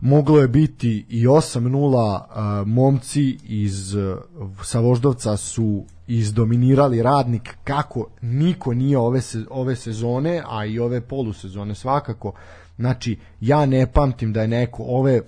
Moglo 0.00 0.40
je 0.40 0.48
biti 0.48 1.06
i 1.08 1.26
8-0. 1.26 2.20
a, 2.30 2.64
Momci 2.66 3.38
iz 3.42 3.96
a, 3.96 4.20
sa 4.62 4.80
Voždovca 4.80 5.36
su 5.36 5.84
izdominirali 6.08 7.02
radnik 7.02 7.56
kako 7.64 8.06
niko 8.22 8.74
nije 8.74 8.98
ove, 8.98 9.20
se, 9.20 9.44
ove 9.50 9.76
sezone, 9.76 10.42
a 10.48 10.64
i 10.64 10.78
ove 10.78 11.00
polusezone 11.00 11.74
svakako. 11.74 12.32
Znači, 12.76 13.18
ja 13.40 13.66
ne 13.66 13.86
pamtim 13.92 14.32
da 14.32 14.42
je 14.42 14.48
neko 14.48 14.84
ove 14.86 15.20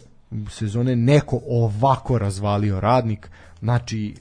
sezone 0.50 0.96
neko 0.96 1.40
ovako 1.48 2.18
razvalio 2.18 2.80
radnik. 2.80 3.30
Znači, 3.60 4.14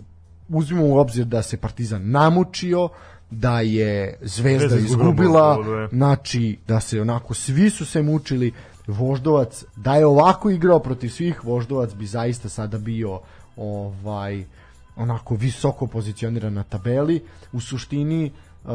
uzmimo 0.49 0.85
u 0.85 0.97
obzir 0.97 1.25
da 1.25 1.41
se 1.41 1.57
Partizan 1.57 2.11
namučio, 2.11 2.89
da 3.31 3.61
je 3.61 4.17
Zvezda 4.21 4.67
Zvezda 4.67 4.87
izgubila 4.87 5.55
bodove. 5.55 5.87
znači 5.91 6.57
da 6.67 6.79
se 6.79 7.01
onako 7.01 7.33
svi 7.33 7.69
su 7.69 7.85
se 7.85 8.01
mučili, 8.01 8.53
Voždovac 8.87 9.65
da 9.75 9.95
je 9.95 10.05
ovako 10.05 10.49
igrao 10.49 10.79
protiv 10.79 11.09
svih, 11.09 11.45
Voždovac 11.45 11.93
bi 11.93 12.05
zaista 12.05 12.49
sada 12.49 12.77
bio 12.77 13.19
ovaj 13.57 14.43
onako 14.99 15.35
visoko 15.35 15.87
pozicioniran 15.87 16.53
na 16.53 16.63
tabeli. 16.63 17.23
U 17.53 17.59
suštini 17.59 18.31
uh, 18.63 18.71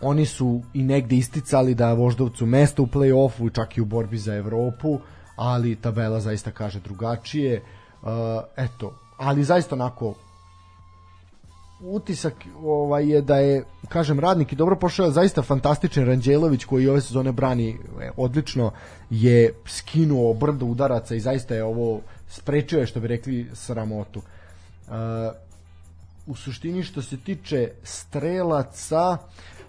oni 0.00 0.26
su 0.26 0.62
i 0.74 0.82
negde 0.82 1.16
isticali 1.16 1.74
da 1.74 1.92
Voždovcu 1.92 2.46
mesto 2.46 2.82
u 2.82 2.86
play-offu, 2.86 3.54
čak 3.54 3.76
i 3.76 3.80
u 3.80 3.84
borbi 3.84 4.18
za 4.18 4.34
Evropu, 4.34 4.98
ali 5.36 5.76
tabela 5.76 6.20
zaista 6.20 6.50
kaže 6.50 6.80
drugačije. 6.80 7.62
Uh, 8.02 8.08
eto, 8.56 8.94
ali 9.16 9.44
zaista 9.44 9.74
onako 9.74 10.14
utisak 11.82 12.34
ovaj 12.62 13.08
je 13.08 13.22
da 13.22 13.36
je 13.36 13.64
kažem 13.88 14.20
radnik 14.20 14.52
i 14.52 14.56
dobro 14.56 14.76
pošao 14.76 15.10
zaista 15.10 15.42
fantastičan 15.42 16.06
Ranđelović 16.06 16.64
koji 16.64 16.88
ove 16.88 17.00
sezone 17.00 17.32
brani 17.32 17.78
e, 18.00 18.10
odlično 18.16 18.70
je 19.10 19.54
skinuo 19.66 20.34
brdo 20.34 20.66
udaraca 20.66 21.14
i 21.14 21.20
zaista 21.20 21.54
je 21.54 21.64
ovo 21.64 22.00
sprečio 22.32 22.80
je 22.80 22.86
što 22.86 23.00
bi 23.00 23.08
rekli 23.08 23.50
sramotu 23.52 24.18
uh, 24.18 24.94
u 26.26 26.36
suštini 26.36 26.82
što 26.82 27.02
se 27.02 27.16
tiče 27.16 27.70
strelaca 27.82 29.18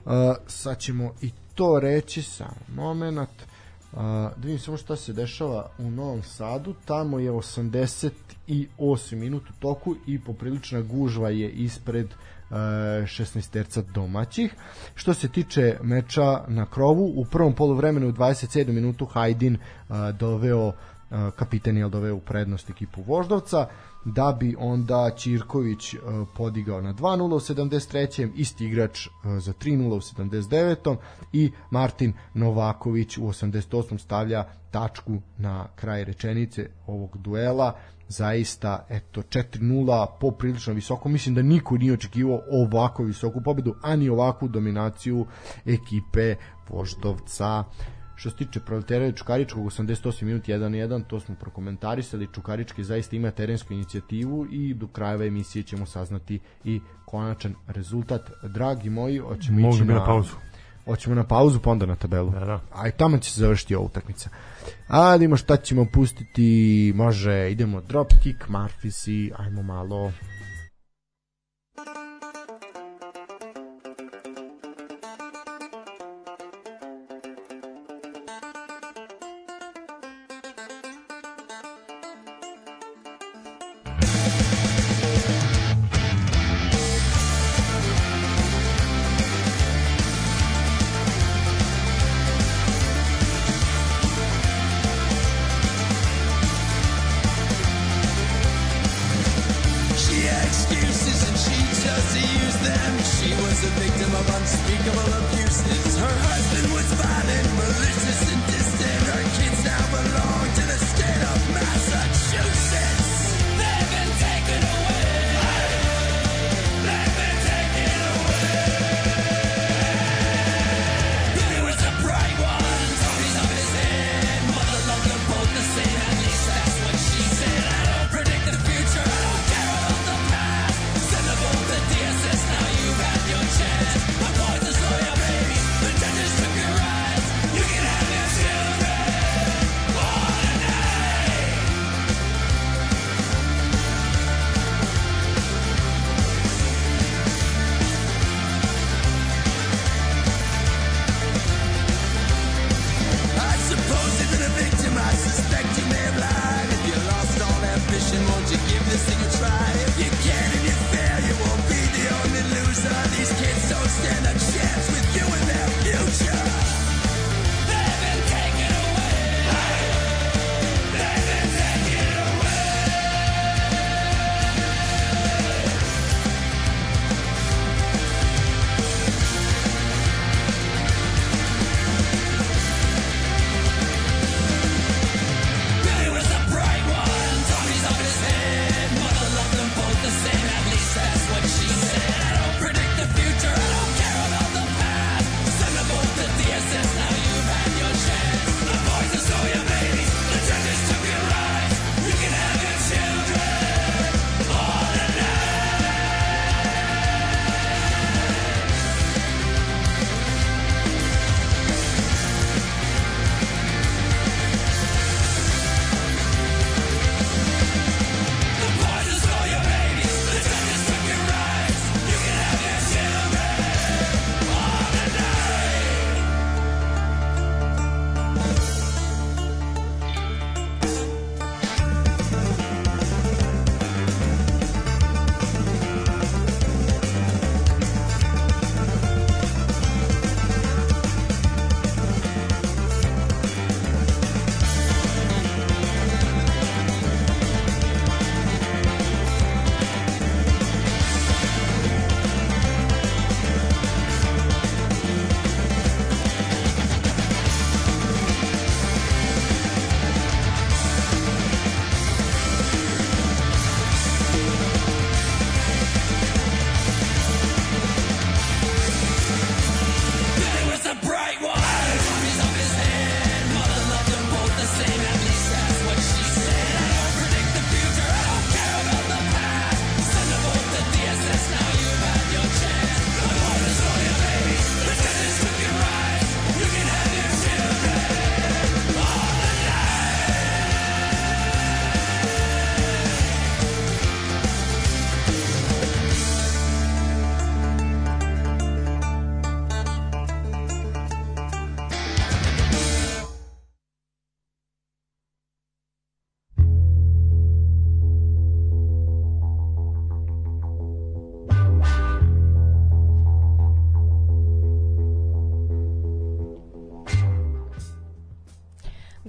uh, 0.05 0.11
sad 0.47 0.79
ćemo 0.79 1.13
i 1.21 1.31
to 1.55 1.79
reći 1.79 2.21
samo 2.21 2.55
moment 2.75 3.43
A, 3.95 4.29
da 4.37 4.47
vidim 4.47 4.59
samo 4.59 4.77
šta 4.77 4.95
se 4.95 5.13
dešava 5.13 5.69
u 5.77 5.91
Novom 5.91 6.23
Sadu. 6.23 6.73
Tamo 6.85 7.19
je 7.19 7.31
88 7.31 9.15
minut 9.15 9.49
u 9.49 9.53
toku 9.59 9.95
i 10.07 10.19
poprilična 10.19 10.81
gužva 10.81 11.29
je 11.29 11.49
ispred 11.49 12.05
e, 12.05 12.13
16 12.51 13.49
terca 13.49 13.81
domaćih. 13.93 14.55
Što 14.95 15.13
se 15.13 15.27
tiče 15.27 15.77
meča 15.81 16.43
na 16.47 16.65
krovu, 16.65 17.13
u 17.15 17.25
prvom 17.25 17.53
poluvremenu 17.53 18.07
u 18.07 18.11
27 18.11 18.71
minutu 18.71 19.05
Hajdin 19.05 19.57
a, 19.89 20.11
doveo 20.11 20.67
a, 20.67 20.73
kapiten 21.35 21.77
je 21.77 21.89
doveo 21.89 22.15
u 22.15 22.19
prednost 22.19 22.69
ekipu 22.69 23.01
Voždovca 23.01 23.67
da 24.05 24.37
bi 24.39 24.55
onda 24.59 25.11
Ćirković 25.17 25.95
podigao 26.35 26.81
na 26.81 26.93
2-0 26.93 27.21
u 27.21 27.39
73. 27.39 28.31
isti 28.35 28.65
igrač 28.65 29.07
za 29.23 29.53
3-0 29.53 29.87
u 29.87 30.01
79. 30.23 30.97
i 31.33 31.51
Martin 31.69 32.13
Novaković 32.33 33.17
u 33.17 33.21
88. 33.21 33.97
stavlja 33.97 34.45
tačku 34.71 35.21
na 35.37 35.67
kraj 35.75 36.03
rečenice 36.03 36.69
ovog 36.87 37.17
duela 37.17 37.73
zaista 38.07 38.85
eto 38.89 39.21
4-0 39.21 40.07
poprilično 40.19 40.73
visoko 40.73 41.09
mislim 41.09 41.35
da 41.35 41.41
niko 41.41 41.77
nije 41.77 41.93
očekivao 41.93 42.41
ovako 42.51 43.03
visoku 43.03 43.41
pobedu 43.41 43.75
ani 43.81 44.09
ovakvu 44.09 44.47
dominaciju 44.47 45.25
ekipe 45.65 46.35
Voždovca 46.69 47.63
Što 48.15 48.29
se 48.29 48.35
tiče 48.35 48.59
proletera 48.59 49.11
Čukaričkog 49.11 49.65
88 49.65 50.23
minut 50.23 50.43
1-1, 50.43 51.03
to 51.07 51.19
smo 51.19 51.35
prokomentarisali. 51.35 52.27
Čukarički 52.33 52.83
zaista 52.83 53.15
ima 53.15 53.31
terensku 53.31 53.73
inicijativu 53.73 54.47
i 54.51 54.73
do 54.73 54.87
krajeva 54.87 55.25
emisije 55.25 55.63
ćemo 55.63 55.85
saznati 55.85 56.39
i 56.63 56.81
konačan 57.05 57.55
rezultat. 57.67 58.31
Dragi 58.43 58.89
moji, 58.89 59.17
hoćemo 59.17 59.59
Mogu 59.59 59.75
ići 59.75 59.85
na, 59.85 59.93
na 59.93 60.05
pauzu. 60.05 60.35
Hoćemo 60.85 61.15
na 61.15 61.23
pauzu, 61.23 61.59
pa 61.59 61.71
onda 61.71 61.85
na 61.85 61.95
tabelu. 61.95 62.31
Da, 62.31 62.39
da. 62.39 62.59
A 62.73 62.87
i 62.87 62.91
tamo 62.91 63.17
će 63.17 63.31
se 63.31 63.41
završiti 63.41 63.75
ova 63.75 63.85
utakmica. 63.85 64.29
A 64.87 64.99
da 64.99 65.13
vidimo 65.13 65.37
šta 65.37 65.57
ćemo 65.57 65.85
pustiti. 65.93 66.93
Može, 66.95 67.51
idemo 67.51 67.81
Dropkick, 67.81 68.49
Marfisi, 68.49 69.31
ajmo 69.37 69.63
malo. 69.63 70.11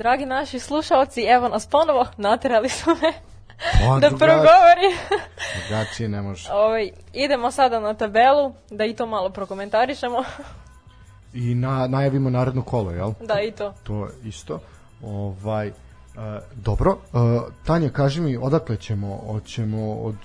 Dragi 0.04 0.26
naši 0.26 0.58
slušalci, 0.58 1.22
evo 1.22 1.48
nas 1.48 1.66
ponovo, 1.66 2.06
naterali 2.16 2.68
su 2.68 2.90
me 2.90 3.12
Pa, 3.56 3.98
da 4.02 4.08
progovorim. 4.08 4.92
Drugačije 5.68 6.08
ne 6.08 6.22
može. 6.22 6.52
Ovaj, 6.52 6.90
idemo 7.12 7.50
sada 7.50 7.80
na 7.80 7.94
tabelu, 7.94 8.54
da 8.70 8.84
i 8.84 8.94
to 8.94 9.06
malo 9.06 9.30
prokomentarišemo. 9.30 10.24
I 11.34 11.54
na, 11.54 11.86
najavimo 11.86 12.30
naredno 12.30 12.62
kolo, 12.62 12.90
jel? 12.90 13.12
da, 13.20 13.40
i 13.40 13.50
to. 13.50 13.74
To 13.82 14.08
isto. 14.24 14.60
Ovaj, 15.02 15.66
e, 15.68 15.72
dobro, 16.54 16.92
e, 16.92 17.16
Tanja, 17.66 17.88
kaži 17.88 18.20
mi, 18.20 18.36
odakle 18.36 18.76
ćemo? 18.76 19.20
Hoćemo 19.26 19.94
od 19.94 20.16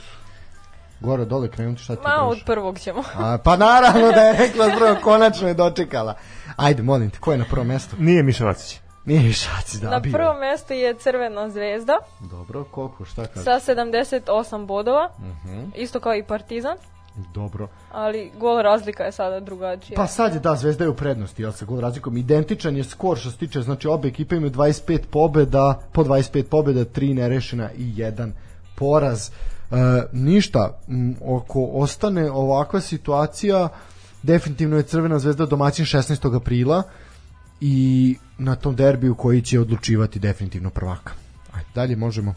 gore 1.00 1.26
dole 1.26 1.52
krenuti, 1.52 1.84
šta 1.84 1.96
ti 1.96 2.02
Ma, 2.04 2.24
od 2.24 2.38
prvog 2.46 2.80
ćemo. 2.80 3.04
A, 3.16 3.38
pa 3.44 3.58
naravno 3.58 4.12
da 4.12 4.22
je 4.22 4.38
rekla 4.38 4.70
prvo, 4.78 4.96
konačno 5.04 5.48
je 5.48 5.54
dočekala. 5.54 6.16
Ajde, 6.56 6.84
molim 6.84 7.10
te, 7.10 7.20
ko 7.20 7.32
je 7.32 7.38
na 7.38 7.46
prvom 7.50 7.68
mestu? 7.68 7.96
Nije 8.00 8.24
Miša 8.24 8.46
Vacić. 8.46 8.80
Nije 9.06 9.22
Višaci, 9.22 9.80
da, 9.80 9.90
na 9.90 10.00
bio. 10.00 10.12
prvom 10.12 10.40
mestu 10.40 10.74
je 10.74 10.96
Crvena 10.96 11.50
zvezda 11.50 11.94
Dobro, 12.22 12.64
koliko, 12.64 13.06
šta 13.06 13.28
kaže? 13.28 13.44
sa 13.44 13.60
78 13.62 14.66
bodova, 14.66 15.10
Mhm. 15.20 15.60
isto 15.76 16.00
kao 16.00 16.16
i 16.16 16.24
Partizan, 16.24 16.78
Dobro. 17.34 17.68
ali 17.92 18.32
gol 18.38 18.62
razlika 18.62 19.04
je 19.04 19.12
sada 19.12 19.40
drugačija. 19.40 19.96
Pa 19.96 20.08
sad 20.08 20.34
je, 20.34 20.40
da, 20.40 20.56
Zvezda 20.56 20.84
je 20.84 20.90
u 20.90 20.96
prednosti, 20.96 21.42
jel 21.42 21.52
sa 21.52 21.66
gol 21.66 21.80
razlikom. 21.80 22.18
Identičan 22.18 22.78
je 22.78 22.84
skor 22.84 23.18
što 23.18 23.32
se 23.32 23.38
tiče, 23.38 23.62
znači 23.62 23.88
obe 23.88 24.08
ekipe 24.08 24.36
imaju 24.36 24.52
25 24.52 25.00
pobeda, 25.02 25.80
po 25.92 26.04
25 26.04 26.44
pobeda, 26.44 26.80
3 26.82 27.14
nerešena 27.14 27.70
i 27.72 27.94
jedan 27.96 28.34
poraz. 28.76 29.30
E, 29.30 29.76
ništa, 30.12 30.80
m, 30.88 31.16
oko 31.24 31.64
ostane 31.66 32.32
ovakva 32.32 32.82
situacija, 32.82 33.70
definitivno 34.24 34.78
je 34.78 34.84
Crvena 34.84 35.20
zvezda 35.20 35.46
domaćin 35.46 35.86
16. 35.86 36.36
aprila 36.36 36.84
i 37.62 38.18
na 38.40 38.56
tom 38.56 38.76
derbiju 38.76 39.16
koji 39.16 39.42
će 39.42 39.60
odlučivati 39.60 40.20
definitivno 40.20 40.70
prvaka. 40.70 41.12
Ajde, 41.54 41.68
dalje 41.76 41.96
možemo. 41.96 42.34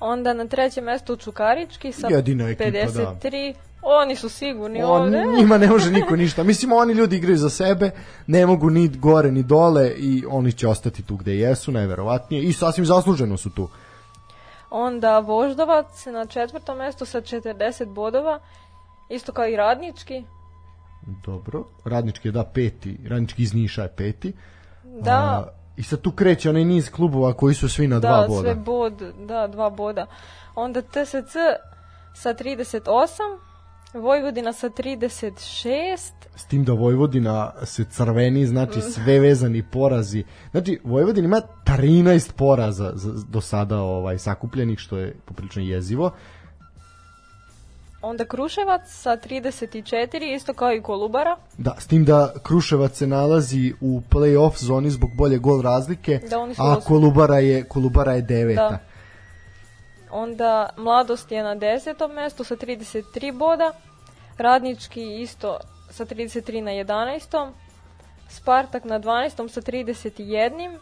Onda 0.00 0.32
na 0.34 0.46
trećem 0.46 0.84
mestu 0.84 1.16
Čukarički 1.16 1.92
sa 1.92 2.06
Jedina 2.10 2.48
ekipa, 2.48 2.70
da. 2.70 3.18
53. 3.22 3.54
Oni 3.82 4.16
su 4.16 4.28
sigurni 4.28 4.82
On, 4.82 5.02
ovde. 5.02 5.24
njima 5.38 5.58
ne 5.58 5.66
može 5.66 5.90
niko 5.90 6.16
ništa. 6.16 6.42
Mislim, 6.42 6.72
oni 6.72 6.92
ljudi 6.92 7.16
igraju 7.16 7.36
za 7.36 7.50
sebe, 7.50 7.90
ne 8.26 8.46
mogu 8.46 8.70
ni 8.70 8.88
gore 8.88 9.32
ni 9.32 9.42
dole 9.42 9.90
i 9.90 10.24
oni 10.28 10.52
će 10.52 10.68
ostati 10.68 11.02
tu 11.02 11.16
gde 11.16 11.34
jesu, 11.34 11.72
najverovatnije. 11.72 12.42
I 12.42 12.52
sasvim 12.52 12.86
zasluženo 12.86 13.36
su 13.36 13.50
tu. 13.50 13.68
Onda 14.70 15.18
Voždovac 15.18 16.06
na 16.06 16.26
četvrtom 16.26 16.78
mestu 16.78 17.04
sa 17.04 17.20
40 17.20 17.86
bodova, 17.86 18.40
isto 19.08 19.32
kao 19.32 19.46
i 19.46 19.56
Radnički. 19.56 20.24
Dobro. 21.24 21.64
Radnički 21.84 22.28
je 22.28 22.32
da 22.32 22.44
peti, 22.44 22.98
radnički 23.08 23.42
iz 23.42 23.54
Niša 23.54 23.82
je 23.82 23.92
peti. 23.96 24.32
Da, 25.00 25.12
A, 25.12 25.48
I 25.76 25.82
sad 25.82 26.00
tu 26.00 26.12
kreće 26.12 26.50
onaj 26.50 26.64
niz 26.64 26.90
klubova 26.90 27.32
koji 27.32 27.54
su 27.54 27.68
svi 27.68 27.86
na 27.88 27.98
dva 28.00 28.20
da, 28.20 28.26
boda. 28.28 28.40
sve 28.40 28.54
bod, 28.54 28.92
da, 29.18 29.46
dva 29.46 29.70
boda. 29.70 30.06
Onda 30.54 30.82
TSC 30.82 31.34
sa 32.14 32.34
38, 32.34 33.38
Vojvodina 33.94 34.52
sa 34.52 34.68
36, 34.68 36.12
S 36.36 36.44
tim 36.44 36.64
da 36.64 36.72
Vojvodina 36.72 37.52
se 37.64 37.84
crveni, 37.84 38.46
znači 38.46 38.80
sve 38.94 39.20
vezani 39.20 39.62
porazi. 39.62 40.24
Znači, 40.50 40.80
Vojvodina 40.84 41.26
ima 41.26 41.40
13 41.66 42.32
poraza 42.32 42.92
za- 42.94 43.24
do 43.28 43.40
sada 43.40 43.78
ovaj, 43.78 44.18
sakupljenih, 44.18 44.78
što 44.78 44.98
je 44.98 45.16
poprilično 45.24 45.62
jezivo. 45.62 46.10
Onda 48.02 48.24
Kruševac 48.24 48.82
sa 48.86 49.16
34, 49.16 50.34
isto 50.34 50.54
kao 50.54 50.72
i 50.72 50.82
Kolubara. 50.82 51.36
Da, 51.58 51.74
s 51.78 51.86
tim 51.86 52.04
da 52.04 52.32
Kruševac 52.42 52.96
se 52.96 53.06
nalazi 53.06 53.74
u 53.80 54.00
play-off 54.10 54.56
zoni 54.56 54.90
zbog 54.90 55.10
bolje 55.14 55.38
gol 55.38 55.62
razlike, 55.62 56.20
Da, 56.30 56.38
oni 56.38 56.54
su 56.54 56.62
a 56.62 56.72
osmi. 56.72 56.82
Kolubara 56.88 57.38
je, 57.38 57.64
Kolubara 57.64 58.12
je 58.12 58.22
deveta. 58.22 58.68
Da. 58.68 58.78
Onda 60.10 60.68
Mladost 60.76 61.32
je 61.32 61.42
na 61.42 61.56
10. 61.56 62.14
mestu 62.14 62.44
sa 62.44 62.56
33 62.56 63.38
boda, 63.38 63.72
Radnički 64.38 65.20
isto 65.22 65.58
sa 65.90 66.04
33 66.04 66.60
na 66.60 66.70
11. 66.70 67.52
Spartak 68.28 68.84
na 68.84 69.00
12. 69.00 69.48
sa 69.48 69.60
31. 69.60 70.78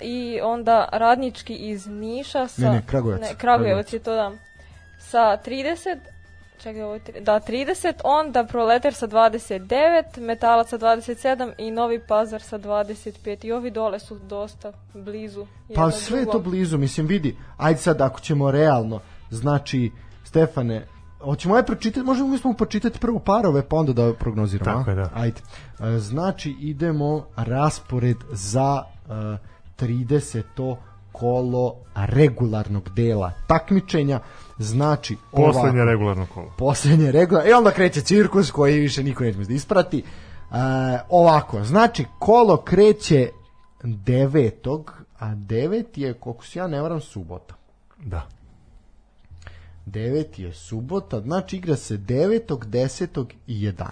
I 0.00 0.40
onda 0.42 0.88
Radnički 0.92 1.54
iz 1.54 1.86
Niša 1.86 2.48
sa... 2.48 2.62
Ne, 2.62 2.70
ne, 2.70 2.82
Kragujevac. 2.86 3.20
Ne, 3.20 3.26
Kragujevac 3.26 3.38
Kragujevac. 3.38 3.92
je 3.92 3.98
to 3.98 4.14
da. 4.14 4.32
Sa 5.00 5.38
30, 5.46 5.98
čekaj, 6.62 6.82
ovo 6.82 6.94
je 6.94 7.00
tri- 7.00 7.20
da, 7.20 7.40
30, 7.40 8.00
onda 8.04 8.44
Proletar 8.44 8.94
sa 8.94 9.06
29, 9.06 10.20
Metalac 10.20 10.68
sa 10.68 10.78
27 10.78 11.52
i 11.58 11.70
Novi 11.70 12.00
Pazar 12.08 12.42
sa 12.42 12.58
25. 12.58 13.44
I 13.46 13.52
ovi 13.52 13.70
dole 13.70 13.98
su 13.98 14.18
dosta 14.18 14.72
blizu. 14.94 15.46
Pa 15.74 15.90
sve 15.90 16.20
je 16.20 16.26
to 16.26 16.38
blizu, 16.38 16.78
mislim, 16.78 17.06
vidi. 17.06 17.36
Ajde 17.56 17.80
sad, 17.80 18.00
ako 18.00 18.20
ćemo 18.20 18.50
realno, 18.50 19.00
znači, 19.30 19.90
Stefane, 20.24 20.86
hoćemo 21.20 21.54
aj 21.54 21.62
pročitati, 21.62 22.06
možemo 22.06 22.28
mi 22.28 22.38
smo 22.38 22.52
pročitati 22.52 22.98
prvo 22.98 23.18
parove, 23.18 23.68
pa 23.68 23.76
onda 23.76 23.92
da 23.92 24.14
prognoziramo. 24.14 24.78
Tako 24.78 24.90
je, 24.90 24.96
da. 24.96 25.10
Ajde. 25.14 25.40
E, 25.80 25.98
Znači, 25.98 26.56
idemo 26.60 27.26
raspored 27.36 28.16
za 28.32 28.82
e, 29.08 29.12
30. 29.84 30.76
kolo 31.12 31.76
regularnog 31.94 32.90
dela 32.94 33.32
takmičenja. 33.46 34.20
Znači, 34.62 35.16
Poslednje 35.30 35.80
ovako. 35.80 35.90
regularno 35.90 36.26
kolo. 36.34 36.52
poslednje 36.58 37.12
regular 37.12 37.46
i 37.48 37.52
onda 37.52 37.70
kreće 37.70 38.00
cirkus 38.00 38.50
koji 38.50 38.80
više 38.80 39.02
niko 39.02 39.24
neće 39.24 39.38
da 39.38 39.54
isprati. 39.54 39.98
E, 39.98 40.04
ovako, 41.08 41.64
znači 41.64 42.04
kolo 42.18 42.56
kreće 42.56 43.28
devetog, 43.82 45.02
a 45.18 45.34
devet 45.34 45.98
je, 45.98 46.14
koliko 46.14 46.46
se 46.46 46.58
ja 46.58 46.66
ne 46.66 46.80
varam, 46.82 47.00
subota. 47.00 47.54
Da. 48.04 48.28
9 49.86 50.40
je 50.40 50.52
subota, 50.52 51.20
znači 51.20 51.56
igra 51.56 51.76
se 51.76 51.98
9. 51.98 52.40
10. 52.66 53.24
i 53.46 53.66
11. 53.66 53.84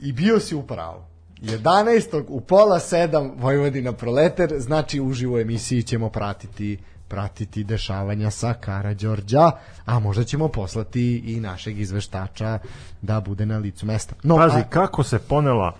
I 0.00 0.12
bio 0.12 0.40
si 0.40 0.54
upravo. 0.54 1.06
11. 1.40 2.24
u 2.28 2.40
pola 2.40 2.78
7 2.78 3.32
Vojvodina 3.36 3.92
Proleter, 3.92 4.54
znači 4.58 5.00
uživo 5.00 5.40
emisiji 5.40 5.82
ćemo 5.82 6.10
pratiti 6.10 6.78
pratiti 7.08 7.64
dešavanja 7.64 8.30
sa 8.30 8.54
Karađorđa, 8.54 9.50
a 9.86 9.98
možda 9.98 10.24
ćemo 10.24 10.48
poslati 10.48 11.16
i 11.16 11.40
našeg 11.40 11.80
izveštača 11.80 12.58
da 13.02 13.20
bude 13.20 13.46
na 13.46 13.58
licu 13.58 13.86
mesta. 13.86 14.14
No, 14.22 14.36
Pazi, 14.36 14.58
a- 14.58 14.64
kako 14.64 15.02
se 15.02 15.18
ponela 15.18 15.74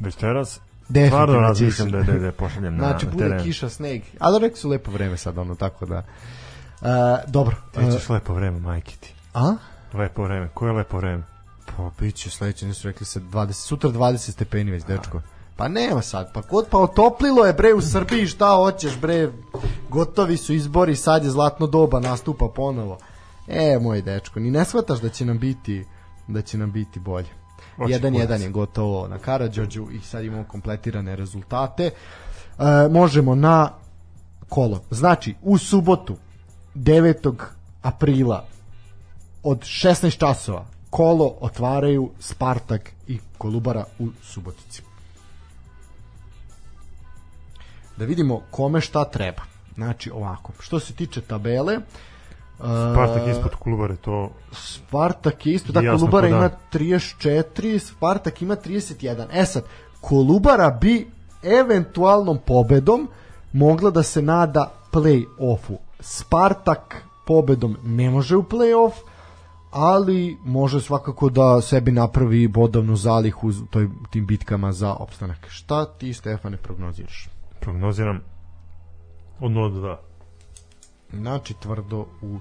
večeras, 0.00 0.60
stvarno 1.06 1.34
razmišljam 1.34 1.90
da, 1.90 2.02
da, 2.02 2.12
da 2.12 2.26
je 2.26 2.32
pošaljem 2.32 2.76
na, 2.76 2.88
znači 2.88 3.06
na 3.06 3.12
bude 3.12 3.24
teren. 3.24 3.42
kiša, 3.42 3.68
sneg, 3.68 4.02
ali 4.18 4.38
rekli 4.40 4.58
su 4.58 4.68
lepo 4.68 4.90
vreme 4.90 5.16
sad 5.16 5.38
ono, 5.38 5.54
tako 5.54 5.86
da... 5.86 6.02
Uh, 6.80 6.86
dobro. 7.26 7.56
Ti 7.72 7.80
Uh, 7.80 7.92
ćeš 7.94 8.08
lepo 8.08 8.34
vreme, 8.34 8.60
majke 8.60 8.96
ti. 9.00 9.14
a? 9.34 9.54
Lepo 9.94 10.22
vreme. 10.24 10.48
Koje 10.54 10.68
je 10.70 10.74
lepo 10.74 10.96
vreme? 10.96 11.22
Pa 11.76 11.90
bit 12.00 12.14
će 12.14 12.30
sledeće, 12.30 12.66
nisu 12.66 12.88
rekli 12.88 13.06
se 13.06 13.20
20, 13.20 13.52
sutra 13.52 13.90
20 13.90 14.16
stepeni 14.30 14.70
već, 14.70 14.84
dečko. 14.84 15.20
Pa 15.56 15.68
nema 15.68 16.02
sad, 16.02 16.32
pa 16.32 16.42
kod 16.42 16.66
pa 16.70 16.78
otoplilo 16.78 17.46
je 17.46 17.52
bre 17.52 17.74
u 17.74 17.80
Srbiji, 17.80 18.26
šta 18.26 18.48
hoćeš 18.56 18.98
bre, 19.00 19.32
gotovi 19.88 20.36
su 20.36 20.54
izbori, 20.54 20.96
sad 20.96 21.24
je 21.24 21.30
zlatno 21.30 21.66
doba, 21.66 22.00
nastupa 22.00 22.48
ponovo. 22.48 22.98
E, 23.48 23.78
moj 23.80 24.02
dečko, 24.02 24.40
ni 24.40 24.50
ne 24.50 24.64
shvataš 24.64 25.00
da 25.00 25.08
će 25.08 25.24
nam 25.24 25.38
biti, 25.38 25.84
da 26.28 26.42
će 26.42 26.58
nam 26.58 26.72
biti 26.72 27.00
bolje. 27.00 27.28
Hoće 27.76 27.92
jedan 27.92 28.12
kurac. 28.12 28.22
jedan 28.22 28.42
je 28.42 28.48
gotovo 28.48 29.08
na 29.08 29.18
Karadžođu 29.18 29.86
i 29.92 30.00
sad 30.00 30.24
imamo 30.24 30.44
kompletirane 30.44 31.16
rezultate. 31.16 31.84
E, 31.84 31.92
možemo 32.90 33.34
na 33.34 33.70
kolo. 34.48 34.80
Znači, 34.90 35.34
u 35.42 35.58
subotu 35.58 36.16
9. 36.74 37.34
aprila 37.82 38.44
od 39.42 39.60
16 39.60 40.18
časova 40.18 40.66
kolo 40.90 41.36
otvaraju 41.40 42.10
Spartak 42.18 42.92
i 43.08 43.18
Kolubara 43.38 43.84
u 43.98 44.08
Subotici. 44.22 44.82
Da 47.96 48.04
vidimo 48.04 48.40
kome 48.50 48.80
šta 48.80 49.04
treba. 49.04 49.42
Znači 49.74 50.10
ovako, 50.10 50.52
što 50.60 50.80
se 50.80 50.92
tiče 50.92 51.20
tabele, 51.20 51.78
Spartak 52.58 53.28
e, 53.28 53.30
ispod 53.30 53.54
Kolubare, 53.54 53.96
to 53.96 54.30
Spartak 54.52 55.46
je 55.46 55.52
isto, 55.52 55.72
da 55.72 55.80
Kolubara 55.80 56.28
ko 56.28 56.32
dan. 56.32 56.38
ima 56.38 56.50
34, 56.72 57.78
Spartak 57.78 58.42
ima 58.42 58.56
31. 58.56 59.26
E 59.32 59.44
sad, 59.44 59.64
Kolubara 60.00 60.70
bi 60.70 61.10
eventualnom 61.42 62.38
pobedom 62.46 63.08
mogla 63.52 63.90
da 63.90 64.02
se 64.02 64.22
nada 64.22 64.72
play-offu. 64.92 65.76
Spartak 66.00 67.04
pobedom 67.26 67.76
ne 67.84 68.10
može 68.10 68.36
u 68.36 68.42
play-off, 68.42 68.92
ali 69.70 70.36
može 70.44 70.80
svakako 70.80 71.28
da 71.28 71.60
sebi 71.60 71.92
napravi 71.92 72.48
bodovnu 72.48 72.96
zalihu 72.96 73.48
u 73.48 73.52
toj, 73.70 73.88
tim 74.10 74.26
bitkama 74.26 74.72
za 74.72 74.92
opstanak. 74.92 75.46
Šta 75.48 75.84
ti, 75.84 76.12
Stefane, 76.12 76.56
prognoziraš? 76.56 77.28
Prognoziram 77.66 78.20
od 79.40 79.50
0 79.50 79.72
do 79.72 79.80
2. 79.80 79.96
Znači, 81.12 81.54
tvrdo 81.62 82.06
u, 82.22 82.38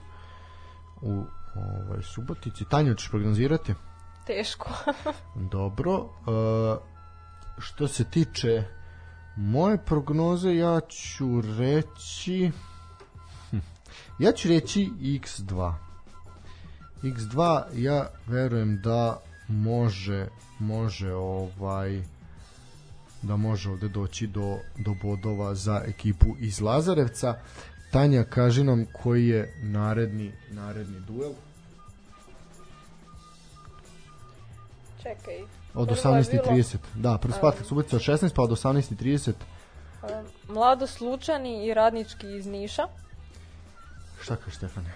u 1.01 1.23
ovaj, 1.55 2.01
Subotici. 2.03 2.65
Tanja, 2.69 2.95
ćeš 2.95 3.09
prognozirati? 3.09 3.73
Teško. 4.27 4.69
Dobro. 5.55 5.93
Uh, 5.93 6.09
što 7.57 7.87
se 7.87 8.03
tiče 8.03 8.63
Moje 9.35 9.77
prognoze 9.77 10.55
ja 10.55 10.79
ću 10.79 11.41
reći 11.41 12.51
Hm. 13.49 13.57
ja 14.19 14.31
ću 14.31 14.49
reći 14.49 14.91
x2 14.99 15.73
x2 17.03 17.63
ja 17.73 18.07
verujem 18.27 18.81
da 18.81 19.19
može 19.47 20.27
može 20.59 21.13
ovaj 21.13 22.14
da 23.27 23.35
može 23.35 23.69
ovde 23.69 23.87
doći 23.87 24.27
do, 24.27 24.57
do 24.77 24.95
bodova 25.03 25.55
za 25.55 25.81
ekipu 25.85 26.35
iz 26.39 26.61
Lazarevca 26.61 27.35
Tanja 27.91 28.23
kaži 28.23 28.63
nam 28.63 28.85
koji 29.03 29.27
je 29.27 29.53
naredni 29.61 30.31
naredni 30.51 30.99
duel 30.99 31.31
Čekaj. 35.03 35.41
od 35.73 35.87
Prvo 35.87 36.17
je 36.17 36.23
18.30 36.23 36.77
da, 36.95 37.17
prvo 37.17 37.33
Spartak 37.37 37.65
Subotica 37.65 37.95
od 37.95 38.01
16 38.01 38.33
pa 38.35 38.41
od 38.41 38.49
18.30 38.49 39.33
bilo, 40.01 40.19
um, 40.19 40.55
Mlado 40.55 40.87
Slučani 40.87 41.65
i 41.65 41.73
Radnički 41.73 42.35
iz 42.37 42.45
Niša. 42.45 42.87
Šta 44.21 44.35
kaže 44.35 44.55
Stefane? 44.55 44.91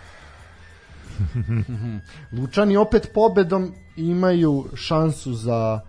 Lučani 2.38 2.78
opet 2.78 3.10
pobedom 3.14 3.74
imaju 3.96 4.66
šansu 4.76 5.34
za 5.34 5.82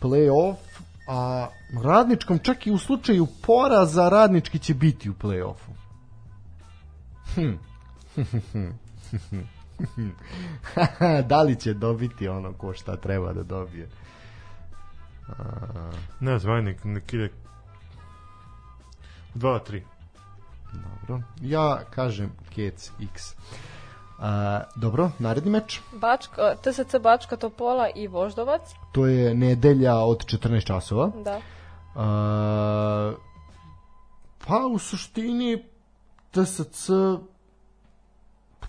play-off, 0.00 0.56
a 1.06 1.48
radničkom 1.82 2.38
čak 2.38 2.66
i 2.66 2.70
u 2.70 2.78
slučaju 2.78 3.26
poraza 3.42 4.08
radnički 4.08 4.58
će 4.58 4.74
biti 4.74 5.10
u 5.10 5.14
play-offu. 5.14 5.70
Hm. 7.34 7.54
da 11.30 11.42
li 11.42 11.56
će 11.56 11.74
dobiti 11.74 12.28
ono 12.28 12.52
ko 12.52 12.72
šta 12.72 12.96
treba 12.96 13.32
da 13.32 13.42
dobije? 13.42 13.88
Ne 16.20 16.38
znam, 16.38 16.64
nek, 16.64 16.84
nek 16.84 17.12
ide 17.12 17.30
2-3. 19.34 19.82
Dobro. 21.08 21.22
Ja 21.40 21.80
kažem 21.90 22.30
Kec 22.54 22.90
X. 23.00 23.34
A, 24.24 24.60
dobro, 24.76 25.10
naredni 25.18 25.50
meč. 25.50 25.80
Bačka, 26.00 26.54
TSC 26.62 26.96
Bačka 27.02 27.36
Topola 27.36 27.88
i 27.94 28.06
Voždovac. 28.08 28.72
To 28.92 29.06
je 29.06 29.34
nedelja 29.34 29.96
od 29.96 30.24
14 30.24 30.64
časova. 30.64 31.10
Da. 31.24 31.40
A, 31.94 33.12
pa 34.46 34.66
u 34.72 34.78
suštini 34.78 35.64
TSC 36.30 36.90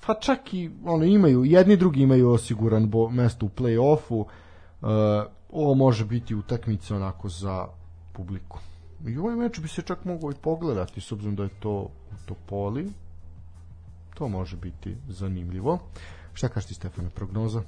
pa 0.07 0.14
čak 0.14 0.53
i 0.53 0.72
ono 0.86 1.06
imaju 1.06 1.45
jedni 1.45 1.77
drugi 1.77 2.02
imaju 2.02 2.30
osiguran 2.30 2.90
bo, 2.90 3.10
mesto 3.10 3.45
u 3.45 3.49
play-offu. 3.49 4.26
Ovo 5.49 5.73
može 5.73 6.06
biti 6.06 6.36
utakmica 6.36 6.95
onako 6.95 7.30
za 7.30 7.68
publiku. 8.14 8.60
I 9.07 9.18
ovaj 9.18 9.36
meč 9.36 9.60
bi 9.60 9.68
se 9.68 9.82
čak 9.82 10.06
mogao 10.06 10.32
i 10.32 10.41
pogledati 10.41 11.02
s 11.02 11.11
obzirom 11.11 11.36
da 11.36 11.44
je 11.44 11.60
to 11.60 11.72
u 11.72 11.90
Topoli. 12.26 12.91
To 14.16 14.28
može 14.28 14.58
biti 14.58 14.98
zanimljivo. 15.08 15.80
Šta 16.34 16.50
kažeš 16.50 16.68
ti 16.68 16.74
Stefane, 16.74 17.10
prognoza? 17.10 17.62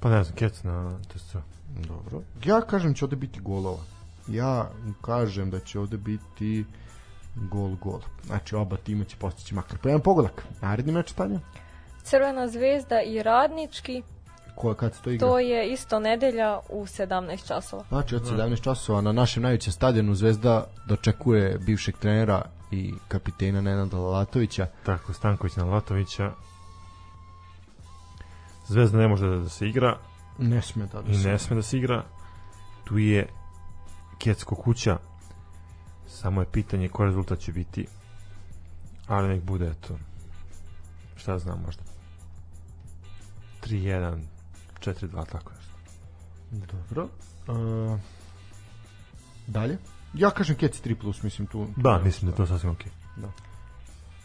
Pa 0.00 0.10
ne 0.10 0.24
znam, 0.24 0.36
kec 0.36 0.62
na 0.62 0.98
TSC. 1.08 1.36
Dobro. 1.88 2.22
Ja 2.44 2.60
kažem 2.60 2.90
da 2.90 2.96
će 2.96 3.04
ovde 3.04 3.16
biti 3.16 3.40
golova. 3.40 3.82
Ja 4.28 4.70
kažem 5.00 5.50
da 5.50 5.60
će 5.60 5.78
ovde 5.78 5.96
biti 5.96 6.64
gol 7.34 7.76
gol. 7.76 8.00
Znači 8.24 8.54
oba 8.54 8.76
tima 8.76 9.04
će 9.04 9.16
postići 9.16 9.54
makar 9.54 9.78
po 9.78 9.88
jedan 9.88 10.02
pogodak. 10.02 10.46
Naredni 10.60 10.92
meč 10.92 11.12
Tanja? 11.12 11.40
Crvena 12.02 12.48
zvezda 12.48 13.02
i 13.02 13.22
Radnički. 13.22 14.02
Ko, 14.54 14.74
kad 14.74 14.94
se 14.94 15.02
to 15.02 15.10
igra? 15.10 15.28
To 15.28 15.38
je 15.38 15.72
isto 15.72 16.00
nedelja 16.00 16.58
u 16.68 16.82
17 16.82 17.46
časova. 17.46 17.84
Znači 17.88 18.16
od 18.16 18.22
17 18.22 18.62
časova 18.62 19.00
na 19.00 19.12
našem 19.12 19.42
najvećem 19.42 19.72
stadionu 19.72 20.14
Zvezda 20.14 20.64
dočekuje 20.88 21.58
bivšeg 21.58 21.96
trenera 21.96 22.42
i 22.70 22.94
kapitena 23.08 23.60
Nenada 23.60 23.96
Lalatovića. 23.96 24.66
Tako, 24.86 25.12
Stanković 25.12 25.56
na 25.56 25.64
Latovića. 25.64 26.32
Zvezda 28.68 28.98
ne 28.98 29.08
može 29.08 29.28
da, 29.28 29.36
da 29.36 29.48
se 29.48 29.68
igra 29.68 29.98
Ne 30.38 30.62
sme 30.62 30.86
da 30.86 31.02
i 31.08 31.14
se... 31.14 31.28
ne 31.28 31.38
sme 31.38 31.56
da 31.56 31.62
se 31.62 31.78
igra. 31.78 32.04
Tu 32.84 32.98
je 32.98 33.28
Kecko 34.18 34.54
kuća. 34.54 34.98
Samo 36.06 36.40
je 36.40 36.46
pitanje 36.52 36.88
koji 36.88 37.06
rezultat 37.06 37.38
će 37.38 37.52
biti. 37.52 37.86
Ali 39.06 39.28
nek 39.28 39.42
bude, 39.42 39.66
eto, 39.66 39.98
šta 41.16 41.38
znam, 41.38 41.62
možda 41.66 41.82
3-1, 43.62 44.20
4-2, 44.82 45.26
tako 45.32 45.52
nešto. 45.56 45.72
Dobro. 46.50 47.08
Uh, 47.48 47.98
dalje? 49.46 49.78
Ja 50.14 50.30
kažem 50.30 50.56
Keci 50.56 50.82
3+, 50.82 50.94
plus, 51.00 51.22
mislim 51.22 51.46
tu... 51.46 51.66
Da, 51.76 51.98
mislim 51.98 52.30
da 52.30 52.34
je 52.34 52.36
to 52.36 52.46
sasvim 52.46 52.72
okej. 52.72 52.92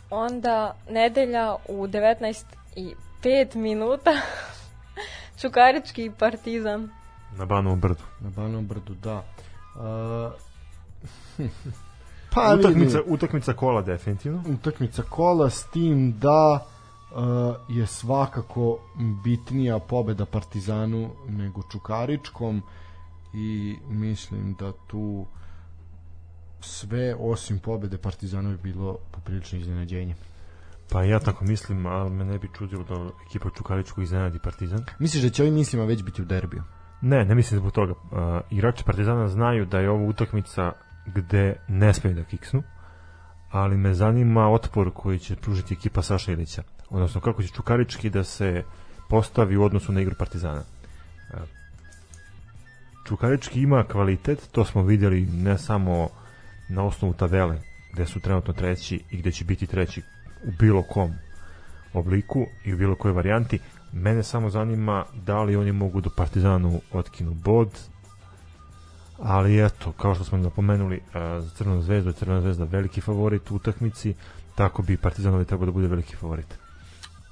Onda 0.10 0.76
nedelja 0.90 1.56
u 1.70 1.88
19 1.88 2.44
i 2.76 2.94
5 3.24 3.56
minuta. 3.56 4.12
Čukarički 5.42 6.06
i 6.06 6.12
Partizan. 6.12 6.90
Na 7.38 7.46
Banovom 7.46 7.80
brdu. 7.80 8.04
Na 8.20 8.30
Banovom 8.30 8.68
brdu, 8.68 8.94
da. 8.94 9.24
Uh, 9.76 10.32
pa 12.34 12.56
utakmica, 12.60 12.98
vidi, 12.98 13.12
utakmica 13.14 13.54
kola 13.54 13.82
definitivno. 13.82 14.44
utakmica 14.48 15.04
kola 15.10 15.50
s 15.50 15.72
tim 15.72 16.20
da 16.20 16.66
je 17.70 17.86
svakako 17.86 18.80
bitnija 19.24 19.80
pobeda 19.80 20.26
Partizanu 20.26 21.10
nego 21.28 21.62
Čukaričkom 21.72 22.62
i 23.34 23.76
mislim 23.90 24.56
da 24.60 24.72
tu 24.88 25.26
sve 26.60 27.16
osim 27.20 27.60
pobede 27.60 27.98
Partizanu 27.98 28.52
je 28.52 28.58
bilo 28.58 28.98
poprilično 29.12 29.60
iznenađenje. 29.60 30.16
Pa 30.90 31.04
ja 31.04 31.20
tako 31.20 31.46
mislim, 31.46 31.86
ali 31.86 32.10
me 32.10 32.26
ne 32.26 32.40
bi 32.40 32.50
čudilo 32.58 32.84
da 32.84 33.10
ekipa 33.28 33.50
Čukaričkog 33.50 34.04
iznenadi 34.04 34.40
Partizan. 34.40 34.86
Misliš 35.00 35.24
da 35.24 35.30
će 35.30 35.44
ovim 35.44 35.54
mislima 35.54 35.86
već 35.86 36.04
biti 36.04 36.22
u 36.22 36.26
derbiju? 36.26 36.64
Ne, 37.02 37.26
ne 37.26 37.36
mislim 37.36 37.60
zbog 37.60 37.72
toga. 37.72 37.92
Uh, 37.92 37.98
igrači 38.50 38.84
Partizana 38.84 39.28
znaju 39.28 39.66
da 39.66 39.80
je 39.80 39.90
ovo 39.90 40.06
utakmica 40.06 40.72
gde 41.06 41.56
ne 41.68 41.94
smeju 41.94 42.16
da 42.16 42.24
kiksnu, 42.24 42.64
ali 43.52 43.78
me 43.78 43.94
zanima 43.94 44.50
otpor 44.50 44.92
koji 44.94 45.20
će 45.20 45.36
pružiti 45.36 45.74
ekipa 45.74 46.02
Saša 46.02 46.32
Ilića. 46.32 46.64
Odnosno, 46.90 47.22
kako 47.22 47.44
će 47.44 47.54
Čukarički 47.54 48.10
da 48.10 48.24
se 48.24 48.64
postavi 49.10 49.58
u 49.58 49.64
odnosu 49.64 49.92
na 49.92 50.02
igru 50.02 50.16
Partizana. 50.16 50.64
Uh, 51.34 51.40
Čukarički 53.08 53.62
ima 53.62 53.84
kvalitet, 53.84 54.48
to 54.52 54.66
smo 54.66 54.84
vidjeli 54.84 55.26
ne 55.26 55.58
samo 55.58 56.10
na 56.70 56.84
osnovu 56.84 57.14
tabele, 57.14 57.62
gde 57.94 58.06
su 58.06 58.20
trenutno 58.20 58.54
treći 58.54 59.04
i 59.12 59.18
gde 59.18 59.32
će 59.32 59.46
biti 59.46 59.68
treći 59.68 60.02
u 60.44 60.52
bilo 60.60 60.84
kom 60.84 61.14
obliku 61.94 62.46
i 62.66 62.74
u 62.74 62.78
bilo 62.78 62.96
kojoj 62.96 63.14
varijanti. 63.14 63.60
Mene 63.94 64.24
samo 64.24 64.50
zanima 64.50 65.06
da 65.26 65.44
li 65.44 65.56
oni 65.56 65.72
mogu 65.72 66.02
do 66.02 66.10
Partizanu 66.18 66.82
otkinu 66.94 67.34
bod, 67.34 67.80
ali 69.20 69.66
eto, 69.66 69.92
kao 69.92 70.16
što 70.16 70.24
smo 70.24 70.38
napomenuli, 70.38 71.02
a, 71.14 71.42
za 71.42 71.50
Crvenu 71.50 71.82
zvezdu 71.82 72.10
je 72.10 72.14
Crvena 72.14 72.42
zvezda 72.42 72.64
veliki 72.64 73.02
favorit 73.02 73.52
u 73.52 73.56
utakmici, 73.56 74.14
tako 74.56 74.82
bi 74.82 74.98
Partizanovi 74.98 75.46
trebao 75.46 75.66
da 75.66 75.72
bude 75.72 75.88
veliki 75.88 76.16
favorit. 76.16 76.67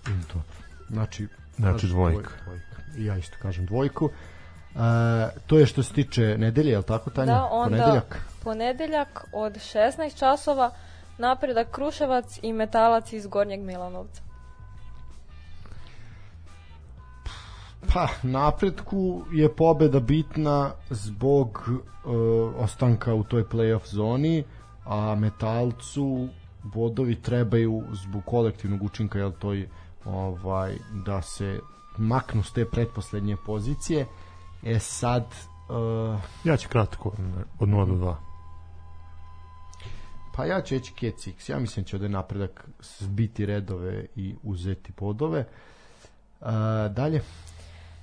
Dobro. 0.06 0.42
Znači, 0.90 1.28
Znači 1.56 1.74
kažeš 1.74 1.90
dvojka. 1.90 2.30
dvojka. 2.46 2.66
I 2.98 3.06
ja 3.06 3.18
isto 3.18 3.38
kažem 3.42 3.66
dvojku. 3.66 4.10
E, 4.76 4.80
to 5.48 5.60
je 5.60 5.66
što 5.66 5.84
se 5.84 5.94
tiče 5.94 6.38
nedelje, 6.38 6.72
je 6.72 6.78
li 6.78 6.84
tako 6.84 7.10
Tanja? 7.10 7.34
Da, 7.34 7.44
onda 7.52 7.78
Ponedeljak. 7.78 8.22
ponedeljak 8.44 9.26
od 9.34 9.54
16 9.54 10.20
časova 10.20 10.72
napredak 11.18 11.72
Kruševac 11.72 12.40
i 12.42 12.54
Metalac 12.54 13.14
iz 13.14 13.28
Gornjeg 13.28 13.60
Milanovca. 13.60 14.22
Pa, 17.94 18.08
napretku 18.24 19.24
je 19.34 19.56
pobeda 19.56 20.00
bitna 20.00 20.72
zbog 20.90 21.70
uh, 21.70 22.12
ostanka 22.58 23.14
u 23.14 23.24
toj 23.24 23.44
playoff 23.44 23.88
zoni, 23.88 24.44
a 24.86 25.16
metalcu 25.16 26.28
bodovi 26.64 27.16
trebaju 27.22 27.84
zbog 27.94 28.26
kolektivnog 28.26 28.84
učinka, 28.84 29.20
jel 29.20 29.32
to 29.32 29.54
je 29.54 29.70
ovaj, 30.06 30.78
da 31.06 31.22
se 31.22 31.60
maknu 31.98 32.44
s 32.44 32.54
te 32.54 32.66
pretposlednje 32.66 33.38
pozicije. 33.46 34.06
E 34.64 34.80
sad, 34.80 35.24
uh, 35.24 36.20
Ja 36.44 36.58
ću 36.58 36.70
kratko, 36.70 37.12
od 37.60 37.70
0 37.70 37.86
do 37.88 37.94
2. 37.94 38.16
pa 40.36 40.46
ja 40.46 40.62
ću 40.62 40.76
Kec 40.96 41.28
X. 41.28 41.50
Ja 41.50 41.60
mislim 41.60 41.84
da 41.84 41.88
će 41.88 41.96
ovde 41.96 42.10
napredak 42.10 42.70
zbiti 43.00 43.46
redove 43.46 44.06
i 44.16 44.36
uzeti 44.44 44.94
bodove. 44.98 45.46
Uh, 46.42 46.48
dalje, 46.92 47.22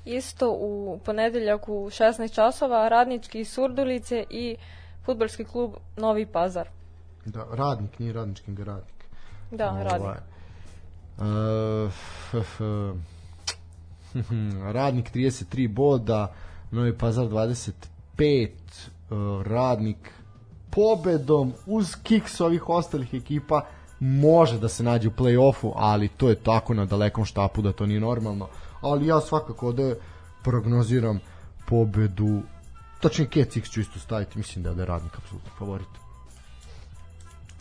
Isto 0.05 0.51
u 0.51 1.01
ponedeljak 1.05 1.69
u 1.69 1.73
16 1.91 2.35
časova 2.35 2.89
radnički 2.89 3.41
iz 3.41 3.49
Surdulice 3.49 4.25
i 4.31 4.57
futbolski 5.05 5.45
klub 5.45 5.75
Novi 5.97 6.27
Pazar. 6.27 6.69
da, 7.25 7.47
radnik, 7.53 7.99
nije 7.99 8.13
radnički, 8.13 8.51
nego 8.51 8.65
radnik. 8.65 9.05
Da, 9.51 9.83
radnik. 9.83 10.01
Ovaj, 10.01 10.17
f, 10.17 10.32
radnik 14.73 15.15
33 15.15 15.69
boda, 15.69 16.35
Novi 16.71 16.99
Pazar 16.99 17.27
5 17.27 18.49
uh, 19.11 19.47
radnik 19.47 20.11
pobedom 20.71 21.53
uz 21.67 21.97
kiks 22.03 22.41
ovih 22.41 22.69
ostalih 22.69 23.15
ekipa 23.15 23.65
može 24.01 24.59
da 24.59 24.69
se 24.69 24.83
nađe 24.83 25.09
u 25.09 25.11
play-offu, 25.11 25.73
ali 25.77 26.09
to 26.09 26.29
je 26.29 26.35
tako 26.35 26.75
na 26.75 26.85
dalekom 26.85 27.25
štapu 27.25 27.63
da 27.63 27.73
to 27.73 27.87
nije 27.87 28.01
normalno. 28.01 28.49
Ali 28.81 29.07
ja 29.07 29.21
svakako 29.21 29.73
da 29.73 29.95
prognoziram 30.43 31.21
pobedu 31.67 32.43
tačnije 33.01 33.29
Kec 33.29 33.57
X 33.57 33.71
ću 33.71 33.81
isto 33.81 33.99
staviti, 33.99 34.39
mislim 34.39 34.63
da 34.63 34.71
je 34.71 34.87
radnik 34.87 35.19
apsolutno 35.19 35.51
favorit. 35.59 35.89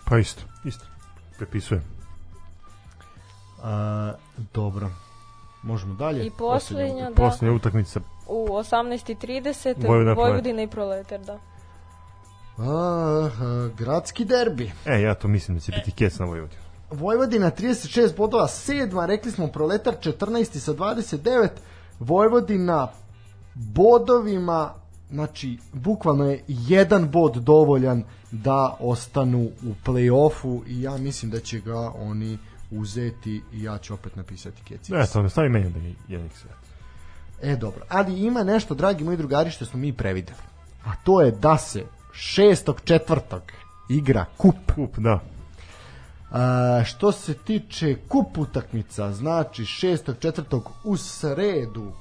Pa 0.05 0.17
isto, 0.17 0.41
isto. 0.65 0.85
Prepisujem. 1.37 2.00
A, 3.63 4.13
dobro. 4.53 4.89
Možemo 5.63 5.93
dalje. 5.93 6.25
I 6.25 6.31
posljednja, 6.31 7.09
da, 7.09 7.15
Posljednja 7.15 7.55
utakmica 7.55 7.99
u 8.27 8.47
18.30 8.47 9.87
Vojvodina 9.87 10.13
Vojvodina, 10.13 10.61
i 10.61 10.67
Proletar, 10.67 11.19
da. 11.19 11.39
A, 12.57 12.63
a, 12.63 13.69
gradski 13.77 14.25
derbi. 14.25 14.71
E, 14.85 15.01
ja 15.01 15.15
to 15.15 15.27
mislim 15.27 15.57
da 15.57 15.61
će 15.61 15.71
biti 15.71 15.91
kec 15.91 16.19
na 16.19 16.25
Vojvodinu. 16.25 16.61
Vojvodina 16.91 17.51
36 17.51 18.17
bodova, 18.17 18.47
sedma, 18.47 19.05
rekli 19.05 19.31
smo 19.31 19.47
Proletar 19.47 19.93
14 19.93 20.59
sa 20.59 20.73
29, 20.73 21.49
Vojvodina 21.99 22.87
bodovima, 23.53 24.73
znači 25.11 25.57
bukvalno 25.73 26.25
je 26.25 26.43
jedan 26.47 27.11
bod 27.11 27.35
dovoljan 27.35 28.03
da 28.31 28.77
ostanu 28.79 29.43
u 29.43 29.73
play-offu 29.85 30.61
i 30.67 30.81
ja 30.81 30.97
mislim 30.97 31.31
da 31.31 31.39
će 31.39 31.59
ga 31.59 31.91
oni 31.95 32.37
uzeti 32.71 33.41
i 33.53 33.63
ja 33.63 33.77
ću 33.77 33.93
opet 33.93 34.15
napisati 34.15 34.63
Keci. 34.63 34.93
Ne 34.93 35.29
stavi 35.29 35.49
meni 35.49 35.69
da 35.69 35.79
je 35.79 35.95
jedan 36.07 36.25
x 36.25 36.45
E, 37.41 37.55
dobro. 37.55 37.85
Ali 37.89 38.19
ima 38.19 38.43
nešto, 38.43 38.75
dragi 38.75 39.03
moji 39.03 39.17
drugari, 39.17 39.51
što 39.51 39.65
smo 39.65 39.79
mi 39.79 39.93
prevideli. 39.93 40.39
A 40.85 40.95
to 41.03 41.21
je 41.21 41.31
da 41.31 41.57
se 41.57 41.83
šestog 42.13 42.81
četvrtog 42.83 43.41
igra 43.89 44.25
kup 44.37 44.55
Kup, 44.75 44.97
da. 44.97 45.19
A, 46.31 46.83
što 46.85 47.11
se 47.11 47.33
tiče 47.33 47.95
kup 48.07 48.37
utakmica, 48.37 49.11
znači 49.13 49.63
6. 49.63 50.19
četvrtog 50.19 50.71
u 50.83 50.97
sredu 50.97 51.91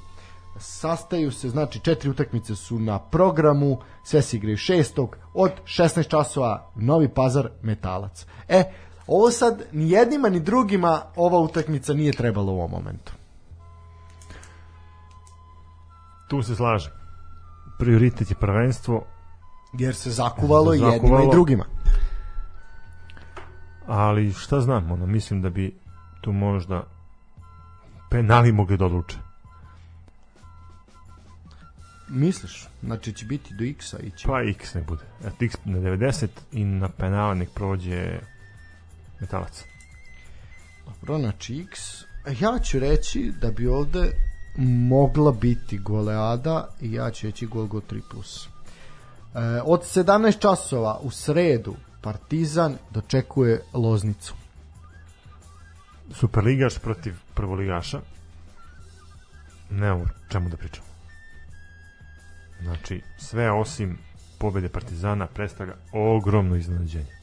sastaju 0.59 1.33
se, 1.33 1.49
znači 1.49 1.81
četiri 1.81 2.11
utakmice 2.11 2.57
su 2.57 2.79
na 2.79 2.99
programu, 2.99 3.79
sve 4.05 4.23
se 4.23 4.37
igraju 4.37 4.57
šestog, 4.57 5.17
od 5.35 5.51
16 5.65 6.09
časova 6.09 6.71
Novi 6.75 7.09
Pazar 7.09 7.49
Metalac. 7.63 8.27
E, 8.49 8.65
ovo 9.11 9.31
sad 9.31 9.62
ni 9.73 9.91
jednima 9.91 10.28
ni 10.28 10.41
drugima 10.41 11.03
ova 11.16 11.39
utakmica 11.39 11.93
nije 11.93 12.12
trebala 12.12 12.53
u 12.53 12.57
ovom 12.57 12.70
momentu. 12.70 13.12
Tu 16.28 16.43
se 16.43 16.57
slažem. 16.57 16.93
Prioritet 17.78 18.31
je 18.31 18.37
prvenstvo, 18.37 19.05
Jer 19.73 19.95
se 19.95 20.11
zakuvalo, 20.11 20.65
Zakuvalo. 20.73 20.93
jednima 20.93 21.23
i 21.23 21.31
drugima. 21.31 21.65
ali 23.87 24.32
šta 24.32 24.61
znam, 24.61 24.93
ono, 24.93 25.07
mislim 25.07 25.43
da 25.43 25.51
bi 25.51 25.74
tu 26.20 26.32
možda 26.32 26.82
penali 28.11 28.53
mogli 28.53 28.77
da 28.77 28.85
odluče. 28.87 29.16
Misliš? 32.09 32.69
Znači 32.82 33.12
će 33.12 33.27
biti 33.27 33.55
do 33.55 33.65
X-a 33.65 33.99
ići. 33.99 34.27
Pa 34.27 34.43
x 34.43 34.74
nek 34.74 34.87
bude. 34.87 35.03
Eto, 35.20 35.45
x 35.45 35.55
na 35.65 35.78
90 35.78 36.27
i 36.53 36.65
na 36.65 36.89
penale 36.89 37.35
nek 37.35 37.49
prođe 37.51 38.19
metalac. 39.21 39.65
Dobro, 40.87 41.19
znači 41.19 41.67
X. 41.69 41.81
Ja 42.41 42.59
ću 42.59 42.79
reći 42.79 43.33
da 43.41 43.51
bi 43.51 43.69
ovde 43.69 44.13
mogla 44.89 45.33
biti 45.33 45.79
goleada 45.79 46.69
i 46.81 46.93
ja 46.93 47.11
ću 47.11 47.27
reći 47.27 47.47
gol 47.47 47.67
go 47.67 47.81
3+. 47.81 48.01
plus. 48.11 48.47
E, 48.47 48.49
od 49.65 49.81
17 49.81 50.39
časova 50.39 50.99
u 51.03 51.11
sredu 51.11 51.77
Partizan 52.01 52.77
dočekuje 52.91 53.63
Loznicu. 53.73 54.35
Superligaš 56.15 56.79
protiv 56.79 57.15
prvoligaša. 57.35 58.01
Nemamo 59.71 60.05
čemu 60.29 60.49
da 60.49 60.57
pričamo. 60.57 60.87
Znači, 62.63 63.03
sve 63.19 63.53
osim 63.53 63.99
pobede 64.39 64.69
Partizana 64.69 65.27
predstavlja 65.27 65.75
ogromno 65.93 66.57
iznenađenje. 66.57 67.20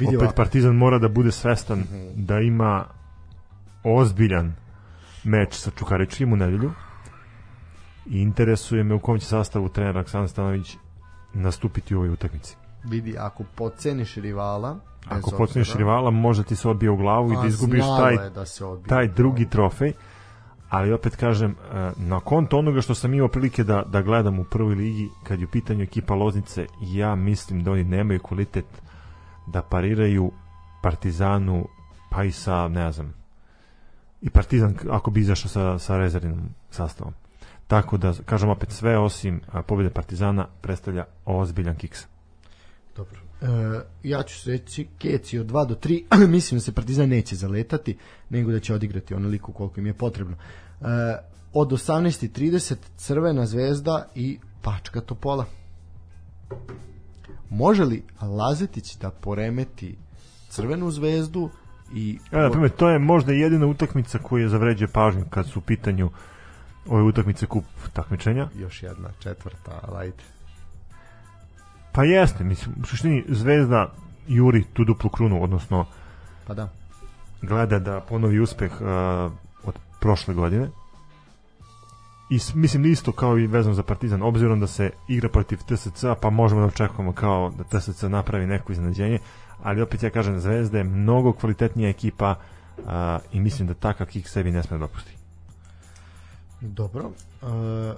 Vidi 0.00 0.08
Opet 0.08 0.22
ovako. 0.22 0.36
Partizan 0.36 0.76
mora 0.76 0.98
da 0.98 1.08
bude 1.08 1.32
svestan 1.32 1.84
da 2.16 2.38
ima 2.38 2.84
ozbiljan 3.84 4.54
meč 5.24 5.54
sa 5.54 5.70
Čukaričkim 5.70 6.32
u 6.32 6.36
nedelju 6.36 6.70
i 8.06 8.20
interesuje 8.20 8.84
me 8.84 8.94
u 8.94 8.98
kom 8.98 9.18
će 9.18 9.26
sastavu 9.26 9.68
trener 9.68 9.96
Aleksandar 9.96 10.28
Stanović 10.28 10.76
nastupiti 11.34 11.94
u 11.94 11.98
ovoj 11.98 12.10
utakmici. 12.10 12.56
Vidi, 12.84 13.14
ako 13.18 13.44
podceniš 13.54 14.14
rivala, 14.14 14.78
Ako 15.08 15.30
obzira- 15.36 15.76
rivala, 15.76 16.10
može 16.10 16.44
ti 16.44 16.56
se 16.56 16.68
odbije 16.68 16.90
u 16.90 16.96
glavu 16.96 17.32
i 17.32 17.36
A, 17.36 17.40
da 17.40 17.46
izgubiš 17.46 17.84
taj 17.98 18.30
da 18.30 18.46
se 18.46 18.64
odbije. 18.64 18.88
taj 18.88 19.08
drugi 19.08 19.48
trofej 19.48 19.92
ali 20.70 20.92
opet 20.92 21.16
kažem 21.16 21.50
e, 21.50 21.54
na 21.96 22.20
konto 22.20 22.58
onoga 22.58 22.80
što 22.80 22.94
sam 22.94 23.14
imao 23.14 23.28
prilike 23.28 23.64
da, 23.64 23.82
da 23.82 24.02
gledam 24.02 24.38
u 24.38 24.44
prvoj 24.44 24.74
ligi 24.74 25.08
kad 25.22 25.40
je 25.40 25.46
u 25.46 25.50
pitanju 25.50 25.82
ekipa 25.82 26.14
Loznice 26.14 26.66
ja 26.82 27.14
mislim 27.14 27.64
da 27.64 27.72
oni 27.72 27.84
nemaju 27.84 28.20
kvalitet 28.20 28.64
da 29.52 29.62
pariraju 29.62 30.32
Partizanu 30.82 31.68
pa 32.10 32.24
i 32.24 32.32
sa 32.32 32.68
ne 32.68 32.92
znam 32.92 33.14
i 34.20 34.30
Partizan 34.30 34.76
ako 34.90 35.10
bi 35.10 35.20
izašao 35.20 35.48
sa, 35.48 35.78
sa 35.78 35.96
rezervnim 35.96 36.54
sastavom 36.70 37.14
tako 37.66 37.96
da 37.96 38.14
kažem 38.24 38.50
opet 38.50 38.70
sve 38.70 38.98
osim 38.98 39.40
pobjede 39.66 39.90
Partizana 39.90 40.46
predstavlja 40.60 41.04
ozbiljan 41.24 41.76
kiks 41.76 42.06
Dobro. 42.96 43.20
E, 43.42 43.80
ja 44.02 44.22
ću 44.22 44.50
reći 44.50 44.86
Keci 44.98 45.38
od 45.38 45.46
2 45.46 45.66
do 45.68 45.74
3, 45.74 46.26
mislim 46.36 46.58
da 46.58 46.64
se 46.64 46.72
Partizan 46.72 47.08
neće 47.08 47.36
zaletati, 47.36 47.96
nego 48.30 48.52
da 48.52 48.60
će 48.60 48.74
odigrati 48.74 49.14
onoliko 49.14 49.52
koliko 49.52 49.80
im 49.80 49.86
je 49.86 49.94
potrebno. 49.94 50.36
E, 50.36 50.84
od 51.52 51.68
18.30 51.70 52.74
Crvena 52.96 53.46
zvezda 53.46 54.06
i 54.14 54.38
Pačka 54.62 55.00
Topola. 55.00 55.44
Može 57.50 57.84
li 57.84 58.02
Lazetić 58.20 58.96
da 58.96 59.10
poremeti 59.10 59.96
Crvenu 60.48 60.90
zvezdu 60.90 61.50
i 61.94 62.18
E, 62.32 62.36
na 62.38 62.50
primjer, 62.50 62.70
to 62.70 62.88
je 62.90 62.98
možda 62.98 63.32
jedina 63.32 63.66
utakmica 63.66 64.18
koja 64.18 64.48
zavređuje 64.48 64.88
pažnju 64.88 65.24
kad 65.30 65.46
su 65.46 65.58
u 65.58 65.62
pitanju 65.62 66.10
ove 66.86 67.02
utakmice 67.02 67.46
kup 67.46 67.64
takmičenja. 67.92 68.48
još 68.58 68.82
jedna 68.82 69.08
četvrta, 69.18 69.80
ali 69.82 69.96
ajde. 69.98 70.22
Pa 71.92 72.04
jeste, 72.04 72.44
mislim, 72.44 72.74
u 72.82 72.86
suštini 72.86 73.24
Zvezda 73.28 73.92
juri 74.28 74.64
tu 74.72 74.84
duplu 74.84 75.10
krunu, 75.10 75.42
odnosno 75.42 75.86
Pa 76.46 76.54
da. 76.54 76.68
gleda 77.42 77.78
da 77.78 78.00
ponovi 78.00 78.40
uspeh 78.40 78.72
uh, 78.80 78.86
od 79.64 79.74
prošle 80.00 80.34
godine. 80.34 80.68
I 82.30 82.38
mislim 82.54 82.84
isto 82.84 83.12
kao 83.12 83.38
i 83.38 83.46
vezano 83.46 83.74
za 83.74 83.82
Partizan, 83.82 84.22
obzirom 84.22 84.60
da 84.60 84.66
se 84.66 84.90
igra 85.08 85.28
protiv 85.28 85.58
TSC, 85.58 86.04
pa 86.22 86.30
možemo 86.30 86.60
da 86.60 86.66
očekujemo 86.66 87.12
kao 87.12 87.52
da 87.58 87.64
TSC 87.64 88.02
napravi 88.02 88.46
neko 88.46 88.72
iznenađenje, 88.72 89.18
ali 89.62 89.82
opet 89.82 90.02
ja 90.02 90.10
kažem, 90.10 90.40
Zvezda 90.40 90.78
je 90.78 90.84
mnogo 90.84 91.32
kvalitetnija 91.32 91.88
ekipa 91.88 92.34
uh, 92.78 92.84
i 93.32 93.40
mislim 93.40 93.68
da 93.68 93.74
takav 93.74 94.06
kik 94.06 94.28
sebi 94.28 94.50
ne 94.50 94.62
sme 94.62 94.78
da 94.78 94.86
dopusti. 94.86 95.16
Dobro. 96.60 97.10
E, 97.42 97.94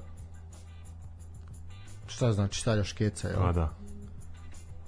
šta 2.07 2.33
znači, 2.33 2.61
šta 2.61 2.75
još 2.75 2.93
Keca, 2.93 3.29
jel? 3.29 3.41
Pa 3.41 3.53
da. 3.53 3.71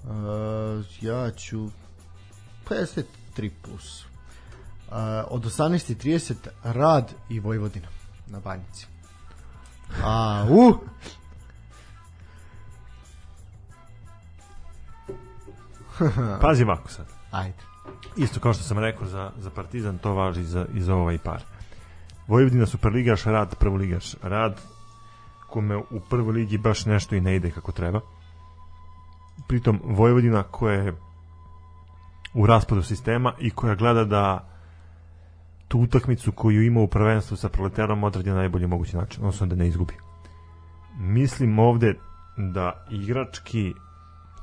Uh, 0.03 0.85
ja 1.01 1.31
ću 1.31 1.69
53 2.69 3.03
plus. 3.61 4.05
Uh, 4.05 4.95
od 5.29 5.43
18.30 5.43 6.33
Rad 6.63 7.13
i 7.29 7.39
Vojvodina 7.39 7.87
na 8.27 8.39
banjici. 8.39 8.94
A, 10.03 10.45
uh! 10.49 10.75
Pazi 16.41 16.63
ovako 16.63 16.89
sad. 16.89 17.05
Ajde. 17.31 17.57
Isto 18.17 18.39
kao 18.39 18.53
što 18.53 18.63
sam 18.63 18.79
rekao 18.79 19.07
za, 19.07 19.31
za 19.37 19.49
Partizan, 19.49 19.97
to 19.97 20.13
važi 20.13 20.43
za, 20.43 20.65
i 20.73 20.81
za 20.81 20.95
ovaj 20.95 21.17
par. 21.17 21.43
Vojvodina 22.27 22.65
Superligaš, 22.65 23.23
rad 23.23 23.55
prvoligaš. 23.55 24.15
Rad 24.23 24.61
kome 25.49 25.77
u 25.77 25.99
prvoj 26.09 26.33
ligi 26.33 26.57
baš 26.57 26.85
nešto 26.85 27.15
i 27.15 27.21
ne 27.21 27.35
ide 27.35 27.51
kako 27.51 27.71
treba. 27.71 28.01
Pritom 29.47 29.81
Vojvodina 29.83 30.43
koja 30.43 30.73
je 30.73 30.93
u 32.33 32.45
raspadu 32.45 32.83
sistema 32.83 33.33
i 33.39 33.51
koja 33.51 33.75
gleda 33.75 34.03
da 34.03 34.54
tu 35.67 35.79
utakmicu 35.79 36.31
koju 36.31 36.63
ima 36.63 36.81
u 36.81 36.87
prvenstvu 36.87 37.37
sa 37.37 37.49
proletarom 37.49 38.03
odradi 38.03 38.29
na 38.29 38.35
najbolji 38.35 38.67
mogući 38.67 38.97
način, 38.97 39.23
odnosno 39.23 39.47
da 39.47 39.55
ne 39.55 39.67
izgubi. 39.67 39.93
Mislim 40.97 41.59
ovde 41.59 41.93
da 42.37 42.85
igrački 42.91 43.73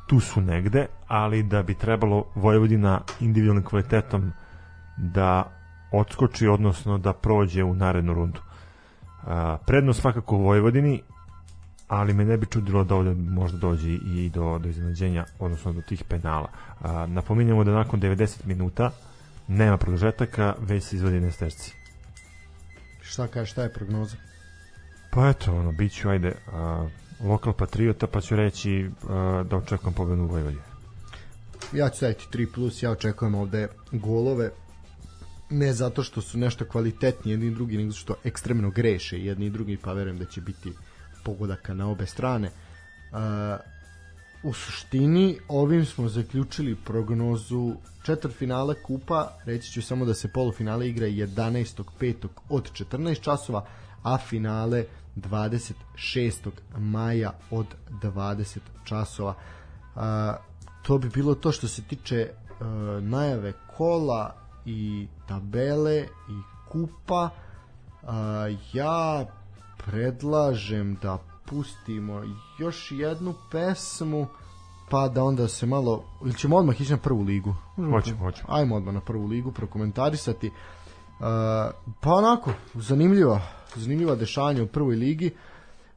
tu 0.06 0.20
su 0.20 0.40
negde, 0.40 0.86
ali 1.06 1.42
da 1.42 1.62
bi 1.62 1.74
trebalo 1.74 2.24
Vojvodina 2.34 3.00
individualnim 3.20 3.64
kvalitetom 3.64 4.32
da 4.96 5.52
odskoči, 5.92 6.46
odnosno 6.46 6.98
da 6.98 7.12
prođe 7.12 7.64
u 7.64 7.74
narednu 7.74 8.14
rundu. 8.14 8.40
Prednost 9.66 10.00
svakako 10.00 10.36
u 10.36 10.42
Vojvodini, 10.42 11.02
ali 11.88 12.14
me 12.14 12.24
ne 12.24 12.36
bi 12.36 12.46
čudilo 12.46 12.84
da 12.84 12.94
ovde 12.94 13.14
možda 13.14 13.58
dođe 13.58 13.88
i 13.88 14.30
do, 14.34 14.58
do 14.58 14.68
iznenađenja, 14.68 15.24
odnosno 15.38 15.72
do 15.72 15.80
tih 15.80 16.04
penala. 16.04 16.48
Napominjamo 17.06 17.64
da 17.64 17.72
nakon 17.72 18.00
90 18.00 18.46
minuta 18.46 18.90
nema 19.48 19.76
produžetaka, 19.76 20.54
već 20.58 20.84
se 20.84 20.96
izvodi 20.96 21.20
nesterci. 21.20 21.74
Šta 23.02 23.26
kaže, 23.28 23.50
šta 23.50 23.62
je 23.62 23.72
prognoza? 23.72 24.16
Pa 25.10 25.28
eto, 25.28 25.56
ono, 25.56 25.72
bit 25.72 25.92
ću, 25.92 26.08
ajde, 26.08 26.34
a, 26.52 26.88
lokal 27.20 27.52
patriota, 27.52 28.06
pa 28.06 28.20
ću 28.20 28.36
reći 28.36 28.90
a, 29.08 29.44
da 29.50 29.56
očekujem 29.56 29.94
pobedu 29.94 30.22
u 30.22 30.26
Vojvodini. 30.26 30.62
Ja 31.72 31.90
ću 31.90 31.96
staviti 31.96 32.26
3+, 32.32 32.52
plus, 32.54 32.82
ja 32.82 32.90
očekujem 32.90 33.34
ovde 33.34 33.68
golove, 33.92 34.50
ne 35.50 35.72
zato 35.72 36.02
što 36.02 36.20
su 36.20 36.38
nešto 36.38 36.64
kvalitetni 36.64 37.30
jedni 37.30 37.46
i 37.46 37.50
drugi, 37.50 37.76
nego 37.76 37.92
što 37.92 38.14
ekstremno 38.24 38.70
greše 38.70 39.18
jedni 39.18 39.46
i 39.46 39.50
drugi, 39.50 39.76
pa 39.76 39.92
verujem 39.92 40.18
da 40.18 40.24
će 40.24 40.40
biti 40.40 40.72
pogodaka 41.24 41.74
na 41.74 41.88
obe 41.90 42.06
strane. 42.06 42.50
Uh, 43.12 43.18
u 44.42 44.52
suštini 44.52 45.38
ovim 45.48 45.86
smo 45.86 46.08
zaključili 46.08 46.76
prognozu 46.76 47.74
četvrtfinale 48.02 48.74
kupa, 48.82 49.28
reći 49.44 49.72
ću 49.72 49.82
samo 49.82 50.04
da 50.04 50.14
se 50.14 50.28
polufinale 50.28 50.88
igra 50.88 51.06
11.5. 51.06 52.28
od 52.48 52.72
14 52.72 53.20
časova, 53.20 53.66
a 54.02 54.18
finale 54.18 54.84
26. 55.16 56.50
maja 56.78 57.32
od 57.50 57.66
20 58.02 58.58
časova. 58.84 59.34
Uh, 59.94 60.02
to 60.82 60.98
bi 60.98 61.08
bilo 61.08 61.34
to 61.34 61.52
što 61.52 61.68
se 61.68 61.82
tiče 61.82 62.30
uh, 62.30 62.66
najave 63.02 63.52
kola 63.76 64.34
i 64.64 65.06
tabele 65.28 65.98
i 66.28 66.42
kupa. 66.68 67.30
Uh, 68.02 68.08
ja 68.72 69.26
predlažem 69.84 70.98
da 71.02 71.18
pustimo 71.52 72.22
još 72.58 72.92
jednu 72.92 73.34
pesmu 73.50 74.26
pa 74.90 75.08
da 75.08 75.24
onda 75.24 75.48
se 75.48 75.66
malo 75.66 76.04
ili 76.24 76.34
ćemo 76.34 76.56
odmah 76.56 76.80
ići 76.80 76.92
na 76.92 76.98
prvu 76.98 77.22
ligu 77.22 77.54
Hoćemo, 77.76 78.18
hoćemo. 78.18 78.48
ajmo 78.48 78.76
odmah 78.76 78.94
na 78.94 79.00
prvu 79.00 79.26
ligu 79.26 79.52
prokomentarisati 79.52 80.46
uh, 80.46 81.24
pa 82.00 82.12
onako 82.12 82.52
zanimljiva 82.74 83.40
zanimljiva 83.76 84.14
dešanja 84.14 84.62
u 84.62 84.66
prvoj 84.66 84.96
ligi 84.96 85.30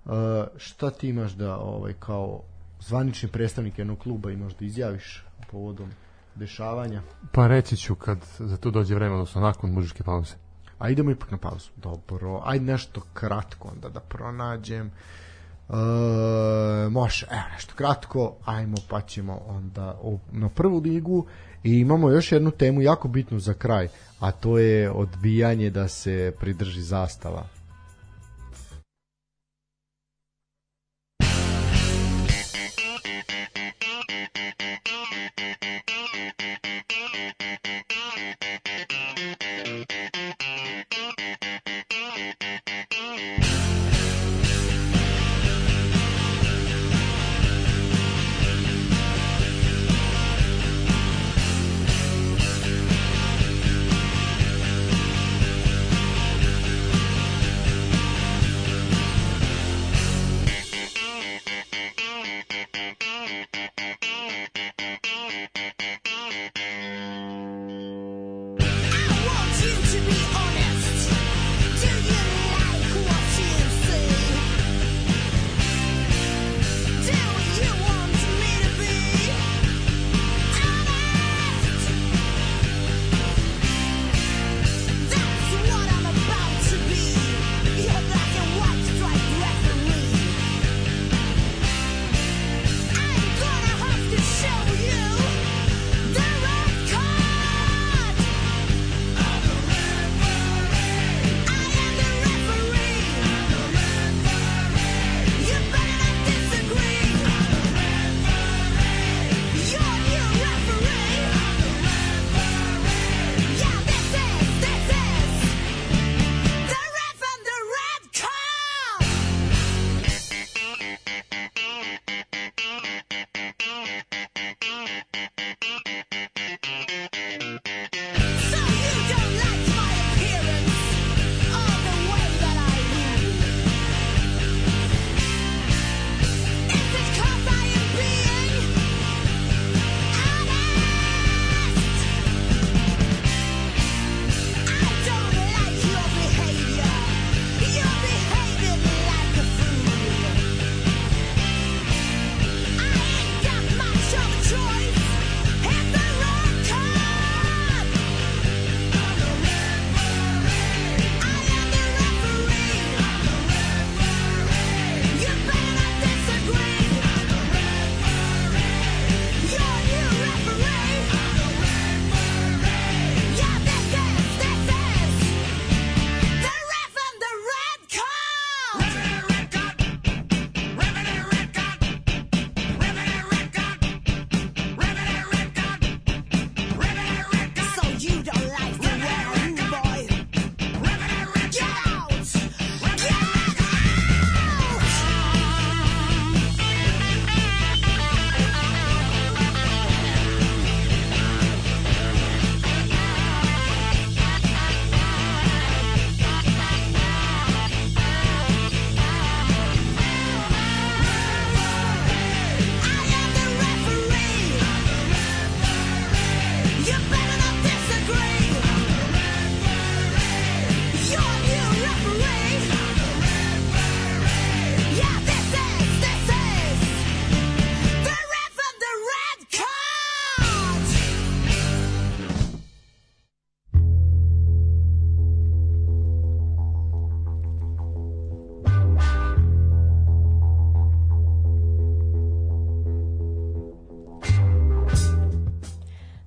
uh, 0.05 0.11
šta 0.57 0.89
ti 0.89 1.09
imaš 1.09 1.31
da 1.31 1.57
ovaj 1.57 1.93
kao 1.93 2.41
zvanični 2.79 3.29
predstavnik 3.29 3.77
jednog 3.79 3.97
kluba 3.99 4.31
imaš 4.31 4.55
da 4.55 4.65
izjaviš 4.65 5.25
povodom 5.51 5.89
dešavanja 6.35 7.01
Pa 7.31 7.47
reći 7.47 7.77
ću 7.77 7.95
kad 7.95 8.17
za 8.39 8.57
to 8.57 8.71
dođe 8.71 8.95
vreme, 8.95 9.13
odnosno 9.13 9.41
nakon 9.41 9.71
muzičke 9.71 10.03
pauze. 10.03 10.33
A 10.79 10.89
idemo 10.89 11.11
ipak 11.11 11.31
na 11.31 11.37
pauzu. 11.37 11.69
Dobro, 11.75 12.41
ajde 12.45 12.65
nešto 12.65 13.01
kratko 13.13 13.67
onda 13.67 13.89
da 13.89 13.99
pronađem. 13.99 14.91
E, 15.69 16.89
može, 16.89 17.27
evo 17.31 17.43
nešto 17.53 17.73
kratko, 17.75 18.35
ajmo 18.45 18.77
pa 18.89 19.01
ćemo 19.01 19.41
onda 19.47 19.99
na 20.31 20.49
prvu 20.49 20.79
ligu 20.79 21.25
i 21.63 21.79
imamo 21.79 22.09
još 22.09 22.31
jednu 22.31 22.51
temu 22.51 22.81
jako 22.81 23.07
bitnu 23.07 23.39
za 23.39 23.53
kraj, 23.53 23.87
a 24.19 24.31
to 24.31 24.57
je 24.57 24.91
odbijanje 24.91 25.69
da 25.69 25.87
se 25.87 26.33
pridrži 26.39 26.81
zastava. 26.81 27.47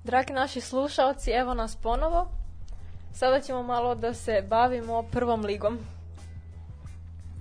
Dragi 0.08 0.32
naši 0.32 0.60
slušalci, 0.60 1.30
evo 1.30 1.54
nas 1.54 1.76
ponovo. 1.76 2.28
Sada 3.12 3.40
ćemo 3.40 3.62
malo 3.62 3.94
da 3.94 4.14
se 4.14 4.42
bavimo 4.42 5.02
prvom 5.02 5.40
ligom. 5.40 5.78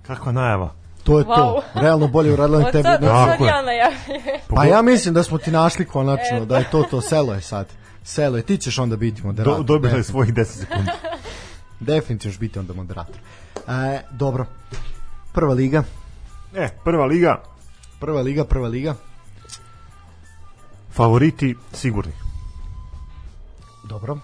Kakva 0.02 0.32
najava? 0.32 0.74
To 1.04 1.18
je 1.18 1.24
to. 1.24 1.30
Wow. 1.30 1.62
Realno 1.74 2.08
bolje 2.08 2.32
uradila 2.32 2.58
nek 2.58 2.66
Od 2.66 2.72
tebi. 2.72 2.88
od 2.88 3.00
Tako 3.00 3.26
sad 3.26 3.40
je. 3.40 3.46
ja 3.46 3.62
najavljujem. 3.62 4.40
Pa 4.48 4.64
ja 4.64 4.82
mislim 4.82 5.14
da 5.14 5.22
smo 5.22 5.38
ti 5.38 5.50
našli 5.50 5.84
konačno, 5.84 6.36
E, 6.36 6.46
da 6.46 6.58
je 6.58 6.70
to 6.70 6.82
to, 6.82 7.00
selo 7.00 7.34
je 7.34 7.40
sad. 7.40 7.66
Selo 8.04 8.36
je, 8.36 8.42
ti 8.42 8.58
ćeš 8.58 8.78
onda 8.78 8.96
biti 8.96 9.22
moderator. 9.22 9.56
Do, 9.56 9.62
dobili 9.64 9.92
definitivno. 9.92 10.12
svojih 10.12 10.34
10 10.34 10.44
sekundi. 10.44 10.90
Definitivno 11.82 12.32
ćeš 12.32 12.40
biti 12.40 12.58
onda 12.58 12.74
moderator. 12.74 13.16
E, 13.68 14.00
dobro. 14.10 14.46
Prva 15.32 15.54
liga, 15.54 15.82
E, 16.54 16.68
prva 16.84 17.06
liga, 17.06 17.42
prva 18.00 18.20
liga, 18.20 18.44
prva 18.44 18.68
liga. 18.68 18.94
favoriti 20.90 21.56
sigurni. 21.72 22.12
Dobro. 23.88 24.18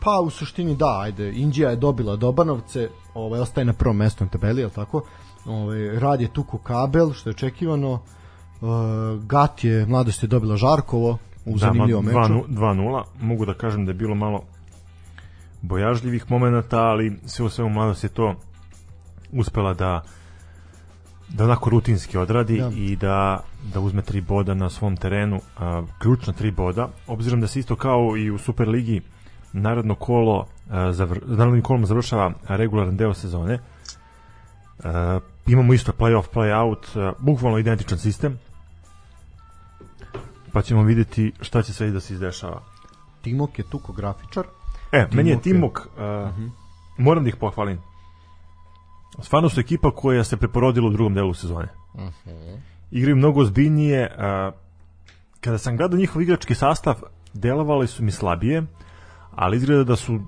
Pa 0.00 0.20
u 0.20 0.30
suštini 0.30 0.76
da, 0.76 1.00
ajde, 1.00 1.32
Indija 1.32 1.70
je 1.70 1.76
dobila 1.76 2.16
Dobanovce, 2.16 2.88
ovaj, 3.14 3.40
ostaje 3.40 3.64
na 3.64 3.72
prvom 3.72 3.96
mestu 3.96 4.24
na 4.24 4.30
tabeli, 4.30 4.60
jel 4.60 4.70
tako? 4.70 5.02
Ovaj, 5.46 6.00
rad 6.00 6.20
je 6.20 6.32
tuko 6.32 6.58
kabel, 6.58 7.12
što 7.12 7.28
je 7.28 7.34
očekivano. 7.34 7.92
Uh, 7.92 8.68
Gat 9.24 9.64
je, 9.64 9.86
mladost 9.86 10.22
je 10.22 10.26
dobila 10.26 10.56
Žarkovo 10.56 11.18
u 11.44 11.58
zanimljivom 11.58 12.06
Da, 12.06 12.12
ma, 12.12 12.20
meču. 12.20 12.34
2:0, 12.34 12.44
2-0. 12.48 13.02
Mogu 13.20 13.46
da 13.46 13.54
kažem 13.54 13.86
da 13.86 13.90
je 13.90 13.94
bilo 13.94 14.14
malo 14.14 14.42
bojažljivih 15.62 16.30
momenata, 16.30 16.78
ali 16.78 17.18
sve 17.26 17.44
u 17.44 17.48
svemu 17.48 17.70
mladost 17.70 18.04
je 18.04 18.08
to 18.08 18.34
uspela 19.32 19.74
da 19.74 20.02
da 21.30 21.44
onako 21.44 21.70
rutinski 21.70 22.18
odradi 22.18 22.58
Da. 22.58 22.70
i 22.70 22.96
da 22.96 23.40
da 23.64 23.80
uzme 23.80 24.02
tri 24.02 24.20
boda 24.20 24.54
na 24.54 24.70
svom 24.70 24.96
terenu, 24.96 25.40
a, 25.58 25.82
ključna 25.98 26.32
tri 26.32 26.50
boda, 26.50 26.88
obzirom 27.06 27.40
da 27.40 27.46
se 27.46 27.60
isto 27.60 27.76
kao 27.76 28.16
i 28.16 28.30
u 28.30 28.38
Superligi 28.38 29.00
narodno 29.52 29.94
kolo 29.94 30.46
a, 30.70 30.92
zavr, 30.92 31.18
narodnim 31.26 31.62
kolom 31.62 31.86
završava 31.86 32.32
regularan 32.46 32.96
deo 32.96 33.14
sezone. 33.14 33.58
A, 34.84 35.20
imamo 35.46 35.72
isto 35.74 35.92
play-off, 35.92 36.24
play-out, 36.34 36.98
a, 36.98 37.12
bukvalno 37.18 37.58
identičan 37.58 37.98
sistem. 37.98 38.38
Pa 40.52 40.62
ćemo 40.62 40.82
vidjeti 40.82 41.32
šta 41.40 41.62
će 41.62 41.72
sve 41.72 41.90
da 41.90 42.00
se 42.00 42.14
izdešava. 42.14 42.62
Timok 43.22 43.58
je 43.58 43.64
tuko 43.64 43.92
grafičar. 43.92 44.44
E, 44.92 45.06
meni 45.12 45.30
je 45.30 45.40
Timok 45.40 45.78
je- 45.78 45.82
Timok, 45.82 46.28
uh, 46.28 46.50
moram 46.98 47.22
da 47.24 47.28
ih 47.28 47.36
pohvalim. 47.36 47.78
Stvarno 49.18 49.48
su 49.48 49.60
ekipa 49.60 49.90
koja 49.90 50.24
se 50.24 50.36
preporodila 50.36 50.88
u 50.88 50.90
drugom 50.90 51.14
delu 51.14 51.34
sezone. 51.34 51.68
Igraju 52.90 53.16
mnogo 53.16 53.40
ozbiljnije. 53.40 54.10
Uh, 54.16 54.54
kada 55.40 55.58
sam 55.58 55.76
gledao 55.76 55.98
njihov 55.98 56.22
igrački 56.22 56.54
sastav, 56.54 56.94
delovali 57.34 57.86
su 57.86 58.04
mi 58.04 58.10
slabije, 58.10 58.62
ali 59.30 59.56
izgleda 59.56 59.84
da 59.84 59.96
su 59.96 60.20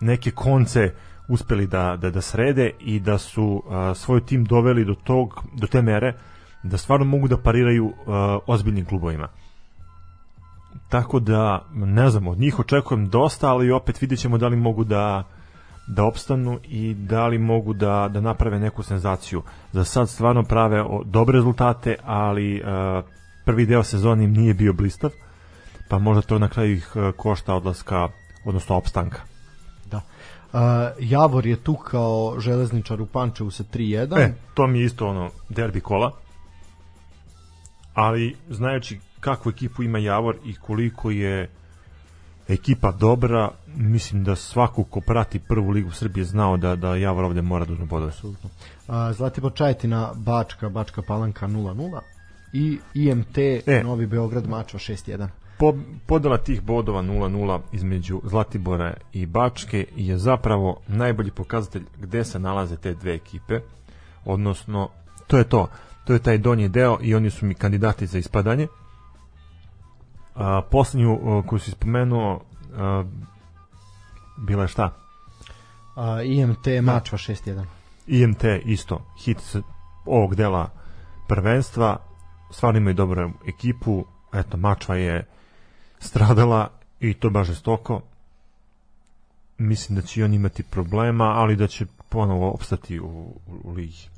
neke 0.00 0.30
konce 0.30 0.94
uspeli 1.28 1.66
da, 1.66 1.96
da, 1.96 2.10
da 2.10 2.20
srede 2.20 2.70
i 2.80 3.00
da 3.00 3.18
su 3.18 3.62
uh, 3.66 3.96
svoj 3.96 4.26
tim 4.26 4.44
doveli 4.44 4.84
do 4.84 4.94
tog 4.94 5.44
do 5.52 5.66
te 5.66 5.82
mere 5.82 6.14
da 6.62 6.76
stvarno 6.76 7.04
mogu 7.04 7.28
da 7.28 7.36
pariraju 7.36 7.86
uh, 7.86 7.94
ozbiljnim 8.46 8.84
klubovima. 8.84 9.28
Tako 10.88 11.20
da, 11.20 11.66
ne 11.74 12.10
znam, 12.10 12.28
od 12.28 12.38
njih 12.38 12.58
očekujem 12.58 13.08
dosta, 13.08 13.50
ali 13.50 13.70
opet 13.70 14.00
vidjet 14.00 14.20
ćemo 14.20 14.38
da 14.38 14.48
li 14.48 14.56
mogu 14.56 14.84
da 14.84 15.24
da 15.88 16.04
opstanu 16.04 16.58
i 16.64 16.94
da 16.94 17.26
li 17.26 17.38
mogu 17.38 17.72
da, 17.72 18.08
da 18.12 18.20
naprave 18.20 18.58
neku 18.58 18.82
senzaciju. 18.82 19.42
Za 19.72 19.84
sad 19.84 20.08
stvarno 20.08 20.42
prave 20.42 20.84
dobre 21.04 21.36
rezultate, 21.36 21.96
ali 22.04 22.62
uh, 22.62 23.04
prvi 23.44 23.66
deo 23.66 23.82
sezoni 23.82 24.24
im 24.24 24.32
nije 24.32 24.54
bio 24.54 24.72
blistav, 24.72 25.10
pa 25.88 25.98
možda 25.98 26.22
to 26.22 26.38
na 26.38 26.48
kraju 26.48 26.72
ih 26.72 26.92
uh, 26.96 27.14
košta 27.16 27.54
odlaska, 27.54 28.08
odnosno 28.44 28.76
opstanka. 28.76 29.20
Da. 29.90 29.96
Uh, 29.96 30.60
Javor 30.98 31.46
je 31.46 31.56
tu 31.56 31.74
kao 31.74 32.34
železničar 32.38 33.00
u 33.00 33.06
Pančevu 33.06 33.50
sa 33.50 33.64
3-1. 33.64 34.18
E, 34.18 34.34
to 34.54 34.66
mi 34.66 34.78
je 34.78 34.84
isto 34.84 35.08
ono 35.08 35.30
derbi 35.48 35.80
kola. 35.80 36.12
Ali 37.94 38.36
znajući 38.48 39.00
kakvu 39.20 39.50
ekipu 39.50 39.82
ima 39.82 39.98
Javor 39.98 40.36
i 40.44 40.54
koliko 40.54 41.10
je 41.10 41.50
ekipa 42.48 42.92
dobra, 42.92 43.50
mislim 43.76 44.24
da 44.24 44.36
svako 44.36 44.84
ko 44.84 45.00
prati 45.00 45.38
prvu 45.38 45.70
ligu 45.70 45.90
Srbije 45.90 46.24
znao 46.24 46.56
da 46.56 46.76
da 46.76 46.96
Javor 46.96 47.24
ovde 47.24 47.42
mora 47.42 47.64
da 47.64 47.72
uzme 47.72 47.84
bodove. 47.84 48.12
Uh, 48.22 48.34
Zlatibor 49.12 49.52
Čajetina, 49.54 50.12
Bačka, 50.14 50.68
Bačka 50.68 51.02
Palanka 51.02 51.46
0-0 51.46 52.00
i 52.52 52.78
IMT 52.94 53.38
E. 53.38 53.82
Novi 53.84 54.06
Beograd 54.06 54.48
mačva 54.48 54.78
6-1. 54.78 55.28
Po, 55.58 55.74
podela 56.06 56.38
tih 56.38 56.62
bodova 56.62 57.02
0-0 57.02 57.60
između 57.72 58.20
Zlatibora 58.24 58.94
i 59.12 59.26
Bačke 59.26 59.86
je 59.96 60.18
zapravo 60.18 60.80
najbolji 60.86 61.30
pokazatelj 61.30 61.82
gde 62.00 62.24
se 62.24 62.38
nalaze 62.38 62.76
te 62.76 62.94
dve 62.94 63.14
ekipe. 63.14 63.60
Odnosno, 64.24 64.88
to 65.26 65.38
je 65.38 65.44
to. 65.44 65.68
To 66.04 66.12
je 66.12 66.18
taj 66.18 66.38
donji 66.38 66.68
deo 66.68 66.98
i 67.02 67.14
oni 67.14 67.30
su 67.30 67.46
mi 67.46 67.54
kandidati 67.54 68.06
za 68.06 68.18
ispadanje. 68.18 68.66
A, 70.38 70.62
poslednju 70.70 71.12
a, 71.12 71.42
koju 71.46 71.58
si 71.58 71.70
spomenuo 71.70 72.40
a, 72.76 73.04
bila 74.36 74.62
je 74.62 74.68
šta? 74.68 74.94
Uh, 75.96 76.02
IMT 76.24 76.66
mačva 76.82 77.18
6-1. 77.18 77.64
IMT 78.06 78.44
isto 78.64 79.06
hit 79.24 79.56
ovog 80.06 80.34
dela 80.34 80.70
prvenstva. 81.28 81.96
Stvarno 82.50 82.78
imaju 82.78 82.94
dobru 82.94 83.30
ekipu. 83.46 84.04
Eto 84.32 84.56
Mačva 84.56 84.96
je 84.96 85.26
stradala 85.98 86.70
i 87.00 87.14
to 87.14 87.30
baš 87.30 87.46
žestoko. 87.46 88.00
Mislim 89.58 89.96
da 89.96 90.02
će 90.02 90.20
i 90.20 90.24
on 90.24 90.34
imati 90.34 90.62
problema 90.62 91.24
ali 91.24 91.56
da 91.56 91.66
će 91.66 91.86
ponovo 92.08 92.50
opstati 92.50 93.00
u, 93.00 93.34
u, 93.64 93.72
ligi. 93.72 94.08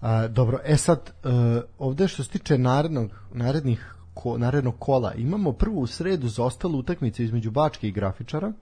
A, 0.00 0.28
dobro, 0.28 0.58
e 0.64 0.76
sad, 0.76 1.12
uh, 1.24 1.30
ovde 1.78 2.08
što 2.08 2.24
se 2.24 2.30
tiče 2.30 2.58
narednog, 2.58 3.10
narednih 3.32 3.93
ko, 4.14 4.38
narednog 4.38 4.74
kola, 4.78 5.14
imamo 5.14 5.52
prvu 5.52 5.80
u 5.80 5.86
sredu 5.86 6.28
za 6.28 6.44
ostalu 6.44 6.78
utakmicu 6.78 7.22
između 7.22 7.50
Bačke 7.50 7.88
i 7.88 7.92
Grafičara, 7.92 8.52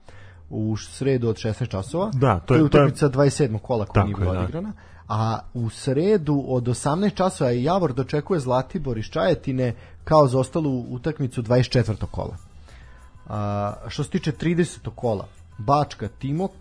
u 0.49 0.77
sredu 0.77 1.29
od 1.29 1.35
16 1.35 1.69
časova. 1.69 2.09
Da, 2.13 2.39
to 2.39 2.45
to 2.45 2.53
je- 2.53 2.57
je 2.57 2.69
to 2.69 2.77
je- 2.77 2.83
utakmica 2.83 3.09
27. 3.09 3.59
kola 3.59 3.85
koja 3.85 4.03
nije 4.05 4.13
je, 4.13 4.19
bila 4.19 4.33
da. 4.33 4.39
odigrana. 4.39 4.73
A 5.07 5.39
u 5.53 5.69
sredu 5.69 6.43
od 6.47 6.67
18 6.67 7.15
časova 7.15 7.51
i 7.51 7.63
Javor 7.63 7.93
dočekuje 7.93 8.39
Zlatibor 8.39 8.97
iz 8.97 9.05
Čajetine 9.05 9.73
kao 10.03 10.27
za 10.27 10.39
ostalu 10.39 10.85
utakmicu 10.89 11.41
24. 11.41 12.05
kola. 12.05 12.37
A, 13.27 13.73
što 13.87 14.03
se 14.03 14.09
tiče 14.09 14.31
30. 14.31 14.89
kola, 14.89 15.25
Bačka 15.57 16.07
Timok, 16.09 16.51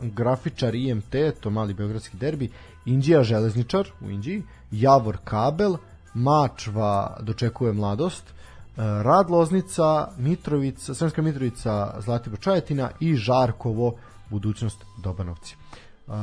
Grafičar 0.00 0.74
IMT, 0.74 1.14
to 1.40 1.50
mali 1.50 1.74
beogradski 1.74 2.16
derbi, 2.16 2.50
Indija 2.86 3.22
Železničar 3.22 3.88
u 4.00 4.10
Indiji, 4.10 4.42
Javor 4.70 5.16
Kabel, 5.24 5.76
Mačva 6.14 7.16
dočekuje 7.20 7.72
mladost, 7.72 8.24
e, 8.28 8.32
Rad 8.76 9.30
Loznica, 9.30 10.08
Mitrovica, 10.18 10.94
Sremska 10.94 11.22
Mitrovica, 11.22 11.94
Zlatibor 12.00 12.38
Čajetina 12.40 12.90
i 13.00 13.14
Žarkovo, 13.14 13.94
budućnost 14.30 14.84
Dobanovci. 15.02 15.56
Uh, 16.06 16.14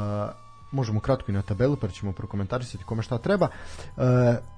možemo 0.72 1.00
kratko 1.00 1.32
i 1.32 1.36
na 1.36 1.42
tabelu 1.42 1.76
pa 1.76 1.88
ćemo 1.88 2.12
prokomentarisati 2.12 2.84
kome 2.84 3.04
šta 3.04 3.18
treba. 3.18 3.48
Uh, 3.48 4.04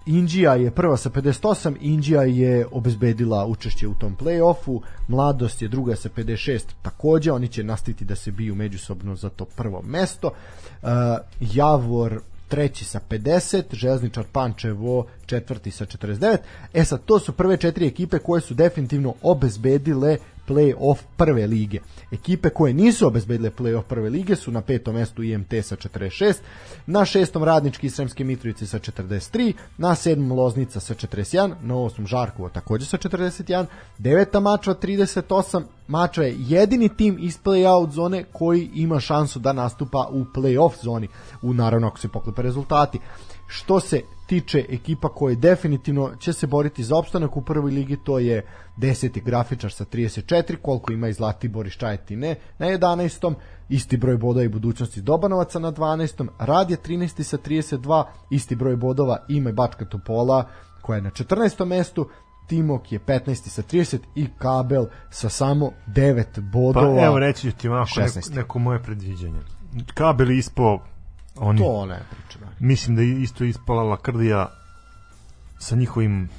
Indija 0.05 0.55
je 0.55 0.71
prva 0.71 0.97
sa 0.97 1.09
58, 1.09 1.75
Indija 1.81 2.23
je 2.23 2.67
obezbedila 2.71 3.45
učešće 3.45 3.87
u 3.87 3.93
tom 3.93 4.17
play-offu, 4.17 4.81
Mladost 5.07 5.61
je 5.61 5.67
druga 5.67 5.95
sa 5.95 6.09
56, 6.09 6.61
takođe 6.81 7.31
oni 7.31 7.47
će 7.47 7.63
nastaviti 7.63 8.05
da 8.05 8.15
se 8.15 8.31
biju 8.31 8.55
međusobno 8.55 9.15
za 9.15 9.29
to 9.29 9.45
prvo 9.45 9.81
mesto. 9.85 10.31
Javor 11.39 12.21
treći 12.51 12.85
sa 12.85 12.99
50, 13.09 13.63
Železničar 13.71 14.23
Pančevo 14.31 15.05
četvrti 15.25 15.71
sa 15.71 15.85
49. 15.85 16.37
E 16.73 16.85
sad, 16.85 17.05
to 17.05 17.19
su 17.19 17.33
prve 17.33 17.57
četiri 17.57 17.87
ekipe 17.87 18.19
koje 18.19 18.41
su 18.41 18.53
definitivno 18.53 19.13
obezbedile 19.21 20.17
play-off 20.51 20.97
prve 21.17 21.47
lige. 21.47 21.79
Ekipe 22.11 22.49
koje 22.49 22.73
nisu 22.73 23.07
obezbedile 23.07 23.51
play-off 23.51 23.83
prve 23.83 24.09
lige 24.09 24.35
su 24.35 24.51
na 24.51 24.61
petom 24.61 24.95
mestu 24.95 25.23
IMT 25.23 25.53
sa 25.63 25.75
46, 25.75 26.33
na 26.85 27.05
šestom 27.05 27.43
Radnički 27.43 27.89
Sremske 27.89 28.23
Mitrovice 28.23 28.67
sa 28.67 28.79
43, 28.79 29.53
na 29.77 29.95
sedmom 29.95 30.37
Loznica 30.37 30.79
sa 30.79 30.93
41, 30.93 31.53
na 31.61 31.75
osmom 31.75 32.07
Žarkovo 32.07 32.49
takođe 32.49 32.85
sa 32.85 32.97
41, 32.97 33.65
deveta 33.97 34.39
Mačva 34.39 34.75
38, 34.75 35.63
Mačva 35.87 36.23
je 36.23 36.35
jedini 36.39 36.89
tim 36.89 37.17
iz 37.19 37.39
play-out 37.43 37.91
zone 37.91 38.23
koji 38.33 38.69
ima 38.73 38.99
šansu 38.99 39.39
da 39.39 39.53
nastupa 39.53 40.07
u 40.11 40.25
play-off 40.35 40.83
zoni, 40.83 41.07
u 41.41 41.53
naravno 41.53 41.87
ako 41.87 41.99
se 41.99 42.07
poklepe 42.07 42.41
rezultati. 42.41 42.99
Što 43.47 43.79
se 43.79 44.01
tiče 44.31 44.65
ekipa 44.69 45.09
koje 45.09 45.35
definitivno 45.35 46.15
će 46.19 46.33
se 46.33 46.47
boriti 46.47 46.83
za 46.83 46.95
opstanak 46.97 47.37
u 47.37 47.41
prvoj 47.41 47.71
ligi, 47.71 47.97
to 48.03 48.19
je 48.19 48.45
10. 48.77 49.23
grafičar 49.23 49.71
sa 49.71 49.85
34, 49.85 50.55
koliko 50.61 50.93
ima 50.93 51.07
i 51.07 51.13
Zlatibor 51.13 51.67
iz 51.67 51.73
Čajetine 51.73 52.35
na 52.57 52.67
11. 52.67 53.33
Isti 53.69 53.97
broj 53.97 54.17
bodova 54.17 54.43
i 54.43 54.49
budućnosti 54.49 55.01
Dobanovaca 55.01 55.59
na 55.59 55.71
12. 55.71 56.27
Rad 56.39 56.71
je 56.71 56.77
13. 56.77 57.23
sa 57.23 57.37
32, 57.37 58.03
isti 58.29 58.55
broj 58.55 58.75
bodova 58.75 59.17
ima 59.29 59.49
i 59.49 59.53
Bačka 59.53 59.85
Topola 59.85 60.47
koja 60.81 60.95
je 60.95 61.01
na 61.01 61.09
14. 61.09 61.65
mestu, 61.65 62.09
Timok 62.47 62.91
je 62.91 62.99
15. 62.99 63.35
sa 63.35 63.61
30 63.61 63.97
i 64.15 64.27
Kabel 64.37 64.85
sa 65.09 65.29
samo 65.29 65.71
9 65.87 66.23
Pa 66.35 66.41
bodova. 66.41 67.05
evo 67.05 67.19
reći 67.19 67.51
ću 67.51 67.57
ti 67.57 67.67
ovako 67.67 67.89
neko, 67.97 68.19
16. 68.19 68.35
neko 68.35 68.59
moje 68.59 68.83
predviđanje. 68.83 69.39
Kabel 69.93 70.31
je 70.31 70.37
ispo 70.37 70.79
oni, 71.35 71.59
To 71.59 71.85
ne 71.85 71.99
priča. 72.09 72.39
da. 72.39 72.45
mislim 72.59 72.95
da 72.95 73.01
je 73.01 73.21
isto 73.21 73.43
ispala 73.43 73.83
Lakrdija 73.83 74.49
sa 75.59 75.75
njihovim 75.75 76.29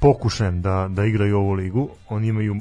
pokušajem 0.00 0.62
da, 0.62 0.86
da 0.90 1.04
igraju 1.04 1.36
ovu 1.36 1.52
ligu. 1.52 1.88
Oni 2.08 2.28
imaju 2.28 2.56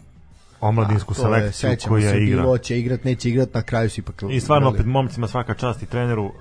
omladinsku 0.62 1.12
je, 1.12 1.16
selekciju 1.16 1.52
sećamo 1.70 1.96
koja 1.96 2.12
se, 2.12 2.18
igra. 2.18 2.42
Bilo 2.42 2.58
će 2.58 2.80
igrat, 2.80 3.04
neće 3.04 3.30
igrat, 3.30 3.54
na 3.54 3.62
kraju 3.62 3.90
su 3.90 4.02
ipak... 4.02 4.24
I 4.30 4.40
stvarno 4.40 4.70
opet 4.70 4.86
momcima 4.86 5.28
svaka 5.28 5.54
čast 5.54 5.84
i 5.84 5.86
treneru 5.86 6.26
uh, 6.26 6.32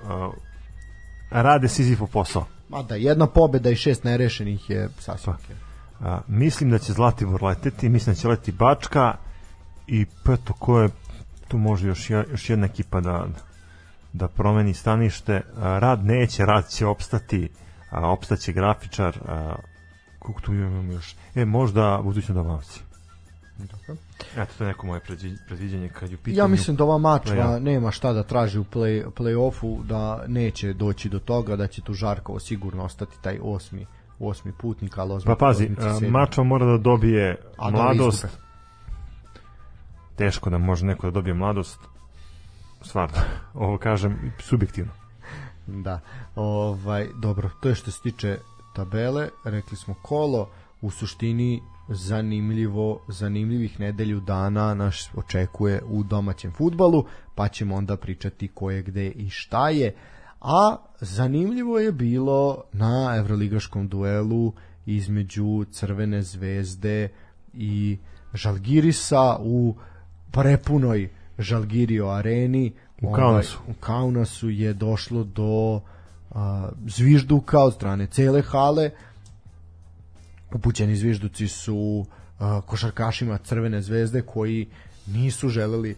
rade 1.31 1.67
Sizifov 1.67 2.07
posao. 2.07 2.45
Ma 2.69 2.83
da, 2.83 2.95
jedna 2.95 3.27
pobeda 3.27 3.69
i 3.69 3.75
šest 3.75 4.03
nerešenih 4.03 4.69
je 4.69 4.89
sasvim 4.99 5.33
Pa. 5.33 5.39
okej. 5.43 5.55
A, 6.01 6.21
mislim 6.27 6.69
da 6.69 6.77
će 6.79 6.93
Zlatibor 6.93 7.43
leteti, 7.43 7.89
mislim 7.89 8.15
da 8.15 8.21
će 8.21 8.27
leteti 8.27 8.51
Bačka 8.51 9.15
i 9.87 10.05
peto 10.23 10.53
ko 10.53 10.81
je 10.81 10.89
tu 11.47 11.57
može 11.57 11.87
još, 11.87 12.09
je- 12.09 12.25
još 12.31 12.49
jedna 12.49 12.65
ekipa 12.65 13.01
da 13.01 13.27
da 14.13 14.27
promeni 14.27 14.73
stanište. 14.73 15.41
Rad 15.57 16.05
neće, 16.05 16.45
rad 16.45 16.69
će 16.69 16.85
opstati, 16.85 17.49
a, 17.89 18.09
opstaće 18.09 18.53
grafičar, 18.53 19.17
a, 19.27 19.55
koliko 20.19 20.41
tu 20.41 20.53
imam 20.53 20.91
još? 20.91 21.15
E, 21.35 21.45
možda 21.45 21.99
budućno 22.03 22.35
dobavci. 22.35 22.81
Eto, 24.37 24.53
to 24.57 24.63
je 24.63 24.67
neko 24.67 24.87
moje 24.87 25.01
predvi- 25.01 25.37
predviđanje 25.47 25.89
kad 25.89 26.09
je 26.09 26.15
u 26.15 26.17
pitanju. 26.17 26.37
Ja 26.37 26.47
mislim 26.47 26.75
da 26.75 26.83
ova 26.83 26.97
mačva 26.97 27.35
play-off. 27.35 27.59
nema 27.59 27.91
šta 27.91 28.13
da 28.13 28.23
traži 28.23 28.59
u 28.59 28.63
play, 28.63 29.11
play-offu, 29.11 29.83
da 29.83 30.23
neće 30.27 30.73
doći 30.73 31.09
do 31.09 31.19
toga, 31.19 31.55
da 31.55 31.67
će 31.67 31.81
tu 31.81 31.93
Žarkovo 31.93 32.39
sigurno 32.39 32.83
ostati 32.83 33.21
taj 33.21 33.39
osmi, 33.41 33.85
osmi 34.19 34.51
putnik, 34.59 34.97
ali 34.97 35.13
osmi 35.13 35.27
Pa 35.27 35.35
pazi. 35.35 35.69
Mačva 36.09 36.43
mora 36.43 36.65
da 36.65 36.77
dobije 36.77 37.37
A 37.57 37.71
da 37.71 37.77
mladost. 37.77 38.23
istupe. 38.23 38.43
Teško 40.15 40.49
da 40.49 40.57
može 40.57 40.85
neko 40.85 41.07
da 41.07 41.11
dobije 41.11 41.33
mladost. 41.33 41.79
Stvarno, 42.83 43.17
ovo 43.65 43.77
kažem 43.77 44.31
subjektivno. 44.39 44.91
Da, 45.67 45.99
ovaj, 46.35 47.07
dobro, 47.15 47.49
to 47.61 47.69
je 47.69 47.75
što 47.75 47.91
se 47.91 48.01
tiče 48.01 48.37
tabele, 48.75 49.29
rekli 49.45 49.77
smo 49.77 49.95
kolo, 50.01 50.49
u 50.81 50.91
suštini 50.91 51.61
zanimljivo, 51.89 52.99
zanimljivih 53.07 53.79
nedelju 53.79 54.19
dana 54.19 54.73
nas 54.73 55.09
očekuje 55.15 55.81
u 55.87 56.03
domaćem 56.03 56.51
futbalu, 56.51 57.05
pa 57.35 57.47
ćemo 57.47 57.75
onda 57.75 57.97
pričati 57.97 58.47
ko 58.47 58.71
je 58.71 58.81
gde 58.81 59.07
i 59.07 59.29
šta 59.29 59.69
je, 59.69 59.95
a 60.41 60.77
zanimljivo 61.01 61.79
je 61.79 61.91
bilo 61.91 62.63
na 62.73 63.15
evroligaškom 63.17 63.87
duelu 63.87 64.53
između 64.85 65.65
Crvene 65.71 66.21
zvezde 66.21 67.09
i 67.53 67.97
Žalgirisa 68.33 69.37
u 69.39 69.75
prepunoj 70.31 71.09
Žalgirio 71.39 72.07
areni 72.09 72.73
U 73.01 73.07
Ovaj, 73.07 73.19
Kaunasu. 73.19 73.57
u 73.67 73.73
Kaunasu 73.73 74.49
je 74.49 74.73
došlo 74.73 75.23
do 75.23 75.81
a, 76.31 76.69
zvižduka 76.87 77.59
od 77.59 77.73
strane 77.73 78.07
cele 78.07 78.41
hale 78.41 78.89
upućeni 80.53 80.95
zvižduci 80.95 81.47
su 81.47 82.05
a, 82.39 82.61
košarkašima 82.61 83.37
Crvene 83.37 83.81
zvezde 83.81 84.21
koji 84.21 84.67
nisu 85.07 85.49
želeli 85.49 85.95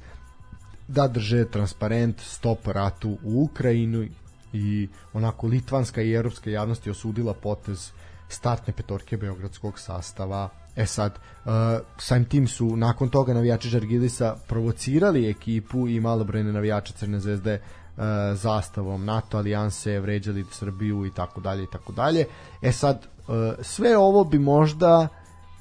da 0.87 1.07
drže 1.07 1.45
transparent 1.45 2.21
stop 2.21 2.67
ratu 2.67 3.17
u 3.23 3.43
Ukrajinu 3.43 4.07
i 4.53 4.87
onako 5.13 5.47
litvanska 5.47 6.01
i 6.01 6.11
evropska 6.13 6.49
javnost 6.49 6.85
je 6.85 6.91
osudila 6.91 7.33
potez 7.33 7.91
startne 8.29 8.73
petorke 8.73 9.17
beogradskog 9.17 9.79
sastava. 9.79 10.49
E 10.75 10.85
sad, 10.85 11.19
uh, 11.45 11.51
samim 11.97 12.25
tim 12.25 12.47
su 12.47 12.75
nakon 12.75 13.09
toga 13.09 13.33
navijači 13.33 13.69
Žargilisa 13.69 14.35
provocirali 14.47 15.29
ekipu 15.29 15.87
i 15.87 15.99
malobrojne 15.99 16.53
navijače 16.53 16.93
Crne 16.93 17.19
zvezde 17.19 17.53
uh, 17.59 18.03
zastavom 18.33 19.05
NATO 19.05 19.37
alijanse, 19.37 19.99
vređali 19.99 20.45
Srbiju 20.51 21.05
i 21.05 21.11
tako 21.13 21.41
dalje 21.41 21.63
i 21.63 21.67
tako 21.71 21.91
dalje. 21.91 22.25
E 22.61 22.71
sad, 22.71 23.07
uh, 23.27 23.35
sve 23.61 23.97
ovo 23.97 24.23
bi 24.23 24.39
možda 24.39 25.07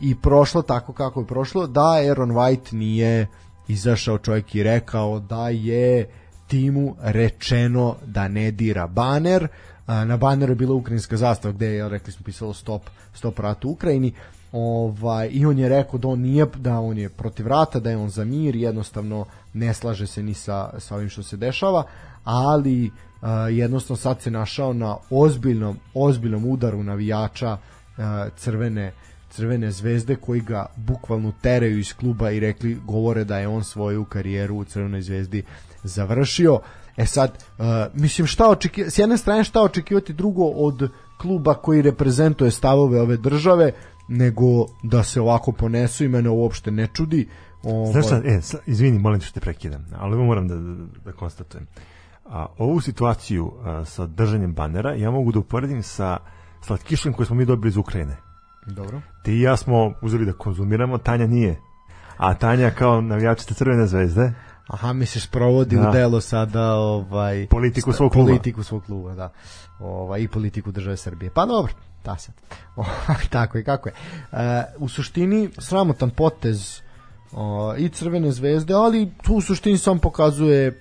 i 0.00 0.14
prošlo 0.14 0.62
tako 0.62 0.92
kako 0.92 1.20
je 1.20 1.26
prošlo. 1.26 1.66
Da 1.66 1.92
Aaron 2.08 2.30
White 2.30 2.72
nije 2.72 3.26
izašao 3.68 4.18
čovjek 4.18 4.54
i 4.54 4.62
rekao 4.62 5.20
da 5.20 5.48
je 5.48 6.08
timu 6.46 6.96
rečeno 7.00 7.96
da 8.06 8.28
ne 8.28 8.50
dira 8.50 8.86
baner. 8.86 9.48
A, 9.86 10.04
na 10.04 10.16
baneru 10.16 10.52
je 10.52 10.56
bila 10.56 10.74
ukrajinska 10.74 11.16
zastava 11.16 11.52
gde 11.52 11.66
je 11.66 11.88
rekli 11.88 12.12
smo 12.12 12.24
pisalo 12.24 12.54
stop 12.54 12.82
stop 13.14 13.38
rat 13.38 13.64
u 13.64 13.70
Ukrajini 13.70 14.12
ovaj 14.54 15.28
i 15.32 15.46
on 15.46 15.58
je 15.58 15.68
rekao 15.68 15.98
da 15.98 16.08
on 16.08 16.20
nije 16.20 16.46
da 16.56 16.80
on 16.80 16.98
je 16.98 17.08
protiv 17.08 17.46
rata 17.46 17.80
da 17.80 17.90
je 17.90 17.96
on 17.96 18.10
za 18.10 18.24
mir 18.24 18.56
jednostavno 18.56 19.24
ne 19.52 19.74
slaže 19.74 20.06
se 20.06 20.22
ni 20.22 20.34
sa 20.34 20.70
sa 20.78 20.94
ovim 20.94 21.08
što 21.08 21.22
se 21.22 21.36
dešava 21.36 21.84
ali 22.24 22.90
a, 23.22 23.48
jednostavno 23.48 23.96
sad 23.96 24.22
se 24.22 24.30
našao 24.30 24.72
na 24.72 24.96
ozbiljnom 25.10 25.78
ozbiljnom 25.94 26.44
udaru 26.50 26.82
navijača 26.82 27.56
a, 27.98 28.28
crvene 28.36 28.92
Crvene 29.30 29.70
zvezde 29.70 30.16
koji 30.16 30.40
ga 30.40 30.66
bukvalno 30.76 31.32
teraju 31.40 31.78
iz 31.78 31.92
kluba 31.96 32.30
i 32.30 32.40
rekli 32.40 32.78
govore 32.86 33.24
da 33.24 33.38
je 33.38 33.48
on 33.48 33.64
svoju 33.64 34.04
karijeru 34.04 34.56
u 34.56 34.64
Crvenoj 34.64 35.02
zvezdi 35.02 35.42
završio. 35.82 36.60
E 36.96 37.06
sad, 37.06 37.44
uh, 37.58 37.64
mislim 37.94 38.26
šta 38.26 38.48
očekivati, 38.48 38.90
s 38.90 38.98
jedne 38.98 39.18
strane 39.18 39.44
šta 39.44 39.62
očekivati 39.62 40.12
drugo 40.12 40.44
od 40.44 40.88
kluba 41.18 41.54
koji 41.54 41.82
reprezentuje 41.82 42.50
stavove 42.50 43.00
ove 43.00 43.16
države, 43.16 43.72
nego 44.08 44.66
da 44.82 45.02
se 45.02 45.20
ovako 45.20 45.52
ponesu 45.52 46.04
i 46.04 46.08
mene 46.08 46.30
uopšte 46.30 46.70
ne 46.70 46.86
čudi. 46.86 47.28
Ovaj, 47.62 47.92
Znaš 47.92 48.06
šta, 48.06 48.20
e, 48.24 48.40
sa- 48.42 48.58
izvini, 48.66 48.98
molim 48.98 49.20
te 49.20 49.26
što 49.26 49.34
te 49.34 49.40
prekidam, 49.40 49.84
ali 49.98 50.14
ovo 50.14 50.24
moram 50.24 50.48
da, 50.48 50.54
da, 50.56 50.74
da 51.04 51.12
konstatujem. 51.12 51.66
A, 52.26 52.46
ovu 52.58 52.80
situaciju 52.80 53.52
a, 53.64 53.84
sa 53.84 54.06
držanjem 54.06 54.54
banera 54.54 54.94
ja 54.94 55.10
mogu 55.10 55.32
da 55.32 55.38
uporedim 55.38 55.82
sa 55.82 56.16
slatkišem 56.62 57.12
koji 57.12 57.26
smo 57.26 57.36
mi 57.36 57.44
dobili 57.44 57.68
iz 57.68 57.76
Ukrajine. 57.76 58.16
Dobro. 58.66 59.00
Ti 59.22 59.32
i 59.32 59.40
ja 59.40 59.56
smo 59.56 59.92
uzeli 60.02 60.26
da 60.26 60.32
konzumiramo, 60.32 60.98
Tanja 60.98 61.26
nije. 61.26 61.60
A 62.16 62.34
Tanja 62.34 62.70
kao 62.70 63.00
navijačica 63.00 63.54
Crvene 63.54 63.86
zvezde, 63.86 64.32
Aha, 64.66 64.92
misliš 64.92 65.30
provodi 65.30 65.76
Da. 65.76 65.88
u 65.88 65.92
delo 65.92 66.20
sada 66.20 66.74
ovaj 66.74 67.46
Politiku 67.50 67.92
svog 67.92 68.12
kluba. 68.12 68.28
Politiku 68.28 68.62
svog 68.62 68.84
kluba, 68.84 69.14
da. 69.14 69.32
Ovaj 69.80 70.20
i 70.20 70.28
politiku 70.28 70.70
države 70.72 70.96
Srbije. 70.96 71.30
Pa 71.34 71.46
dobro, 71.46 71.72
sad. 72.04 72.34
Ovaj, 72.76 73.24
tako 73.30 73.58
je 73.58 73.64
kako 73.64 73.88
je. 73.88 73.94
E, 74.32 74.64
u 74.78 74.88
suštini 74.88 75.50
sramotan 75.58 76.10
potez 76.10 76.80
o, 77.32 77.74
i 77.78 77.88
Crvene 77.88 78.32
zvezde, 78.32 78.74
ali 78.74 79.10
tu 79.22 79.34
u 79.34 79.40
suštini 79.40 79.78
sam 79.78 79.98
pokazuje 79.98 80.80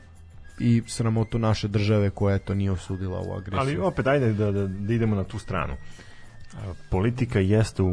i 0.59 0.83
sramotu 0.87 1.39
naše 1.39 1.67
države 1.67 2.09
koja 2.09 2.39
to 2.39 2.53
nije 2.53 2.71
osudila 2.71 3.19
ovu 3.19 3.33
agresiju. 3.33 3.59
ali 3.59 3.77
opet 3.77 4.07
ajde 4.07 4.33
da, 4.33 4.51
da, 4.51 4.67
da 4.67 4.93
idemo 4.93 5.15
na 5.15 5.23
tu 5.23 5.39
stranu. 5.39 5.73
A, 6.53 6.73
politika 6.89 7.39
jeste 7.39 7.83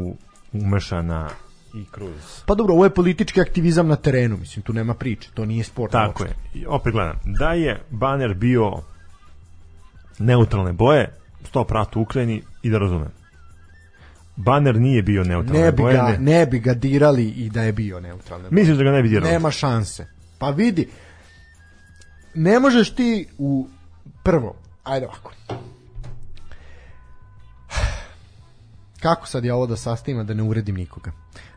umešana 0.53 1.29
i 1.73 1.85
kroz 1.91 2.43
Pa 2.45 2.55
dobro, 2.55 2.73
ovo 2.73 2.83
je 2.83 2.89
politički 2.89 3.41
aktivizam 3.41 3.87
na 3.87 3.95
terenu, 3.95 4.37
mislim, 4.37 4.63
tu 4.63 4.73
nema 4.73 4.93
priče, 4.93 5.29
to 5.33 5.45
nije 5.45 5.63
sport. 5.63 5.91
Tako 5.91 6.23
uopšte. 6.23 6.39
je. 6.53 6.61
I 6.61 6.65
opet 6.65 6.93
gledam, 6.93 7.19
da 7.25 7.53
je 7.53 7.81
baner 7.89 8.33
bio 8.33 8.71
neutralne 10.19 10.73
boje, 10.73 11.09
stop 11.43 11.71
rat 11.71 11.95
u 11.95 12.01
Ukrajini 12.01 12.41
i 12.63 12.69
da 12.69 12.77
razumem. 12.77 13.20
Baner 14.43 14.75
nije 14.75 15.01
bio 15.01 15.23
neutralne 15.23 15.63
Ne 15.65 15.71
bi, 15.71 15.83
ga, 15.83 16.03
ne. 16.03 16.17
ne 16.17 16.45
bi 16.45 16.59
ga 16.59 16.73
dirali 16.73 17.25
i 17.25 17.49
da 17.49 17.61
je 17.61 17.71
bio 17.71 17.99
neutralne 17.99 18.49
boje. 18.49 18.61
Misliš 18.61 18.77
da 18.77 18.83
ga 18.83 18.91
ne 18.91 19.01
bi 19.01 19.09
dirali? 19.09 19.31
Nema 19.31 19.51
šanse. 19.51 20.05
Pa 20.37 20.49
vidi, 20.49 20.87
ne 22.35 22.59
možeš 22.59 22.95
ti 22.95 23.27
u 23.37 23.67
prvo, 24.23 24.55
ajde 24.83 25.05
ovako. 25.05 25.31
Kako 29.01 29.27
sad 29.27 29.45
ja 29.45 29.55
ovo 29.55 29.67
da 29.67 29.75
sastavim 29.75 30.25
da 30.25 30.33
ne 30.33 30.43
uredim 30.43 30.75
nikoga? 30.75 31.11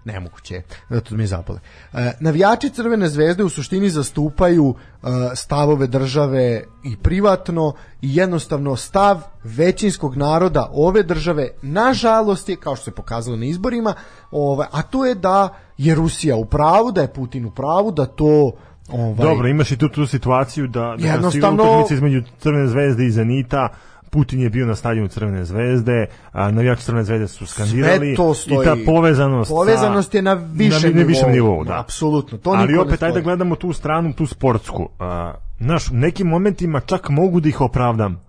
Nemoguće 0.04 0.54
je, 0.54 0.62
zato 0.90 1.14
mi 1.14 1.22
je 1.22 1.26
zapale. 1.26 1.60
E, 1.92 2.12
navijači 2.20 2.70
Crvene 2.70 3.08
zvezde 3.08 3.44
u 3.44 3.48
suštini 3.48 3.90
zastupaju 3.90 4.74
e, 4.74 5.06
stavove 5.34 5.86
države 5.86 6.64
i 6.84 6.96
privatno 6.96 7.74
i 8.02 8.16
jednostavno 8.16 8.76
stav 8.76 9.20
većinskog 9.44 10.16
naroda 10.16 10.70
ove 10.72 11.02
države 11.02 11.48
nažalost 11.62 12.48
je, 12.48 12.56
kao 12.56 12.76
što 12.76 12.84
se 12.84 12.90
pokazalo 12.90 13.36
na 13.36 13.44
izborima, 13.44 13.94
ovaj, 14.30 14.66
a 14.72 14.82
to 14.82 15.06
je 15.06 15.14
da 15.14 15.48
je 15.78 15.94
Rusija 15.94 16.36
u 16.36 16.44
pravu, 16.44 16.92
da 16.92 17.00
je 17.00 17.12
Putin 17.12 17.46
u 17.46 17.50
pravu, 17.50 17.90
da 17.92 18.06
to 18.06 18.52
ovaj, 18.88 19.14
Dobro, 19.14 19.48
imaš 19.48 19.70
i 19.70 19.76
tu, 19.76 19.88
tu 19.88 20.06
situaciju 20.06 20.66
da, 20.66 20.94
da 20.98 21.06
Jednostavno- 21.06 21.64
utakmica 21.64 21.94
između 21.94 22.22
Crvene 22.38 22.68
zvezde 22.68 23.06
i 23.06 23.10
Zenita, 23.10 23.68
Putin 24.14 24.40
je 24.40 24.50
bio 24.50 24.66
na 24.66 24.74
stadionu 24.74 25.08
Crvene 25.08 25.44
zvezde, 25.44 26.06
a 26.32 26.50
navijači 26.50 26.82
Crvene 26.82 27.04
zvezde 27.04 27.28
su 27.28 27.46
skandirali 27.46 28.14
stoji. 28.14 28.60
i 28.62 28.64
ta 28.64 28.76
povezanost 28.86 29.50
Povezanost 29.50 30.10
sa, 30.10 30.18
je 30.18 30.22
na 30.22 30.34
višem 30.34 30.92
na, 30.94 31.00
na 31.00 31.06
višem 31.06 31.32
nivou. 31.32 31.50
nivou, 31.50 31.64
da. 31.64 31.80
Apsolutno, 31.80 32.38
to 32.38 32.50
Ali 32.50 32.78
opet 32.78 33.02
ajde 33.02 33.14
da 33.14 33.20
gledamo 33.20 33.56
tu 33.56 33.72
stranu, 33.72 34.12
tu 34.12 34.26
sportsku. 34.26 34.88
A, 34.98 35.34
znaš, 35.60 35.90
u 35.90 35.94
nekim 35.94 36.26
momentima 36.26 36.80
čak 36.80 37.08
mogu 37.08 37.40
da 37.40 37.48
ih 37.48 37.60
opravdam 37.60 38.20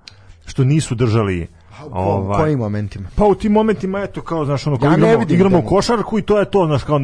što 0.46 0.64
nisu 0.64 0.96
držali 0.96 1.48
Ovaj. 1.92 2.38
kojim 2.38 2.60
momentima? 2.60 3.10
Pa 3.16 3.26
u 3.26 3.36
tim 3.36 3.52
momentima, 3.52 4.04
eto, 4.04 4.22
kao, 4.22 4.46
znaš, 4.46 4.68
ono, 4.68 4.78
kao 4.80 4.90
Ja 4.90 4.98
igramo, 4.98 5.20
vidim 5.20 5.36
igramo 5.36 5.62
košarku 5.62 6.20
i 6.20 6.22
to 6.22 6.40
je 6.40 6.46
to, 6.46 6.66
znaš, 6.66 6.84
kao, 6.84 7.00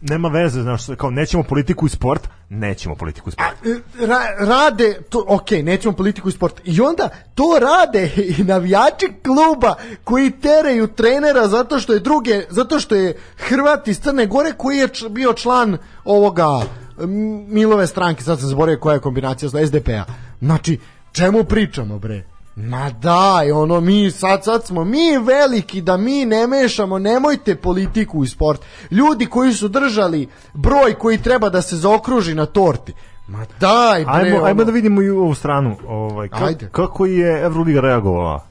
nema 0.00 0.28
veze, 0.28 0.62
znaš, 0.62 0.86
kao, 0.96 1.10
nećemo 1.10 1.42
politiku 1.42 1.86
i 1.86 1.88
sport, 1.88 2.28
nećemo 2.48 2.94
politiku 2.94 3.28
i 3.28 3.32
sport. 3.32 3.66
E, 3.66 4.06
Ra, 4.06 4.18
rade, 4.38 5.00
to, 5.08 5.24
ok, 5.28 5.50
nećemo 5.50 5.94
politiku 5.94 6.28
i 6.28 6.32
sport. 6.32 6.60
I 6.64 6.80
onda 6.80 7.08
to 7.34 7.44
rade 7.60 8.10
i 8.38 8.44
navijači 8.44 9.12
kluba 9.22 9.74
koji 10.04 10.30
teraju 10.30 10.86
trenera 10.86 11.48
zato 11.48 11.78
što 11.78 11.92
je 11.92 12.00
druge, 12.00 12.42
zato 12.50 12.80
što 12.80 12.94
je 12.94 13.16
Hrvat 13.36 13.88
iz 13.88 14.00
Crne 14.00 14.26
Gore 14.26 14.52
koji 14.56 14.76
je 14.76 14.88
bio 15.10 15.32
član 15.32 15.78
ovoga 16.04 16.60
Milove 17.48 17.86
stranke, 17.86 18.22
sad 18.22 18.40
sam 18.40 18.48
zaboravio 18.48 18.80
koja 18.80 18.94
je 18.94 19.00
kombinacija 19.00 19.66
SDP-a. 19.66 20.04
Znači, 20.40 20.78
čemu 21.12 21.44
pričamo 21.44 21.98
bre? 21.98 22.33
Ma 22.56 22.90
daj, 22.90 23.50
ono 23.52 23.80
mi 23.80 24.10
sad, 24.10 24.44
sad 24.44 24.66
smo 24.66 24.84
mi 24.84 25.18
veliki 25.26 25.80
da 25.80 25.96
mi 25.96 26.24
ne 26.24 26.46
mešamo, 26.46 26.98
nemojte 26.98 27.56
politiku 27.56 28.24
i 28.24 28.28
sport. 28.28 28.60
Ljudi 28.90 29.26
koji 29.26 29.52
su 29.52 29.68
držali 29.68 30.28
broj 30.54 30.94
koji 30.94 31.18
treba 31.18 31.48
da 31.48 31.62
se 31.62 31.76
zaokruži 31.76 32.34
na 32.34 32.46
torti. 32.46 32.92
Ma 33.28 33.46
daj 33.60 34.04
bre. 34.04 34.12
Ajmo, 34.14 34.36
ono, 34.36 34.46
ajmo 34.46 34.64
da 34.64 34.72
vidimo 34.72 35.02
i 35.02 35.10
ovu 35.10 35.34
stranu, 35.34 35.76
ovaj, 35.88 36.28
ka, 36.28 36.44
Ajde. 36.44 36.68
kako 36.72 37.06
je 37.06 37.42
Evroliga 37.44 37.80
reagovala. 37.80 38.46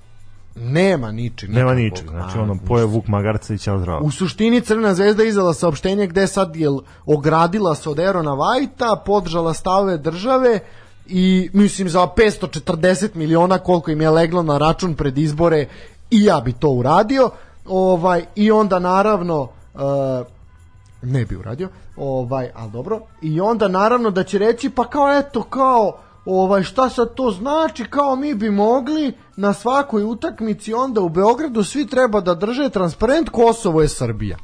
Nema 0.55 1.11
ničeg. 1.11 1.49
Nema 1.49 1.73
ničeg, 1.73 2.09
znači 2.09 2.38
ono, 2.38 2.57
poje 2.67 2.85
Vuk 2.85 3.07
Magarca 3.07 3.53
i 3.53 3.57
ćao 3.57 3.80
zdravo. 3.80 4.05
U 4.05 4.11
suštini 4.11 4.61
Crna 4.61 4.93
zvezda 4.93 5.23
izdala 5.23 5.53
saopštenje 5.53 6.07
gde 6.07 6.27
sad 6.27 6.55
je 6.55 6.67
ogradila 7.05 7.75
se 7.75 7.89
od 7.89 7.99
Erona 7.99 8.34
Vajta, 8.34 9.03
podržala 9.05 9.53
stave 9.53 9.97
države 9.97 10.59
i 11.05 11.49
mislim 11.53 11.89
za 11.89 11.99
540 11.99 13.15
miliona 13.15 13.59
koliko 13.59 13.91
im 13.91 14.01
je 14.01 14.09
leglo 14.09 14.43
na 14.43 14.57
račun 14.57 14.95
pred 14.95 15.17
izbore 15.17 15.67
i 16.11 16.23
ja 16.23 16.41
bi 16.41 16.53
to 16.53 16.69
uradio. 16.69 17.30
Ovaj 17.65 18.25
i 18.35 18.51
onda 18.51 18.80
naravno 18.80 19.47
e, 19.75 19.80
ne 21.01 21.25
bi 21.25 21.35
uradio. 21.35 21.69
Ovaj, 21.97 22.49
al 22.55 22.69
dobro. 22.69 22.99
I 23.21 23.41
onda 23.41 23.67
naravno 23.67 24.11
da 24.11 24.23
će 24.23 24.38
reći 24.38 24.69
pa 24.69 24.88
kao 24.88 25.17
eto 25.17 25.43
kao 25.43 25.97
ovaj 26.25 26.63
šta 26.63 26.89
sad 26.89 27.13
to 27.13 27.31
znači 27.31 27.85
kao 27.85 28.15
mi 28.15 28.34
bi 28.34 28.49
mogli 28.49 29.13
na 29.35 29.53
svakoj 29.53 30.03
utakmici 30.03 30.73
onda 30.73 31.01
u 31.01 31.09
Beogradu 31.09 31.63
svi 31.63 31.88
treba 31.88 32.21
da 32.21 32.35
drže 32.35 32.69
transparent 32.69 33.30
Kosovo 33.30 33.81
je 33.81 33.88
Srbija. 33.88 34.38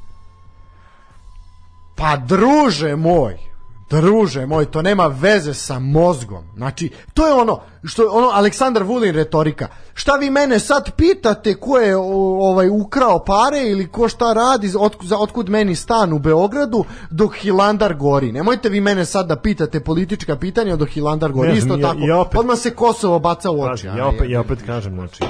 Pa 1.96 2.18
druže 2.18 2.96
moj, 2.96 3.49
druže 3.92 4.46
moj, 4.46 4.66
to 4.66 4.82
nema 4.82 5.08
veze 5.08 5.54
sa 5.54 5.80
mozgom. 5.80 6.44
Znači, 6.56 6.90
to 7.14 7.28
je 7.28 7.34
ono 7.34 7.60
što 7.84 8.04
je 8.04 8.10
ono 8.10 8.28
Aleksandar 8.28 8.84
Vulin 8.84 9.16
retorika. 9.16 9.68
Šta 9.94 10.12
vi 10.12 10.30
mene 10.30 10.60
sad 10.60 10.92
pitate 10.92 11.56
ko 11.56 11.78
je 11.78 11.96
ovaj 11.98 12.70
ukrao 12.70 13.20
pare 13.20 13.60
ili 13.62 13.88
ko 13.88 14.10
šta 14.10 14.34
radi, 14.34 14.72
otkud, 14.80 15.08
za 15.08 15.18
otkud 15.18 15.50
meni 15.50 15.76
stan 15.76 16.14
u 16.14 16.20
Beogradu 16.20 16.84
dok 17.10 17.36
Hilandar 17.36 17.94
gori. 17.94 18.32
Nemojte 18.32 18.70
vi 18.70 18.82
mene 18.82 19.06
sad 19.06 19.28
da 19.28 19.36
pitate 19.36 19.80
politička 19.80 20.36
pitanja 20.36 20.76
dok 20.76 20.90
Hilandar 20.90 21.32
gori. 21.32 21.50
Ne 21.50 21.58
Isto 21.58 21.76
ja- 21.76 21.82
tako. 21.82 22.00
ja 22.00 22.18
opet- 22.18 22.40
Odmah 22.40 22.58
se 22.58 22.72
Kosovo 22.72 23.20
baca 23.20 23.52
u 23.52 23.62
oči. 23.62 23.70
Pazi, 23.70 23.90
a 23.90 23.98
ja, 23.98 24.08
opet, 24.08 24.30
ja 24.30 24.40
opet 24.42 24.60
kažem, 24.66 24.96
znači, 24.96 25.24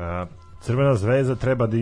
a, 0.00 0.26
Crvena 0.60 0.94
zvezda 0.94 1.34
treba 1.34 1.66
da, 1.66 1.76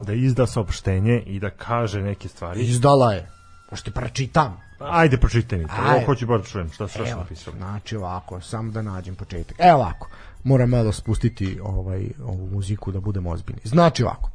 da 0.00 0.12
izda 0.12 0.46
saopštenje 0.46 1.22
i 1.26 1.40
da 1.40 1.50
kaže 1.50 2.00
neke 2.02 2.28
stvari. 2.28 2.60
Izdala 2.60 3.12
je. 3.12 3.30
Možete 3.70 3.90
pročitam. 3.90 4.60
Ajde, 4.78 5.16
pročitaj 5.16 5.58
mi 5.58 5.66
to. 5.66 5.72
Ajde. 5.78 5.96
Ovo 5.96 6.06
hoću 6.06 6.26
bar 6.26 6.40
da 6.40 6.46
čujem. 6.46 6.70
Šta, 6.72 6.86
Evo, 7.06 7.18
napisao? 7.20 7.54
znači 7.56 7.96
ovako, 7.96 8.40
samo 8.40 8.72
da 8.72 8.82
nađem 8.82 9.14
početak. 9.14 9.56
Evo 9.58 9.78
ovako, 9.78 10.08
moram 10.44 10.70
malo 10.70 10.92
spustiti 10.92 11.58
ovaj, 11.62 12.06
ovu 12.24 12.48
muziku 12.52 12.92
da 12.92 13.00
budemo 13.00 13.30
ozbiljni. 13.30 13.60
Znači 13.64 14.02
ovako, 14.02 14.30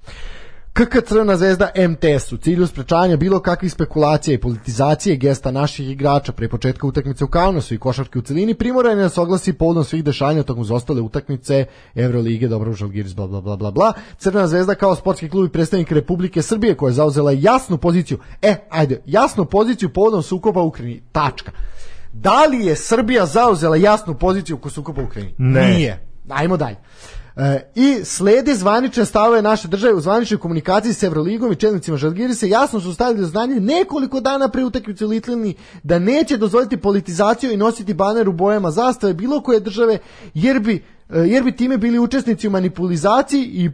KK 0.75 1.07
Crvena 1.07 1.37
zvezda 1.37 1.69
MTS 1.89 2.31
u 2.31 2.37
cilju 2.37 2.67
sprečavanja 2.67 3.17
bilo 3.17 3.39
kakvih 3.39 3.71
spekulacija 3.71 4.35
i 4.35 4.37
politizacije 4.37 5.15
gesta 5.15 5.51
naših 5.51 5.89
igrača 5.89 6.31
pre 6.31 6.49
početka 6.49 6.87
utakmice 6.87 7.23
u 7.23 7.27
Kaunasu 7.27 7.73
i 7.73 7.77
košarke 7.77 8.19
u 8.19 8.21
celini 8.21 8.53
primoran 8.53 8.97
je 8.97 9.03
da 9.03 9.09
se 9.09 9.21
oglasi 9.21 9.53
povodom 9.53 9.83
svih 9.83 10.03
dešanja 10.03 10.43
tokom 10.43 10.71
ostale 10.71 11.01
utakmice 11.01 11.65
Evrolige, 11.95 12.47
dobro 12.47 12.73
Žalgiris, 12.73 13.15
bla 13.15 13.27
bla 13.27 13.41
bla 13.41 13.55
bla 13.55 13.71
bla. 13.71 13.93
Crvena 14.17 14.47
zvezda 14.47 14.75
kao 14.75 14.95
sportski 14.95 15.29
klub 15.29 15.45
i 15.45 15.51
predstavnik 15.51 15.91
Republike 15.91 16.41
Srbije 16.41 16.75
koja 16.75 16.89
je 16.89 16.93
zauzela 16.93 17.31
jasnu 17.31 17.77
poziciju. 17.77 18.19
E, 18.41 18.55
ajde, 18.69 19.01
jasnu 19.05 19.45
poziciju 19.45 19.93
povodom 19.93 20.23
sukoba 20.23 20.61
u 20.61 20.67
Ukrajini. 20.67 21.01
Tačka. 21.11 21.51
Da 22.13 22.45
li 22.45 22.65
je 22.65 22.75
Srbija 22.75 23.25
zauzela 23.25 23.75
jasnu 23.75 24.13
poziciju 24.13 24.55
oko 24.55 24.69
sukoba 24.69 25.01
u 25.01 25.05
Ukrajini? 25.05 25.35
Ne. 25.37 25.67
Nije. 25.67 26.07
Ajmo 26.29 26.57
dalje. 26.57 26.77
E, 27.37 27.71
I 27.75 28.05
slede 28.05 28.55
zvanične 28.55 29.05
stavove 29.05 29.41
naše 29.41 29.67
države 29.67 29.93
u 29.93 30.01
zvaničnoj 30.01 30.39
komunikaciji 30.39 30.93
s 30.93 31.03
Evroligom 31.03 31.51
i 31.51 31.55
čelnicima 31.55 31.97
Žalgirisa 31.97 32.45
jasno 32.45 32.79
su 32.79 32.93
stavili 32.93 33.21
do 33.21 33.27
znanja 33.27 33.59
nekoliko 33.59 34.19
dana 34.19 34.47
pre 34.47 34.63
utakmice 34.63 35.05
u 35.05 35.09
Litlini 35.09 35.55
da 35.83 35.99
neće 35.99 36.37
dozvoliti 36.37 36.77
politizaciju 36.77 37.51
i 37.51 37.57
nositi 37.57 37.93
baner 37.93 38.29
u 38.29 38.33
bojama 38.33 38.71
zastave 38.71 39.13
bilo 39.13 39.41
koje 39.41 39.59
države 39.59 39.97
jer 40.33 40.59
bi, 40.59 40.83
e, 41.09 41.19
jer 41.19 41.43
bi 41.43 41.55
time 41.55 41.77
bili 41.77 41.99
učesnici 41.99 42.47
u 42.47 42.51
manipulizaciji 42.51 43.43
i 43.43 43.71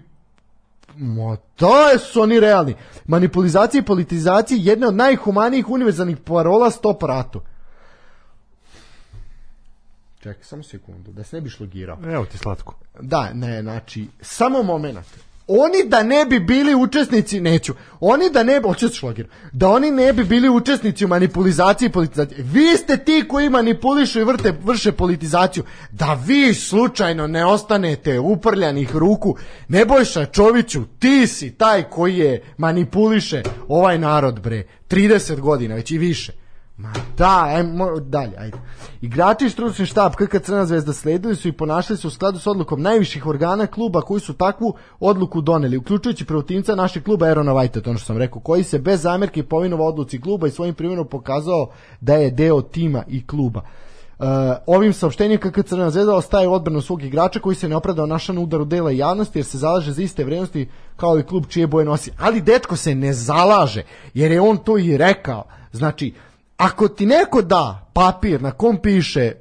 Mo, 0.98 1.38
to 1.56 2.00
su 2.00 2.22
oni 2.22 2.40
realni. 2.40 2.76
Manipulizacija 3.06 3.80
i 3.80 3.86
politizacija 3.86 4.58
je 4.58 4.66
jedna 4.66 4.88
od 4.88 4.96
najhumanijih 4.96 5.70
univerzalnih 5.70 6.18
parola 6.18 6.72
stop 6.72 7.04
ratu. 7.04 7.42
Čekaj, 10.24 10.44
samo 10.44 10.64
sekundu, 10.64 11.12
da 11.12 11.24
se 11.24 11.36
ne 11.36 11.42
bi 11.42 11.50
šlogirao. 11.50 11.98
Evo 12.14 12.26
ti 12.26 12.38
slatko. 12.38 12.76
Da, 13.00 13.34
ne, 13.34 13.62
znači, 13.62 14.08
samo 14.22 14.64
moment. 14.64 14.98
Oni 15.48 15.84
da 15.88 16.04
ne 16.04 16.26
bi 16.26 16.40
bili 16.40 16.76
učesnici, 16.76 17.40
neću, 17.40 17.74
oni 18.00 18.30
da 18.34 18.44
ne 18.44 18.60
bi, 18.60 18.68
hoću 18.68 18.88
da 18.88 18.94
šlogir, 18.94 19.28
da 19.52 19.70
oni 19.70 19.92
ne 19.92 20.14
bi 20.14 20.24
bili 20.24 20.50
učesnici 20.50 21.06
u 21.06 21.08
manipulizaciji 21.08 21.88
i 21.88 21.92
politizaciji. 21.92 22.44
Vi 22.44 22.78
ste 22.78 22.98
ti 22.98 23.24
koji 23.28 23.50
manipulišu 23.50 24.20
i 24.20 24.24
vrte, 24.24 24.54
vrše 24.64 24.92
politizaciju. 24.92 25.64
Da 25.92 26.14
vi 26.26 26.54
slučajno 26.54 27.28
ne 27.28 27.46
ostanete 27.46 28.20
uprljanih 28.20 28.96
ruku, 28.96 29.36
Nebojša 29.68 30.26
Čoviću, 30.26 30.82
ti 31.00 31.28
si 31.28 31.52
taj 31.52 31.84
koji 31.84 32.18
je 32.18 32.44
manipuliše 32.58 33.44
ovaj 33.68 34.00
narod, 34.00 34.40
bre. 34.40 34.64
30 34.90 35.40
godina, 35.40 35.76
već 35.76 35.92
i 35.92 35.98
više. 35.98 36.41
Ma 36.82 36.94
da, 37.18 37.44
ajmo 37.44 38.00
dalje, 38.00 38.38
ajde. 38.38 38.58
Igrači 39.02 39.46
i 39.46 39.50
stručni 39.50 39.86
štab 39.86 40.12
KK 40.16 40.44
Crna 40.44 40.66
zvezda 40.66 40.94
sledili 40.94 41.36
su 41.36 41.48
i 41.48 41.52
ponašali 41.52 41.98
se 41.98 42.08
u 42.08 42.10
skladu 42.10 42.40
s 42.40 42.48
odlukom 42.48 42.82
najviših 42.82 43.26
organa 43.26 43.68
kluba 43.68 44.02
koji 44.02 44.20
su 44.20 44.34
takvu 44.34 44.74
odluku 45.00 45.42
doneli, 45.42 45.78
uključujući 45.78 46.26
protivnica 46.26 46.76
našeg 46.76 47.04
kluba 47.04 47.30
Erona 47.30 47.54
Vajta, 47.54 47.82
to 47.82 47.94
što 47.98 48.06
sam 48.06 48.18
rekao, 48.18 48.42
koji 48.42 48.64
se 48.64 48.80
bez 48.80 49.02
zamerke 49.02 49.44
povinovao 49.44 49.88
odluci 49.88 50.22
kluba 50.22 50.48
i 50.48 50.52
svojim 50.52 50.76
primjerom 50.76 51.08
pokazao 51.08 51.70
da 52.00 52.16
je 52.16 52.32
deo 52.32 52.62
tima 52.62 53.04
i 53.08 53.28
kluba. 53.28 53.62
Uh, 54.20 54.28
ovim 54.66 54.94
saopštenjem 54.94 55.40
KK 55.40 55.66
Crna 55.66 55.90
zvezda 55.90 56.16
ostaje 56.16 56.48
odbranu 56.48 56.82
svog 56.82 57.04
igrača 57.04 57.40
koji 57.40 57.56
se 57.56 57.70
ne 57.70 57.76
opravdao 57.76 58.06
našan 58.06 58.38
udaru 58.38 58.66
dela 58.66 58.92
javnosti 58.92 59.40
jer 59.40 59.46
se 59.46 59.58
zalaže 59.58 59.92
za 59.92 60.02
iste 60.02 60.24
vrednosti 60.24 60.70
kao 60.96 61.20
i 61.20 61.24
klub 61.24 61.46
čije 61.50 61.68
boje 61.68 61.86
nosi. 61.86 62.12
Ali 62.20 62.42
dečko 62.42 62.76
se 62.76 62.96
ne 62.96 63.14
zalaže 63.14 63.84
jer 64.14 64.32
je 64.32 64.42
on 64.42 64.58
to 64.58 64.78
i 64.78 64.98
rekao. 64.98 65.44
Znači, 65.72 66.14
ako 66.62 66.88
ti 66.88 67.06
neko 67.06 67.42
da 67.42 67.90
papir 67.94 68.42
na 68.42 68.52
kom 68.52 68.78
piše 68.78 69.32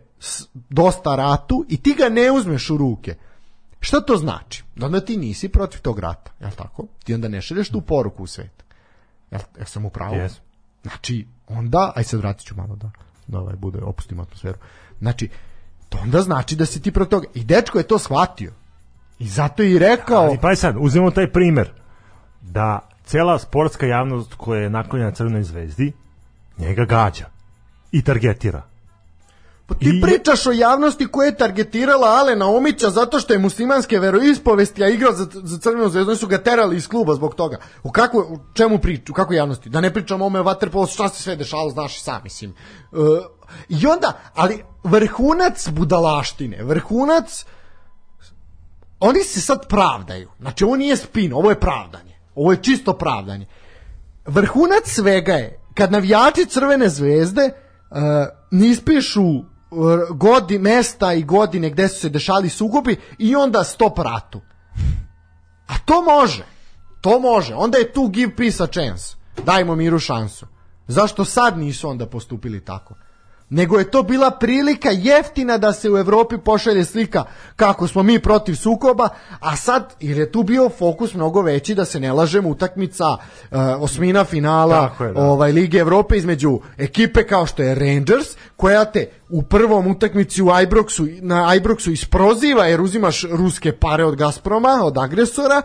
dosta 0.54 1.16
ratu 1.16 1.64
i 1.68 1.76
ti 1.76 1.94
ga 1.94 2.08
ne 2.08 2.30
uzmeš 2.32 2.70
u 2.70 2.76
ruke, 2.76 3.14
šta 3.80 4.00
to 4.00 4.16
znači? 4.16 4.64
Da 4.76 4.86
onda 4.86 5.00
ti 5.00 5.16
nisi 5.16 5.48
protiv 5.48 5.80
tog 5.80 5.98
rata, 5.98 6.30
jel 6.40 6.50
tako? 6.50 6.86
Ti 7.04 7.14
onda 7.14 7.28
ne 7.28 7.42
šelješ 7.42 7.68
tu 7.68 7.80
poruku 7.80 8.22
u 8.22 8.26
svet. 8.26 8.64
Jel, 9.30 9.40
jel 9.56 9.66
sam 9.66 9.84
u 9.84 9.90
pravu? 9.90 10.14
Jesam. 10.14 10.42
Znači, 10.82 11.26
onda, 11.48 11.92
aj 11.96 12.04
sad 12.04 12.20
vratit 12.20 12.46
ću 12.46 12.56
malo 12.56 12.76
da, 12.76 12.90
da 13.26 13.38
ovaj 13.38 13.56
bude, 13.56 13.78
opustimo 13.82 14.22
atmosferu. 14.22 14.58
Znači, 14.98 15.28
to 15.88 15.98
onda 16.02 16.22
znači 16.22 16.56
da 16.56 16.66
si 16.66 16.82
ti 16.82 16.92
protiv 16.92 17.10
toga. 17.10 17.26
I 17.34 17.44
dečko 17.44 17.78
je 17.78 17.86
to 17.86 17.98
shvatio. 17.98 18.52
I 19.18 19.28
zato 19.28 19.62
je 19.62 19.70
i 19.70 19.78
rekao... 19.78 20.22
Ali 20.22 20.38
pa 20.42 20.56
sad, 20.56 20.76
uzmemo 20.78 21.10
taj 21.10 21.32
primer 21.32 21.72
da 22.40 22.88
cela 23.04 23.38
sportska 23.38 23.86
javnost 23.86 24.34
koja 24.34 24.62
je 24.62 24.70
naklonjena 24.70 25.10
Crvenoj 25.10 25.42
zvezdi 25.42 25.92
njega 26.60 26.84
gađa 26.84 27.24
i 27.92 28.02
targetira. 28.02 28.62
Pa 29.66 29.74
ti 29.74 29.88
I- 29.88 30.00
pričaš 30.00 30.46
o 30.46 30.52
javnosti 30.52 31.06
koja 31.06 31.26
je 31.26 31.36
targetirala 31.36 32.08
Alena 32.08 32.46
Omića 32.50 32.90
zato 32.90 33.20
što 33.20 33.32
je 33.32 33.38
muslimanske 33.38 33.98
veroispovesti, 33.98 34.84
a 34.84 34.88
igrao 34.88 35.12
za, 35.12 35.26
za 35.32 35.58
Crvenu 35.58 35.88
zvezdu, 35.88 36.16
su 36.16 36.26
ga 36.26 36.38
terali 36.42 36.76
iz 36.76 36.88
kluba 36.88 37.14
zbog 37.14 37.34
toga. 37.34 37.58
U 37.82 37.90
kako, 37.90 38.18
u 38.18 38.38
čemu 38.54 38.78
priču, 38.78 39.12
u 39.12 39.14
kakvoj 39.14 39.36
javnosti? 39.36 39.70
Da 39.70 39.80
ne 39.80 39.92
pričamo 39.94 40.24
o 40.24 40.26
ome 40.26 40.42
vaterpolu, 40.42 40.86
šta 40.86 41.08
se 41.08 41.22
sve 41.22 41.36
dešalo, 41.36 41.70
znaš 41.70 41.96
i 41.96 42.00
sam, 42.00 42.20
mislim. 42.24 42.50
E, 42.50 42.96
I 43.68 43.86
onda, 43.86 44.20
ali 44.34 44.62
vrhunac 44.84 45.68
budalaštine, 45.68 46.62
vrhunac 46.62 47.44
oni 49.00 49.22
se 49.22 49.40
sad 49.40 49.68
pravdaju. 49.68 50.30
Znači, 50.40 50.64
ovo 50.64 50.76
nije 50.76 50.96
spin, 50.96 51.32
ovo 51.32 51.50
je 51.50 51.60
pravdanje. 51.60 52.18
Ovo 52.34 52.52
je 52.52 52.62
čisto 52.62 52.92
pravdanje. 52.92 53.46
Vrhunac 54.26 54.82
svega 54.84 55.32
je, 55.32 55.59
kad 55.74 55.92
navijači 55.92 56.46
Crvene 56.46 56.88
zvezde 56.88 57.50
uh, 57.90 57.98
ispišu 58.62 59.22
uh, 59.22 59.44
godi, 60.10 60.58
mesta 60.58 61.12
i 61.12 61.22
godine 61.22 61.70
gde 61.70 61.88
su 61.88 62.00
se 62.00 62.08
dešali 62.08 62.48
sukobi 62.48 62.96
i 63.18 63.36
onda 63.36 63.64
stop 63.64 63.98
ratu. 63.98 64.40
A 65.66 65.78
to 65.84 66.02
može. 66.02 66.44
To 67.00 67.20
može. 67.20 67.54
Onda 67.54 67.78
je 67.78 67.92
tu 67.92 68.08
give 68.08 68.36
peace 68.36 68.62
a 68.62 68.66
chance. 68.66 69.16
Dajmo 69.44 69.74
miru 69.74 69.98
šansu. 69.98 70.46
Zašto 70.88 71.24
sad 71.24 71.58
nisu 71.58 71.88
onda 71.88 72.06
postupili 72.06 72.64
tako? 72.64 72.94
Nego 73.50 73.78
je 73.78 73.90
to 73.90 74.02
bila 74.02 74.30
prilika 74.30 74.90
jeftina 74.90 75.58
da 75.58 75.72
se 75.72 75.90
u 75.90 75.98
Evropi 75.98 76.38
pošalje 76.38 76.84
slika 76.84 77.24
kako 77.56 77.88
smo 77.88 78.02
mi 78.02 78.18
protiv 78.18 78.54
sukoba, 78.54 79.08
a 79.40 79.56
sad, 79.56 79.94
jer 80.00 80.18
je 80.18 80.32
tu 80.32 80.42
bio 80.42 80.68
fokus 80.68 81.14
mnogo 81.14 81.42
veći 81.42 81.74
da 81.74 81.84
se 81.84 82.00
ne 82.00 82.12
lažemo 82.12 82.48
utakmica 82.48 83.06
uh, 83.06 83.58
osmina 83.78 84.24
finala 84.24 84.94
je, 85.00 85.12
da. 85.12 85.20
ovaj, 85.20 85.52
Lige 85.52 85.78
Evrope 85.78 86.16
između 86.16 86.60
ekipe 86.78 87.26
kao 87.26 87.46
što 87.46 87.62
je 87.62 87.74
Rangers, 87.74 88.26
koja 88.56 88.84
te 88.84 89.10
u 89.28 89.42
prvom 89.42 89.86
utakmici 89.86 90.42
u 90.42 90.46
Ibroxu, 90.46 91.22
na 91.22 91.56
Ibroxu 91.56 91.92
isproziva 91.92 92.66
jer 92.66 92.80
uzimaš 92.80 93.24
ruske 93.30 93.72
pare 93.72 94.04
od 94.04 94.16
Gazproma, 94.16 94.80
od 94.82 94.98
agresora, 94.98 95.62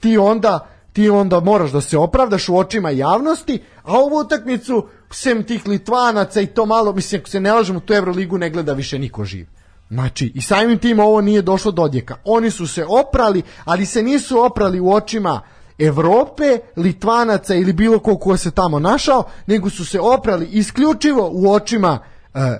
ti 0.00 0.18
onda 0.18 0.66
ti 0.92 1.10
onda 1.10 1.40
moraš 1.40 1.70
da 1.70 1.80
se 1.80 1.98
opravdaš 1.98 2.48
u 2.48 2.56
očima 2.56 2.90
javnosti, 2.90 3.62
a 3.82 3.92
ovu 3.92 4.18
utakmicu 4.18 4.86
sem 5.10 5.42
tih 5.44 5.66
Litvanaca 5.66 6.40
i 6.40 6.46
to 6.46 6.66
malo, 6.66 6.92
mislim, 6.92 7.20
ako 7.20 7.30
se 7.30 7.40
ne 7.40 7.52
lažemo, 7.52 7.80
tu 7.80 7.94
Euroligu 7.94 8.38
ne 8.38 8.50
gleda 8.50 8.72
više 8.72 8.98
niko 8.98 9.24
živ. 9.24 9.46
Znači, 9.90 10.32
i 10.34 10.40
samim 10.40 10.78
tim 10.78 10.98
ovo 10.98 11.20
nije 11.20 11.42
došlo 11.42 11.72
do 11.72 11.82
odjeka. 11.82 12.16
Oni 12.24 12.50
su 12.50 12.66
se 12.66 12.84
oprali, 12.88 13.42
ali 13.64 13.86
se 13.86 14.02
nisu 14.02 14.44
oprali 14.44 14.80
u 14.80 14.92
očima 14.92 15.40
Evrope, 15.78 16.58
Litvanaca 16.76 17.54
ili 17.54 17.72
bilo 17.72 17.98
ko 17.98 18.18
ko 18.18 18.36
se 18.36 18.50
tamo 18.50 18.78
našao, 18.78 19.24
nego 19.46 19.70
su 19.70 19.84
se 19.84 20.00
oprali 20.00 20.46
isključivo 20.46 21.30
u 21.32 21.52
očima 21.52 21.98
e, 22.34 22.58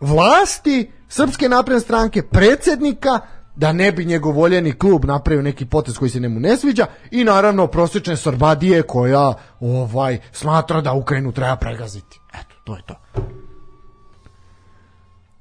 vlasti, 0.00 0.90
Srpske 1.08 1.48
napredne 1.48 1.80
stranke, 1.80 2.22
predsjednika, 2.22 3.20
da 3.58 3.72
ne 3.72 3.92
bi 3.92 4.04
njegov 4.04 4.34
voljeni 4.34 4.72
klub 4.72 5.04
napravio 5.04 5.42
neki 5.42 5.66
potez 5.66 5.98
koji 5.98 6.10
se 6.10 6.20
njemu 6.20 6.40
ne 6.40 6.56
sviđa 6.56 6.86
i 7.10 7.24
naravno 7.24 7.66
prosječne 7.66 8.16
Sorbadije 8.16 8.82
koja 8.82 9.34
ovaj 9.60 10.18
smatra 10.32 10.80
da 10.80 10.92
Ukrajinu 10.92 11.32
treba 11.32 11.56
pregaziti. 11.56 12.20
Eto, 12.34 12.54
to 12.64 12.76
je 12.76 12.82
to. 12.86 12.94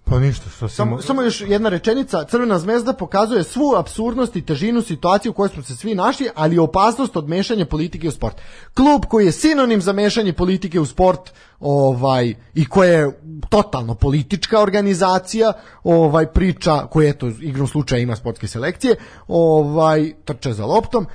Pa 0.10 0.20
ništa, 0.20 0.50
što 0.50 0.70
si 0.70 0.76
Samo, 0.76 0.98
mo- 0.98 1.02
samo 1.02 1.22
još 1.22 1.42
jedna 1.42 1.70
rečenica, 1.70 2.24
Crvena 2.24 2.60
zvezda 2.60 2.94
pokazuje 2.94 3.44
svu 3.44 3.76
absurdnost 3.78 4.36
i 4.36 4.42
težinu 4.42 4.82
situacije 4.82 5.30
u 5.30 5.34
kojoj 5.34 5.50
smo 5.50 5.64
se 5.64 5.76
svi 5.76 5.96
našli, 5.96 6.30
ali 6.36 6.56
i 6.56 6.60
opasnost 6.60 7.18
od 7.18 7.30
mešanja 7.30 7.66
politike 7.66 8.08
u 8.08 8.12
sport. 8.12 8.42
Klub 8.74 9.06
koji 9.10 9.26
je 9.26 9.32
sinonim 9.32 9.82
za 9.82 9.94
mešanje 9.94 10.34
politike 10.34 10.80
u 10.80 10.86
sport, 10.86 11.34
ovaj 11.60 12.34
i 12.54 12.66
koja 12.66 12.92
je 12.92 13.20
totalno 13.50 13.96
politička 13.96 14.62
organizacija, 14.62 15.54
ovaj 15.84 16.26
priča 16.26 16.88
koja 16.92 17.10
eto 17.10 17.28
igrom 17.42 17.68
slučaja 17.68 18.02
ima 18.02 18.16
sportske 18.16 18.48
selekcije, 18.48 18.96
ovaj 19.28 20.14
trče 20.26 20.54
za 20.54 20.66
loptom, 20.66 21.06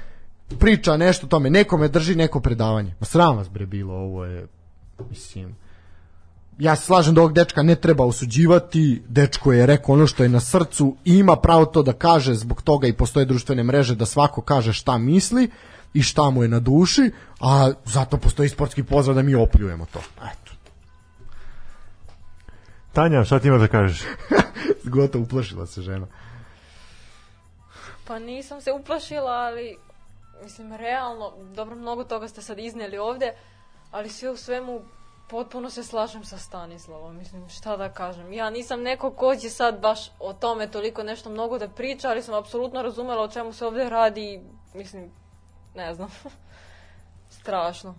priča 0.58 0.96
nešto 0.96 1.26
tome, 1.26 1.50
nekome 1.50 1.88
drži 1.88 2.14
neko 2.14 2.40
predavanje. 2.40 2.94
Ma 3.00 3.06
sram 3.06 3.36
vas 3.36 3.48
bre 3.48 3.66
bilo, 3.66 3.94
ovo 3.94 4.24
je 4.24 4.46
mislim 5.10 5.56
ja 6.58 6.76
se 6.76 6.86
slažem 6.86 7.14
da 7.14 7.20
ovog 7.20 7.32
dečka 7.32 7.62
ne 7.62 7.74
treba 7.74 8.04
osuđivati, 8.04 9.02
dečko 9.08 9.52
je 9.52 9.66
rekao 9.66 9.94
ono 9.94 10.06
što 10.06 10.22
je 10.22 10.28
na 10.28 10.40
srcu 10.40 10.96
i 11.04 11.18
ima 11.18 11.36
pravo 11.36 11.64
to 11.64 11.82
da 11.82 11.92
kaže, 11.92 12.34
zbog 12.34 12.62
toga 12.62 12.86
i 12.86 12.92
postoje 12.92 13.26
društvene 13.26 13.62
mreže 13.62 13.94
da 13.94 14.06
svako 14.06 14.40
kaže 14.42 14.72
šta 14.72 14.98
misli 14.98 15.50
i 15.94 16.02
šta 16.02 16.30
mu 16.30 16.42
je 16.42 16.48
na 16.48 16.60
duši, 16.60 17.10
a 17.40 17.72
zato 17.84 18.16
postoji 18.16 18.48
sportski 18.48 18.82
pozdrav 18.82 19.14
da 19.14 19.22
mi 19.22 19.34
opljujemo 19.34 19.86
to. 19.92 19.98
Eto, 20.18 20.52
Tanja, 22.92 23.24
šta 23.24 23.38
ti 23.38 23.48
imaš 23.48 23.60
da 23.60 23.68
kažeš? 23.68 24.02
gotovo 24.94 25.24
uplašila 25.24 25.66
se 25.66 25.82
žena. 25.82 26.06
Pa 28.06 28.18
nisam 28.18 28.60
se 28.60 28.72
uplašila, 28.72 29.30
ali 29.30 29.76
mislim 30.42 30.72
realno, 30.72 31.32
dobro 31.54 31.76
mnogo 31.76 32.04
toga 32.04 32.28
ste 32.28 32.42
sad 32.42 32.58
iznijeli 32.58 32.98
ovde, 32.98 33.32
ali 33.90 34.08
sve 34.08 34.30
u 34.30 34.36
svemu 34.36 34.80
potpuno 35.32 35.70
se 35.70 35.82
slažem 35.82 36.24
sa 36.24 36.38
Stanislavom, 36.38 37.16
mislim 37.16 37.48
šta 37.48 37.76
da 37.76 37.88
kažem. 37.88 38.32
Ja 38.32 38.50
nisam 38.50 38.82
neko 38.82 39.10
ko 39.10 39.36
će 39.36 39.50
sad 39.50 39.80
baš 39.80 40.10
o 40.18 40.32
tome 40.32 40.70
toliko 40.70 41.02
nešto 41.02 41.30
mnogo 41.30 41.58
da 41.58 41.68
priča, 41.68 42.08
ali 42.08 42.22
sam 42.22 42.34
apsolutno 42.34 42.82
razumela 42.82 43.22
o 43.22 43.28
čemu 43.28 43.52
se 43.52 43.66
ovde 43.66 43.88
radi 43.88 44.20
i 44.22 44.40
mislim, 44.78 45.10
ne 45.74 45.94
znam, 45.94 46.08
strašno. 47.40 47.94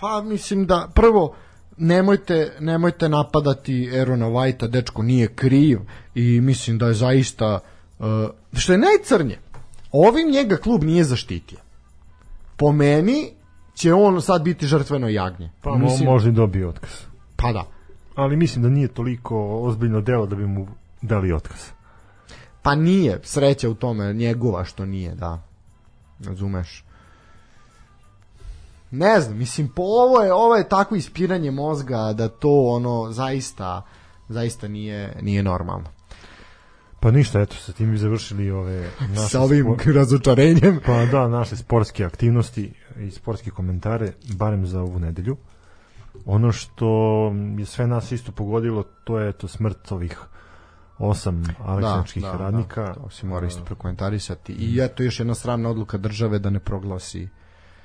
Pa 0.00 0.22
mislim 0.22 0.66
da 0.66 0.88
prvo 0.94 1.34
nemojte 1.76 2.56
nemojte 2.60 3.08
napadati 3.08 3.90
Erona 3.92 4.26
Whitea, 4.26 4.68
dečko 4.68 5.02
nije 5.02 5.34
kriv 5.34 5.78
i 6.14 6.40
mislim 6.40 6.78
da 6.78 6.86
je 6.86 6.94
zaista 6.94 7.60
uh, 7.98 8.06
što 8.52 8.72
je 8.72 8.78
najcrnje. 8.78 9.38
Ovim 9.92 10.30
njega 10.30 10.56
klub 10.56 10.82
nije 10.84 11.04
zaštitio. 11.04 11.58
Po 12.56 12.72
meni 12.72 13.32
će 13.74 13.94
on 13.94 14.22
sad 14.22 14.42
biti 14.42 14.66
žrtveno 14.66 15.08
jagnje. 15.08 15.50
Pa 15.60 15.78
mislim... 15.78 16.08
možda 16.08 16.28
i 16.28 16.32
dobije 16.32 16.68
otkaz. 16.68 16.90
Pa 17.36 17.52
da. 17.52 17.64
Ali 18.14 18.36
mislim 18.36 18.62
da 18.62 18.68
nije 18.68 18.88
toliko 18.88 19.58
ozbiljno 19.60 20.00
delo 20.00 20.26
da 20.26 20.36
bi 20.36 20.46
mu 20.46 20.66
dali 21.02 21.32
otkaz. 21.32 21.60
Pa 22.62 22.74
nije, 22.74 23.20
sreća 23.22 23.70
u 23.70 23.74
tome 23.74 24.12
njegova 24.12 24.64
što 24.64 24.86
nije, 24.86 25.14
da. 25.14 25.42
Razumeš? 26.24 26.84
Ne 28.90 29.20
znam, 29.20 29.38
mislim, 29.38 29.68
po 29.68 29.82
ovo 29.82 30.22
je, 30.22 30.32
ovo 30.32 30.56
je 30.56 30.68
takvo 30.68 30.96
ispiranje 30.96 31.50
mozga 31.50 32.12
da 32.12 32.28
to 32.28 32.62
ono 32.66 33.12
zaista 33.12 33.82
zaista 34.28 34.68
nije, 34.68 35.16
nije 35.22 35.42
normalno. 35.42 35.88
Pa 37.00 37.10
ništa, 37.10 37.40
eto, 37.40 37.56
sa 37.56 37.72
tim 37.72 37.90
bi 37.90 37.98
završili 37.98 38.50
ove 38.50 38.90
naše 39.16 39.28
Sa 39.28 39.40
ovim 39.40 39.66
spo- 39.66 39.92
razočarenjem. 39.94 40.80
Pa 40.86 41.04
da, 41.04 41.28
naše 41.28 41.56
sportske 41.56 42.04
aktivnosti 42.04 42.72
i 43.00 43.10
sportske 43.10 43.50
komentare, 43.50 44.12
barem 44.36 44.66
za 44.66 44.80
ovu 44.80 44.98
nedelju. 44.98 45.36
Ono 46.26 46.52
što 46.52 47.32
je 47.58 47.66
sve 47.66 47.86
nas 47.86 48.12
isto 48.12 48.32
pogodilo, 48.32 48.82
to 49.04 49.18
je 49.18 49.32
to 49.32 49.48
smrt 49.48 49.92
ovih 49.92 50.18
osam 50.98 51.42
aleksinačkih 51.58 52.24
radnika. 52.24 52.82
Da, 52.82 52.94
to 52.94 53.10
se 53.10 53.26
mora 53.26 53.46
isto 53.46 53.64
prokomentarisati. 53.64 54.52
I 54.52 54.80
eto 54.82 55.02
još 55.02 55.20
jedna 55.20 55.34
sramna 55.34 55.70
odluka 55.70 55.98
države 55.98 56.38
da 56.38 56.50
ne 56.50 56.60
proglasi 56.60 57.28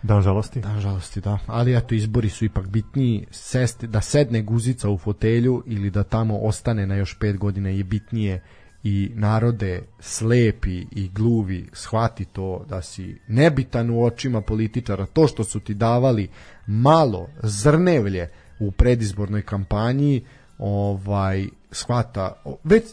Dan 0.03 0.21
žalosti. 0.21 0.61
Da, 0.61 0.79
žalosti, 0.79 1.21
da. 1.21 1.37
Ali 1.47 1.75
eto, 1.75 1.95
izbori 1.95 2.29
su 2.29 2.45
ipak 2.45 2.67
bitniji. 2.67 3.25
Sesti, 3.31 3.87
da 3.87 4.01
sedne 4.01 4.41
guzica 4.41 4.89
u 4.89 4.97
fotelju 4.97 5.63
ili 5.65 5.89
da 5.89 6.03
tamo 6.03 6.37
ostane 6.37 6.87
na 6.87 6.95
još 6.95 7.19
pet 7.19 7.37
godina 7.37 7.69
je 7.69 7.83
bitnije 7.83 8.43
i 8.83 9.11
narode 9.15 9.81
slepi 9.99 10.85
i 10.91 11.09
gluvi 11.09 11.69
shvati 11.73 12.25
to 12.25 12.65
da 12.69 12.81
si 12.81 13.17
nebitan 13.27 13.89
u 13.89 14.03
očima 14.03 14.41
političara. 14.41 15.05
To 15.05 15.27
što 15.27 15.43
su 15.43 15.59
ti 15.59 15.73
davali 15.73 16.29
malo 16.67 17.27
zrnevlje 17.43 18.29
u 18.59 18.71
predizbornoj 18.71 19.41
kampanji 19.41 20.25
ovaj 20.57 21.47
shvata 21.71 22.33
već 22.63 22.83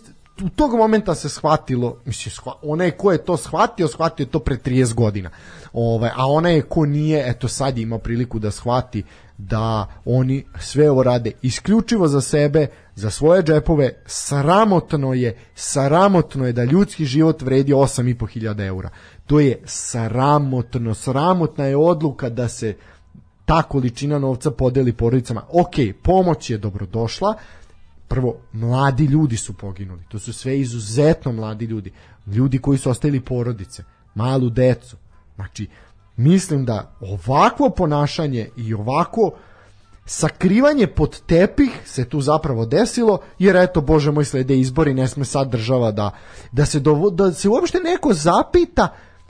u 0.45 0.49
tog 0.49 0.75
momenta 0.75 1.15
se 1.15 1.29
shvatilo, 1.29 1.97
mislim, 2.05 2.33
shva, 2.33 2.53
onaj 2.63 2.91
ko 2.91 3.13
je 3.13 3.25
to 3.25 3.37
shvatio, 3.37 3.89
shvatio 3.89 4.25
je 4.25 4.31
to 4.31 4.39
pre 4.39 4.57
30 4.65 4.95
godina. 4.95 5.31
Ovaj, 5.73 6.11
a 6.17 6.27
onaj 6.27 6.63
ko 6.63 6.87
nije, 6.87 7.31
eto 7.31 7.49
sad 7.49 7.79
ima 7.79 7.99
priliku 7.99 8.39
da 8.39 8.51
shvati 8.51 9.05
da 9.39 9.87
oni 10.05 10.45
sve 10.61 10.91
ovo 10.91 11.03
rade 11.03 11.33
isključivo 11.43 12.09
za 12.09 12.21
sebe, 12.21 12.67
za 12.97 13.11
svoje 13.11 13.43
džepove, 13.43 14.03
sramotno 14.07 15.15
je, 15.15 15.37
sramotno 15.55 16.47
je 16.47 16.53
da 16.53 16.65
ljudski 16.65 17.05
život 17.05 17.43
vredi 17.43 17.73
8.500 17.73 18.67
eura. 18.67 18.91
To 19.27 19.41
je 19.41 19.63
sramotno, 19.65 20.95
sramotna 20.95 21.65
je 21.65 21.77
odluka 21.77 22.29
da 22.29 22.49
se 22.49 22.77
ta 23.45 23.63
količina 23.63 24.19
novca 24.19 24.51
podeli 24.51 24.93
porodicama. 24.93 25.43
Ok, 25.49 25.75
pomoć 26.03 26.51
je 26.51 26.59
dobrodošla, 26.59 27.35
prvo, 28.09 28.37
mladi 28.53 29.05
ljudi 29.05 29.37
su 29.37 29.53
poginuli. 29.53 30.03
To 30.09 30.19
su 30.19 30.33
sve 30.33 30.61
izuzetno 30.61 31.33
mladi 31.33 31.65
ljudi. 31.65 31.93
Ljudi 32.27 32.59
koji 32.59 32.79
su 32.79 32.91
ostavili 32.91 33.21
porodice, 33.21 33.85
malu 34.15 34.51
decu. 34.51 34.97
Znači, 35.35 35.69
mislim 36.17 36.65
da 36.65 36.97
ovakvo 37.01 37.71
ponašanje 37.71 38.49
i 38.57 38.75
ovako 38.75 39.31
sakrivanje 40.07 40.87
pod 40.87 41.21
tepih 41.21 41.71
se 41.85 42.05
tu 42.05 42.21
zapravo 42.21 42.67
desilo, 42.67 43.19
jer 43.39 43.57
eto, 43.57 43.81
bože 43.81 44.13
moj, 44.13 44.25
slede 44.25 44.59
izbori, 44.59 44.95
ne 44.95 45.09
sme 45.09 45.25
sad 45.25 45.51
država 45.51 45.91
da, 45.91 46.11
da, 46.53 46.67
se, 46.67 46.81
dovo, 46.81 47.11
da 47.11 47.33
se 47.33 47.49
uopšte 47.49 47.79
neko 47.79 48.15
zapita 48.15 48.89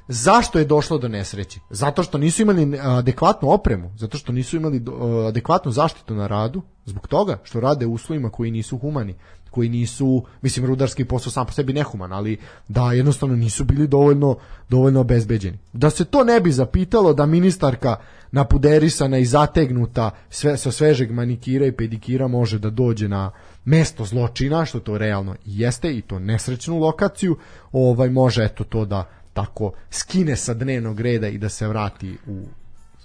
zašto 0.08 0.58
je 0.58 0.64
došlo 0.64 0.98
do 0.98 1.08
nesreće. 1.08 1.60
Zato 1.70 2.02
što 2.02 2.18
nisu 2.18 2.42
imali 2.42 2.78
adekvatnu 2.82 3.50
opremu, 3.50 3.92
zato 3.96 4.18
što 4.18 4.32
nisu 4.32 4.56
imali 4.56 4.80
do- 4.80 5.24
adekvatnu 5.28 5.72
zaštitu 5.72 6.14
na 6.14 6.26
radu, 6.26 6.62
zbog 6.84 7.08
toga 7.08 7.38
što 7.42 7.60
rade 7.60 7.86
u 7.86 7.92
uslovima 7.92 8.30
koji 8.30 8.50
nisu 8.50 8.78
humani, 8.78 9.14
koji 9.56 9.68
nisu, 9.68 10.24
mislim, 10.42 10.66
rudarski 10.66 11.04
posao 11.04 11.32
sam 11.32 11.46
po 11.46 11.52
sebi 11.52 11.72
nehuman, 11.72 12.12
ali 12.12 12.38
da 12.68 12.92
jednostavno 12.92 13.36
nisu 13.36 13.64
bili 13.64 13.86
dovoljno, 13.88 14.36
dovoljno 14.68 15.00
obezbeđeni. 15.00 15.58
Da 15.72 15.90
se 15.90 16.04
to 16.04 16.24
ne 16.24 16.40
bi 16.40 16.52
zapitalo 16.52 17.12
da 17.12 17.26
ministarka 17.26 17.96
napuderisana 18.32 19.18
i 19.18 19.24
zategnuta 19.24 20.10
sve, 20.30 20.56
sa 20.56 20.72
svežeg 20.72 21.10
manikira 21.10 21.66
i 21.66 21.72
pedikira 21.72 22.28
može 22.28 22.58
da 22.58 22.70
dođe 22.70 23.08
na 23.08 23.30
mesto 23.64 24.04
zločina, 24.04 24.64
što 24.64 24.80
to 24.80 24.98
realno 24.98 25.36
jeste, 25.44 25.96
i 25.96 26.02
to 26.02 26.18
nesrećnu 26.18 26.78
lokaciju, 26.78 27.36
ovaj 27.72 28.10
može 28.10 28.44
eto 28.44 28.64
to 28.64 28.84
da 28.84 29.08
tako 29.32 29.72
skine 29.90 30.36
sa 30.36 30.54
dnevnog 30.54 31.00
reda 31.00 31.28
i 31.28 31.38
da 31.38 31.48
se 31.48 31.68
vrati 31.68 32.18
u 32.26 32.44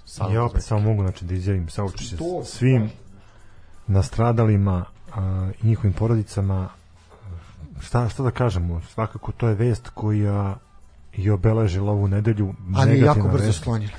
salu 0.04 0.34
Ja 0.34 0.44
opet 0.44 0.62
samo 0.62 0.80
mogu 0.80 1.02
znači, 1.02 1.24
da 1.24 1.34
izjavim 1.34 1.68
saučešće 1.68 2.16
svim 2.44 2.90
nastradalima 3.86 4.91
i 5.62 5.66
njihovim 5.66 5.92
porodicama. 5.92 6.68
Šta, 7.80 8.08
šta 8.08 8.22
da 8.22 8.30
kažemo? 8.30 8.80
Svakako 8.80 9.32
to 9.32 9.48
je 9.48 9.54
vest 9.54 9.88
koja 9.88 10.56
je 11.16 11.32
obeležila 11.32 11.92
ovu 11.92 12.08
nedelju. 12.08 12.54
ali 12.76 12.90
je 12.90 13.00
jako 13.00 13.28
brzo 13.28 13.46
vest. 13.46 13.60
sklonjena 13.60 13.92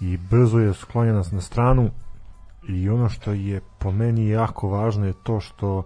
i 0.00 0.16
brzo 0.16 0.58
je 0.58 0.74
sklonjena 0.74 1.22
na 1.32 1.40
stranu 1.40 1.90
i 2.68 2.88
ono 2.88 3.08
što 3.08 3.32
je 3.32 3.60
po 3.78 3.92
meni 3.92 4.28
jako 4.28 4.68
važno 4.68 5.06
je 5.06 5.12
to 5.22 5.40
što 5.40 5.82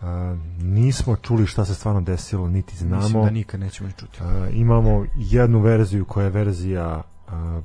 a, 0.00 0.36
nismo 0.58 1.16
čuli 1.16 1.46
šta 1.46 1.64
se 1.64 1.74
stvarno 1.74 2.00
desilo, 2.00 2.48
niti 2.48 2.76
znamo. 2.76 3.02
mislim 3.02 3.24
da 3.24 3.30
nikad 3.30 3.60
nećemo 3.60 3.90
čuti 3.90 4.18
A, 4.22 4.48
imamo 4.52 5.04
jednu 5.16 5.60
verziju 5.60 6.04
koja 6.04 6.24
je 6.24 6.30
verzija 6.30 7.02
a, 7.28 7.60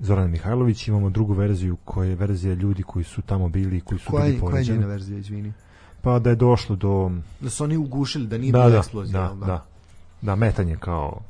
Zorana 0.00 0.28
Mihajlović, 0.28 0.88
imamo 0.88 1.10
drugu 1.10 1.32
verziju 1.32 1.76
koja 1.84 2.08
je 2.08 2.14
verzija 2.14 2.54
ljudi 2.54 2.82
koji 2.82 3.04
su 3.04 3.22
tamo 3.22 3.48
bili 3.48 3.76
i 3.76 3.80
koji 3.80 3.98
su 3.98 4.10
koja, 4.10 4.24
bili 4.24 4.36
je, 4.36 4.40
koja 4.40 4.48
je 4.48 4.52
poređeni. 4.52 4.78
njena 4.78 4.88
verzija 4.88 5.18
izvini 5.18 5.52
Pa 6.02 6.18
da 6.18 6.30
je 6.30 6.36
došlo 6.36 6.76
do 6.76 7.10
da 7.40 7.50
su 7.50 7.64
oni 7.64 7.76
ugušili 7.76 8.26
da 8.26 8.38
nije 8.38 8.52
da, 8.52 8.58
bila 8.58 8.70
da, 8.70 8.78
eksplozija 8.78 9.20
da, 9.20 9.26
jel 9.26 9.36
da, 9.36 9.64
da, 10.22 10.34
metanje 10.34 10.76
kao 10.76 11.20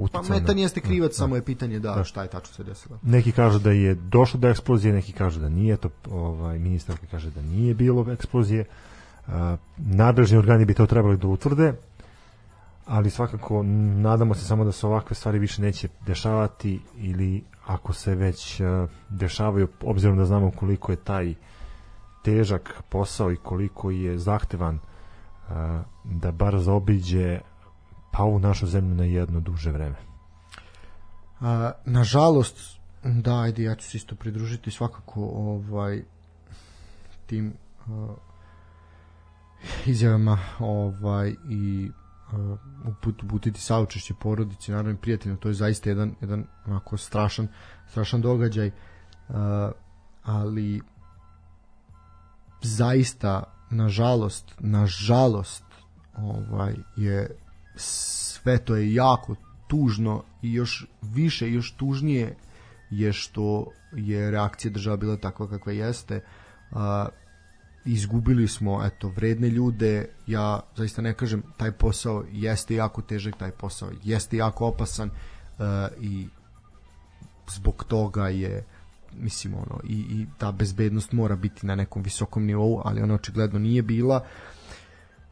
uh, 0.00 0.10
Pa 0.12 0.22
metan 0.22 0.58
jeste 0.58 0.80
krivac, 0.80 1.10
da. 1.10 1.14
samo 1.14 1.36
je 1.36 1.42
pitanje 1.42 1.78
da, 1.78 1.94
Da. 1.94 2.04
šta 2.04 2.22
je 2.22 2.28
tačno 2.28 2.54
se 2.54 2.64
desilo. 2.64 2.98
Neki 3.02 3.32
kažu 3.32 3.58
da 3.58 3.70
je 3.70 3.94
došlo 3.94 4.40
do 4.40 4.48
eksplozije, 4.48 4.94
neki 4.94 5.12
kažu 5.12 5.40
da 5.40 5.48
nije, 5.48 5.76
to 5.76 5.88
ovaj 6.10 6.58
ministarka 6.58 7.06
kaže 7.10 7.30
da 7.30 7.42
nije 7.42 7.74
bilo 7.74 8.12
eksplozije. 8.12 8.64
Uh, 9.26 9.34
nadležni 9.76 10.38
organi 10.38 10.64
bi 10.64 10.74
to 10.74 10.86
trebali 10.86 11.16
da 11.16 11.26
utvrde, 11.26 11.72
ali 12.86 13.10
svakako 13.10 13.62
nadamo 13.96 14.34
se 14.34 14.44
samo 14.44 14.64
da 14.64 14.72
se 14.72 14.86
ovakve 14.86 15.16
stvari 15.16 15.38
više 15.38 15.62
neće 15.62 15.88
dešavati 16.06 16.80
ili 16.96 17.42
ako 17.66 17.92
se 17.92 18.14
već 18.14 18.60
uh, 18.60 18.90
dešavaju, 19.08 19.68
obzirom 19.82 20.18
da 20.18 20.24
znamo 20.24 20.50
koliko 20.50 20.92
je 20.92 20.96
taj 20.96 21.34
težak 22.24 22.82
posao 22.88 23.32
i 23.32 23.36
koliko 23.36 23.90
je 23.90 24.18
zahtevan 24.18 24.74
uh, 24.74 25.54
da 26.04 26.32
bar 26.32 26.58
zaobiđe 26.58 27.40
pa 28.12 28.22
ovu 28.22 28.38
našu 28.38 28.66
zemlju 28.66 28.94
na 28.94 29.04
jedno 29.04 29.40
duže 29.40 29.72
vreme. 29.72 29.96
A, 31.40 31.72
nažalost, 31.84 32.78
da, 33.04 33.40
ajde, 33.40 33.62
ja 33.62 33.74
ću 33.74 33.90
se 33.90 33.96
isto 33.96 34.14
pridružiti 34.14 34.70
svakako 34.70 35.20
ovaj 35.22 36.02
tim 37.26 37.52
uh, 37.86 38.10
izjavama 39.86 40.38
ovaj 40.58 41.34
i 41.50 41.90
uput, 42.88 43.22
uputiti 43.22 43.60
saučešće 43.60 44.14
porodici, 44.20 44.70
naravno 44.70 44.92
i 44.92 44.96
prijateljima, 44.96 45.40
to 45.40 45.48
je 45.48 45.54
zaista 45.54 45.88
jedan, 45.88 46.14
jedan 46.20 46.46
onako 46.66 46.96
strašan, 46.96 47.48
strašan 47.88 48.20
događaj, 48.20 48.66
uh, 49.28 49.34
ali 50.22 50.80
zaista, 52.62 53.42
nažalost, 53.70 54.54
nažalost, 54.60 55.64
ovaj, 56.16 56.74
je 56.96 57.36
sve 57.76 58.58
to 58.58 58.76
je 58.76 58.94
jako 58.94 59.34
tužno 59.66 60.22
i 60.42 60.52
još 60.52 60.86
više, 61.02 61.50
još 61.52 61.72
tužnije 61.72 62.36
je 62.90 63.12
što 63.12 63.66
je 63.92 64.30
reakcija 64.30 64.72
država 64.72 64.96
bila 64.96 65.16
takva 65.16 65.48
kakva 65.48 65.72
jeste. 65.72 66.20
A, 66.70 67.08
izgubili 67.86 68.48
smo 68.48 68.84
eto 68.84 69.08
vredne 69.08 69.48
ljude. 69.48 70.08
Ja 70.26 70.60
zaista 70.76 71.02
ne 71.02 71.14
kažem 71.14 71.42
taj 71.56 71.72
posao 71.72 72.24
jeste 72.32 72.74
jako 72.74 73.02
težak 73.02 73.38
taj 73.38 73.50
posao 73.50 73.90
jeste 74.04 74.36
jako 74.36 74.66
opasan 74.66 75.10
uh, 75.10 75.64
i 76.00 76.26
zbog 77.50 77.84
toga 77.88 78.28
je 78.28 78.64
mislim 79.18 79.54
ono 79.54 79.80
i, 79.84 79.94
i 79.94 80.26
ta 80.38 80.52
bezbednost 80.52 81.12
mora 81.12 81.36
biti 81.36 81.66
na 81.66 81.74
nekom 81.74 82.02
visokom 82.02 82.44
nivou 82.44 82.82
ali 82.84 83.02
ona 83.02 83.14
očigledno 83.14 83.58
nije 83.58 83.82
bila. 83.82 84.24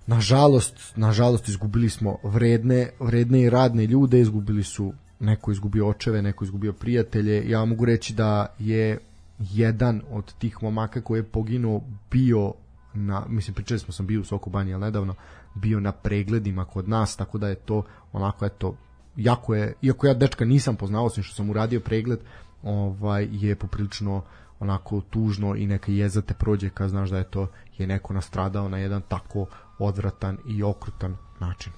Nažalost 0.06 0.96
nažalost 0.96 1.48
izgubili 1.48 1.90
smo 1.90 2.16
vredne 2.22 2.90
vredne 3.00 3.42
i 3.42 3.50
radne 3.50 3.86
ljude 3.86 4.20
izgubili 4.20 4.62
su 4.62 4.92
neko 5.20 5.52
izgubio 5.52 5.88
očeve 5.88 6.22
neko 6.22 6.44
izgubio 6.44 6.72
prijatelje. 6.72 7.50
Ja 7.50 7.64
mogu 7.64 7.84
reći 7.84 8.14
da 8.14 8.46
je 8.58 8.98
jedan 9.38 10.02
od 10.10 10.34
tih 10.38 10.62
momaka 10.62 11.00
koji 11.00 11.18
je 11.18 11.30
poginuo 11.30 11.82
bio 12.10 12.52
na, 12.94 13.24
mislim 13.28 13.54
pričali 13.54 13.80
smo 13.80 13.92
sam 13.92 14.06
bio 14.06 14.20
u 14.20 14.24
Soku 14.24 14.50
Banji 14.50 14.78
nedavno 14.78 15.14
bio 15.54 15.80
na 15.80 15.92
pregledima 15.92 16.64
kod 16.64 16.88
nas 16.88 17.16
tako 17.16 17.38
da 17.38 17.48
je 17.48 17.54
to 17.54 17.82
onako 18.12 18.46
eto 18.46 18.76
jako 19.16 19.54
je, 19.54 19.74
iako 19.82 20.06
ja 20.06 20.14
dečka 20.14 20.44
nisam 20.44 20.76
poznao 20.76 21.04
osim 21.04 21.22
što 21.22 21.34
sam 21.34 21.50
uradio 21.50 21.80
pregled 21.80 22.18
ovaj 22.62 23.28
je 23.32 23.56
poprilično 23.56 24.22
onako 24.60 25.00
tužno 25.00 25.56
i 25.56 25.66
neka 25.66 25.92
jeza 25.92 26.22
te 26.22 26.34
prođe 26.34 26.70
kad 26.70 26.90
znaš 26.90 27.10
da 27.10 27.18
je 27.18 27.30
to 27.30 27.48
je 27.78 27.86
neko 27.86 28.14
nastradao 28.14 28.68
na 28.68 28.78
jedan 28.78 29.02
tako 29.08 29.46
odvratan 29.78 30.38
i 30.46 30.62
okrutan 30.62 31.16
način. 31.40 31.72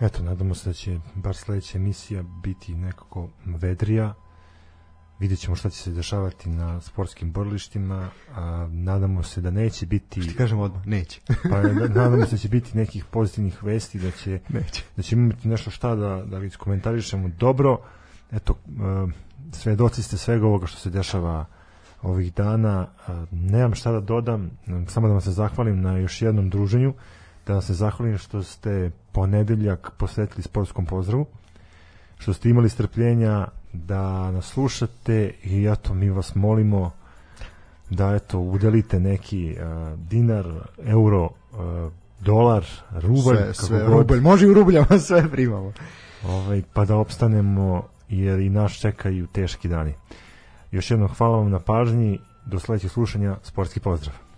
Eto, 0.00 0.22
nadamo 0.22 0.54
se 0.54 0.70
da 0.70 0.74
će 0.74 1.00
bar 1.14 1.36
sledeća 1.36 1.78
emisija 1.78 2.22
biti 2.42 2.74
nekako 2.74 3.28
vedrija. 3.44 4.14
Vidjet 5.20 5.40
ćemo 5.40 5.56
šta 5.56 5.70
će 5.70 5.76
se 5.76 5.90
dešavati 5.90 6.48
na 6.48 6.80
sportskim 6.80 7.32
borilištima. 7.32 8.08
A, 8.34 8.68
nadamo 8.72 9.22
se 9.22 9.40
da 9.40 9.50
neće 9.50 9.86
biti... 9.86 10.20
Ti 10.20 10.34
kažem 10.34 10.58
odmah, 10.58 10.86
neće. 10.86 11.20
pa, 11.50 11.60
da- 11.60 11.88
nadamo 11.88 12.26
se 12.26 12.30
da 12.30 12.36
će 12.36 12.48
biti 12.48 12.76
nekih 12.76 13.04
pozitivnih 13.04 13.64
vesti, 13.64 13.98
da 13.98 14.10
će, 14.10 14.40
neće. 14.48 14.84
da 14.96 15.02
će 15.02 15.16
imati 15.16 15.48
nešto 15.48 15.70
šta 15.70 15.94
da, 15.94 16.22
da 16.26 16.44
iskomentarišemo 16.44 17.28
dobro. 17.28 17.78
Eto, 18.32 18.54
e, 18.66 19.12
svedoci 19.52 20.02
ste 20.02 20.16
svega 20.16 20.46
ovoga 20.46 20.66
što 20.66 20.78
se 20.78 20.90
dešava 20.90 21.44
ovih 22.02 22.34
dana. 22.34 22.86
A, 23.06 23.24
nemam 23.30 23.74
šta 23.74 23.92
da 23.92 24.00
dodam, 24.00 24.50
samo 24.88 25.06
da 25.06 25.12
vam 25.12 25.20
se 25.20 25.30
zahvalim 25.30 25.80
na 25.80 25.96
još 25.96 26.22
jednom 26.22 26.50
druženju, 26.50 26.94
da 27.46 27.52
vam 27.52 27.62
se 27.62 27.74
zahvalim 27.74 28.18
što 28.18 28.42
ste 28.42 28.90
ponedeljak 29.12 29.90
posvetili 29.96 30.42
sportskom 30.42 30.86
pozdravu, 30.86 31.26
što 32.18 32.32
ste 32.32 32.50
imali 32.50 32.68
strpljenja 32.68 33.46
da 33.72 34.30
nas 34.30 34.46
slušate 34.46 35.32
i 35.42 35.66
eto, 35.66 35.94
mi 35.94 36.10
vas 36.10 36.34
molimo 36.34 36.90
da 37.90 38.14
eto, 38.14 38.38
udelite 38.38 39.00
neki 39.00 39.56
uh, 39.56 39.98
dinar, 39.98 40.46
euro, 40.84 41.24
uh, 41.24 41.92
dolar, 42.20 42.66
rubalj, 42.90 43.36
sve, 43.36 43.46
kako 43.46 43.66
sve 43.66 43.78
god, 43.78 43.88
rubalj, 43.88 44.20
može 44.20 44.46
i 44.46 44.50
u 44.50 44.54
rubljama 44.54 44.98
sve 45.08 45.30
primamo. 45.30 45.72
ovaj, 46.24 46.62
pa 46.72 46.84
da 46.84 46.96
opstanemo 46.96 47.82
jer 48.08 48.40
i 48.40 48.50
naš 48.50 48.80
čekaju 48.80 49.26
teški 49.26 49.68
dani. 49.68 49.94
Još 50.70 50.90
jednom 50.90 51.08
hvala 51.08 51.36
vam 51.36 51.50
na 51.50 51.58
pažnji, 51.58 52.18
do 52.46 52.58
sledećeg 52.58 52.90
slušanja, 52.90 53.36
sportski 53.42 53.80
pozdrav. 53.80 54.29